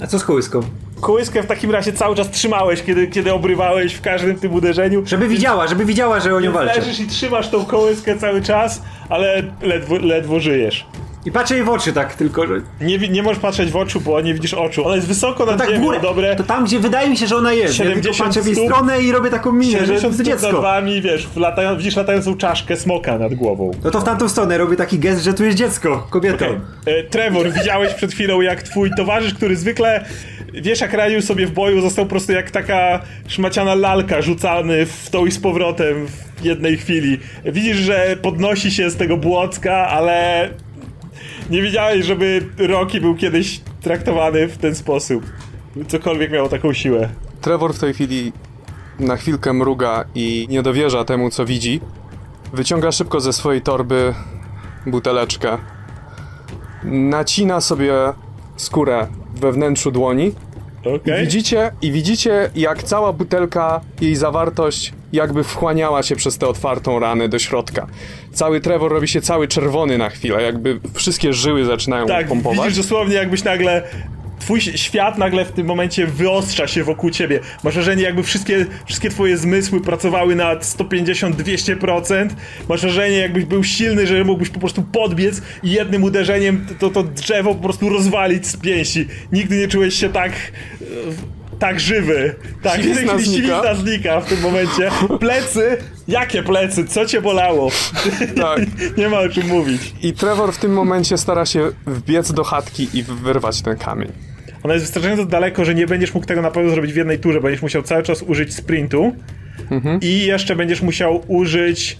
A 0.00 0.06
co 0.06 0.18
z 0.18 0.24
kołyską? 0.24 0.60
Kołyskę 1.00 1.42
w 1.42 1.46
takim 1.46 1.70
razie 1.70 1.92
cały 1.92 2.16
czas 2.16 2.30
trzymałeś, 2.30 2.82
kiedy, 2.82 3.06
kiedy 3.06 3.32
obrywałeś 3.32 3.94
w 3.94 4.00
każdym 4.00 4.38
tym 4.38 4.54
uderzeniu. 4.54 5.02
Żeby 5.06 5.28
widziała, 5.28 5.66
żeby 5.66 5.84
widziała, 5.84 6.20
że 6.20 6.34
o 6.34 6.40
nią 6.40 6.52
walczę. 6.52 6.80
Leżysz 6.80 7.00
i 7.00 7.06
trzymasz 7.06 7.48
tą 7.48 7.64
kołyskę 7.64 8.18
cały 8.18 8.42
czas, 8.42 8.82
ale 9.08 9.42
ledwo, 9.62 9.98
ledwo 9.98 10.40
żyjesz. 10.40 10.86
I 11.24 11.30
patrzę 11.32 11.54
jej 11.54 11.64
w 11.64 11.68
oczy 11.68 11.92
tak 11.92 12.14
tylko, 12.14 12.46
że... 12.46 12.54
Nie, 12.80 12.98
nie 12.98 13.22
możesz 13.22 13.38
patrzeć 13.42 13.70
w 13.70 13.76
oczu, 13.76 14.00
bo 14.00 14.20
nie 14.20 14.34
widzisz 14.34 14.54
oczu. 14.54 14.86
Ona 14.86 14.96
jest 14.96 15.08
wysoko 15.08 15.46
nad 15.46 15.58
Tak 15.58 15.68
w 15.68 15.70
ziemią, 15.70 15.84
górę, 15.84 15.98
dobre. 16.02 16.36
to 16.36 16.42
tam, 16.42 16.64
gdzie 16.64 16.78
wydaje 16.80 17.10
mi 17.10 17.16
się, 17.16 17.26
że 17.26 17.36
ona 17.36 17.52
jest. 17.52 17.78
Ja 17.78 17.84
tylko 17.84 18.12
70 18.12 18.26
patrzę 18.26 18.42
w 18.42 18.46
jej 18.46 18.66
stronę 18.66 19.02
i 19.02 19.12
robię 19.12 19.30
taką 19.30 19.52
minę, 19.52 19.86
że 19.86 20.00
70 20.00 20.02
to 20.02 20.12
stóp 20.14 20.26
nad 20.26 20.40
dziecko. 20.40 20.62
wami, 20.62 21.00
wiesz, 21.02 21.28
latają, 21.36 21.76
widzisz 21.76 21.96
latającą 21.96 22.36
czaszkę 22.36 22.76
smoka 22.76 23.18
nad 23.18 23.34
głową. 23.34 23.70
No 23.84 23.90
to 23.90 24.00
w 24.00 24.04
tamtą 24.04 24.28
stronę 24.28 24.58
robię 24.58 24.76
taki 24.76 24.98
gest, 24.98 25.24
że 25.24 25.34
tu 25.34 25.44
jest 25.44 25.56
dziecko, 25.58 26.06
kobieto. 26.10 26.44
Okej. 26.44 26.56
E, 26.86 27.02
Trevor, 27.04 27.52
widziałeś 27.52 27.94
przed 27.94 28.12
chwilą, 28.12 28.40
jak 28.40 28.62
twój 28.62 28.90
towarzysz, 28.96 29.34
który 29.34 29.56
zwykle, 29.56 30.04
wiesz, 30.54 30.80
jak 30.80 30.92
radził 30.92 31.22
sobie 31.22 31.46
w 31.46 31.50
boju, 31.52 31.80
został 31.80 32.04
po 32.04 32.10
prostu 32.10 32.32
jak 32.32 32.50
taka 32.50 33.00
szmaciana 33.28 33.74
lalka, 33.74 34.22
rzucany 34.22 34.86
w 34.86 35.10
tą 35.10 35.26
i 35.26 35.30
z 35.30 35.38
powrotem 35.38 36.06
w 36.36 36.44
jednej 36.44 36.76
chwili. 36.76 37.18
Widzisz, 37.44 37.76
że 37.76 38.16
podnosi 38.22 38.70
się 38.70 38.90
z 38.90 38.96
tego 38.96 39.16
błocka, 39.16 39.88
ale 39.88 40.48
nie 41.50 41.62
widziałeś, 41.62 42.06
żeby 42.06 42.46
Rocky 42.58 43.00
był 43.00 43.14
kiedyś 43.14 43.60
traktowany 43.80 44.48
w 44.48 44.58
ten 44.58 44.74
sposób. 44.74 45.24
Cokolwiek 45.88 46.30
miało 46.30 46.48
taką 46.48 46.72
siłę. 46.72 47.08
Trevor 47.40 47.74
w 47.74 47.78
tej 47.78 47.94
chwili 47.94 48.32
na 49.00 49.16
chwilkę 49.16 49.52
mruga 49.52 50.04
i 50.14 50.46
nie 50.50 50.62
dowierza 50.62 51.04
temu, 51.04 51.30
co 51.30 51.44
widzi. 51.44 51.80
Wyciąga 52.52 52.92
szybko 52.92 53.20
ze 53.20 53.32
swojej 53.32 53.62
torby 53.62 54.14
buteleczkę. 54.86 55.58
Nacina 56.84 57.60
sobie 57.60 57.92
skórę 58.56 59.06
we 59.34 59.52
wnętrzu 59.52 59.90
dłoni. 59.90 60.32
Okej? 60.80 61.22
I 61.22 61.26
widzicie, 61.26 61.72
I 61.82 61.92
widzicie, 61.92 62.50
jak 62.54 62.82
cała 62.82 63.12
butelka, 63.12 63.80
jej 64.00 64.16
zawartość 64.16 64.92
jakby 65.14 65.44
wchłaniała 65.44 66.02
się 66.02 66.16
przez 66.16 66.38
tę 66.38 66.46
otwartą 66.46 66.98
ranę 66.98 67.28
do 67.28 67.38
środka. 67.38 67.86
Cały 68.32 68.60
Trevor 68.60 68.92
robi 68.92 69.08
się 69.08 69.20
cały 69.20 69.48
czerwony 69.48 69.98
na 69.98 70.10
chwilę, 70.10 70.42
jakby 70.42 70.80
wszystkie 70.94 71.32
żyły 71.32 71.64
zaczynają 71.64 72.06
Tak, 72.06 72.28
pompować. 72.28 72.58
widzisz 72.58 72.76
dosłownie 72.76 73.14
jakbyś 73.14 73.44
nagle 73.44 73.82
twój 74.38 74.60
świat 74.60 75.18
nagle 75.18 75.44
w 75.44 75.52
tym 75.52 75.66
momencie 75.66 76.06
wyostrza 76.06 76.66
się 76.66 76.84
wokół 76.84 77.10
ciebie. 77.10 77.40
Masz 77.64 77.74
wrażenie, 77.74 78.02
jakby 78.02 78.22
wszystkie, 78.22 78.66
wszystkie 78.86 79.10
twoje 79.10 79.36
zmysły 79.36 79.80
pracowały 79.80 80.34
na 80.36 80.56
150-200%. 80.56 82.28
Masz 82.68 82.80
wrażenie, 82.80 83.16
jakbyś 83.16 83.44
był 83.44 83.64
silny, 83.64 84.06
że 84.06 84.24
mógłbyś 84.24 84.48
po 84.48 84.60
prostu 84.60 84.82
podbiec 84.82 85.42
i 85.62 85.70
jednym 85.70 86.04
uderzeniem 86.04 86.66
to, 86.78 86.90
to 86.90 87.02
drzewo 87.02 87.54
po 87.54 87.62
prostu 87.62 87.88
rozwalić 87.88 88.46
z 88.46 88.56
pięści. 88.56 89.06
Nigdy 89.32 89.56
nie 89.56 89.68
czułeś 89.68 89.94
się 89.94 90.08
tak... 90.08 90.32
Tak 91.58 91.80
żywy. 91.80 92.34
Tak, 92.62 92.76
Siwizna 92.82 93.18
znika. 93.18 93.74
znika 93.74 94.20
w 94.20 94.26
tym 94.28 94.40
momencie. 94.40 94.90
Plecy? 95.20 95.76
Jakie 96.08 96.42
plecy? 96.42 96.84
Co 96.84 97.06
cię 97.06 97.22
bolało? 97.22 97.70
Tak. 98.42 98.60
Nie 98.98 99.08
ma 99.08 99.20
o 99.20 99.28
czym 99.28 99.46
mówić. 99.46 99.94
I 100.02 100.12
Trevor 100.12 100.52
w 100.52 100.58
tym 100.58 100.72
momencie 100.72 101.18
stara 101.18 101.46
się 101.46 101.70
wbiec 101.86 102.32
do 102.32 102.44
chatki 102.44 102.88
i 102.94 103.02
wyrwać 103.02 103.62
ten 103.62 103.76
kamień. 103.76 104.12
Ona 104.62 104.74
jest 104.74 104.86
wystarczająco 104.86 105.26
daleko, 105.26 105.64
że 105.64 105.74
nie 105.74 105.86
będziesz 105.86 106.14
mógł 106.14 106.26
tego 106.26 106.42
na 106.42 106.50
pewno 106.50 106.70
zrobić 106.70 106.92
w 106.92 106.96
jednej 106.96 107.18
turze. 107.18 107.40
Będziesz 107.40 107.62
musiał 107.62 107.82
cały 107.82 108.02
czas 108.02 108.22
użyć 108.22 108.54
sprintu 108.54 109.16
i 110.00 110.26
jeszcze 110.26 110.56
będziesz 110.56 110.82
musiał 110.82 111.24
użyć 111.28 111.98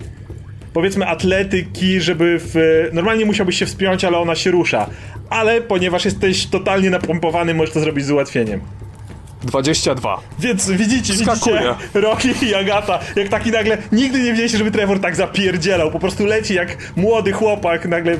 powiedzmy 0.72 1.06
atletyki, 1.06 2.00
żeby 2.00 2.38
w... 2.40 2.54
Normalnie 2.92 3.24
musiałbyś 3.26 3.58
się 3.58 3.66
wspiąć, 3.66 4.04
ale 4.04 4.18
ona 4.18 4.34
się 4.34 4.50
rusza. 4.50 4.86
Ale 5.30 5.60
ponieważ 5.60 6.04
jesteś 6.04 6.46
totalnie 6.46 6.90
napompowany, 6.90 7.54
możesz 7.54 7.74
to 7.74 7.80
zrobić 7.80 8.04
z 8.04 8.10
ułatwieniem. 8.10 8.60
22. 9.44 10.20
Więc 10.38 10.70
widzicie, 10.70 11.14
Skakuje. 11.14 11.56
widzicie 11.56 12.00
Rocky 12.00 12.34
i 12.42 12.54
Agata, 12.54 12.98
jak 13.16 13.28
taki 13.28 13.50
nagle, 13.50 13.78
nigdy 13.92 14.18
nie 14.18 14.30
widzieliście, 14.30 14.58
żeby 14.58 14.70
Trevor 14.70 15.00
tak 15.00 15.16
zapierdzielał, 15.16 15.90
po 15.90 15.98
prostu 15.98 16.26
leci 16.26 16.54
jak 16.54 16.92
młody 16.96 17.32
chłopak, 17.32 17.88
nagle 17.88 18.16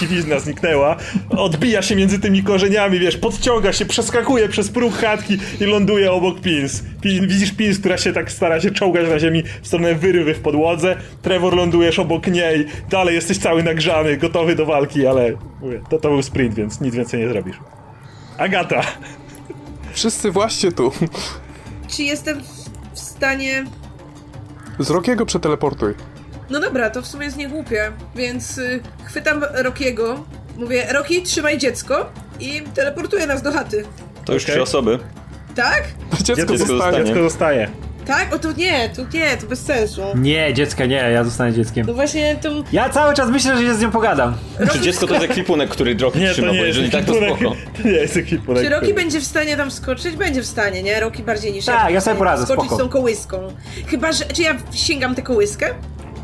siwizna 0.00 0.38
zniknęła, 0.38 0.96
odbija 1.30 1.82
się 1.82 1.96
między 1.96 2.18
tymi 2.18 2.42
korzeniami, 2.42 2.98
wiesz, 2.98 3.16
podciąga 3.16 3.72
się, 3.72 3.86
przeskakuje 3.86 4.48
przez 4.48 4.68
próg 4.70 4.94
chatki 4.94 5.38
i 5.60 5.64
ląduje 5.64 6.12
obok 6.12 6.40
Pins. 6.40 6.82
Pin, 7.00 7.28
widzisz 7.28 7.52
Pins, 7.52 7.78
która 7.78 7.98
się 7.98 8.12
tak 8.12 8.32
stara 8.32 8.60
się 8.60 8.70
czołgać 8.70 9.08
na 9.08 9.18
ziemi 9.18 9.42
w 9.62 9.66
stronę 9.66 9.94
wyrywy 9.94 10.34
w 10.34 10.40
podłodze, 10.40 10.96
Trevor 11.22 11.56
lądujesz 11.56 11.98
obok 11.98 12.26
niej, 12.26 12.66
dalej 12.90 13.14
jesteś 13.14 13.38
cały 13.38 13.62
nagrzany, 13.62 14.16
gotowy 14.16 14.54
do 14.54 14.66
walki, 14.66 15.06
ale 15.06 15.32
mówię, 15.60 15.80
to, 15.90 15.98
to 15.98 16.08
był 16.08 16.22
sprint, 16.22 16.54
więc 16.54 16.80
nic 16.80 16.94
więcej 16.94 17.20
nie 17.20 17.28
zrobisz. 17.28 17.56
Agata. 18.38 18.82
Wszyscy 19.98 20.30
właśnie 20.30 20.72
tu. 20.72 20.92
Czy 21.88 22.02
jestem 22.02 22.40
w 22.94 22.98
stanie... 22.98 23.64
Z 24.78 24.90
Rokiego 24.90 25.26
przeteleportuj. 25.26 25.94
No 26.50 26.60
dobra, 26.60 26.90
to 26.90 27.02
w 27.02 27.06
sumie 27.06 27.24
jest 27.24 27.36
niegłupie, 27.36 27.92
więc 28.16 28.58
y, 28.58 28.80
chwytam 29.04 29.44
Rokiego, 29.54 30.24
mówię, 30.56 30.86
Roki, 30.92 31.22
trzymaj 31.22 31.58
dziecko 31.58 32.12
i 32.40 32.62
teleportuję 32.74 33.26
nas 33.26 33.42
do 33.42 33.52
chaty. 33.52 33.84
To 34.24 34.34
już 34.34 34.42
Okej. 34.42 34.54
trzy 34.54 34.62
osoby. 34.62 34.98
Tak? 35.54 35.82
Dziecko 36.12 36.34
Dziecko 36.34 36.56
zostanie. 36.58 36.78
zostanie. 36.78 37.04
Dziecko 37.04 37.22
zostaje. 37.22 37.70
Tak? 38.08 38.34
O 38.34 38.38
to 38.38 38.52
nie, 38.52 38.88
to 38.88 39.02
nie, 39.14 39.36
to 39.36 39.46
bez 39.46 39.60
sensu. 39.64 40.02
Nie, 40.14 40.54
dziecka 40.54 40.86
nie, 40.86 40.96
ja 40.96 41.24
zostanę 41.24 41.52
dzieckiem. 41.52 41.86
No 41.86 41.94
właśnie 41.94 42.36
to... 42.42 42.48
Ja 42.72 42.88
cały 42.88 43.14
czas 43.14 43.30
myślę, 43.30 43.56
że 43.58 43.62
się 43.64 43.74
z 43.74 43.80
nią 43.80 43.90
pogadam. 43.90 44.34
Czy 44.72 44.80
dziecko 44.80 45.06
to 45.06 45.14
jest 45.14 45.24
ekwipunek, 45.26 45.68
który 45.70 45.94
Drogi 45.94 46.20
Nie, 46.20 46.30
trzyma, 46.32 46.48
to 46.48 46.52
nie 46.54 46.60
bo 46.60 46.64
jeżeli 46.66 46.90
tak, 46.90 47.04
to 47.04 47.14
spoko. 47.14 47.54
To 47.82 47.82
nie 47.88 47.90
jest 47.90 48.16
ekwipunek. 48.16 48.62
Czy 48.64 48.68
Roki 48.70 48.82
który- 48.82 48.94
będzie 48.94 49.20
w 49.20 49.24
stanie 49.24 49.56
tam 49.56 49.70
skoczyć? 49.70 50.16
Będzie 50.16 50.42
w 50.42 50.46
stanie, 50.46 50.82
nie? 50.82 51.00
Roki 51.00 51.22
bardziej 51.22 51.52
niż 51.52 51.64
Tak, 51.64 51.84
ja. 51.84 51.90
ja 51.90 52.00
sobie 52.00 52.16
poradzę, 52.16 52.44
Skoczyć 52.44 52.64
spoko. 52.64 52.76
z 52.76 52.78
tą 52.78 52.88
kołyską. 52.88 53.48
Chyba, 53.86 54.12
że... 54.12 54.24
Czy 54.24 54.42
ja 54.42 54.54
sięgam 54.72 55.14
tę 55.14 55.22
kołyskę? 55.22 55.74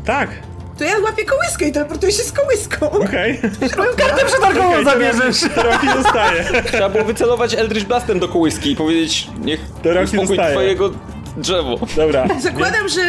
Tak, 0.05 0.29
To 0.77 0.83
ja 0.83 0.97
łapię 1.03 1.25
kołyskę 1.25 1.65
i 1.67 1.71
teleportuję 1.71 2.11
się 2.11 2.23
z 2.23 2.31
kołyską. 2.31 2.91
okej. 2.91 3.39
Moją 3.77 3.91
kartę 3.97 4.25
przetargową 4.25 4.73
to 4.73 4.83
zabierzesz! 4.83 5.41
Rocky- 5.43 5.55
To 5.55 5.63
Rocky 5.63 5.87
zostaje. 6.03 6.45
Trzeba 6.71 6.89
było 6.89 7.03
wycelować 7.03 7.53
Eldritch 7.53 7.87
Blastem 7.87 8.19
do 8.19 8.27
kołyski 8.27 8.71
i 8.71 8.75
powiedzieć, 8.75 9.27
niech 9.41 9.59
To 9.83 9.93
Rocky 9.93 10.17
zostaje. 10.17 10.51
twojego 10.51 10.91
drzewo. 11.37 11.79
Dobra. 11.95 12.27
Zakładam, 12.39 12.89
że 12.89 13.01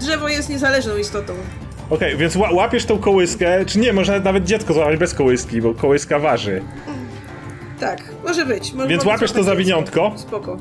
drzewo 0.00 0.28
jest 0.28 0.48
niezależną 0.48 0.96
istotą. 0.96 1.32
Okej, 1.90 2.16
więc 2.16 2.36
ła- 2.36 2.54
łapiesz 2.54 2.84
tą 2.84 2.98
kołyskę, 2.98 3.64
czy 3.66 3.78
nie, 3.78 3.92
można 3.92 4.18
nawet 4.18 4.44
dziecko 4.44 4.74
złapać 4.74 4.98
bez 4.98 5.14
kołyski, 5.14 5.62
bo 5.62 5.74
kołyska 5.74 6.18
waży. 6.18 6.62
Tak, 7.80 8.02
może 8.24 8.46
być. 8.46 8.72
Może 8.72 8.88
Więc 8.88 9.04
łapiesz 9.04 9.32
to 9.32 9.42
zawiniątko. 9.42 10.12
Spoko. 10.16 10.56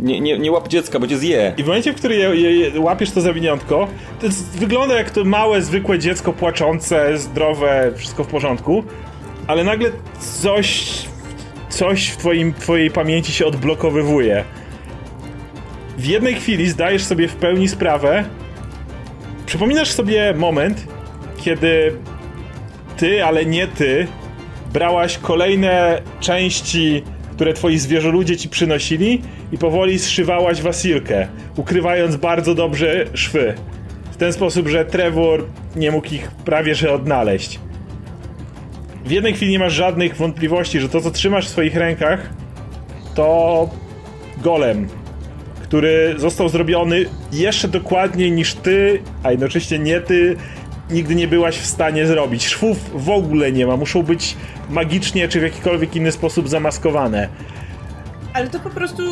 Nie, 0.00 0.20
nie, 0.20 0.38
nie 0.38 0.52
łap 0.52 0.68
dziecka, 0.68 0.98
bo 0.98 1.06
cię 1.06 1.18
zje. 1.18 1.54
I 1.56 1.62
w 1.62 1.66
momencie, 1.66 1.92
w 1.92 1.96
którym 1.96 2.18
je, 2.18 2.28
je, 2.40 2.56
je, 2.58 2.80
łapiesz 2.80 3.10
to 3.10 3.20
zawiniątko, 3.20 3.88
to 4.20 4.26
jest, 4.26 4.58
wygląda 4.58 4.94
jak 4.94 5.10
to 5.10 5.24
małe, 5.24 5.62
zwykłe 5.62 5.98
dziecko 5.98 6.32
płaczące, 6.32 7.18
zdrowe, 7.18 7.92
wszystko 7.96 8.24
w 8.24 8.26
porządku, 8.26 8.84
ale 9.46 9.64
nagle 9.64 9.90
coś, 10.42 10.92
coś 11.68 12.08
w 12.08 12.16
twoim, 12.16 12.54
twojej 12.54 12.90
pamięci 12.90 13.32
się 13.32 13.46
odblokowywuje. 13.46 14.44
W 15.98 16.04
jednej 16.04 16.34
chwili 16.34 16.68
zdajesz 16.68 17.04
sobie 17.04 17.28
w 17.28 17.36
pełni 17.36 17.68
sprawę, 17.68 18.24
przypominasz 19.46 19.90
sobie 19.90 20.34
moment, 20.34 20.86
kiedy 21.36 21.92
ty, 22.96 23.24
ale 23.24 23.46
nie 23.46 23.66
ty, 23.66 24.06
brałaś 24.72 25.18
kolejne 25.18 26.02
części, 26.20 27.02
które 27.32 27.54
twoi 27.54 27.78
zwierzoludzie 27.78 28.36
ci 28.36 28.48
przynosili 28.48 29.22
i 29.52 29.58
powoli 29.58 29.98
zszywałaś 29.98 30.62
wasilkę, 30.62 31.28
ukrywając 31.56 32.16
bardzo 32.16 32.54
dobrze 32.54 33.04
szwy. 33.14 33.54
W 34.12 34.16
ten 34.16 34.32
sposób, 34.32 34.68
że 34.68 34.84
Trevor 34.84 35.44
nie 35.76 35.90
mógł 35.90 36.14
ich 36.14 36.30
prawie 36.30 36.74
że 36.74 36.92
odnaleźć. 36.92 37.60
W 39.04 39.10
jednej 39.10 39.34
chwili 39.34 39.52
nie 39.52 39.58
masz 39.58 39.72
żadnych 39.72 40.16
wątpliwości, 40.16 40.80
że 40.80 40.88
to, 40.88 41.00
co 41.00 41.10
trzymasz 41.10 41.46
w 41.46 41.50
swoich 41.50 41.76
rękach, 41.76 42.30
to 43.14 43.70
golem, 44.42 44.88
który 45.68 46.14
został 46.16 46.48
zrobiony 46.48 47.04
jeszcze 47.32 47.68
dokładniej 47.68 48.32
niż 48.32 48.54
ty, 48.54 49.02
a 49.22 49.30
jednocześnie 49.30 49.78
nie 49.78 50.00
ty, 50.00 50.36
nigdy 50.90 51.14
nie 51.14 51.28
byłaś 51.28 51.58
w 51.58 51.66
stanie 51.66 52.06
zrobić. 52.06 52.46
Szwów 52.46 52.76
w 52.94 53.10
ogóle 53.10 53.52
nie 53.52 53.66
ma, 53.66 53.76
muszą 53.76 54.02
być 54.02 54.36
magicznie 54.70 55.28
czy 55.28 55.40
w 55.40 55.42
jakikolwiek 55.42 55.96
inny 55.96 56.12
sposób 56.12 56.48
zamaskowane. 56.48 57.28
Ale 58.32 58.50
to 58.50 58.60
po 58.60 58.70
prostu, 58.70 59.02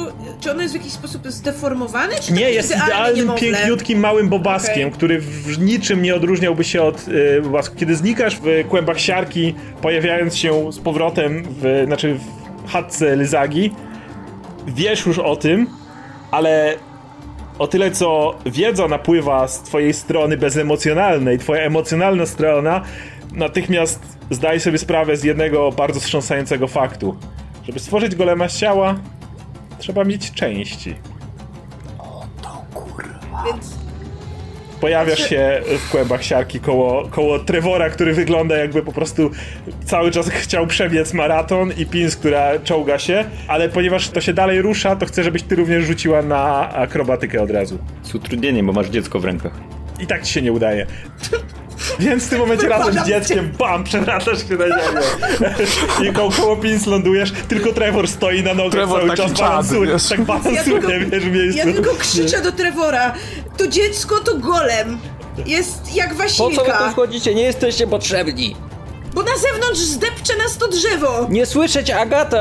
czy 0.40 0.50
ono 0.50 0.62
jest 0.62 0.74
w 0.74 0.76
jakiś 0.76 0.92
sposób 0.92 1.22
zdeformowane, 1.28 2.14
czy 2.20 2.32
Nie, 2.32 2.50
jest 2.50 2.68
idealny 2.70 2.86
idealnym, 2.92 3.16
niemowlę? 3.16 3.40
piękniutkim, 3.40 3.98
małym 3.98 4.28
bobaskiem, 4.28 4.88
Okej. 4.88 4.92
który 4.92 5.20
w 5.20 5.58
niczym 5.58 6.02
nie 6.02 6.14
odróżniałby 6.14 6.64
się 6.64 6.82
od 6.82 7.08
y, 7.08 7.42
bobasku. 7.42 7.76
Kiedy 7.76 7.96
znikasz 7.96 8.36
w 8.42 8.68
kłębach 8.68 9.00
siarki, 9.00 9.54
pojawiając 9.82 10.36
się 10.36 10.72
z 10.72 10.78
powrotem 10.78 11.42
w, 11.62 11.82
znaczy 11.86 12.18
w 12.66 12.70
chatce 12.70 13.16
Lyzagi, 13.16 13.72
wiesz 14.66 15.06
już 15.06 15.18
o 15.18 15.36
tym, 15.36 15.66
ale 16.36 16.76
o 17.58 17.66
tyle 17.66 17.90
co 17.90 18.34
wiedza 18.46 18.88
napływa 18.88 19.48
z 19.48 19.62
twojej 19.62 19.94
strony 19.94 20.36
bezemocjonalnej, 20.36 21.38
twoja 21.38 21.62
emocjonalna 21.62 22.26
strona 22.26 22.82
natychmiast 23.32 24.18
zdaje 24.30 24.60
sobie 24.60 24.78
sprawę 24.78 25.16
z 25.16 25.24
jednego 25.24 25.72
bardzo 25.72 26.00
wstrząsającego 26.00 26.68
faktu. 26.68 27.16
Żeby 27.64 27.78
stworzyć 27.78 28.14
golema 28.14 28.48
z 28.48 28.56
ciała, 28.56 28.94
trzeba 29.78 30.04
mieć 30.04 30.32
części. 30.32 30.94
Więc 33.46 33.75
Pojawiasz 34.86 35.18
Znaczy- 35.18 35.34
się 35.34 35.60
w 35.78 35.90
kłębach 35.90 36.24
siarki 36.24 36.60
koło, 36.60 37.08
koło 37.08 37.38
Trevora, 37.38 37.90
który 37.90 38.14
wygląda 38.14 38.56
jakby 38.56 38.82
po 38.82 38.92
prostu 38.92 39.30
cały 39.84 40.10
czas 40.10 40.28
chciał 40.28 40.66
przebiec 40.66 41.12
maraton 41.12 41.72
i 41.78 41.86
Pins, 41.86 42.16
która 42.16 42.58
czołga 42.58 42.98
się, 42.98 43.24
ale 43.48 43.68
ponieważ 43.68 44.08
to 44.08 44.20
się 44.20 44.34
dalej 44.34 44.62
rusza, 44.62 44.96
to 44.96 45.06
chcę, 45.06 45.24
żebyś 45.24 45.42
ty 45.42 45.56
również 45.56 45.84
rzuciła 45.84 46.22
na 46.22 46.72
akrobatykę 46.72 47.42
od 47.42 47.50
razu. 47.50 47.78
Z 48.02 48.14
utrudnieniem, 48.14 48.66
bo 48.66 48.72
masz 48.72 48.88
dziecko 48.88 49.20
w 49.20 49.24
rękach. 49.24 49.52
I 50.00 50.06
tak 50.06 50.22
ci 50.22 50.32
się 50.32 50.42
nie 50.42 50.52
udaje. 50.52 50.86
Więc 51.98 52.24
w 52.26 52.28
tym 52.30 52.38
momencie 52.38 52.68
razem 52.68 53.04
z 53.04 53.06
dzieckiem, 53.06 53.52
bam, 53.58 53.84
przewracasz 53.84 54.48
się 54.48 54.54
na 54.54 54.64
ziemię. 54.66 55.00
I 56.10 56.12
koło, 56.12 56.30
koło 56.30 56.56
Pins 56.56 56.86
lądujesz, 56.86 57.32
tylko 57.48 57.72
Trevor 57.72 58.08
stoi 58.08 58.42
na 58.42 58.54
nogach 58.54 58.72
Trevor 58.72 59.00
cały 59.00 59.16
czas, 59.16 59.32
czad, 59.32 59.38
balansuje, 59.48 59.92
wiesz. 59.92 60.08
tak 60.08 60.20
balansuje, 60.20 60.56
Ja 60.56 60.64
tylko- 60.64 60.88
wiesz, 60.88 61.24
w 61.24 61.32
miejscu. 61.32 61.58
ja 61.58 61.64
tylko 61.74 61.94
krzyczę 61.94 62.42
do 62.42 62.52
Trevora, 62.52 63.12
to 63.56 63.66
dziecko 63.66 64.18
to 64.20 64.38
golem. 64.38 64.98
Jest 65.46 65.94
jak 65.94 66.14
wasilka, 66.14 66.90
wchodzicie? 66.90 67.34
Nie 67.34 67.42
jesteście 67.42 67.86
potrzebni. 67.86 68.56
bo 69.14 69.22
na 69.22 69.36
zewnątrz 69.36 69.80
zdepcze 69.80 70.36
nas 70.36 70.58
to 70.58 70.68
drzewo. 70.68 71.26
Nie 71.30 71.46
słyszeć, 71.46 71.90
Agata! 71.90 72.38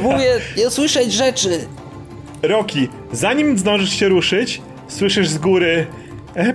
Mówię, 0.00 0.40
nie 0.56 0.70
słyszeć 0.70 1.12
rzeczy. 1.12 1.66
Roki, 2.42 2.88
zanim 3.12 3.58
zdążysz 3.58 3.90
się 3.98 4.08
ruszyć, 4.08 4.62
słyszysz 4.88 5.28
z 5.28 5.38
góry 5.38 5.86
e, 6.36 6.52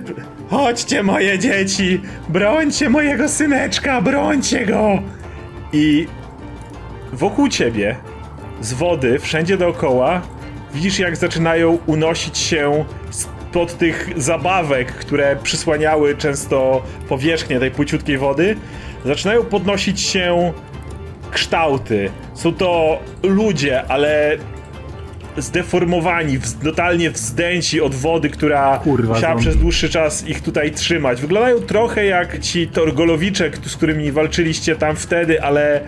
Chodźcie 0.50 1.02
moje 1.02 1.38
dzieci, 1.38 2.00
brońcie 2.28 2.90
mojego 2.90 3.28
syneczka, 3.28 4.00
brońcie 4.00 4.66
go! 4.66 4.98
I 5.72 6.06
wokół 7.12 7.48
ciebie, 7.48 7.96
z 8.60 8.72
wody, 8.72 9.18
wszędzie 9.18 9.56
dookoła, 9.56 10.22
widzisz 10.74 10.98
jak 10.98 11.16
zaczynają 11.16 11.78
unosić 11.86 12.38
się 12.38 12.84
spod 13.10 13.78
tych 13.78 14.10
zabawek, 14.16 14.92
które 14.92 15.36
przysłaniały 15.42 16.16
często 16.16 16.82
powierzchnię 17.08 17.60
tej 17.60 17.70
płyciutkiej 17.70 18.18
wody, 18.18 18.56
zaczynają 19.04 19.44
podnosić 19.44 20.00
się 20.00 20.52
kształty. 21.30 22.10
Są 22.34 22.54
to 22.54 22.98
ludzie, 23.22 23.84
ale 23.88 24.36
zdeformowani, 25.38 26.38
wz- 26.38 26.64
totalnie 26.64 27.10
wzdęci 27.10 27.80
od 27.80 27.94
wody, 27.94 28.30
która 28.30 28.78
Kurwa, 28.84 29.14
musiała 29.14 29.32
zombie. 29.32 29.42
przez 29.42 29.56
dłuższy 29.56 29.88
czas 29.88 30.26
ich 30.28 30.40
tutaj 30.42 30.70
trzymać. 30.72 31.20
Wyglądają 31.20 31.60
trochę 31.60 32.04
jak 32.04 32.38
ci 32.40 32.68
torgolowicze, 32.68 33.50
z 33.66 33.76
którymi 33.76 34.12
walczyliście 34.12 34.76
tam 34.76 34.96
wtedy, 34.96 35.42
ale 35.42 35.80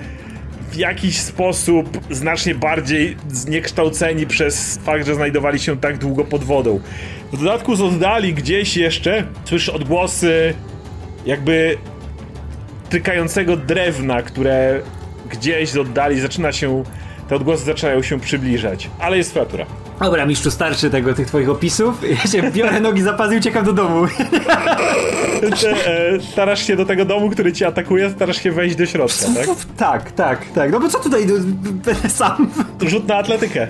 w 0.70 0.77
jakiś 0.77 1.18
sposób 1.18 2.01
znacznie 2.10 2.55
bardziej 2.55 3.16
zniekształceni 3.28 4.27
przez 4.27 4.78
fakt, 4.85 5.06
że 5.06 5.14
znajdowali 5.14 5.59
się 5.59 5.77
tak 5.81 5.98
długo 5.98 6.24
pod 6.24 6.44
wodą. 6.44 6.81
W 7.32 7.39
dodatku 7.39 7.77
z 7.77 7.81
oddali 7.81 8.35
gdzieś 8.35 8.77
jeszcze 8.77 9.24
słyszysz 9.44 9.68
odgłosy 9.68 10.55
jakby 11.27 11.77
tykającego 12.90 13.56
drewna, 13.56 14.22
które 14.22 14.81
gdzieś 15.31 15.68
z 15.68 15.77
oddali 15.77 16.20
zaczyna 16.20 16.52
się, 16.52 16.82
te 17.31 17.36
odgłosy 17.36 17.65
zaczynają 17.65 18.02
się 18.02 18.20
przybliżać. 18.20 18.90
Ale 18.98 19.16
jest 19.16 19.32
fratura. 19.32 19.66
Dobra, 20.01 20.27
mistrzu, 20.27 20.51
starczy 20.51 20.90
tego, 20.90 21.15
tych 21.15 21.27
twoich 21.27 21.51
opisów. 21.51 22.11
Ja 22.11 22.16
się 22.16 22.51
biorę 22.51 22.81
nogi 22.81 23.02
za 23.02 23.12
pas 23.12 23.32
i 23.32 23.36
uciekam 23.36 23.65
do 23.65 23.73
domu. 23.73 24.07
Ty, 25.40 25.70
e, 25.70 26.20
starasz 26.32 26.66
się 26.66 26.77
do 26.77 26.85
tego 26.86 27.05
domu, 27.05 27.31
który 27.31 27.52
ci 27.52 27.65
atakuje, 27.65 28.11
starasz 28.11 28.43
się 28.43 28.52
wejść 28.52 28.77
do 28.77 28.86
środka, 28.86 29.27
tak? 29.35 29.47
tak, 29.77 30.12
tak, 30.12 30.52
tak. 30.55 30.73
No 30.73 30.81
bo 30.81 30.89
co 30.89 30.98
tutaj, 30.98 31.27
no, 31.27 31.35
będę 31.73 32.09
sam. 32.09 32.51
Rzut 32.82 33.09
na 33.09 33.16
atletykę. 33.16 33.69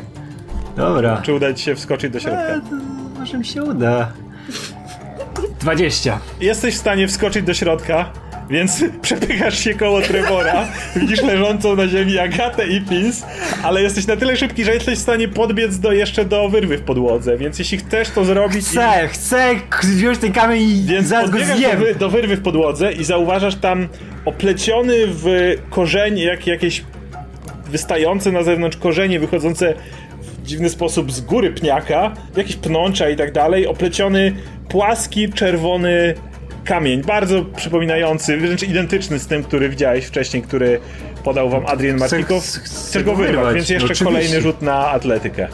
Dobra. 0.77 1.23
Czy 1.23 1.35
uda 1.35 1.55
ci 1.55 1.65
się 1.65 1.75
wskoczyć 1.75 2.13
do 2.13 2.21
środka? 2.21 2.41
E, 2.41 2.61
to 2.61 2.77
Może 3.21 3.39
mi 3.39 3.45
się 3.45 3.63
uda. 3.63 4.13
20. 5.61 6.19
Jesteś 6.41 6.75
w 6.75 6.79
stanie 6.79 7.09
wskoczyć 7.09 7.43
do 7.47 7.55
środka, 7.55 8.13
więc 8.51 8.85
przepychasz 9.03 9.59
się 9.59 9.75
koło 9.75 10.01
Trevora, 10.01 10.69
widzisz 10.97 11.23
leżącą 11.23 11.77
na 11.77 11.89
ziemi 11.89 12.19
Agatę 12.19 12.67
i 12.69 12.81
Pins, 12.81 13.23
ale 13.63 13.83
jesteś 13.83 14.07
na 14.07 14.17
tyle 14.17 14.37
szybki, 14.37 14.65
że 14.65 14.75
jesteś 14.75 14.99
w 14.99 15.03
stanie 15.03 15.29
podbiec 15.29 15.79
do, 15.79 15.93
jeszcze 15.93 16.25
do 16.25 16.49
wyrwy 16.49 16.79
w 16.79 16.83
podłodze, 16.83 17.37
więc 17.39 17.59
jeśli 17.59 17.79
chcesz 17.79 18.11
to 18.11 18.25
zrobić... 18.25 18.67
Chcę, 18.67 19.09
chcę 19.09 19.55
k- 19.71 19.81
wziąć 19.83 20.19
ten 20.19 20.33
kamień 20.33 20.63
i 20.63 20.83
Więc 20.87 21.07
zaraz 21.09 21.31
go 21.31 21.39
zjem. 21.39 21.81
do, 21.81 21.95
do 21.99 22.09
wyrwy 22.11 22.37
w 22.37 22.43
podłodze 22.43 22.93
i 22.93 23.05
zauważasz 23.05 23.55
tam 23.55 23.89
opleciony 24.25 24.95
w 25.07 25.27
korzenie, 25.71 26.25
jak 26.25 26.47
jakieś 26.47 26.85
wystające 27.67 28.33
na 28.33 28.43
zewnątrz 28.43 28.77
korzenie 28.77 29.21
wychodzące 29.21 29.75
w 30.23 30.47
dziwny 30.47 30.69
sposób 30.71 31.13
z 31.13 31.21
góry 31.21 31.51
pniaka, 31.51 32.15
jakieś 32.37 32.57
pnącza 32.57 33.09
i 33.11 33.17
tak 33.17 33.33
dalej, 33.33 33.67
opleciony 33.67 34.33
płaski, 34.69 35.33
czerwony 35.33 36.15
kamień, 36.65 37.03
bardzo 37.03 37.45
przypominający, 37.45 38.37
wręcz 38.37 38.63
identyczny 38.63 39.19
z 39.19 39.27
tym, 39.27 39.43
który 39.43 39.69
widziałeś 39.69 40.05
wcześniej, 40.05 40.43
który 40.43 40.81
podał 41.25 41.51
wam 41.51 41.67
Adrian 41.67 41.99
Martikow. 41.99 42.45
Chcesz 42.45 43.03
go 43.03 43.15
wyrwać, 43.15 43.37
wyrwać, 43.37 43.55
więc 43.55 43.69
jeszcze 43.69 43.85
oczywiście. 43.85 44.05
kolejny 44.05 44.41
rzut 44.41 44.63
na 44.63 44.91
atletykę. 44.91 45.49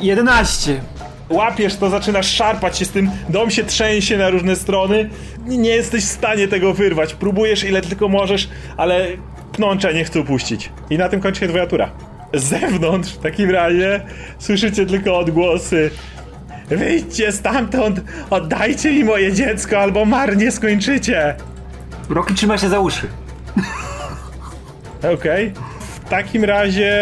11. 0.00 0.80
łapiesz 1.28 1.76
to, 1.76 1.90
zaczynasz 1.90 2.26
szarpać 2.26 2.78
się 2.78 2.84
z 2.84 2.90
tym, 2.90 3.10
dom 3.28 3.50
się 3.50 3.64
trzęsie 3.64 4.16
na 4.16 4.30
różne 4.30 4.56
strony, 4.56 5.10
nie 5.46 5.70
jesteś 5.70 6.04
w 6.04 6.08
stanie 6.08 6.48
tego 6.48 6.74
wyrwać, 6.74 7.14
próbujesz 7.14 7.64
ile 7.64 7.80
tylko 7.82 8.08
możesz, 8.08 8.48
ale 8.76 9.06
pnącza 9.52 9.92
nie 9.92 10.04
chcą 10.04 10.24
puścić. 10.24 10.70
I 10.90 10.98
na 10.98 11.08
tym 11.08 11.20
kończy 11.20 11.40
się 11.40 11.48
twoja 11.48 11.66
tura. 11.66 11.90
Z 12.34 12.44
zewnątrz 12.44 13.12
w 13.12 13.18
takim 13.18 13.50
razie 13.50 14.00
słyszycie 14.38 14.86
tylko 14.86 15.18
odgłosy 15.18 15.90
Wyjdźcie 16.68 17.32
stamtąd, 17.32 18.00
oddajcie 18.30 18.92
mi 18.92 19.04
moje 19.04 19.32
dziecko, 19.32 19.78
albo 19.78 20.04
marnie 20.04 20.50
skończycie. 20.52 21.34
Roki 22.10 22.34
trzyma 22.34 22.58
się 22.58 22.68
za 22.68 22.80
uszy. 22.80 23.06
Okej. 25.14 25.52
W 26.04 26.08
takim 26.08 26.44
razie 26.44 26.92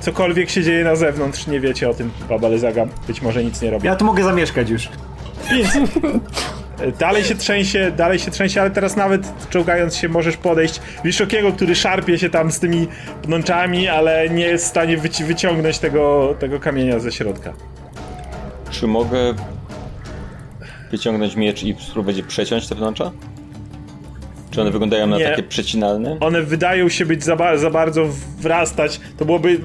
cokolwiek 0.00 0.50
się 0.50 0.62
dzieje 0.62 0.84
na 0.84 0.96
zewnątrz, 0.96 1.46
nie 1.46 1.60
wiecie 1.60 1.90
o 1.90 1.94
tym, 1.94 2.10
Baba 2.28 2.48
Lezaga 2.48 2.86
być 3.06 3.22
może 3.22 3.44
nic 3.44 3.62
nie 3.62 3.70
robi. 3.70 3.86
Ja 3.86 3.96
tu 3.96 4.04
mogę 4.04 4.24
zamieszkać 4.24 4.70
już. 4.70 4.88
Dalej 6.98 7.24
się 7.24 7.34
trzęsie, 7.34 7.92
dalej 7.96 8.18
się 8.18 8.30
trzęsie, 8.30 8.60
ale 8.60 8.70
teraz 8.70 8.96
nawet 8.96 9.32
czołgając 9.50 9.96
się 9.96 10.08
możesz 10.08 10.36
podejść. 10.36 10.80
Widzisz 11.04 11.20
Okiego, 11.20 11.52
który 11.52 11.74
szarpie 11.74 12.18
się 12.18 12.30
tam 12.30 12.52
z 12.52 12.60
tymi 12.60 12.88
pnączami, 13.22 13.88
ale 13.88 14.28
nie 14.30 14.44
jest 14.46 14.64
w 14.64 14.68
stanie 14.68 14.98
wyci- 14.98 15.24
wyciągnąć 15.24 15.78
tego, 15.78 16.34
tego 16.38 16.60
kamienia 16.60 16.98
ze 16.98 17.12
środka. 17.12 17.52
Czy 18.80 18.86
mogę 18.86 19.34
wyciągnąć 20.90 21.36
miecz 21.36 21.62
i 21.62 21.76
spróbować 21.80 22.22
przeciąć 22.22 22.68
te 22.68 22.74
pnącza? 22.74 23.10
Czy 24.50 24.60
one 24.60 24.70
wyglądają 24.70 25.06
na 25.06 25.18
Nie. 25.18 25.24
takie 25.24 25.42
przecinalne? 25.42 26.16
One 26.20 26.42
wydają 26.42 26.88
się 26.88 27.06
być 27.06 27.24
za, 27.24 27.36
ba- 27.36 27.56
za 27.56 27.70
bardzo 27.70 28.06
wrastać. 28.38 29.00
To 29.18 29.24
byłoby 29.24 29.58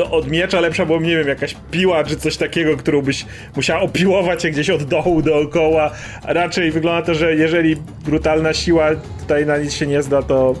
e, 0.00 0.10
od 0.10 0.30
miecza 0.30 0.60
lepsza 0.60 0.86
byłoby, 0.86 1.06
nie 1.06 1.16
wiem, 1.16 1.28
jakaś 1.28 1.56
piła 1.70 2.04
czy 2.04 2.16
coś 2.16 2.36
takiego, 2.36 2.76
którą 2.76 3.02
byś 3.02 3.26
musiał 3.56 3.84
opiłować 3.84 4.44
je 4.44 4.50
gdzieś 4.50 4.70
od 4.70 4.82
dołu 4.84 5.22
dookoła. 5.22 5.90
Raczej 6.24 6.70
wygląda 6.70 7.02
to, 7.06 7.14
że 7.14 7.34
jeżeli 7.34 7.76
brutalna 8.04 8.54
siła 8.54 8.88
tutaj 9.20 9.46
na 9.46 9.58
nic 9.58 9.72
się 9.74 9.86
nie 9.86 10.02
zda, 10.02 10.22
to 10.22 10.54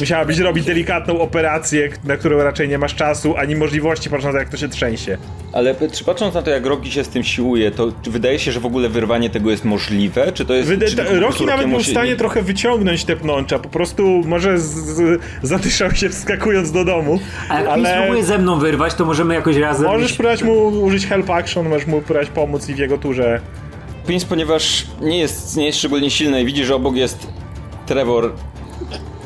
musiałabyś 0.00 0.38
robić 0.38 0.64
delikatną 0.64 1.20
operację, 1.20 1.88
na 2.04 2.16
którą 2.16 2.38
raczej 2.38 2.68
nie 2.68 2.78
masz 2.78 2.94
czasu, 2.94 3.36
ani 3.36 3.56
możliwości, 3.56 4.10
patrząc 4.10 4.24
na 4.24 4.32
to, 4.32 4.38
jak 4.38 4.48
to 4.48 4.56
się 4.56 4.68
trzęsie. 4.68 5.18
Ale 5.52 5.74
czy 5.92 6.04
patrząc 6.04 6.34
na 6.34 6.42
to, 6.42 6.50
jak 6.50 6.66
Roki 6.66 6.90
się 6.92 7.04
z 7.04 7.08
tym 7.08 7.24
siłuje, 7.24 7.70
to 7.70 7.92
czy 8.02 8.10
wydaje 8.10 8.38
się, 8.38 8.52
że 8.52 8.60
w 8.60 8.66
ogóle 8.66 8.88
wyrwanie 8.88 9.30
tego 9.30 9.50
jest 9.50 9.64
możliwe? 9.64 10.32
Czy 10.32 10.44
to 10.44 10.54
jest... 10.54 10.68
Wyda- 10.68 10.86
czy 10.86 11.20
Rocky 11.20 11.44
nawet 11.46 11.68
był 11.68 11.78
w 11.78 11.86
stanie 11.86 12.10
nie- 12.10 12.16
trochę 12.16 12.42
wyciągnąć 12.42 13.04
te 13.04 13.16
pnącza, 13.16 13.58
po 13.58 13.68
prostu 13.68 14.22
może 14.26 14.58
z, 14.58 14.62
z, 14.74 15.20
zadyszał 15.42 15.90
się 15.94 16.08
wskakując 16.08 16.72
do 16.72 16.84
domu, 16.84 17.18
A 17.48 17.60
jak 17.60 17.68
ale... 17.68 17.94
spróbuje 17.96 18.24
ze 18.24 18.38
mną 18.38 18.58
wyrwać, 18.58 18.94
to 18.94 19.04
możemy 19.04 19.34
jakoś 19.34 19.56
razem... 19.56 19.86
Możesz 19.86 20.10
iść- 20.10 20.16
próbować 20.16 20.42
mu 20.42 20.68
użyć 20.68 21.06
help 21.06 21.30
action, 21.30 21.68
możesz 21.68 21.86
mu 21.86 22.00
próbować 22.02 22.28
pomóc 22.30 22.68
i 22.68 22.74
w 22.74 22.78
jego 22.78 22.98
turze. 22.98 23.40
Prince, 24.06 24.24
ponieważ 24.24 24.86
nie 25.00 25.18
jest, 25.18 25.56
nie 25.56 25.66
jest 25.66 25.78
szczególnie 25.78 26.10
silny 26.10 26.42
i 26.42 26.44
widzi, 26.46 26.64
że 26.64 26.74
obok 26.74 26.96
jest 26.96 27.26
Trevor 27.86 28.32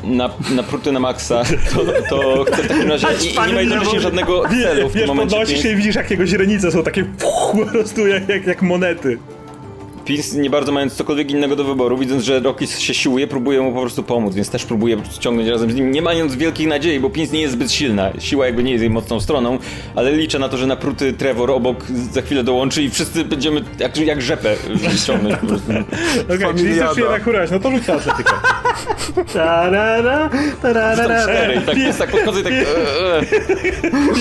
na, 0.03 0.29
napruty 0.55 0.91
na 0.91 0.99
maksa, 0.99 1.43
to, 1.73 1.85
to 2.09 2.43
chce 2.43 2.63
w 2.63 2.67
takim 2.67 2.89
razie 2.89 3.07
i, 3.23 3.35
i 3.35 3.47
nie 3.47 3.53
ma 3.53 3.61
jednocześnie 3.61 3.99
żadnego 4.01 4.43
celu 4.49 4.89
w 4.89 4.91
tym 4.91 4.99
Wiesz, 4.99 5.07
momencie. 5.07 5.35
podnosisz 5.35 5.65
i 5.65 5.75
widzisz, 5.75 5.95
jak 5.95 6.11
jego 6.11 6.25
źrenice 6.25 6.71
są 6.71 6.83
takie 6.83 7.03
puch, 7.03 7.55
po 7.59 7.65
prostu 7.71 8.07
jak, 8.07 8.29
jak, 8.29 8.47
jak 8.47 8.61
monety. 8.61 9.17
Prince, 10.09 10.33
nie 10.33 10.49
bardzo 10.49 10.71
mając 10.71 10.93
cokolwiek 10.93 11.31
innego 11.31 11.55
do 11.55 11.63
wyboru, 11.63 11.97
widząc, 11.97 12.23
że 12.23 12.39
Rocky 12.39 12.67
się 12.67 12.93
siłuje, 12.93 13.27
próbuje 13.27 13.61
mu 13.61 13.73
po 13.73 13.81
prostu 13.81 14.03
pomóc, 14.03 14.35
więc 14.35 14.49
też 14.49 14.65
próbuje 14.65 14.97
ciągnąć 15.19 15.49
razem 15.49 15.71
z 15.71 15.75
nim, 15.75 15.91
nie 15.91 16.01
mając 16.01 16.35
wielkich 16.35 16.67
nadziei, 16.67 16.99
bo 16.99 17.09
Prince 17.09 17.31
nie 17.31 17.41
jest 17.41 17.53
zbyt 17.53 17.71
silna. 17.71 18.11
Siła 18.19 18.45
jakby 18.45 18.63
nie 18.63 18.71
jest 18.71 18.81
jej 18.81 18.89
mocną 18.89 19.19
stroną, 19.19 19.57
ale 19.95 20.11
liczę 20.11 20.39
na 20.39 20.49
to, 20.49 20.57
że 20.57 20.67
napruty 20.67 21.13
Trevor 21.13 21.51
obok 21.51 21.85
za 22.11 22.21
chwilę 22.21 22.43
dołączy 22.43 22.83
i 22.83 22.89
wszyscy 22.89 23.25
będziemy 23.25 23.61
jak, 23.79 23.97
jak 23.97 24.21
rzepę 24.21 24.55
ciągnąć 25.05 25.35
po 25.35 25.47
prostu. 25.47 25.71
Okej, 26.35 26.37
czyli 26.37 26.39
Familiada. 26.39 26.85
chcesz 26.85 26.97
jednak 26.97 27.23
hurać, 27.23 27.51
no 27.51 27.59
to 27.59 27.71
rzuć 27.71 27.87
na 27.87 27.93
atletykę. 27.93 28.31
Tarara, 29.33 30.29
tarara. 30.61 31.23
Cztery 31.23 31.61
tak, 31.61 31.77
jest 31.77 31.99
tak 31.99 32.11
podchodzę 32.11 32.39
i 32.39 32.43
tak... 32.43 32.53
e, 32.53 32.57
e. 32.57 33.21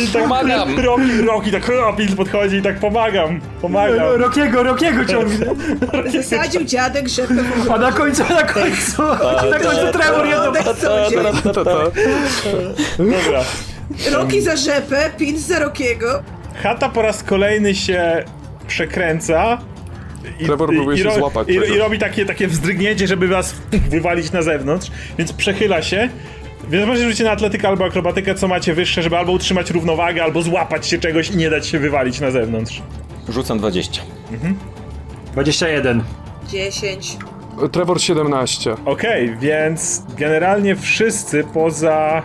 I 0.05 0.09
tak 0.13 0.23
Pomagam. 0.23 0.79
Roki, 0.79 1.23
Roki, 1.27 1.53
tak 1.53 1.69
Roki 1.69 2.07
podchodzi 2.17 2.57
i 2.57 2.63
tak 2.63 2.79
pomagam, 2.81 3.41
pomagam. 3.63 4.21
Rokiego, 4.21 4.63
Rokiego 4.63 5.05
ciągnie. 5.05 5.47
Zasadził 6.13 6.65
dziadek 6.65 7.09
rzepę 7.09 7.35
A 7.75 7.79
na 7.79 7.93
końcu, 7.93 8.23
na 8.23 8.43
końcu, 8.43 9.03
na 9.51 9.59
końcu 9.59 9.93
Trevor 9.93 10.27
jedno... 10.27 10.49
ogródek 10.49 10.77
co 10.77 11.11
dzień. 11.11 11.19
To, 11.43 11.65
to. 11.65 11.93
Dobra. 12.99 13.45
Roki 14.13 14.41
za 14.41 14.57
rzepę, 14.57 15.11
Pins 15.19 15.41
za 15.41 15.59
Rokiego. 15.59 16.23
Chata 16.63 16.89
po 16.89 17.03
raz 17.03 17.23
kolejny 17.23 17.75
się 17.75 18.25
przekręca. 18.69 19.59
I, 20.41 20.45
Trevor 20.45 20.69
próbuje 20.75 20.99
się 20.99 21.11
złapać 21.11 21.49
i. 21.49 21.53
I 21.53 21.79
robi 21.79 21.99
takie, 21.99 22.27
takie 22.27 22.49
wzdrygnięcie, 22.49 23.07
żeby 23.07 23.29
was 23.29 23.55
wywalić 23.91 24.33
na 24.33 24.43
zewnątrz, 24.43 24.91
więc 25.19 25.33
przechyla 25.33 25.83
się. 25.83 26.09
Więc 26.71 26.87
możecie 26.87 27.05
rzucić 27.05 27.25
na 27.25 27.31
atletykę 27.31 27.69
albo 27.69 27.85
akrobatykę, 27.85 28.35
co 28.35 28.49
macie 28.49 28.75
wyższe, 28.75 29.03
żeby 29.03 29.17
albo 29.17 29.33
utrzymać 29.33 29.71
równowagę, 29.71 30.23
albo 30.23 30.43
złapać 30.43 30.87
się 30.87 30.99
czegoś 30.99 31.31
i 31.31 31.37
nie 31.37 31.51
dać 31.51 31.67
się 31.67 31.79
wywalić 31.79 32.21
na 32.21 32.31
zewnątrz. 32.31 32.83
Rzucam 33.29 33.59
20. 33.59 34.03
21. 35.45 36.03
10. 36.49 37.17
Trevor 37.73 38.01
17. 38.01 38.75
Okej, 38.85 39.37
więc 39.41 40.03
generalnie 40.19 40.77
wszyscy 40.77 41.45
poza 41.55 42.23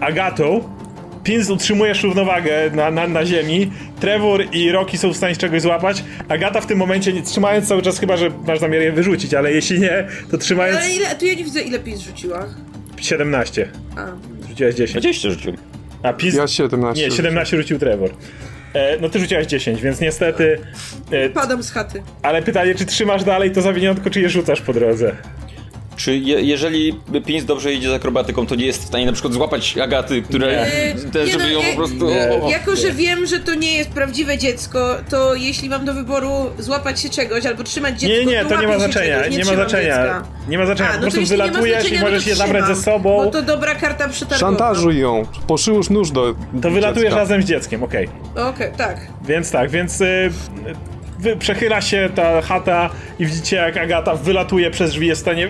Agatą 0.00 0.68
Pins 1.24 1.50
utrzymujesz 1.50 2.02
równowagę 2.02 2.70
na, 2.70 2.90
na, 2.90 3.06
na 3.06 3.26
ziemi. 3.26 3.70
Trevor 4.00 4.44
i 4.52 4.72
Rocky 4.72 4.98
są 4.98 5.12
w 5.12 5.16
stanie 5.16 5.36
czegoś 5.36 5.62
złapać. 5.62 6.04
Agata 6.28 6.60
w 6.60 6.66
tym 6.66 6.78
momencie, 6.78 7.12
nie, 7.12 7.22
trzymając 7.22 7.68
cały 7.68 7.82
czas, 7.82 7.98
chyba 7.98 8.16
że 8.16 8.30
masz 8.46 8.58
zamiar 8.58 8.82
je 8.82 8.92
wyrzucić, 8.92 9.34
ale 9.34 9.52
jeśli 9.52 9.80
nie, 9.80 10.06
to 10.30 10.38
trzymając 10.38 10.78
Ale 10.78 10.90
ile, 10.90 11.14
tu 11.16 11.26
ja 11.26 11.34
nie 11.34 11.44
widzę 11.44 11.60
ile 11.60 11.78
Pins 11.78 12.00
rzuciła. 12.00 12.46
17. 12.96 13.68
A. 13.96 14.06
Rzuciłeś 14.48 14.74
10. 14.74 14.92
20 14.92 15.30
rzuciłem. 15.30 15.56
A 16.02 16.12
Pins. 16.12 16.34
Ja 16.34 16.46
17. 16.48 17.04
Nie, 17.04 17.10
17 17.10 17.56
rzucił 17.56 17.78
Trevor. 17.78 18.10
E, 18.74 18.98
no 19.00 19.08
ty 19.08 19.18
rzuciłeś 19.20 19.46
10, 19.46 19.82
więc 19.82 20.00
niestety. 20.00 20.58
E, 21.10 21.28
Padam 21.28 21.62
z 21.62 21.72
chaty. 21.72 22.02
ale 22.22 22.42
pytanie, 22.42 22.74
czy 22.74 22.86
trzymasz 22.86 23.24
dalej 23.24 23.50
to 23.50 23.62
zawiniątko, 23.62 24.10
czy 24.10 24.20
je 24.20 24.28
rzucasz 24.28 24.60
po 24.60 24.72
drodze? 24.72 25.16
Czy 25.98 26.16
je, 26.16 26.40
jeżeli 26.42 27.00
Pins 27.26 27.44
dobrze 27.44 27.72
idzie 27.72 27.90
z 27.90 27.92
akrobatyką, 27.92 28.46
to 28.46 28.54
nie 28.54 28.66
jest 28.66 28.82
w 28.82 28.86
stanie 28.86 29.06
na 29.06 29.12
przykład 29.12 29.34
złapać 29.34 29.78
Agaty, 29.78 30.22
która 30.22 30.46
Nie. 30.46 30.66
ten, 31.12 31.26
Nie, 31.26 31.32
żeby 31.32 31.44
no, 31.44 31.50
ją 31.50 31.60
nie. 31.62 31.70
po 31.70 31.76
prostu... 31.76 32.06
Nie. 32.08 32.50
Jako, 32.50 32.76
że 32.76 32.92
wiem, 32.92 33.26
że 33.26 33.40
to 33.40 33.54
nie 33.54 33.72
jest 33.72 33.90
prawdziwe 33.90 34.38
dziecko, 34.38 34.96
to 35.10 35.34
jeśli 35.34 35.68
mam 35.68 35.84
do 35.84 35.94
wyboru 35.94 36.30
złapać 36.58 37.00
się 37.00 37.08
czegoś 37.08 37.46
albo 37.46 37.62
trzymać 37.64 38.00
dziecko, 38.00 38.16
Nie, 38.16 38.24
nie, 38.26 38.44
to 38.44 38.60
nie 38.60 38.66
ma 38.68 38.78
znaczenia, 38.78 39.18
czegoś, 39.20 39.32
nie 39.32 39.38
ma 39.38 39.44
trzymam 39.44 39.68
znaczenia. 39.68 39.96
dziecka. 39.96 40.24
Nie 40.48 40.58
ma 40.58 40.66
znaczenia, 40.66 40.90
A, 40.90 40.92
po 40.92 41.00
no 41.00 41.06
to 41.06 41.12
prostu 41.12 41.32
nie 41.32 41.38
ma 41.38 41.46
wylatujesz 41.46 41.92
i 41.92 41.98
możesz 41.98 42.12
no 42.18 42.24
to 42.24 42.28
je 42.30 42.36
zabrać 42.36 42.64
ze 42.66 42.76
sobą. 42.76 43.24
Bo 43.24 43.30
to 43.30 43.42
dobra 43.42 43.74
karta 43.74 44.08
przetargowa. 44.08 44.50
Szantażuj 44.50 44.98
ją. 44.98 45.26
Poszywusz 45.46 45.90
nóż 45.90 46.10
do 46.10 46.34
To 46.62 46.70
wylatujesz 46.70 47.04
dziecka. 47.08 47.16
razem 47.20 47.42
z 47.42 47.44
dzieckiem, 47.44 47.82
okej. 47.82 48.08
Okej, 48.36 48.70
tak. 48.76 48.96
Więc 49.26 49.50
tak, 49.50 49.70
więc 49.70 50.00
y, 50.00 50.30
wy, 51.18 51.36
przechyla 51.36 51.80
się 51.80 52.08
ta 52.14 52.42
chata 52.42 52.90
i 53.18 53.26
widzicie 53.26 53.56
jak 53.56 53.76
Agata 53.76 54.14
wylatuje 54.14 54.70
przez 54.70 54.90
drzwi, 54.90 55.06
jest 55.06 55.20
w 55.20 55.24
stanie 55.24 55.48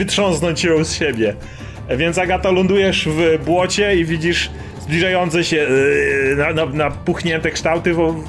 wytrząsnąć 0.00 0.64
ją 0.64 0.84
z 0.84 0.92
siebie. 0.92 1.34
Więc 1.96 2.18
Agata 2.18 2.50
lądujesz 2.50 3.08
w 3.08 3.44
błocie 3.44 3.96
i 3.96 4.04
widzisz 4.04 4.50
zbliżające 4.80 5.44
się 5.44 5.56
yy, 5.56 6.36
na, 6.36 6.52
na, 6.52 6.66
napuchnięte 6.66 7.50
kształty 7.50 7.94
w, 7.94 8.24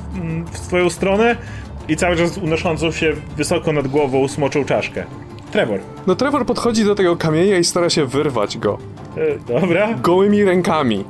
w 0.52 0.58
swoją 0.58 0.90
stronę 0.90 1.36
i 1.88 1.96
cały 1.96 2.16
czas 2.18 2.38
unoszącą 2.38 2.92
się 2.92 3.14
wysoko 3.38 3.74
nad 3.74 3.88
głową 3.88 4.28
smoczą 4.28 4.66
czaszkę. 4.66 5.04
Trevor. 5.52 5.80
No 6.08 6.16
Trevor 6.16 6.46
podchodzi 6.46 6.86
do 6.86 6.96
tego 6.96 7.18
kamienia 7.18 7.58
i 7.58 7.64
stara 7.64 7.90
się 7.90 8.06
wyrwać 8.06 8.58
go. 8.58 8.78
E, 9.18 9.60
dobra, 9.60 9.94
Gołymi 9.94 10.44
rękami. 10.44 11.04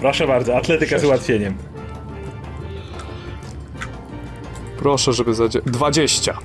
proszę 0.00 0.26
bardzo, 0.26 0.56
atletyka 0.56 0.98
z 0.98 1.04
ułatwieniem. 1.04 1.54
Proszę, 4.78 5.12
żeby 5.12 5.34
zadzie... 5.34 5.60
20. 5.66 6.38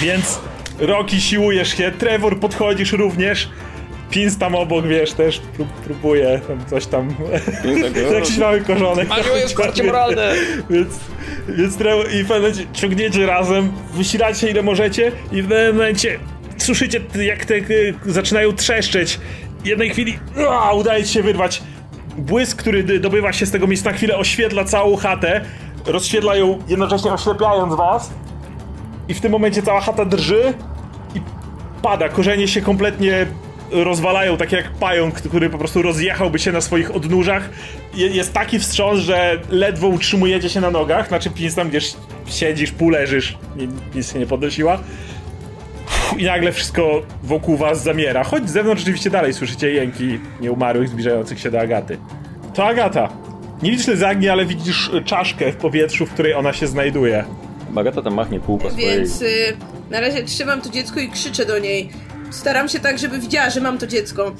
Więc 0.00 0.40
Roki 0.78 1.20
siłujesz 1.20 1.76
się, 1.76 1.92
Trevor 1.98 2.40
podchodzisz 2.40 2.92
również. 2.92 3.48
Pins 4.10 4.38
tam 4.38 4.54
obok, 4.54 4.86
wiesz, 4.86 5.12
też 5.12 5.38
prób, 5.38 5.68
próbuje 5.68 6.40
tam 6.48 6.66
coś 6.70 6.86
tam. 6.86 7.14
Jakiś 8.14 8.38
mały 8.38 8.60
korzonek. 8.60 9.08
Mario 9.08 9.36
jest 9.36 9.56
tam 9.56 9.66
karcie 9.66 9.84
moralne! 9.84 10.32
Więc, 10.70 10.88
więc 11.48 11.76
Trevor 11.76 12.12
i 12.12 12.22
w 12.24 12.28
pewnym 12.28 12.42
momencie 12.42 12.66
ciągniecie 12.72 13.26
razem, 13.26 13.72
wysilacie 13.94 14.50
ile 14.50 14.62
możecie 14.62 15.12
i 15.32 15.42
w 15.42 15.48
pewnym 15.48 15.76
momencie 15.76 16.18
słyszycie 16.58 17.00
jak 17.24 17.44
te 17.44 17.54
zaczynają 18.06 18.52
trzeszczeć. 18.52 19.20
W 19.62 19.66
jednej 19.66 19.90
chwili 19.90 20.18
ua, 20.36 20.72
udaje 20.72 21.04
ci 21.04 21.12
się 21.12 21.22
wyrwać. 21.22 21.62
Błysk, 22.18 22.58
który 22.58 23.00
dobywa 23.00 23.32
się 23.32 23.46
z 23.46 23.50
tego 23.50 23.66
miejsca 23.66 23.90
na 23.90 23.96
chwilę 23.96 24.16
oświetla 24.16 24.64
całą 24.64 24.96
chatę. 24.96 25.40
Rozświetla 25.86 26.36
ją 26.36 26.58
jednocześnie 26.68 27.12
oślepiając 27.12 27.74
was. 27.74 28.10
I 29.08 29.14
w 29.14 29.20
tym 29.20 29.32
momencie 29.32 29.62
cała 29.62 29.80
chata 29.80 30.04
drży 30.04 30.54
i 31.14 31.20
pada. 31.82 32.08
Korzenie 32.08 32.48
się 32.48 32.60
kompletnie 32.60 33.26
rozwalają, 33.70 34.36
tak 34.36 34.52
jak 34.52 34.70
pająk, 34.70 35.14
który 35.14 35.50
po 35.50 35.58
prostu 35.58 35.82
rozjechałby 35.82 36.38
się 36.38 36.52
na 36.52 36.60
swoich 36.60 36.96
odnóżach. 36.96 37.50
Je- 37.94 38.08
Jest 38.08 38.32
taki 38.32 38.58
wstrząs, 38.58 39.00
że 39.00 39.40
ledwo 39.50 39.88
utrzymujecie 39.88 40.48
się 40.48 40.60
na 40.60 40.70
nogach, 40.70 41.08
znaczy 41.08 41.30
nic 41.40 41.54
tam 41.54 41.68
gdzieś 41.68 41.94
siedzisz, 42.26 42.72
pół 42.72 42.90
leżysz, 42.90 43.38
ni- 43.56 43.68
nic 43.94 44.12
się 44.12 44.18
nie 44.18 44.26
podnosiła. 44.26 44.78
I 46.18 46.24
nagle 46.24 46.52
wszystko 46.52 47.02
wokół 47.22 47.56
was 47.56 47.82
zamiera. 47.82 48.24
Choć 48.24 48.48
z 48.48 48.52
zewnątrz 48.52 48.80
rzeczywiście 48.80 49.10
dalej 49.10 49.32
słyszycie 49.34 49.70
jęki 49.70 50.18
nieumarłych 50.40 50.88
zbliżających 50.88 51.40
się 51.40 51.50
do 51.50 51.60
Agaty. 51.60 51.98
To 52.54 52.66
Agata. 52.66 53.08
Nie 53.62 53.70
widzisz 53.70 53.86
Lezagni, 53.86 54.28
ale 54.28 54.46
widzisz 54.46 54.90
czaszkę 55.04 55.52
w 55.52 55.56
powietrzu, 55.56 56.06
w 56.06 56.10
której 56.10 56.34
ona 56.34 56.52
się 56.52 56.66
znajduje. 56.66 57.24
Agata 57.76 58.02
tam 58.02 58.14
machnie 58.14 58.40
kółko 58.40 58.70
swojej. 58.70 58.96
Więc 58.98 59.22
y, 59.22 59.56
na 59.90 60.00
razie 60.00 60.24
trzymam 60.24 60.60
to 60.60 60.70
dziecko 60.70 61.00
i 61.00 61.08
krzyczę 61.10 61.46
do 61.46 61.58
niej. 61.58 61.90
Staram 62.30 62.68
się 62.68 62.80
tak, 62.80 62.98
żeby 62.98 63.18
widziała, 63.18 63.50
że 63.50 63.60
mam 63.60 63.78
to 63.78 63.86
dziecko. 63.86 64.34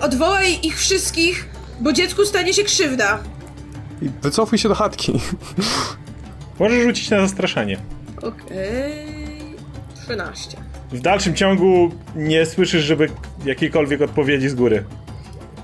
Odwołaj 0.00 0.58
ich 0.62 0.78
wszystkich, 0.78 1.48
bo 1.80 1.92
dziecku 1.92 2.24
stanie 2.24 2.54
się 2.54 2.64
krzywda. 2.64 3.18
I 4.02 4.10
wycofuj 4.22 4.58
się 4.58 4.68
do 4.68 4.74
chatki. 4.74 5.12
Możesz 6.58 6.82
rzucić 6.82 7.10
na 7.10 7.20
zastraszanie. 7.20 7.78
Okej. 8.22 9.06
13. 10.04 10.56
W 10.92 11.00
dalszym 11.00 11.34
ciągu 11.34 11.90
nie 12.16 12.46
słyszysz, 12.46 12.84
żeby 12.84 13.08
jakiejkolwiek 13.44 14.02
odpowiedzi 14.02 14.48
z 14.48 14.54
góry. 14.54 14.84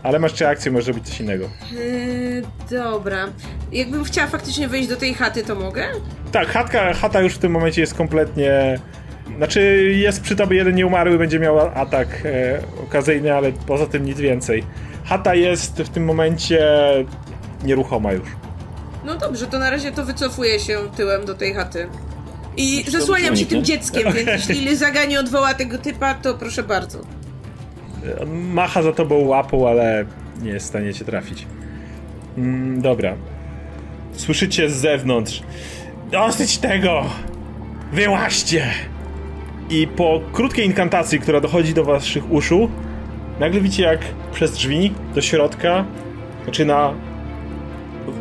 Ale 0.03 0.19
masz 0.19 0.41
reakcję, 0.41 0.73
może 0.73 0.95
być 0.95 1.09
coś 1.09 1.21
innego. 1.21 1.49
Yy, 1.73 2.43
dobra. 2.71 3.29
Jakbym 3.73 4.05
chciała 4.05 4.27
faktycznie 4.27 4.69
wejść 4.69 4.89
do 4.89 4.97
tej 4.97 5.15
chaty, 5.15 5.43
to 5.43 5.55
mogę? 5.55 5.87
Tak, 6.33 6.49
chatka, 6.49 6.95
chata 6.95 7.21
już 7.21 7.35
w 7.35 7.39
tym 7.39 7.53
momencie 7.53 7.81
jest 7.81 7.95
kompletnie... 7.95 8.81
Znaczy, 9.37 9.93
jest 9.97 10.23
przy 10.23 10.37
tobie 10.37 10.57
jeden 10.57 10.75
nieumarły, 10.75 11.19
będzie 11.19 11.39
miał 11.39 11.61
atak 11.61 12.09
e, 12.25 12.61
okazyjny, 12.83 13.35
ale 13.35 13.53
poza 13.53 13.87
tym 13.87 14.05
nic 14.05 14.19
więcej. 14.19 14.65
Chata 15.05 15.35
jest 15.35 15.79
w 15.79 15.89
tym 15.89 16.05
momencie 16.05 16.69
nieruchoma 17.65 18.13
już. 18.13 18.29
No 19.05 19.17
dobrze, 19.17 19.47
to 19.47 19.59
na 19.59 19.71
razie 19.71 19.93
to 19.93 20.05
wycofuję 20.05 20.61
się 20.61 20.79
tyłem 20.97 21.25
do 21.25 21.35
tej 21.35 21.55
chaty. 21.55 21.89
I 22.57 22.85
zasłaniam 22.91 23.37
się 23.37 23.47
tym 23.47 23.65
dzieckiem, 23.65 24.13
więc 24.13 24.29
jeśli 24.49 24.65
Lyzaga 24.65 25.05
nie 25.05 25.21
odwoła 25.21 25.55
tego 25.55 25.79
typa, 25.79 26.15
to 26.15 26.35
proszę 26.35 26.63
bardzo. 26.63 26.99
Macha 28.27 28.83
za 28.83 28.93
tobą 28.93 29.15
łapą, 29.15 29.69
ale 29.69 30.05
nie 30.43 30.51
jest 30.51 30.67
w 30.67 30.69
stanie 30.69 30.95
cię 30.95 31.05
trafić. 31.05 31.47
Mm, 32.39 32.81
dobra. 32.81 33.15
Słyszycie 34.13 34.71
z 34.71 34.73
zewnątrz. 34.73 35.43
Dosyć 36.11 36.59
tego! 36.59 37.03
Wyłaźcie! 37.93 38.67
I 39.71 39.87
po 39.87 40.21
krótkiej 40.33 40.67
inkantacji, 40.67 41.21
która 41.21 41.41
dochodzi 41.41 41.75
do 41.75 41.85
waszych 41.85 42.33
uszu, 42.33 42.71
nagle 43.41 43.61
widzicie 43.61 43.83
jak 43.83 44.01
przez 44.33 44.53
drzwi 44.53 44.93
do 45.15 45.21
środka 45.21 45.85
zaczyna 46.47 46.95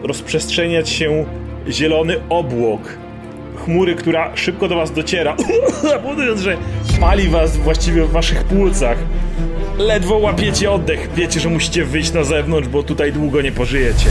rozprzestrzeniać 0.04 0.90
się 0.90 1.26
zielony 1.70 2.16
obłok. 2.30 2.82
Chmury, 3.66 3.96
która 3.96 4.36
szybko 4.36 4.68
do 4.68 4.76
was 4.76 4.92
dociera, 4.92 5.36
powodując, 6.04 6.42
że 6.42 6.58
pali 7.00 7.30
was 7.30 7.58
właściwie 7.58 8.06
w 8.06 8.12
waszych 8.12 8.44
płucach. 8.44 8.98
Ledwo 9.78 10.18
łapiecie 10.18 10.72
oddech, 10.72 11.10
wiecie, 11.16 11.40
że 11.40 11.50
musicie 11.50 11.86
wyjść 11.86 12.14
na 12.14 12.24
zewnątrz, 12.24 12.68
bo 12.68 12.84
tutaj 12.84 13.14
długo 13.14 13.42
nie 13.42 13.52
pożyjecie. 13.52 14.10